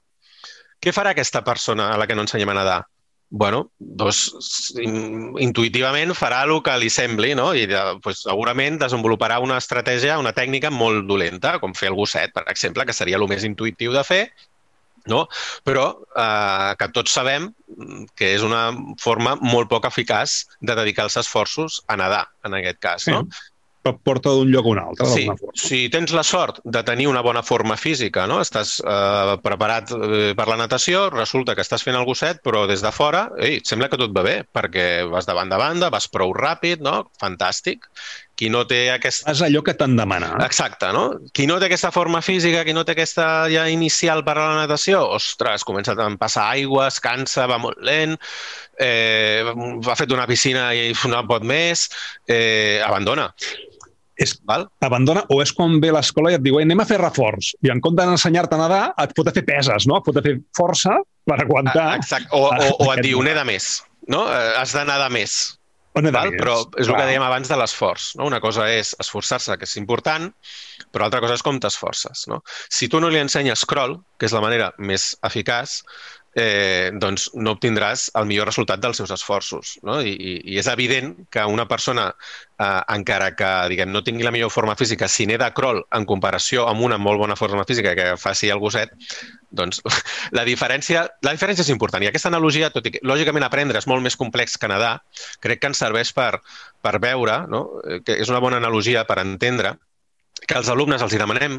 Què 0.83 0.93
farà 0.93 1.15
aquesta 1.15 1.41
persona 1.45 1.93
a 1.93 1.97
la 1.97 2.05
que 2.05 2.15
no 2.15 2.27
ensenyem 2.27 2.51
a 2.51 2.57
nedar? 2.59 2.81
Bueno, 3.29 3.65
doncs, 3.79 4.21
intuïtivament 4.79 6.13
farà 6.15 6.43
el 6.47 6.53
que 6.63 6.75
li 6.79 6.89
sembli, 6.93 7.33
no? 7.35 7.49
I 7.53 7.65
doncs, 7.67 8.23
segurament 8.23 8.79
desenvoluparà 8.79 9.41
una 9.43 9.57
estratègia, 9.59 10.19
una 10.21 10.35
tècnica 10.35 10.71
molt 10.71 11.07
dolenta, 11.09 11.57
com 11.59 11.75
fer 11.75 11.91
el 11.91 11.97
gosset, 11.99 12.31
per 12.35 12.45
exemple, 12.47 12.85
que 12.87 12.95
seria 12.95 13.19
el 13.19 13.27
més 13.27 13.43
intuïtiu 13.47 13.91
de 13.95 14.03
fer, 14.07 14.23
no? 15.07 15.25
però 15.67 15.89
eh, 16.15 16.71
que 16.79 16.87
tots 16.95 17.13
sabem 17.15 17.49
que 18.15 18.33
és 18.35 18.43
una 18.43 18.69
forma 19.01 19.35
molt 19.39 19.69
poc 19.71 19.87
eficaç 19.87 20.41
de 20.59 20.75
dedicar 20.75 21.07
els 21.07 21.17
esforços 21.19 21.81
a 21.87 21.97
nedar, 21.99 22.25
en 22.47 22.57
aquest 22.59 22.81
cas. 22.83 23.07
No? 23.11 23.23
Porta 23.93 24.33
d'un 24.35 24.51
lloc 24.51 24.67
a 24.67 24.73
un 24.73 24.81
altre. 24.81 25.07
Sí, 25.11 25.25
si 25.55 25.79
tens 25.93 26.13
la 26.15 26.23
sort 26.27 26.61
de 26.63 26.83
tenir 26.87 27.07
una 27.07 27.23
bona 27.25 27.43
forma 27.43 27.77
física, 27.77 28.27
no? 28.27 28.39
estàs 28.43 28.77
eh, 28.83 29.37
preparat 29.43 29.93
eh, 29.95 30.33
per 30.37 30.47
la 30.49 30.59
natació, 30.59 31.07
resulta 31.13 31.55
que 31.55 31.65
estàs 31.65 31.85
fent 31.85 31.97
el 31.97 32.07
gosset, 32.07 32.41
però 32.45 32.65
des 32.69 32.83
de 32.85 32.93
fora, 32.95 33.27
ei, 33.39 33.61
sembla 33.67 33.89
que 33.91 33.99
tot 33.99 34.15
va 34.15 34.25
bé, 34.27 34.37
perquè 34.53 34.87
vas 35.11 35.27
de 35.27 35.35
banda 35.37 35.57
a 35.57 35.63
banda, 35.63 35.91
vas 35.93 36.09
prou 36.11 36.33
ràpid, 36.35 36.83
no? 36.85 37.03
Fantàstic. 37.21 37.87
Qui 38.37 38.51
no 38.53 38.61
té 38.69 38.83
aquesta... 38.93 39.31
És 39.31 39.39
allò 39.41 39.63
que 39.65 39.73
t'han 39.73 39.95
demanat. 39.97 40.35
Exacte, 40.45 40.91
no? 40.93 41.07
Qui 41.33 41.47
no 41.49 41.55
té 41.57 41.65
aquesta 41.71 41.89
forma 41.95 42.21
física, 42.21 42.61
qui 42.67 42.75
no 42.77 42.83
té 42.85 42.93
aquesta 42.93 43.25
ja 43.49 43.63
inicial 43.73 44.21
per 44.27 44.35
a 44.37 44.43
la 44.43 44.59
natació, 44.59 45.01
ostres, 45.15 45.65
comença 45.65 45.95
a 45.97 46.09
passar 46.21 46.45
aigua, 46.53 46.85
es 46.91 47.01
cansa, 47.01 47.47
va 47.49 47.57
molt 47.63 47.81
lent, 47.81 48.13
eh, 48.77 49.41
ha 49.41 49.97
fet 49.97 50.13
una 50.13 50.27
piscina 50.29 50.69
i 50.77 50.91
no 51.09 51.23
pot 51.25 51.47
més, 51.49 51.87
eh, 52.29 52.77
abandona 52.85 53.31
és, 54.17 54.33
Val? 54.49 54.65
abandona 54.85 55.23
o 55.33 55.39
és 55.43 55.53
quan 55.55 55.77
ve 55.83 55.91
l'escola 55.93 56.33
i 56.33 56.37
et 56.37 56.45
diu 56.45 56.57
anem 56.61 56.81
a 56.81 56.87
fer 56.89 56.99
reforç 57.01 57.53
i 57.65 57.71
en 57.73 57.81
compte 57.83 58.05
d'ensenyar-te 58.05 58.57
a 58.57 58.63
nedar 58.63 58.81
et 59.03 59.13
pot 59.17 59.29
fer 59.33 59.45
peses, 59.45 59.87
no? 59.89 59.99
et 59.99 60.09
pot 60.09 60.19
fer 60.23 60.37
força 60.57 60.97
per 61.27 61.41
aguantar. 61.43 61.93
Ah, 61.93 61.99
exacte. 61.99 62.31
O, 62.35 62.47
o, 62.49 62.73
o 62.87 62.89
et 62.95 63.03
diu 63.05 63.21
neda 63.25 63.45
més, 63.47 63.77
no? 64.11 64.25
Eh, 64.31 64.51
has 64.57 64.73
de 64.75 64.83
nedar 64.87 65.09
més. 65.13 65.37
O 65.97 66.03
nedar 66.03 66.27
Val? 66.27 66.33
més. 66.33 66.41
Però 66.41 66.57
és 66.79 66.89
el 66.89 66.97
que 66.97 67.07
dèiem 67.09 67.25
abans 67.25 67.49
de 67.51 67.57
l'esforç. 67.59 68.11
No? 68.19 68.27
Una 68.29 68.39
cosa 68.43 68.67
és 68.71 68.93
esforçar-se, 69.01 69.57
que 69.57 69.67
és 69.69 69.77
important, 69.81 70.29
però 70.93 71.07
altra 71.07 71.21
cosa 71.23 71.37
és 71.37 71.45
com 71.45 71.59
t'esforces. 71.61 72.27
No? 72.31 72.41
Si 72.69 72.89
tu 72.91 73.01
no 73.03 73.11
li 73.13 73.21
ensenyes 73.21 73.65
scroll, 73.65 73.97
que 74.17 74.29
és 74.29 74.35
la 74.37 74.43
manera 74.43 74.71
més 74.77 75.11
eficaç, 75.27 75.81
eh, 76.37 76.91
doncs 76.93 77.31
no 77.33 77.55
obtindràs 77.55 78.07
el 78.19 78.27
millor 78.29 78.45
resultat 78.45 78.81
dels 78.83 78.99
seus 79.01 79.11
esforços. 79.15 79.73
No? 79.87 79.97
I, 80.05 80.13
i, 80.13 80.33
I 80.53 80.59
és 80.61 80.69
evident 80.69 81.15
que 81.33 81.45
una 81.49 81.65
persona, 81.67 82.11
eh, 82.61 82.81
encara 82.93 83.31
que 83.35 83.49
diguem, 83.73 83.89
no 83.91 84.03
tingui 84.05 84.27
la 84.27 84.33
millor 84.35 84.51
forma 84.53 84.75
física, 84.77 85.09
si 85.09 85.25
n'he 85.25 85.39
de 85.41 85.49
crawl 85.57 85.81
en 85.97 86.05
comparació 86.05 86.67
amb 86.69 86.85
una 86.85 86.99
molt 87.01 87.23
bona 87.23 87.37
forma 87.39 87.65
física 87.67 87.95
que 87.97 88.11
faci 88.21 88.51
el 88.53 88.61
gosset, 88.61 88.93
doncs 89.49 89.81
la 90.37 90.45
diferència, 90.45 91.07
la 91.25 91.33
diferència 91.33 91.65
és 91.65 91.73
important. 91.73 92.05
I 92.05 92.11
aquesta 92.11 92.29
analogia, 92.29 92.69
tot 92.75 92.85
i 92.85 92.93
que 92.93 93.01
lògicament 93.01 93.47
aprendre 93.47 93.81
és 93.81 93.89
molt 93.89 94.05
més 94.05 94.19
complex 94.19 94.59
que 94.61 94.69
nedar, 94.69 94.99
crec 95.41 95.63
que 95.63 95.71
ens 95.73 95.81
serveix 95.81 96.13
per, 96.13 96.35
per 96.85 96.99
veure, 97.01 97.41
no? 97.49 97.65
que 98.05 98.21
és 98.21 98.29
una 98.29 98.43
bona 98.43 98.61
analogia 98.61 99.07
per 99.09 99.23
entendre 99.25 99.73
que 100.45 100.53
als 100.53 100.69
alumnes 100.69 101.01
els 101.01 101.17
hi 101.17 101.19
demanem 101.23 101.57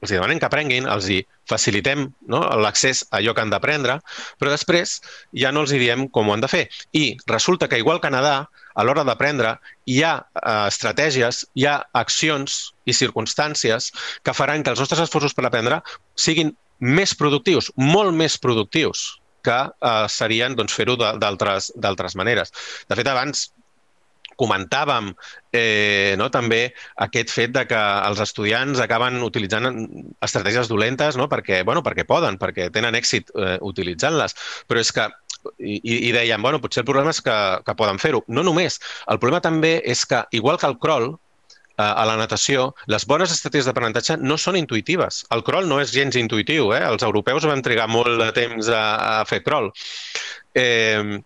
els 0.00 0.12
demanem 0.14 0.40
que 0.40 0.48
aprenguin, 0.48 0.88
els 0.88 1.08
hi 1.12 1.18
facilitem 1.50 2.06
no, 2.32 2.40
l'accés 2.62 3.02
a 3.10 3.18
allò 3.18 3.34
que 3.36 3.44
han 3.44 3.52
d'aprendre, 3.52 3.98
però 4.40 4.52
després 4.52 4.98
ja 5.36 5.52
no 5.52 5.64
els 5.64 5.74
hi 5.74 5.80
diem 5.82 6.06
com 6.08 6.28
ho 6.28 6.34
han 6.34 6.44
de 6.44 6.48
fer. 6.48 6.64
I 6.96 7.18
resulta 7.28 7.68
que, 7.68 7.80
igual 7.82 8.00
que 8.00 8.08
a 8.08 8.10
Canadà, 8.10 8.34
a 8.74 8.86
l'hora 8.86 9.04
d'aprendre, 9.04 9.56
hi 9.86 10.00
ha 10.06 10.14
eh, 10.22 10.66
estratègies, 10.70 11.44
hi 11.54 11.68
ha 11.68 11.76
accions 12.00 12.60
i 12.88 12.96
circumstàncies 12.96 13.90
que 14.24 14.36
faran 14.36 14.64
que 14.64 14.72
els 14.74 14.80
nostres 14.80 15.04
esforços 15.04 15.36
per 15.36 15.46
aprendre 15.46 15.82
siguin 16.16 16.54
més 16.80 17.12
productius, 17.14 17.68
molt 17.76 18.16
més 18.16 18.38
productius 18.40 19.20
que 19.44 19.58
eh, 19.68 20.06
serien 20.12 20.56
doncs, 20.56 20.76
fer-ho 20.76 20.96
d'altres 20.96 22.16
maneres. 22.16 22.52
De 22.88 22.96
fet, 22.96 23.08
abans 23.08 23.50
comentàvem 24.40 25.12
eh, 25.52 26.16
no, 26.18 26.30
també 26.32 26.62
aquest 27.06 27.32
fet 27.34 27.54
de 27.54 27.66
que 27.68 27.80
els 28.08 28.22
estudiants 28.24 28.80
acaben 28.82 29.20
utilitzant 29.26 29.70
estratègies 30.24 30.70
dolentes 30.72 31.20
no, 31.20 31.28
perquè, 31.30 31.62
bueno, 31.68 31.84
perquè 31.86 32.06
poden, 32.08 32.40
perquè 32.40 32.70
tenen 32.74 32.96
èxit 32.98 33.34
eh, 33.36 33.58
utilitzant-les. 33.72 34.36
Però 34.70 34.80
és 34.80 34.94
que 34.96 35.10
i, 35.58 35.78
i 36.08 36.12
deien, 36.12 36.42
bueno, 36.42 36.60
potser 36.60 36.82
el 36.82 36.88
problema 36.88 37.14
és 37.14 37.20
que, 37.24 37.36
que 37.66 37.76
poden 37.78 38.00
fer-ho. 38.02 38.22
No 38.28 38.44
només. 38.46 38.78
El 39.10 39.20
problema 39.22 39.42
també 39.44 39.78
és 39.88 40.04
que, 40.08 40.22
igual 40.36 40.60
que 40.60 40.68
el 40.68 40.76
crawl, 40.82 41.14
eh, 41.14 41.86
a 41.86 42.04
la 42.08 42.16
natació, 42.20 42.70
les 42.92 43.06
bones 43.08 43.32
estratègies 43.34 43.70
d'aprenentatge 43.70 44.18
no 44.20 44.36
són 44.40 44.58
intuïtives. 44.60 45.24
El 45.36 45.44
crawl 45.46 45.68
no 45.70 45.80
és 45.82 45.94
gens 45.96 46.18
intuïtiu. 46.20 46.72
Eh? 46.76 46.82
Els 46.90 47.06
europeus 47.06 47.48
van 47.48 47.64
trigar 47.66 47.88
molt 47.90 48.20
de 48.20 48.30
temps 48.36 48.68
a, 48.68 48.84
a 49.20 49.24
fer 49.28 49.42
crawl. 49.46 49.72
Eh, 50.58 51.20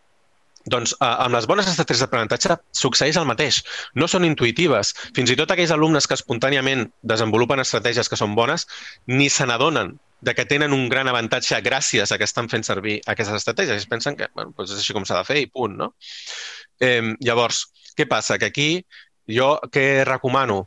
doncs 0.71 0.95
eh, 0.97 1.07
amb 1.07 1.37
les 1.37 1.47
bones 1.51 1.69
estratègies 1.69 2.05
d'aprenentatge 2.05 2.57
succeeix 2.73 3.19
el 3.21 3.29
mateix. 3.29 3.61
No 3.95 4.09
són 4.11 4.25
intuïtives. 4.29 4.95
Fins 5.17 5.33
i 5.33 5.37
tot 5.39 5.53
aquells 5.53 5.75
alumnes 5.75 6.09
que 6.09 6.17
espontàniament 6.19 6.87
desenvolupen 7.03 7.62
estratègies 7.65 8.11
que 8.11 8.19
són 8.21 8.37
bones 8.39 8.67
ni 9.11 9.29
se 9.31 9.47
n'adonen 9.49 9.95
de 10.25 10.35
que 10.35 10.47
tenen 10.49 10.73
un 10.73 10.89
gran 10.89 11.09
avantatge 11.11 11.61
gràcies 11.61 12.11
a 12.11 12.19
que 12.19 12.25
estan 12.25 12.49
fent 12.49 12.65
servir 12.65 13.01
aquestes 13.07 13.43
estratègies. 13.43 13.83
Es 13.83 13.91
pensen 13.91 14.17
que 14.17 14.31
bueno, 14.33 14.55
doncs 14.57 14.73
és 14.73 14.81
així 14.81 14.97
com 14.97 15.05
s'ha 15.05 15.21
de 15.21 15.29
fer 15.29 15.43
i 15.43 15.51
punt. 15.53 15.77
No? 15.77 15.93
Eh, 16.81 17.15
llavors, 17.21 17.67
què 17.99 18.09
passa? 18.09 18.39
Que 18.41 18.49
aquí 18.49 18.69
jo 19.29 19.59
què 19.73 20.05
recomano? 20.09 20.65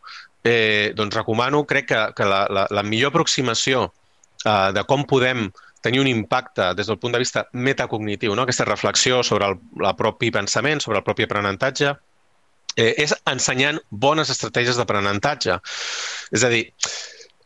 Eh, 0.47 0.93
doncs 0.95 1.15
recomano, 1.17 1.65
crec 1.67 1.89
que, 1.89 2.01
que 2.15 2.27
la, 2.29 2.45
la, 2.53 2.67
la 2.71 2.83
millor 2.85 3.11
aproximació 3.11 3.87
eh, 4.45 4.69
de 4.77 4.85
com 4.87 5.03
podem 5.09 5.49
tenir 5.87 6.03
un 6.03 6.11
impacte 6.11 6.73
des 6.77 6.91
del 6.91 6.99
punt 6.99 7.15
de 7.15 7.23
vista 7.23 7.47
metacognitiu, 7.53 8.35
no? 8.35 8.43
aquesta 8.45 8.67
reflexió 8.67 9.23
sobre 9.23 9.51
el, 9.51 9.57
el 9.79 9.95
propi 9.99 10.31
pensament, 10.35 10.83
sobre 10.83 11.01
el 11.01 11.07
propi 11.07 11.27
aprenentatge, 11.27 11.95
eh, 12.75 12.93
és 13.03 13.15
ensenyant 13.31 13.79
bones 13.89 14.31
estratègies 14.33 14.79
d'aprenentatge. 14.79 15.57
És 16.35 16.43
a 16.43 16.51
dir, 16.53 16.67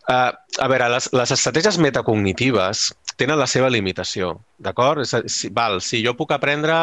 eh, 0.09 0.31
a 0.65 0.67
veure, 0.73 0.89
les, 0.97 1.09
les 1.15 1.37
estratègies 1.37 1.79
metacognitives 1.81 2.89
tenen 3.21 3.39
la 3.39 3.47
seva 3.47 3.69
limitació, 3.69 4.35
d'acord? 4.57 5.05
Si, 5.05 5.51
val, 5.53 5.81
si 5.85 6.03
jo 6.05 6.17
puc 6.17 6.33
aprendre 6.35 6.77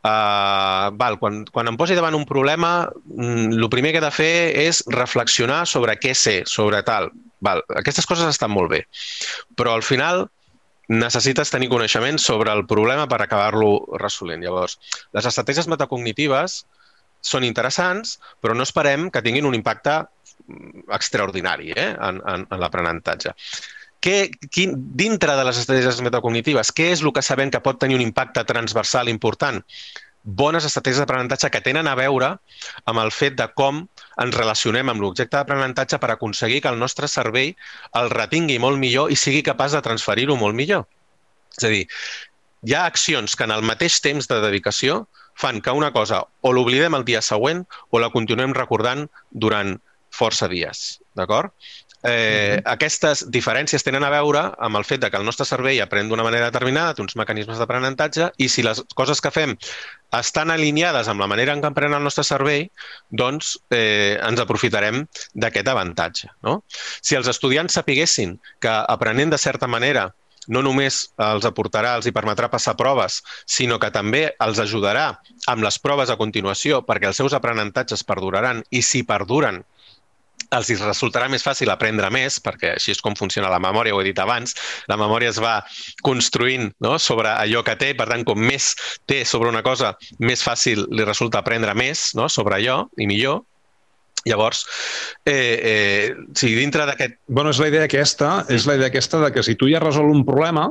Uh, 0.00 0.88
val, 0.96 1.18
quan, 1.20 1.42
quan 1.52 1.68
em 1.68 1.76
posi 1.76 1.92
davant 1.92 2.14
un 2.16 2.22
problema, 2.24 2.88
el 3.12 3.58
mm, 3.60 3.66
primer 3.68 3.90
que 3.92 4.00
he 4.00 4.04
de 4.06 4.08
fer 4.16 4.36
és 4.62 4.78
reflexionar 4.94 5.66
sobre 5.68 5.98
què 6.00 6.14
sé, 6.16 6.38
sobre 6.48 6.80
tal. 6.86 7.10
Val, 7.44 7.60
aquestes 7.76 8.08
coses 8.08 8.30
estan 8.32 8.48
molt 8.54 8.72
bé. 8.72 8.80
Però 9.60 9.74
al 9.76 9.84
final 9.84 10.24
necessites 10.90 11.52
tenir 11.54 11.70
coneixement 11.70 12.18
sobre 12.18 12.50
el 12.52 12.64
problema 12.66 13.06
per 13.08 13.20
acabar-lo 13.22 13.70
resolent. 14.00 14.42
Llavors, 14.42 14.78
les 15.14 15.26
estratègies 15.30 15.68
metacognitives 15.70 16.64
són 17.22 17.44
interessants, 17.46 18.16
però 18.42 18.56
no 18.56 18.66
esperem 18.66 19.10
que 19.12 19.22
tinguin 19.22 19.46
un 19.46 19.54
impacte 19.54 20.00
mm, 20.00 20.88
extraordinari 20.96 21.76
eh, 21.76 21.92
en, 21.94 22.18
en, 22.26 22.46
en 22.48 22.62
l'aprenentatge. 22.62 23.36
Què, 24.00 24.16
quin, 24.48 24.72
dintre 24.96 25.36
de 25.36 25.44
les 25.44 25.60
estratègies 25.60 26.00
metacognitives, 26.02 26.72
què 26.72 26.88
és 26.94 27.04
el 27.04 27.12
que 27.12 27.22
sabem 27.22 27.52
que 27.52 27.60
pot 27.62 27.78
tenir 27.78 27.98
un 27.98 28.06
impacte 28.06 28.46
transversal 28.48 29.12
important? 29.12 29.60
Bones 30.22 30.66
estratègies 30.68 31.00
d'aprenentatge 31.00 31.50
que 31.50 31.62
tenen 31.64 31.88
a 31.88 31.96
veure 31.96 32.30
amb 32.90 33.00
el 33.02 33.10
fet 33.14 33.36
de 33.38 33.46
com 33.56 33.82
ens 34.20 34.36
relacionem 34.36 34.92
amb 34.92 35.00
l'objecte 35.00 35.36
d'aprenentatge 35.36 35.98
per 35.98 36.10
aconseguir 36.12 36.60
que 36.60 36.72
el 36.72 36.78
nostre 36.78 37.08
cervell 37.08 37.54
el 38.00 38.10
retingui 38.12 38.58
molt 38.58 38.78
millor 38.78 39.10
i 39.10 39.16
sigui 39.16 39.42
capaç 39.46 39.76
de 39.76 39.84
transferir-ho 39.86 40.36
molt 40.36 40.56
millor. 40.56 40.84
És 41.56 41.64
a 41.64 41.72
dir, 41.72 41.86
hi 42.68 42.74
ha 42.76 42.84
accions 42.84 43.36
que 43.36 43.46
en 43.48 43.54
el 43.54 43.64
mateix 43.64 44.00
temps 44.04 44.28
de 44.28 44.40
dedicació 44.44 45.06
fan 45.40 45.62
que 45.64 45.72
una 45.72 45.92
cosa 45.92 46.24
o 46.44 46.52
l'oblidem 46.52 46.94
el 46.98 47.06
dia 47.08 47.22
següent 47.24 47.64
o 47.90 48.02
la 48.02 48.10
continuem 48.12 48.52
recordant 48.56 49.06
durant 49.30 49.78
força 50.12 50.48
dies. 50.52 51.00
D'acord? 51.16 51.54
Eh, 52.02 52.10
mm 52.10 52.58
-hmm. 52.58 52.72
Aquestes 52.72 53.26
diferències 53.30 53.82
tenen 53.82 54.04
a 54.04 54.10
veure 54.10 54.52
amb 54.58 54.76
el 54.76 54.84
fet 54.84 55.00
de 55.00 55.10
que 55.10 55.16
el 55.16 55.24
nostre 55.24 55.44
cervell 55.44 55.80
aprèn 55.82 56.08
d'una 56.08 56.22
manera 56.22 56.50
determinada, 56.50 56.94
té 56.94 57.02
uns 57.02 57.16
mecanismes 57.16 57.58
d'aprenentatge, 57.58 58.32
i 58.36 58.48
si 58.48 58.62
les 58.62 58.82
coses 58.94 59.20
que 59.20 59.30
fem 59.30 59.56
estan 60.12 60.50
alineades 60.50 61.08
amb 61.08 61.20
la 61.20 61.26
manera 61.26 61.52
en 61.52 61.60
què 61.60 61.66
emprèn 61.66 61.94
el 61.94 62.02
nostre 62.02 62.24
cervell, 62.24 62.70
doncs 63.10 63.58
eh, 63.70 64.18
ens 64.22 64.40
aprofitarem 64.40 65.06
d'aquest 65.34 65.68
avantatge. 65.68 66.28
No? 66.42 66.64
Si 67.02 67.14
els 67.16 67.28
estudiants 67.28 67.72
sapiguessin 67.72 68.40
que 68.60 68.72
aprenent 68.88 69.30
de 69.30 69.38
certa 69.38 69.66
manera 69.66 70.14
no 70.48 70.62
només 70.62 71.12
els 71.20 71.44
aportarà, 71.44 71.94
els 71.96 72.06
hi 72.06 72.12
permetrà 72.16 72.48
passar 72.50 72.76
proves, 72.76 73.22
sinó 73.46 73.78
que 73.78 73.90
també 73.90 74.34
els 74.40 74.58
ajudarà 74.58 75.20
amb 75.46 75.62
les 75.62 75.78
proves 75.78 76.10
a 76.10 76.16
continuació 76.16 76.82
perquè 76.86 77.10
els 77.10 77.16
seus 77.16 77.36
aprenentatges 77.36 78.04
perduraran 78.04 78.64
i 78.70 78.82
si 78.82 79.02
perduren 79.02 79.62
els 80.56 80.70
resultarà 80.82 81.28
més 81.30 81.44
fàcil 81.46 81.70
aprendre 81.70 82.10
més, 82.12 82.40
perquè 82.42 82.74
així 82.76 82.94
és 82.94 83.02
com 83.04 83.16
funciona 83.18 83.50
la 83.52 83.60
memòria, 83.62 83.94
ho 83.94 84.00
he 84.02 84.08
dit 84.08 84.18
abans. 84.18 84.56
La 84.90 84.98
memòria 85.00 85.30
es 85.30 85.38
va 85.42 85.60
construint 86.06 86.70
no? 86.82 86.96
sobre 86.98 87.30
allò 87.30 87.62
que 87.66 87.76
té, 87.80 87.92
per 87.98 88.08
tant, 88.10 88.24
com 88.26 88.40
més 88.40 88.72
té 89.10 89.22
sobre 89.24 89.52
una 89.52 89.62
cosa, 89.66 89.94
més 90.18 90.42
fàcil 90.46 90.86
li 90.90 91.06
resulta 91.06 91.40
aprendre 91.40 91.74
més 91.78 92.10
no? 92.18 92.28
sobre 92.28 92.58
allò 92.58 92.82
i 92.98 93.08
millor. 93.10 93.44
Llavors, 94.28 94.66
eh, 95.24 95.32
eh, 95.64 96.14
si 96.36 96.52
dintre 96.52 96.84
d'aquest... 96.84 97.14
Bueno, 97.26 97.54
és 97.54 97.60
la 97.62 97.70
idea 97.70 97.86
aquesta, 97.86 98.42
és 98.52 98.66
la 98.68 98.76
idea 98.76 98.90
aquesta 98.90 99.22
de 99.22 99.30
que 99.32 99.44
si 99.46 99.54
tu 99.56 99.70
ja 99.70 99.80
resol 99.80 100.10
un 100.12 100.26
problema, 100.28 100.66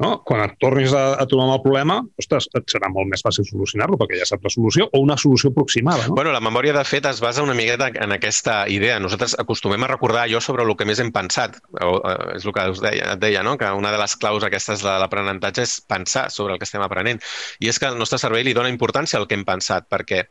no? 0.00 0.12
Quan 0.26 0.42
et 0.46 0.54
tornis 0.62 0.94
a, 0.96 1.02
a 1.20 1.26
trobar 1.28 1.46
amb 1.48 1.56
el 1.56 1.62
problema, 1.64 1.98
ostres, 2.20 2.48
et 2.58 2.66
serà 2.72 2.88
molt 2.92 3.10
més 3.10 3.22
fàcil 3.24 3.46
solucionar-lo 3.48 3.98
perquè 4.00 4.20
ja 4.20 4.28
saps 4.28 4.46
la 4.46 4.52
solució 4.54 4.88
o 4.90 5.02
una 5.04 5.16
solució 5.20 5.52
aproximada. 5.52 6.08
No? 6.08 6.16
Bueno, 6.18 6.32
la 6.34 6.42
memòria, 6.44 6.74
de 6.76 6.84
fet, 6.88 7.06
es 7.10 7.20
basa 7.22 7.44
una 7.44 7.56
miqueta 7.58 7.90
en 7.92 8.14
aquesta 8.16 8.62
idea. 8.72 8.98
Nosaltres 9.02 9.36
acostumem 9.42 9.84
a 9.84 9.92
recordar 9.92 10.24
allò 10.26 10.40
sobre 10.40 10.66
el 10.66 10.74
que 10.78 10.88
més 10.88 11.02
hem 11.02 11.12
pensat. 11.14 11.60
O, 11.78 11.94
o, 11.98 12.16
és 12.36 12.46
el 12.48 12.56
que 12.56 12.66
us 12.74 12.82
deia, 12.84 13.12
et 13.14 13.22
deia, 13.22 13.44
no? 13.46 13.56
que 13.60 13.70
una 13.78 13.92
de 13.94 14.00
les 14.00 14.16
claus 14.16 14.46
aquestes 14.48 14.84
de 14.86 14.96
l'aprenentatge 15.04 15.66
és 15.66 15.78
pensar 15.88 16.28
sobre 16.34 16.56
el 16.56 16.62
que 16.62 16.68
estem 16.68 16.84
aprenent. 16.84 17.22
I 17.60 17.72
és 17.72 17.80
que 17.80 17.90
el 17.92 18.00
nostre 18.00 18.20
cervell 18.22 18.46
li 18.48 18.56
dona 18.56 18.72
importància 18.72 19.20
al 19.20 19.28
que 19.28 19.38
hem 19.38 19.46
pensat, 19.48 19.88
perquè 19.92 20.24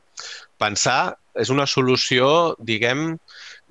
pensar 0.62 1.16
és 1.39 1.49
una 1.53 1.66
solució, 1.70 2.57
diguem, 2.59 3.16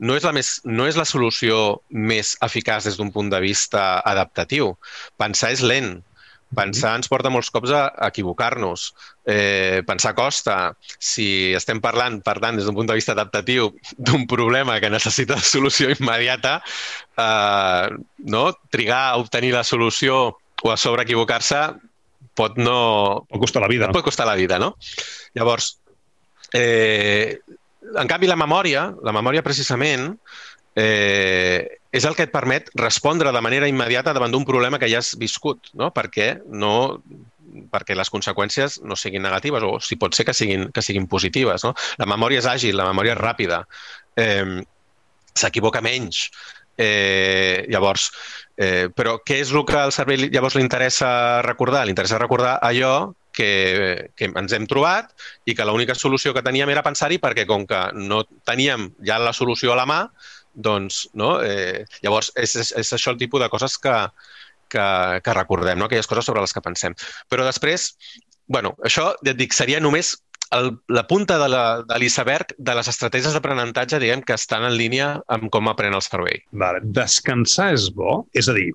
no 0.00 0.16
és, 0.16 0.24
la 0.24 0.32
més, 0.32 0.58
no 0.64 0.86
és 0.88 0.96
la 0.96 1.06
solució 1.08 1.80
més 1.92 2.34
eficaç 2.44 2.88
des 2.88 2.96
d'un 2.96 3.12
punt 3.12 3.28
de 3.32 3.40
vista 3.42 4.00
adaptatiu. 4.00 4.72
Pensar 5.20 5.52
és 5.56 5.64
lent. 5.64 5.98
Pensar 6.56 6.96
ens 6.98 7.06
porta 7.06 7.30
molts 7.30 7.52
cops 7.54 7.70
a 7.76 7.82
equivocar-nos. 8.08 8.88
Eh, 9.28 9.82
pensar 9.86 10.16
costa. 10.18 10.56
Si 10.98 11.52
estem 11.54 11.82
parlant, 11.84 12.18
per 12.26 12.38
tant, 12.42 12.58
des 12.58 12.66
d'un 12.66 12.74
punt 12.74 12.88
de 12.90 12.96
vista 12.98 13.14
adaptatiu, 13.14 13.70
d'un 13.98 14.26
problema 14.30 14.80
que 14.82 14.90
necessita 14.90 15.38
solució 15.52 15.92
immediata, 15.92 16.58
eh, 17.14 17.86
no? 18.32 18.44
trigar 18.72 19.04
a 19.10 19.20
obtenir 19.22 19.54
la 19.54 19.64
solució 19.68 20.24
o 20.62 20.72
a 20.72 20.76
sobre 20.80 21.06
equivocar-se 21.06 21.62
pot 22.34 22.58
no... 22.58 23.26
Pot 23.28 23.44
costar 23.44 23.62
la 23.62 23.70
vida. 23.70 23.92
Pot 23.92 24.06
costar 24.06 24.26
la 24.28 24.38
vida, 24.38 24.58
no? 24.58 24.74
Llavors, 25.36 25.74
eh, 26.56 27.38
en 27.80 28.08
canvi, 28.08 28.28
la 28.28 28.38
memòria, 28.38 28.88
la 29.02 29.14
memòria 29.16 29.44
precisament, 29.46 30.12
eh, 30.76 31.80
és 31.90 32.06
el 32.06 32.14
que 32.14 32.28
et 32.28 32.32
permet 32.32 32.70
respondre 32.78 33.32
de 33.32 33.42
manera 33.42 33.68
immediata 33.68 34.14
davant 34.14 34.32
d'un 34.32 34.46
problema 34.46 34.78
que 34.78 34.88
ja 34.90 35.00
has 35.02 35.14
viscut, 35.18 35.72
no? 35.74 35.90
perquè, 35.94 36.30
no, 36.46 37.00
perquè 37.72 37.96
les 37.98 38.12
conseqüències 38.12 38.80
no 38.86 38.96
siguin 38.96 39.24
negatives 39.26 39.66
o 39.66 39.78
si 39.82 39.98
pot 39.98 40.14
ser 40.14 40.28
que 40.28 40.36
siguin, 40.36 40.68
que 40.74 40.84
siguin 40.84 41.08
positives. 41.10 41.66
No? 41.66 41.74
La 41.98 42.08
memòria 42.10 42.42
és 42.42 42.48
àgil, 42.50 42.78
la 42.78 42.88
memòria 42.92 43.16
és 43.16 43.22
ràpida, 43.22 43.64
eh, 44.16 44.62
s'equivoca 45.34 45.82
menys. 45.82 46.28
Eh, 46.80 47.66
llavors, 47.68 48.06
eh, 48.56 48.88
però 48.96 49.18
què 49.26 49.42
és 49.42 49.50
el 49.52 49.66
que 49.68 49.76
al 49.76 49.92
cervell 49.92 50.30
llavors 50.32 50.54
li 50.56 50.62
interessa 50.64 51.42
recordar? 51.44 51.82
Li 51.84 51.92
interessa 51.92 52.20
recordar 52.22 52.54
allò 52.64 53.10
que, 53.40 54.10
que 54.18 54.28
ens 54.28 54.52
hem 54.56 54.68
trobat 54.70 55.14
i 55.48 55.56
que 55.56 55.66
l'única 55.68 55.96
solució 55.96 56.34
que 56.36 56.44
teníem 56.44 56.70
era 56.74 56.84
pensar-hi 56.84 57.20
perquè 57.22 57.46
com 57.48 57.64
que 57.68 57.80
no 57.96 58.22
teníem 58.48 58.90
ja 59.06 59.18
la 59.22 59.32
solució 59.36 59.72
a 59.72 59.80
la 59.80 59.88
mà, 59.88 60.00
doncs, 60.54 61.06
no? 61.16 61.38
Eh, 61.42 61.86
llavors, 62.04 62.32
és, 62.36 62.56
és, 62.60 62.74
és 62.82 62.92
això 62.96 63.14
el 63.14 63.20
tipus 63.20 63.42
de 63.42 63.48
coses 63.52 63.78
que, 63.80 63.94
que, 64.70 64.86
que 65.24 65.36
recordem, 65.36 65.78
no? 65.78 65.88
aquelles 65.88 66.10
coses 66.10 66.26
sobre 66.28 66.42
les 66.44 66.54
que 66.54 66.64
pensem. 66.64 66.96
Però 67.30 67.46
després, 67.46 67.92
bueno, 68.50 68.74
això, 68.86 69.12
ja 69.24 69.34
et 69.34 69.40
dic, 69.40 69.56
seria 69.56 69.80
només 69.82 70.16
el, 70.56 70.72
la 70.90 71.06
punta 71.06 71.38
de 71.38 71.48
l'iceberg 72.02 72.54
de, 72.56 72.62
de 72.70 72.76
les 72.78 72.90
estratègies 72.90 73.36
d'aprenentatge, 73.36 74.00
diguem, 74.02 74.24
que 74.26 74.36
estan 74.38 74.66
en 74.66 74.74
línia 74.78 75.12
amb 75.30 75.50
com 75.54 75.70
apren 75.70 75.94
el 75.96 76.04
cervell. 76.06 76.42
Vale. 76.64 76.82
Descansar 77.00 77.70
és 77.76 77.90
bo? 77.94 78.24
És 78.36 78.50
a 78.50 78.56
dir, 78.58 78.70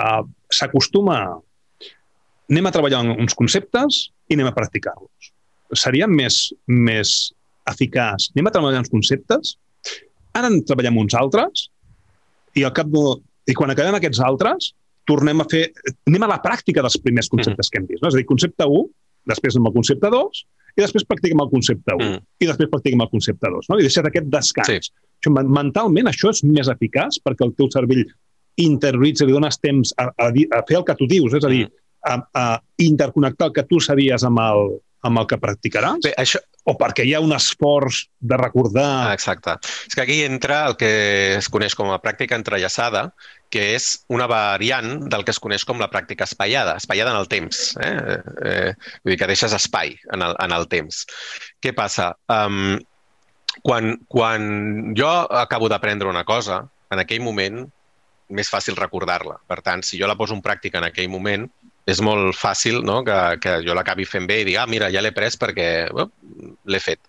uh, 0.00 0.22
s'acostuma... 0.52 1.24
Anem 2.52 2.68
a 2.68 2.72
treballar 2.74 3.02
uns 3.14 3.36
conceptes 3.38 4.08
i 4.28 4.36
anem 4.36 4.50
a 4.50 4.56
practicar-los. 4.56 5.30
Seria 5.80 6.06
més, 6.10 6.52
més 6.68 7.32
eficaç. 7.70 8.30
Anem 8.34 8.50
a 8.50 8.54
treballar 8.54 8.82
uns 8.84 8.92
conceptes, 8.92 9.54
ara 10.36 10.50
en 10.50 10.60
treballem 10.66 10.98
uns 11.04 11.16
altres 11.18 11.68
i 12.58 12.66
al 12.66 12.74
cap 12.76 12.90
de... 12.90 13.04
I 13.50 13.52
quan 13.56 13.72
acabem 13.72 13.96
aquests 13.98 14.22
altres, 14.24 14.72
tornem 15.08 15.42
a 15.42 15.46
fer... 15.50 15.66
Anem 16.08 16.24
a 16.24 16.30
la 16.34 16.40
pràctica 16.44 16.84
dels 16.84 16.96
primers 17.04 17.30
conceptes 17.32 17.68
mm 17.68 17.72
que 17.72 17.80
hem 17.80 17.88
vist. 17.88 18.02
No? 18.02 18.10
És 18.10 18.16
a 18.16 18.20
dir, 18.20 18.28
concepte 18.28 18.68
1, 18.68 18.84
després 19.32 19.58
amb 19.58 19.70
el 19.70 19.74
concepte 19.74 20.10
2, 20.12 20.44
i 20.74 20.82
després 20.82 21.06
practiquem 21.06 21.40
el 21.44 21.50
concepte 21.52 21.96
1, 21.96 22.04
mm. 22.04 22.22
i 22.42 22.48
després 22.50 22.70
practiquem 22.72 23.04
el 23.04 23.10
concepte 23.12 23.50
2. 23.56 23.70
No? 23.70 23.78
I 23.78 23.86
deixar 23.86 24.04
aquest 24.08 24.30
descans. 24.32 24.70
Sí. 24.70 24.94
Això, 25.20 25.32
mentalment, 25.32 26.10
això 26.10 26.32
és 26.34 26.42
més 26.48 26.70
eficaç 26.72 27.20
perquè 27.24 27.46
el 27.46 27.54
teu 27.58 27.70
cervell 27.72 28.04
interioritza, 28.60 29.26
li 29.26 29.34
dones 29.34 29.58
temps 29.58 29.92
a, 29.98 30.08
a, 30.10 30.28
a 30.30 30.60
fer 30.68 30.78
el 30.80 30.86
que 30.86 30.96
tu 30.98 31.08
dius, 31.10 31.36
és 31.36 31.46
a 31.46 31.52
dir, 31.52 31.64
mm. 31.66 31.83
A, 32.04 32.16
a 32.34 32.44
interconnectar 32.84 33.50
el 33.50 33.54
que 33.56 33.66
tu 33.68 33.80
sabies 33.82 34.24
amb 34.26 34.42
el, 34.42 34.74
amb 35.04 35.20
el 35.20 35.30
que 35.30 35.40
practicaràs? 35.40 36.02
Bé, 36.08 36.16
això... 36.20 36.42
O 36.64 36.72
perquè 36.80 37.04
hi 37.04 37.10
ha 37.12 37.18
un 37.20 37.34
esforç 37.36 38.06
de 38.24 38.38
recordar... 38.40 38.84
Ah, 39.10 39.12
exacte. 39.12 39.52
És 39.84 39.92
que 39.92 40.00
aquí 40.00 40.14
entra 40.24 40.62
el 40.70 40.78
que 40.80 40.88
es 41.36 41.50
coneix 41.52 41.74
com 41.76 41.90
a 41.92 41.98
pràctica 42.00 42.38
entrellaçada, 42.40 43.10
que 43.52 43.66
és 43.74 43.90
una 44.08 44.24
variant 44.30 45.04
del 45.12 45.26
que 45.28 45.34
es 45.34 45.42
coneix 45.44 45.66
com 45.68 45.76
la 45.82 45.90
pràctica 45.92 46.24
espaiada, 46.24 46.78
espaiada 46.80 47.12
en 47.12 47.20
el 47.20 47.28
temps. 47.28 47.60
Eh? 47.84 48.16
Eh, 48.48 48.72
vull 49.04 49.12
dir 49.12 49.18
que 49.20 49.28
deixes 49.28 49.52
espai 49.52 49.92
en 50.16 50.24
el, 50.24 50.32
en 50.40 50.56
el 50.56 50.64
temps. 50.72 51.04
Què 51.60 51.74
passa? 51.76 52.14
Um, 52.32 52.78
quan, 53.60 53.98
quan 54.08 54.48
jo 54.96 55.12
acabo 55.44 55.68
d'aprendre 55.68 56.08
una 56.08 56.24
cosa, 56.24 56.62
en 56.88 57.04
aquell 57.04 57.20
moment 57.28 57.60
més 58.34 58.48
fàcil 58.48 58.80
recordar-la. 58.80 59.36
Per 59.46 59.60
tant, 59.60 59.84
si 59.84 60.00
jo 60.00 60.08
la 60.08 60.16
poso 60.16 60.32
en 60.32 60.42
pràctica 60.42 60.80
en 60.80 60.88
aquell 60.88 61.12
moment, 61.12 61.44
és 61.86 62.00
molt 62.04 62.36
fàcil 62.36 62.80
no? 62.86 63.02
que, 63.04 63.16
que 63.42 63.58
jo 63.66 63.74
l'acabi 63.76 64.06
fent 64.08 64.28
bé 64.30 64.40
i 64.40 64.46
dir, 64.48 64.58
ah, 64.60 64.68
mira, 64.70 64.90
ja 64.92 65.02
l'he 65.04 65.12
pres 65.16 65.36
perquè 65.40 65.68
oh, 65.92 66.08
l'he 66.64 66.80
fet. 66.80 67.00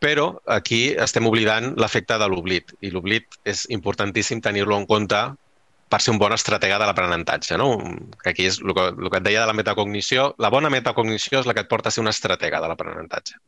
Però 0.00 0.28
aquí 0.52 0.90
estem 1.00 1.26
oblidant 1.28 1.72
l'efecte 1.80 2.18
de 2.20 2.28
l'oblit 2.28 2.72
i 2.84 2.92
l'oblit 2.92 3.38
és 3.48 3.64
importantíssim 3.72 4.42
tenir-lo 4.44 4.76
en 4.76 4.86
compte 4.88 5.22
per 5.88 6.00
ser 6.02 6.12
un 6.12 6.18
bon 6.18 6.34
estratega 6.34 6.80
de 6.80 6.88
l'aprenentatge. 6.88 7.56
No? 7.60 7.68
Que 8.22 8.32
aquí 8.32 8.48
és 8.50 8.58
el 8.60 8.74
que, 8.74 8.88
el 8.90 9.10
que 9.10 9.20
et 9.20 9.26
deia 9.26 9.44
de 9.44 9.50
la 9.50 9.56
metacognició. 9.56 10.32
La 10.42 10.50
bona 10.52 10.70
metacognició 10.72 11.40
és 11.40 11.48
la 11.48 11.54
que 11.54 11.62
et 11.64 11.70
porta 11.70 11.92
a 11.92 11.94
ser 11.94 12.02
un 12.02 12.10
estratega 12.10 12.60
de 12.62 12.70
l'aprenentatge. 12.72 13.38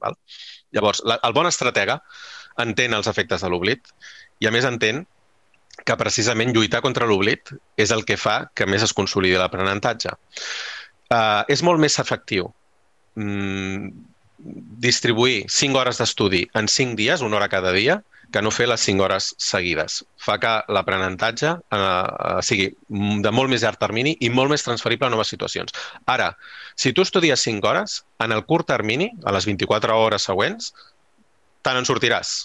Llavors, 0.76 1.02
la, 1.08 1.18
el 1.26 1.34
bon 1.36 1.48
estratega 1.50 1.98
entén 2.62 2.94
els 2.94 3.10
efectes 3.10 3.42
de 3.42 3.50
l'oblit 3.50 3.90
i, 4.38 4.46
a 4.46 4.52
més, 4.54 4.66
entén 4.68 5.04
que 5.88 5.96
precisament 5.96 6.52
lluitar 6.52 6.82
contra 6.84 7.08
l'oblit 7.08 7.54
és 7.80 7.92
el 7.94 8.04
que 8.08 8.18
fa 8.20 8.42
que 8.54 8.66
més 8.68 8.84
es 8.84 8.92
consolidi 8.96 9.38
l'aprenentatge. 9.40 10.12
Uh, 11.08 11.42
és 11.48 11.62
molt 11.64 11.80
més 11.80 11.96
efectiu 12.02 12.50
mm, 13.16 13.88
distribuir 14.84 15.46
5 15.48 15.80
hores 15.80 16.00
d'estudi 16.02 16.42
en 16.60 16.68
5 16.68 16.98
dies, 16.98 17.24
una 17.24 17.38
hora 17.38 17.48
cada 17.48 17.72
dia, 17.72 18.02
que 18.28 18.42
no 18.44 18.52
fer 18.52 18.66
les 18.68 18.84
5 18.84 19.06
hores 19.06 19.30
seguides. 19.40 20.02
Fa 20.20 20.36
que 20.42 20.50
l'aprenentatge 20.76 21.54
uh, 21.54 21.78
uh, 21.78 22.42
sigui 22.44 22.68
de 23.24 23.32
molt 23.32 23.48
més 23.48 23.64
llarg 23.64 23.80
termini 23.80 24.12
i 24.20 24.28
molt 24.28 24.52
més 24.52 24.66
transferible 24.66 25.08
a 25.08 25.14
noves 25.14 25.32
situacions. 25.32 25.72
Ara, 26.04 26.34
si 26.76 26.92
tu 26.92 27.06
estudies 27.08 27.48
5 27.48 27.64
hores, 27.72 28.02
en 28.20 28.36
el 28.36 28.44
curt 28.44 28.68
termini, 28.68 29.08
a 29.24 29.32
les 29.32 29.48
24 29.48 29.96
hores 30.04 30.28
següents, 30.28 30.74
te 31.64 31.72
n'en 31.72 31.88
sortiràs 31.88 32.36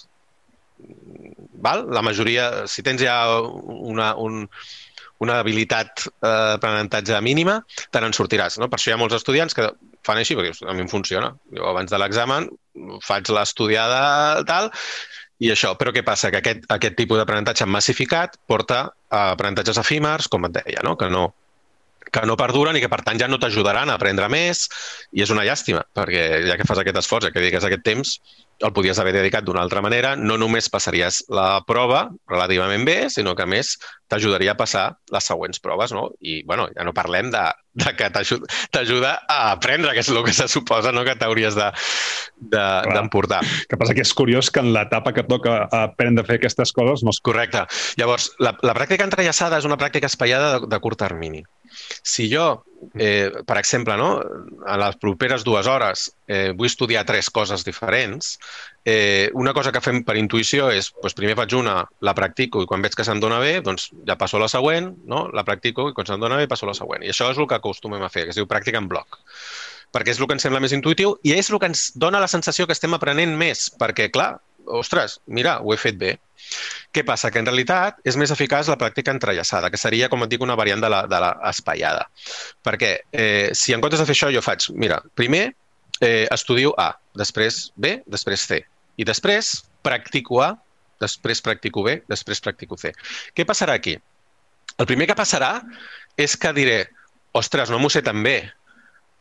val? 1.64 1.86
La 1.94 2.02
majoria, 2.04 2.66
si 2.70 2.84
tens 2.86 3.02
ja 3.02 3.16
una, 3.40 4.12
un, 4.20 4.44
una 5.24 5.38
habilitat 5.40 6.06
eh, 6.06 6.12
d'aprenentatge 6.28 7.20
mínima, 7.24 7.60
te 7.90 8.02
n'en 8.02 8.16
sortiràs. 8.16 8.58
No? 8.60 8.68
Per 8.70 8.80
això 8.80 8.92
hi 8.92 8.96
ha 8.96 9.00
molts 9.00 9.16
estudiants 9.18 9.56
que 9.56 9.70
fan 10.04 10.20
així, 10.20 10.36
perquè 10.36 10.68
a 10.68 10.76
mi 10.76 10.84
em 10.84 10.90
funciona. 10.90 11.32
Jo 11.56 11.70
abans 11.70 11.92
de 11.92 12.00
l'examen 12.00 12.50
faig 13.04 13.30
l'estudiada 13.32 14.42
tal, 14.48 14.70
i 15.42 15.50
això. 15.54 15.74
Però 15.78 15.92
què 15.94 16.04
passa? 16.06 16.30
Que 16.32 16.42
aquest, 16.42 16.68
aquest 16.72 16.98
tipus 16.98 17.20
d'aprenentatge 17.20 17.66
massificat 17.70 18.36
porta 18.50 18.84
a 19.10 19.24
aprenentatges 19.32 19.80
efímers, 19.80 20.28
com 20.30 20.46
et 20.48 20.58
deia, 20.60 20.84
no? 20.86 20.96
que 21.00 21.08
no, 21.10 21.28
que 22.14 22.22
no 22.28 22.36
perduren 22.38 22.76
i 22.78 22.82
que, 22.82 22.90
per 22.92 23.02
tant, 23.06 23.18
ja 23.20 23.28
no 23.30 23.40
t'ajudaran 23.42 23.90
a 23.90 23.98
aprendre 23.98 24.28
més 24.32 24.68
i 25.12 25.24
és 25.24 25.32
una 25.34 25.44
llàstima, 25.46 25.82
perquè 25.96 26.44
ja 26.46 26.58
que 26.60 26.66
fas 26.68 26.80
aquest 26.82 27.00
esforç, 27.00 27.28
ja 27.28 27.34
que 27.34 27.42
dediques 27.42 27.66
aquest 27.66 27.84
temps, 27.86 28.18
el 28.64 28.72
podies 28.72 28.98
haver 28.98 29.12
dedicat 29.16 29.44
d'una 29.44 29.62
altra 29.64 29.82
manera, 29.84 30.14
no 30.16 30.38
només 30.40 30.70
passaries 30.72 31.22
la 31.28 31.60
prova 31.68 32.06
relativament 32.30 32.86
bé, 32.88 32.96
sinó 33.12 33.34
que, 33.36 33.44
a 33.44 33.50
més, 33.50 33.74
t'ajudaria 34.08 34.54
a 34.54 34.58
passar 34.58 34.86
les 35.12 35.28
següents 35.28 35.60
proves, 35.60 35.92
no? 35.92 36.08
I, 36.20 36.42
bueno, 36.48 36.66
ja 36.72 36.86
no 36.86 36.94
parlem 36.96 37.30
de, 37.34 37.44
de 37.74 37.92
que 37.98 38.08
t'ajuda 38.10 39.12
a 39.28 39.38
aprendre, 39.52 39.92
que 39.92 40.04
és 40.04 40.10
el 40.12 40.22
que 40.24 40.34
se 40.36 40.46
suposa 40.48 40.92
no? 40.94 41.04
que 41.04 41.16
t'hauries 41.18 41.56
d'emportar. 41.58 43.42
De, 43.42 43.50
de, 43.50 43.66
que 43.70 43.78
passa 43.80 43.96
que 43.96 44.04
és 44.06 44.14
curiós 44.16 44.50
que 44.54 44.62
en 44.62 44.72
l'etapa 44.76 45.12
que 45.16 45.26
toca 45.26 45.64
aprendre 45.74 46.24
a 46.24 46.28
fer 46.28 46.38
aquestes 46.40 46.72
coses 46.76 47.04
no 47.04 47.12
es... 47.12 47.20
Correcte. 47.24 47.64
Llavors, 47.96 48.30
la, 48.38 48.52
la 48.62 48.74
pràctica 48.76 49.06
entrellaçada 49.06 49.58
és 49.58 49.66
una 49.68 49.78
pràctica 49.80 50.10
espaiada 50.10 50.58
de, 50.58 50.68
de 50.70 50.80
curt 50.84 51.00
termini. 51.00 51.42
Si 52.04 52.28
jo, 52.30 52.64
eh, 52.94 53.30
per 53.46 53.56
exemple, 53.58 53.96
no, 53.96 54.08
a 54.66 54.76
les 54.80 54.96
properes 55.00 55.44
dues 55.46 55.68
hores 55.70 56.06
eh, 56.28 56.52
vull 56.56 56.70
estudiar 56.70 57.04
tres 57.08 57.30
coses 57.34 57.64
diferents, 57.66 58.38
eh, 58.84 59.30
una 59.34 59.54
cosa 59.56 59.72
que 59.72 59.82
fem 59.84 60.02
per 60.06 60.16
intuïció 60.20 60.70
és, 60.74 60.92
doncs 61.02 61.16
primer 61.18 61.36
faig 61.38 61.56
una, 61.58 61.80
la 62.04 62.14
practico 62.16 62.62
i 62.62 62.70
quan 62.70 62.84
veig 62.84 62.96
que 62.96 63.06
se'm 63.06 63.22
dona 63.22 63.40
bé, 63.42 63.58
doncs 63.64 63.90
ja 64.08 64.18
passo 64.20 64.38
a 64.38 64.44
la 64.44 64.50
següent, 64.52 64.92
no? 65.10 65.26
la 65.34 65.46
practico 65.46 65.88
i 65.90 65.96
quan 65.96 66.08
se'm 66.08 66.22
dona 66.22 66.40
bé 66.40 66.48
passo 66.50 66.68
a 66.68 66.72
la 66.72 66.78
següent. 66.78 67.04
I 67.04 67.14
això 67.14 67.30
és 67.32 67.40
el 67.40 67.48
que 67.50 67.58
acostumem 67.58 68.02
a 68.02 68.12
fer, 68.12 68.26
que 68.26 68.34
es 68.34 68.40
diu 68.40 68.50
pràctica 68.50 68.82
en 68.82 68.90
bloc 68.90 69.22
perquè 69.94 70.10
és 70.10 70.18
el 70.18 70.26
que 70.26 70.34
ens 70.34 70.42
sembla 70.42 70.58
més 70.58 70.72
intuïtiu 70.74 71.12
i 71.22 71.36
és 71.36 71.52
el 71.52 71.60
que 71.62 71.68
ens 71.70 71.92
dona 71.94 72.18
la 72.18 72.26
sensació 72.26 72.66
que 72.66 72.74
estem 72.74 72.96
aprenent 72.96 73.36
més, 73.38 73.68
perquè, 73.78 74.08
clar, 74.10 74.32
ostres, 74.66 75.18
mira, 75.26 75.58
ho 75.60 75.74
he 75.74 75.78
fet 75.80 75.98
bé. 76.00 76.14
Què 76.94 77.04
passa? 77.06 77.30
Que 77.32 77.40
en 77.42 77.48
realitat 77.48 77.98
és 78.06 78.16
més 78.20 78.32
eficaç 78.34 78.68
la 78.70 78.78
pràctica 78.80 79.12
entrellaçada, 79.14 79.70
que 79.70 79.80
seria, 79.80 80.08
com 80.12 80.22
et 80.24 80.32
dic, 80.32 80.44
una 80.44 80.56
variant 80.58 80.82
de 80.82 80.90
la, 80.92 81.04
de 81.10 81.20
la 81.22 81.32
espaiada. 81.50 82.06
Perquè 82.64 82.92
eh, 83.12 83.50
si 83.56 83.74
en 83.74 83.84
comptes 83.84 84.02
de 84.02 84.08
fer 84.08 84.16
això 84.16 84.30
jo 84.34 84.42
faig, 84.44 84.68
mira, 84.78 85.00
primer 85.18 85.44
eh, 86.00 86.26
estudio 86.30 86.74
A, 86.78 86.92
després 87.18 87.68
B, 87.76 87.98
després 88.06 88.46
C. 88.48 88.60
I 88.96 89.06
després 89.08 89.56
practico 89.86 90.42
A, 90.44 90.52
després 91.02 91.42
practico 91.44 91.84
B, 91.86 92.00
després 92.10 92.42
practico 92.44 92.78
C. 92.80 92.92
Què 93.34 93.46
passarà 93.48 93.76
aquí? 93.78 93.96
El 94.78 94.90
primer 94.90 95.06
que 95.10 95.18
passarà 95.18 95.58
és 96.18 96.36
que 96.40 96.52
diré, 96.56 96.84
ostres, 97.34 97.70
no 97.70 97.80
m'ho 97.82 97.90
sé 97.90 98.02
tan 98.06 98.22
bé, 98.22 98.38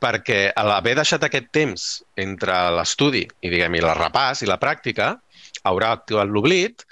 perquè 0.03 0.51
a 0.55 0.81
deixat 0.83 1.23
aquest 1.23 1.49
temps 1.55 1.87
entre 2.19 2.57
l'estudi 2.75 3.23
i, 3.23 3.49
diguem 3.49 3.79
i 3.79 3.83
la 3.83 3.95
repàs 3.97 4.43
i 4.43 4.49
la 4.49 4.59
pràctica, 4.59 5.13
haurà 5.63 5.93
activat 5.95 6.27
l'oblit 6.27 6.83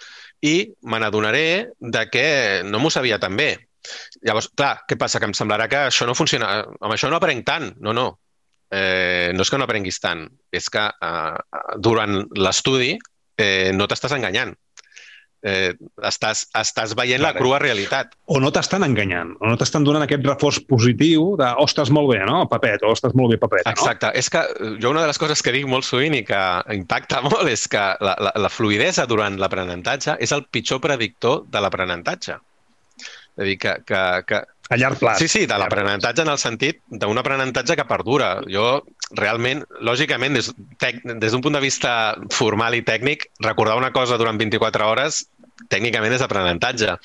i 0.41 0.71
me 0.87 0.99
n'adonaré 0.99 1.73
de 1.79 2.05
que 2.09 2.63
no 2.65 2.79
m'ho 2.79 2.89
sabia 2.89 3.19
tan 3.19 3.35
bé. 3.37 3.51
Llavors, 4.25 4.49
clar, 4.55 4.85
què 4.87 4.97
passa? 4.97 5.19
Que 5.19 5.29
em 5.29 5.35
semblarà 5.37 5.67
que 5.69 5.85
això 5.89 6.07
no 6.07 6.17
funciona. 6.17 6.61
Amb 6.79 6.93
això 6.93 7.09
no 7.09 7.17
aprenc 7.17 7.45
tant. 7.45 7.71
No, 7.81 7.93
no. 7.93 8.07
Eh, 8.71 9.31
no 9.35 9.43
és 9.43 9.51
que 9.51 9.57
no 9.59 9.65
aprenguis 9.67 9.99
tant, 9.99 10.23
és 10.55 10.69
que 10.71 10.85
eh, 10.87 11.61
durant 11.83 12.21
l'estudi 12.39 12.93
eh, 12.95 13.71
no 13.75 13.87
t'estàs 13.91 14.15
enganyant 14.15 14.53
eh, 15.43 15.73
estàs, 16.07 16.43
estàs 16.57 16.93
veient 16.97 17.21
Clar, 17.21 17.33
la 17.33 17.39
crua 17.39 17.59
realitat. 17.61 18.13
O 18.31 18.39
no 18.43 18.51
t'estan 18.53 18.85
enganyant, 18.85 19.33
o 19.41 19.49
no 19.49 19.57
t'estan 19.59 19.85
donant 19.87 20.05
aquest 20.05 20.25
reforç 20.27 20.61
positiu 20.69 21.33
de 21.39 21.49
oh, 21.57 21.67
estàs 21.69 21.91
molt 21.93 22.11
bé, 22.13 22.21
no, 22.27 22.43
Papet, 22.51 22.85
o 22.85 22.93
estàs 22.95 23.15
molt 23.17 23.33
bé, 23.33 23.39
Papet, 23.41 23.65
no? 23.65 23.73
Exacte. 23.73 24.11
És 24.17 24.29
que 24.33 24.43
jo 24.81 24.93
una 24.93 25.03
de 25.05 25.11
les 25.11 25.21
coses 25.21 25.41
que 25.41 25.55
dic 25.55 25.67
molt 25.69 25.87
sovint 25.87 26.17
i 26.17 26.23
que 26.27 26.41
impacta 26.77 27.23
molt 27.27 27.49
és 27.51 27.67
que 27.71 27.83
la, 28.03 28.15
la, 28.27 28.35
la 28.47 28.53
fluidesa 28.53 29.07
durant 29.09 29.39
l'aprenentatge 29.41 30.17
és 30.21 30.35
el 30.35 30.45
pitjor 30.51 30.81
predictor 30.83 31.45
de 31.51 31.63
l'aprenentatge. 31.63 32.39
És 33.31 33.43
a 33.43 33.47
dir, 33.47 33.57
que, 33.61 33.77
que, 33.87 34.01
que 34.27 34.41
a 34.71 34.79
llarg 34.79 35.01
plaç. 35.01 35.19
Sí, 35.19 35.27
sí, 35.27 35.43
de 35.49 35.57
l'aprenentatge 35.59 36.23
en 36.23 36.31
el 36.31 36.39
sentit 36.41 36.79
d'un 37.03 37.19
aprenentatge 37.19 37.75
que 37.75 37.87
perdura. 37.89 38.31
Jo, 38.51 38.81
realment, 39.19 39.65
lògicament, 39.83 40.39
des, 40.39 40.51
des 41.11 41.35
d'un 41.35 41.43
punt 41.43 41.59
de 41.59 41.63
vista 41.63 42.15
formal 42.31 42.77
i 42.79 42.85
tècnic, 42.87 43.27
recordar 43.43 43.77
una 43.79 43.91
cosa 43.95 44.19
durant 44.21 44.39
24 44.39 44.87
hores 44.87 45.25
tècnicament 45.69 46.15
és 46.15 46.23
aprenentatge, 46.25 46.95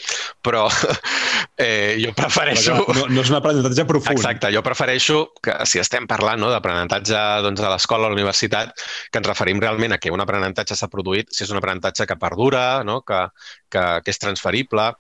però 0.45 0.65
eh, 1.67 1.97
jo 2.01 2.13
prefereixo... 2.17 2.77
No, 2.97 3.07
no 3.13 3.25
és 3.25 3.33
un 3.33 3.39
aprenentatge 3.39 3.87
profund. 3.89 4.17
Exacte, 4.17 4.51
jo 4.55 4.63
prefereixo 4.65 5.19
que 5.45 5.59
si 5.69 5.83
estem 5.83 6.09
parlant 6.09 6.41
no, 6.41 6.51
d'aprenentatge 6.53 7.23
doncs, 7.45 7.63
a 7.63 7.73
l'escola 7.75 8.07
o 8.07 8.11
a 8.11 8.15
la 8.15 8.19
universitat, 8.19 8.73
que 9.11 9.23
ens 9.23 9.29
referim 9.29 9.61
realment 9.63 9.97
a 9.97 10.01
que 10.03 10.15
un 10.15 10.25
aprenentatge 10.25 10.79
s'ha 10.79 10.91
produït, 10.93 11.33
si 11.35 11.45
és 11.45 11.53
un 11.53 11.61
aprenentatge 11.61 12.09
que 12.09 12.19
perdura, 12.21 12.67
no, 12.87 13.03
que, 13.07 13.27
que, 13.73 13.85
que 14.05 14.15
és 14.15 14.23
transferible, 14.23 14.93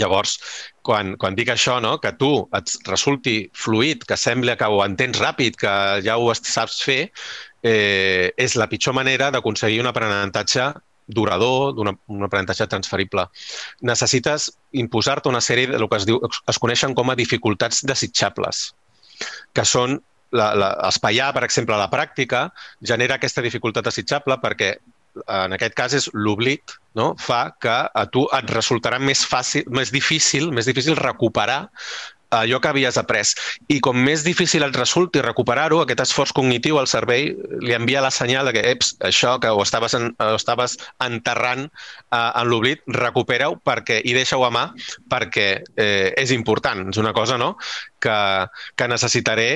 Llavors, 0.00 0.38
quan, 0.86 1.16
quan 1.20 1.34
dic 1.36 1.50
això, 1.52 1.76
no, 1.84 1.96
que 2.00 2.14
tu 2.16 2.30
et 2.56 2.76
resulti 2.88 3.36
fluid, 3.52 4.06
que 4.08 4.16
sembla 4.16 4.56
que 4.56 4.68
ho 4.68 4.80
entens 4.84 5.20
ràpid, 5.20 5.58
que 5.60 5.74
ja 6.06 6.16
ho 6.16 6.32
saps 6.38 6.80
fer, 6.86 7.02
eh, 7.62 8.32
és 8.36 8.56
la 8.56 8.68
pitjor 8.70 8.96
manera 8.96 9.30
d'aconseguir 9.34 9.82
un 9.82 9.90
aprenentatge 9.90 10.70
durador, 11.12 11.74
d'un 11.76 11.92
un 11.92 12.24
aprenentatge 12.24 12.66
transferible. 12.70 13.26
Necessites 13.82 14.48
imposar-te 14.72 15.28
una 15.28 15.42
sèrie 15.44 15.68
de 15.68 15.78
lo 15.82 15.88
que 15.88 16.00
es, 16.00 16.06
diu, 16.08 16.20
es 16.48 16.58
coneixen 16.62 16.94
com 16.94 17.10
a 17.10 17.18
dificultats 17.18 17.82
desitjables, 17.84 18.70
que 19.52 19.66
són 19.68 19.98
la, 20.32 20.52
la, 20.56 20.70
espaiar, 20.88 21.32
per 21.36 21.44
exemple, 21.44 21.76
la 21.76 21.90
pràctica, 21.92 22.46
genera 22.80 23.18
aquesta 23.18 23.44
dificultat 23.44 23.84
desitjable 23.90 24.38
perquè 24.40 24.76
en 25.26 25.56
aquest 25.56 25.76
cas 25.78 25.94
és 25.98 26.08
l'oblit, 26.14 26.76
no? 26.98 27.12
fa 27.20 27.44
que 27.60 27.76
a 27.92 28.06
tu 28.12 28.24
et 28.36 28.50
resultarà 28.52 28.98
més 29.02 29.24
fàcil, 29.28 29.68
més 29.70 29.92
difícil, 29.94 30.50
més 30.52 30.68
difícil 30.68 30.98
recuperar 30.98 31.66
allò 32.32 32.60
que 32.60 32.68
havies 32.68 32.96
après. 32.96 33.34
I 33.68 33.78
com 33.84 33.98
més 34.00 34.24
difícil 34.24 34.64
et 34.64 34.76
resulti 34.76 35.20
recuperar-ho, 35.22 35.82
aquest 35.82 36.02
esforç 36.06 36.32
cognitiu 36.36 36.78
al 36.80 36.88
cervell 36.88 37.36
li 37.60 37.76
envia 37.76 38.02
la 38.02 38.10
senyal 38.10 38.48
de 38.48 38.54
que, 38.56 38.64
eps, 38.72 38.94
això 39.04 39.36
que 39.42 39.52
ho 39.52 39.60
estaves, 39.62 39.94
en, 39.98 40.10
ho 40.16 40.38
estaves 40.38 40.78
enterrant 41.04 41.66
eh, 41.68 42.16
en 42.16 42.48
l'oblit, 42.48 42.82
recupera-ho 42.88 43.58
perquè, 43.60 44.00
i 44.04 44.16
deixa-ho 44.16 44.46
a 44.48 44.52
mà 44.54 44.64
perquè 45.12 45.48
eh, 45.76 46.10
és 46.16 46.32
important. 46.32 46.88
És 46.88 47.00
una 47.02 47.12
cosa 47.12 47.38
no? 47.38 47.54
que, 48.00 48.16
que 48.76 48.88
necessitaré, 48.88 49.50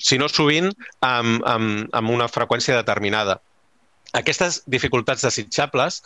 si 0.00 0.16
no 0.16 0.30
sovint, 0.32 0.72
amb, 1.04 1.44
amb, 1.44 1.88
amb 1.92 2.16
una 2.16 2.30
freqüència 2.32 2.80
determinada. 2.80 3.40
Aquestes 4.18 4.60
dificultats 4.66 5.22
desitjables 5.22 6.00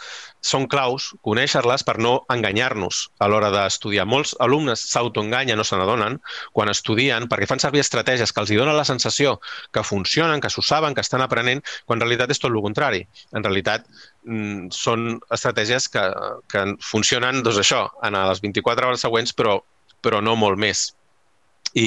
són 0.45 0.67
claus, 0.69 1.11
conèixer-les 1.25 1.85
per 1.89 1.97
no 2.07 2.15
enganyar-nos 2.33 2.99
a 3.25 3.29
l'hora 3.33 3.49
d'estudiar. 3.55 4.05
Molts 4.09 4.35
alumnes 4.45 4.83
s'autoenganyen 4.91 5.61
o 5.61 5.65
se 5.65 5.79
n'adonen 5.81 6.19
quan 6.53 6.73
estudien 6.73 7.29
perquè 7.31 7.49
fan 7.49 7.63
servir 7.63 7.81
estratègies 7.85 8.33
que 8.33 8.45
els 8.45 8.53
hi 8.53 8.59
donen 8.61 8.77
la 8.77 8.85
sensació 8.89 9.39
que 9.73 9.87
funcionen, 9.87 10.43
que 10.45 10.53
s'ho 10.53 10.65
saben, 10.65 10.95
que 10.95 11.05
estan 11.05 11.25
aprenent, 11.25 11.65
quan 11.87 11.99
en 11.99 12.05
realitat 12.05 12.35
és 12.35 12.43
tot 12.43 12.53
el 12.53 12.61
contrari. 12.65 13.05
En 13.33 13.47
realitat 13.47 13.89
mm, 14.27 14.69
són 14.75 15.15
estratègies 15.33 15.89
que, 15.89 16.05
que 16.53 16.67
funcionen, 16.85 17.41
doncs 17.47 17.63
això, 17.65 17.87
en 18.05 18.21
les 18.21 18.45
24 18.45 18.91
hores 18.93 19.07
següents, 19.07 19.33
però, 19.33 19.59
però 20.05 20.21
no 20.21 20.37
molt 20.37 20.61
més. 20.61 20.91
I, 21.75 21.87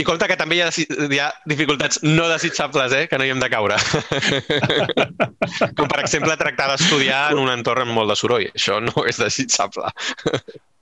i 0.00 0.04
compte 0.06 0.28
que 0.30 0.36
també 0.40 0.58
hi 0.58 0.62
ha, 0.64 0.70
hi 0.72 1.20
ha 1.20 1.28
dificultats 1.48 2.00
no 2.04 2.28
desitjables, 2.30 2.94
eh? 2.96 3.04
que 3.10 3.18
no 3.20 3.26
hi 3.26 3.34
hem 3.34 3.42
de 3.42 3.50
caure. 3.52 3.76
Com, 5.78 5.86
per 5.86 6.00
exemple, 6.00 6.36
tractar 6.40 6.70
d'estudiar 6.72 7.26
en 7.34 7.42
un 7.42 7.52
entorn 7.52 7.84
amb 7.84 7.96
molt 7.96 8.12
de 8.12 8.18
soroll. 8.18 8.48
Això 8.56 8.80
no 8.82 9.04
és 9.08 9.20
desitjable. 9.20 9.92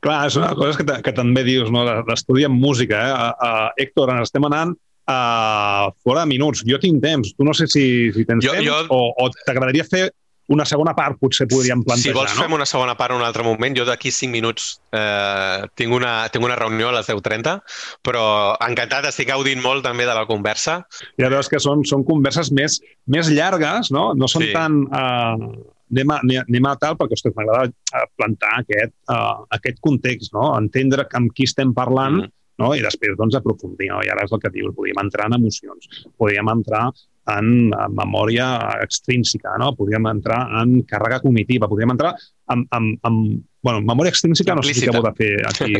Clar, 0.04 0.18
és 0.28 0.38
una 0.38 0.52
cosa 0.58 0.78
que, 0.80 0.98
que 1.04 1.14
també 1.16 1.44
dius, 1.46 1.70
no? 1.74 1.84
l'estudi 2.06 2.46
en 2.46 2.54
música. 2.54 3.00
Eh? 3.00 3.14
Uh, 3.14 3.30
uh, 3.48 3.84
Héctor, 3.84 4.12
ens 4.14 4.30
estem 4.30 4.46
anant 4.50 4.74
a 5.10 5.90
fora 6.04 6.24
de 6.24 6.30
minuts. 6.30 6.62
Jo 6.68 6.78
tinc 6.80 7.02
temps. 7.02 7.34
Tu 7.36 7.46
no 7.46 7.54
sé 7.56 7.66
si, 7.70 7.86
si 8.14 8.26
tens 8.28 8.44
jo, 8.44 8.54
temps 8.56 8.68
jo... 8.68 8.82
o, 8.92 9.00
o 9.18 9.30
t'agradaria 9.44 9.86
fer 9.88 10.10
una 10.52 10.66
segona 10.68 10.92
part 10.96 11.16
potser 11.20 11.46
podríem 11.48 11.82
plantejar, 11.84 12.12
Si 12.12 12.16
vols 12.16 12.34
no? 12.34 12.42
fem 12.42 12.56
una 12.56 12.66
segona 12.68 12.96
part 12.98 13.14
en 13.14 13.22
un 13.22 13.26
altre 13.26 13.44
moment, 13.46 13.76
jo 13.76 13.86
d'aquí 13.88 14.12
5 14.12 14.32
minuts 14.32 14.66
eh, 14.92 15.64
tinc, 15.78 15.94
una, 15.96 16.28
tinc 16.32 16.44
una 16.44 16.58
reunió 16.60 16.90
a 16.90 16.96
les 16.98 17.08
10.30, 17.08 17.56
però 18.04 18.24
encantat, 18.66 19.08
estic 19.08 19.30
gaudint 19.32 19.62
molt 19.64 19.86
també 19.86 20.08
de 20.08 20.16
la 20.16 20.26
conversa. 20.28 20.82
Ja 21.20 21.32
veus 21.32 21.48
que 21.48 21.62
són, 21.62 21.86
són 21.88 22.04
converses 22.04 22.52
més, 22.52 22.80
més 23.08 23.32
llargues, 23.32 23.92
no? 23.94 24.12
No 24.18 24.30
són 24.30 24.48
sí. 24.48 24.52
tan... 24.56 24.82
Eh, 24.84 25.50
anem, 25.94 26.10
a, 26.10 26.20
anem 26.44 26.66
a 26.68 26.76
tal, 26.80 26.96
perquè 27.00 27.32
m'agrada 27.32 27.68
eh, 27.70 28.06
plantar 28.18 28.54
aquest, 28.64 28.94
uh, 29.12 29.44
aquest 29.54 29.78
context, 29.84 30.32
no? 30.34 30.48
entendre 30.58 31.04
amb 31.14 31.32
qui 31.36 31.46
estem 31.48 31.72
parlant, 31.76 32.24
mm 32.24 32.32
no? 32.60 32.70
i 32.74 32.82
després 32.84 33.16
doncs, 33.18 33.36
aprofundir. 33.38 33.90
No? 33.92 34.02
I 34.04 34.12
ara 34.12 34.26
és 34.26 34.34
el 34.34 34.42
que 34.42 34.52
dius, 34.54 34.74
podríem 34.76 35.00
entrar 35.02 35.28
en 35.30 35.38
emocions, 35.40 36.04
podríem 36.20 36.50
entrar 36.52 36.86
en, 37.30 37.72
en 37.72 37.96
memòria 37.96 38.46
extrínseca, 38.84 39.56
no? 39.60 39.72
podríem 39.78 40.06
entrar 40.10 40.42
en 40.60 40.82
càrrega 40.88 41.22
cognitiva, 41.22 41.68
podríem 41.70 41.94
entrar 41.94 42.14
en, 42.52 42.66
en, 42.76 42.90
en 43.00 43.18
bueno, 43.64 43.80
memòria 43.80 44.12
extrínseca 44.12 44.54
no 44.54 44.62
sé 44.62 44.74
si 44.76 44.88
acabo 44.88 45.08
de 45.08 45.14
fer 45.16 45.30
aquí 45.48 45.72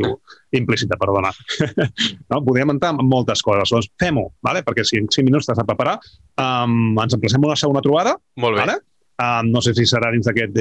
implícita, 0.56 0.96
perdona. 1.00 1.34
no? 2.30 2.40
Podríem 2.40 2.72
entrar 2.76 2.94
en 2.94 3.04
moltes 3.08 3.44
coses. 3.44 3.74
Doncs 3.74 3.90
fem-ho, 4.00 4.30
vale? 4.44 4.64
perquè 4.64 4.86
si 4.88 5.00
en 5.00 5.10
5 5.10 5.26
minuts 5.28 5.50
t'has 5.50 5.60
de 5.60 5.68
preparar, 5.68 5.98
um, 6.40 6.96
ens 7.04 7.16
emplacem 7.18 7.44
una 7.44 7.60
segona 7.60 7.84
trobada. 7.84 8.16
Molt 8.40 8.56
bé. 8.56 8.64
Vale? 8.64 8.80
Um, 9.14 9.52
no 9.54 9.60
sé 9.62 9.76
si 9.76 9.84
serà 9.86 10.10
dins 10.10 10.26
d'aquest 10.26 10.56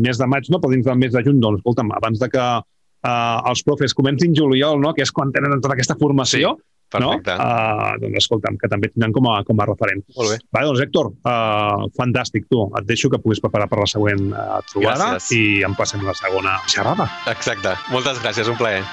mes 0.00 0.18
de 0.18 0.26
maig, 0.26 0.48
no? 0.50 0.62
però 0.62 0.72
dins 0.72 0.88
del 0.88 0.98
mes 0.98 1.12
de 1.14 1.22
juny, 1.22 1.38
doncs, 1.42 1.60
escolta'm, 1.60 1.92
abans 1.94 2.18
de 2.18 2.32
que 2.32 2.42
uh, 2.42 3.38
els 3.52 3.62
profes 3.68 3.94
comencin 3.94 4.34
juliol, 4.34 4.80
no? 4.82 4.96
que 4.96 5.04
és 5.04 5.12
quan 5.14 5.30
tenen 5.34 5.60
tota 5.60 5.76
aquesta 5.76 6.00
formació, 6.00 6.56
sí 6.56 6.71
Perfecte. 6.92 7.36
No? 7.38 7.48
Uh, 7.48 7.98
doncs 8.02 8.22
escolta'm, 8.22 8.58
que 8.60 8.70
també 8.72 8.92
tindran 8.92 9.16
com 9.16 9.30
a, 9.32 9.40
com 9.48 9.60
a 9.62 9.68
referent. 9.72 10.04
Molt 10.18 10.34
bé. 10.34 10.38
Vale, 10.52 10.70
doncs 10.70 10.84
Héctor, 10.86 11.12
uh, 11.24 11.88
fantàstic 11.98 12.48
tu. 12.52 12.64
Et 12.80 12.88
deixo 12.88 13.10
que 13.12 13.20
puguis 13.22 13.42
preparar 13.42 13.68
per 13.72 13.82
la 13.82 13.90
següent 13.90 14.30
uh, 14.32 14.60
trobada 14.70 15.14
gràcies. 15.16 15.34
i 15.38 15.66
em 15.66 15.76
passem 15.78 16.04
la 16.06 16.16
segona 16.18 16.58
xerrada. 16.68 17.08
Exacte. 17.32 17.76
Moltes 17.94 18.22
gràcies, 18.24 18.50
un 18.52 18.60
plaer. 18.60 18.84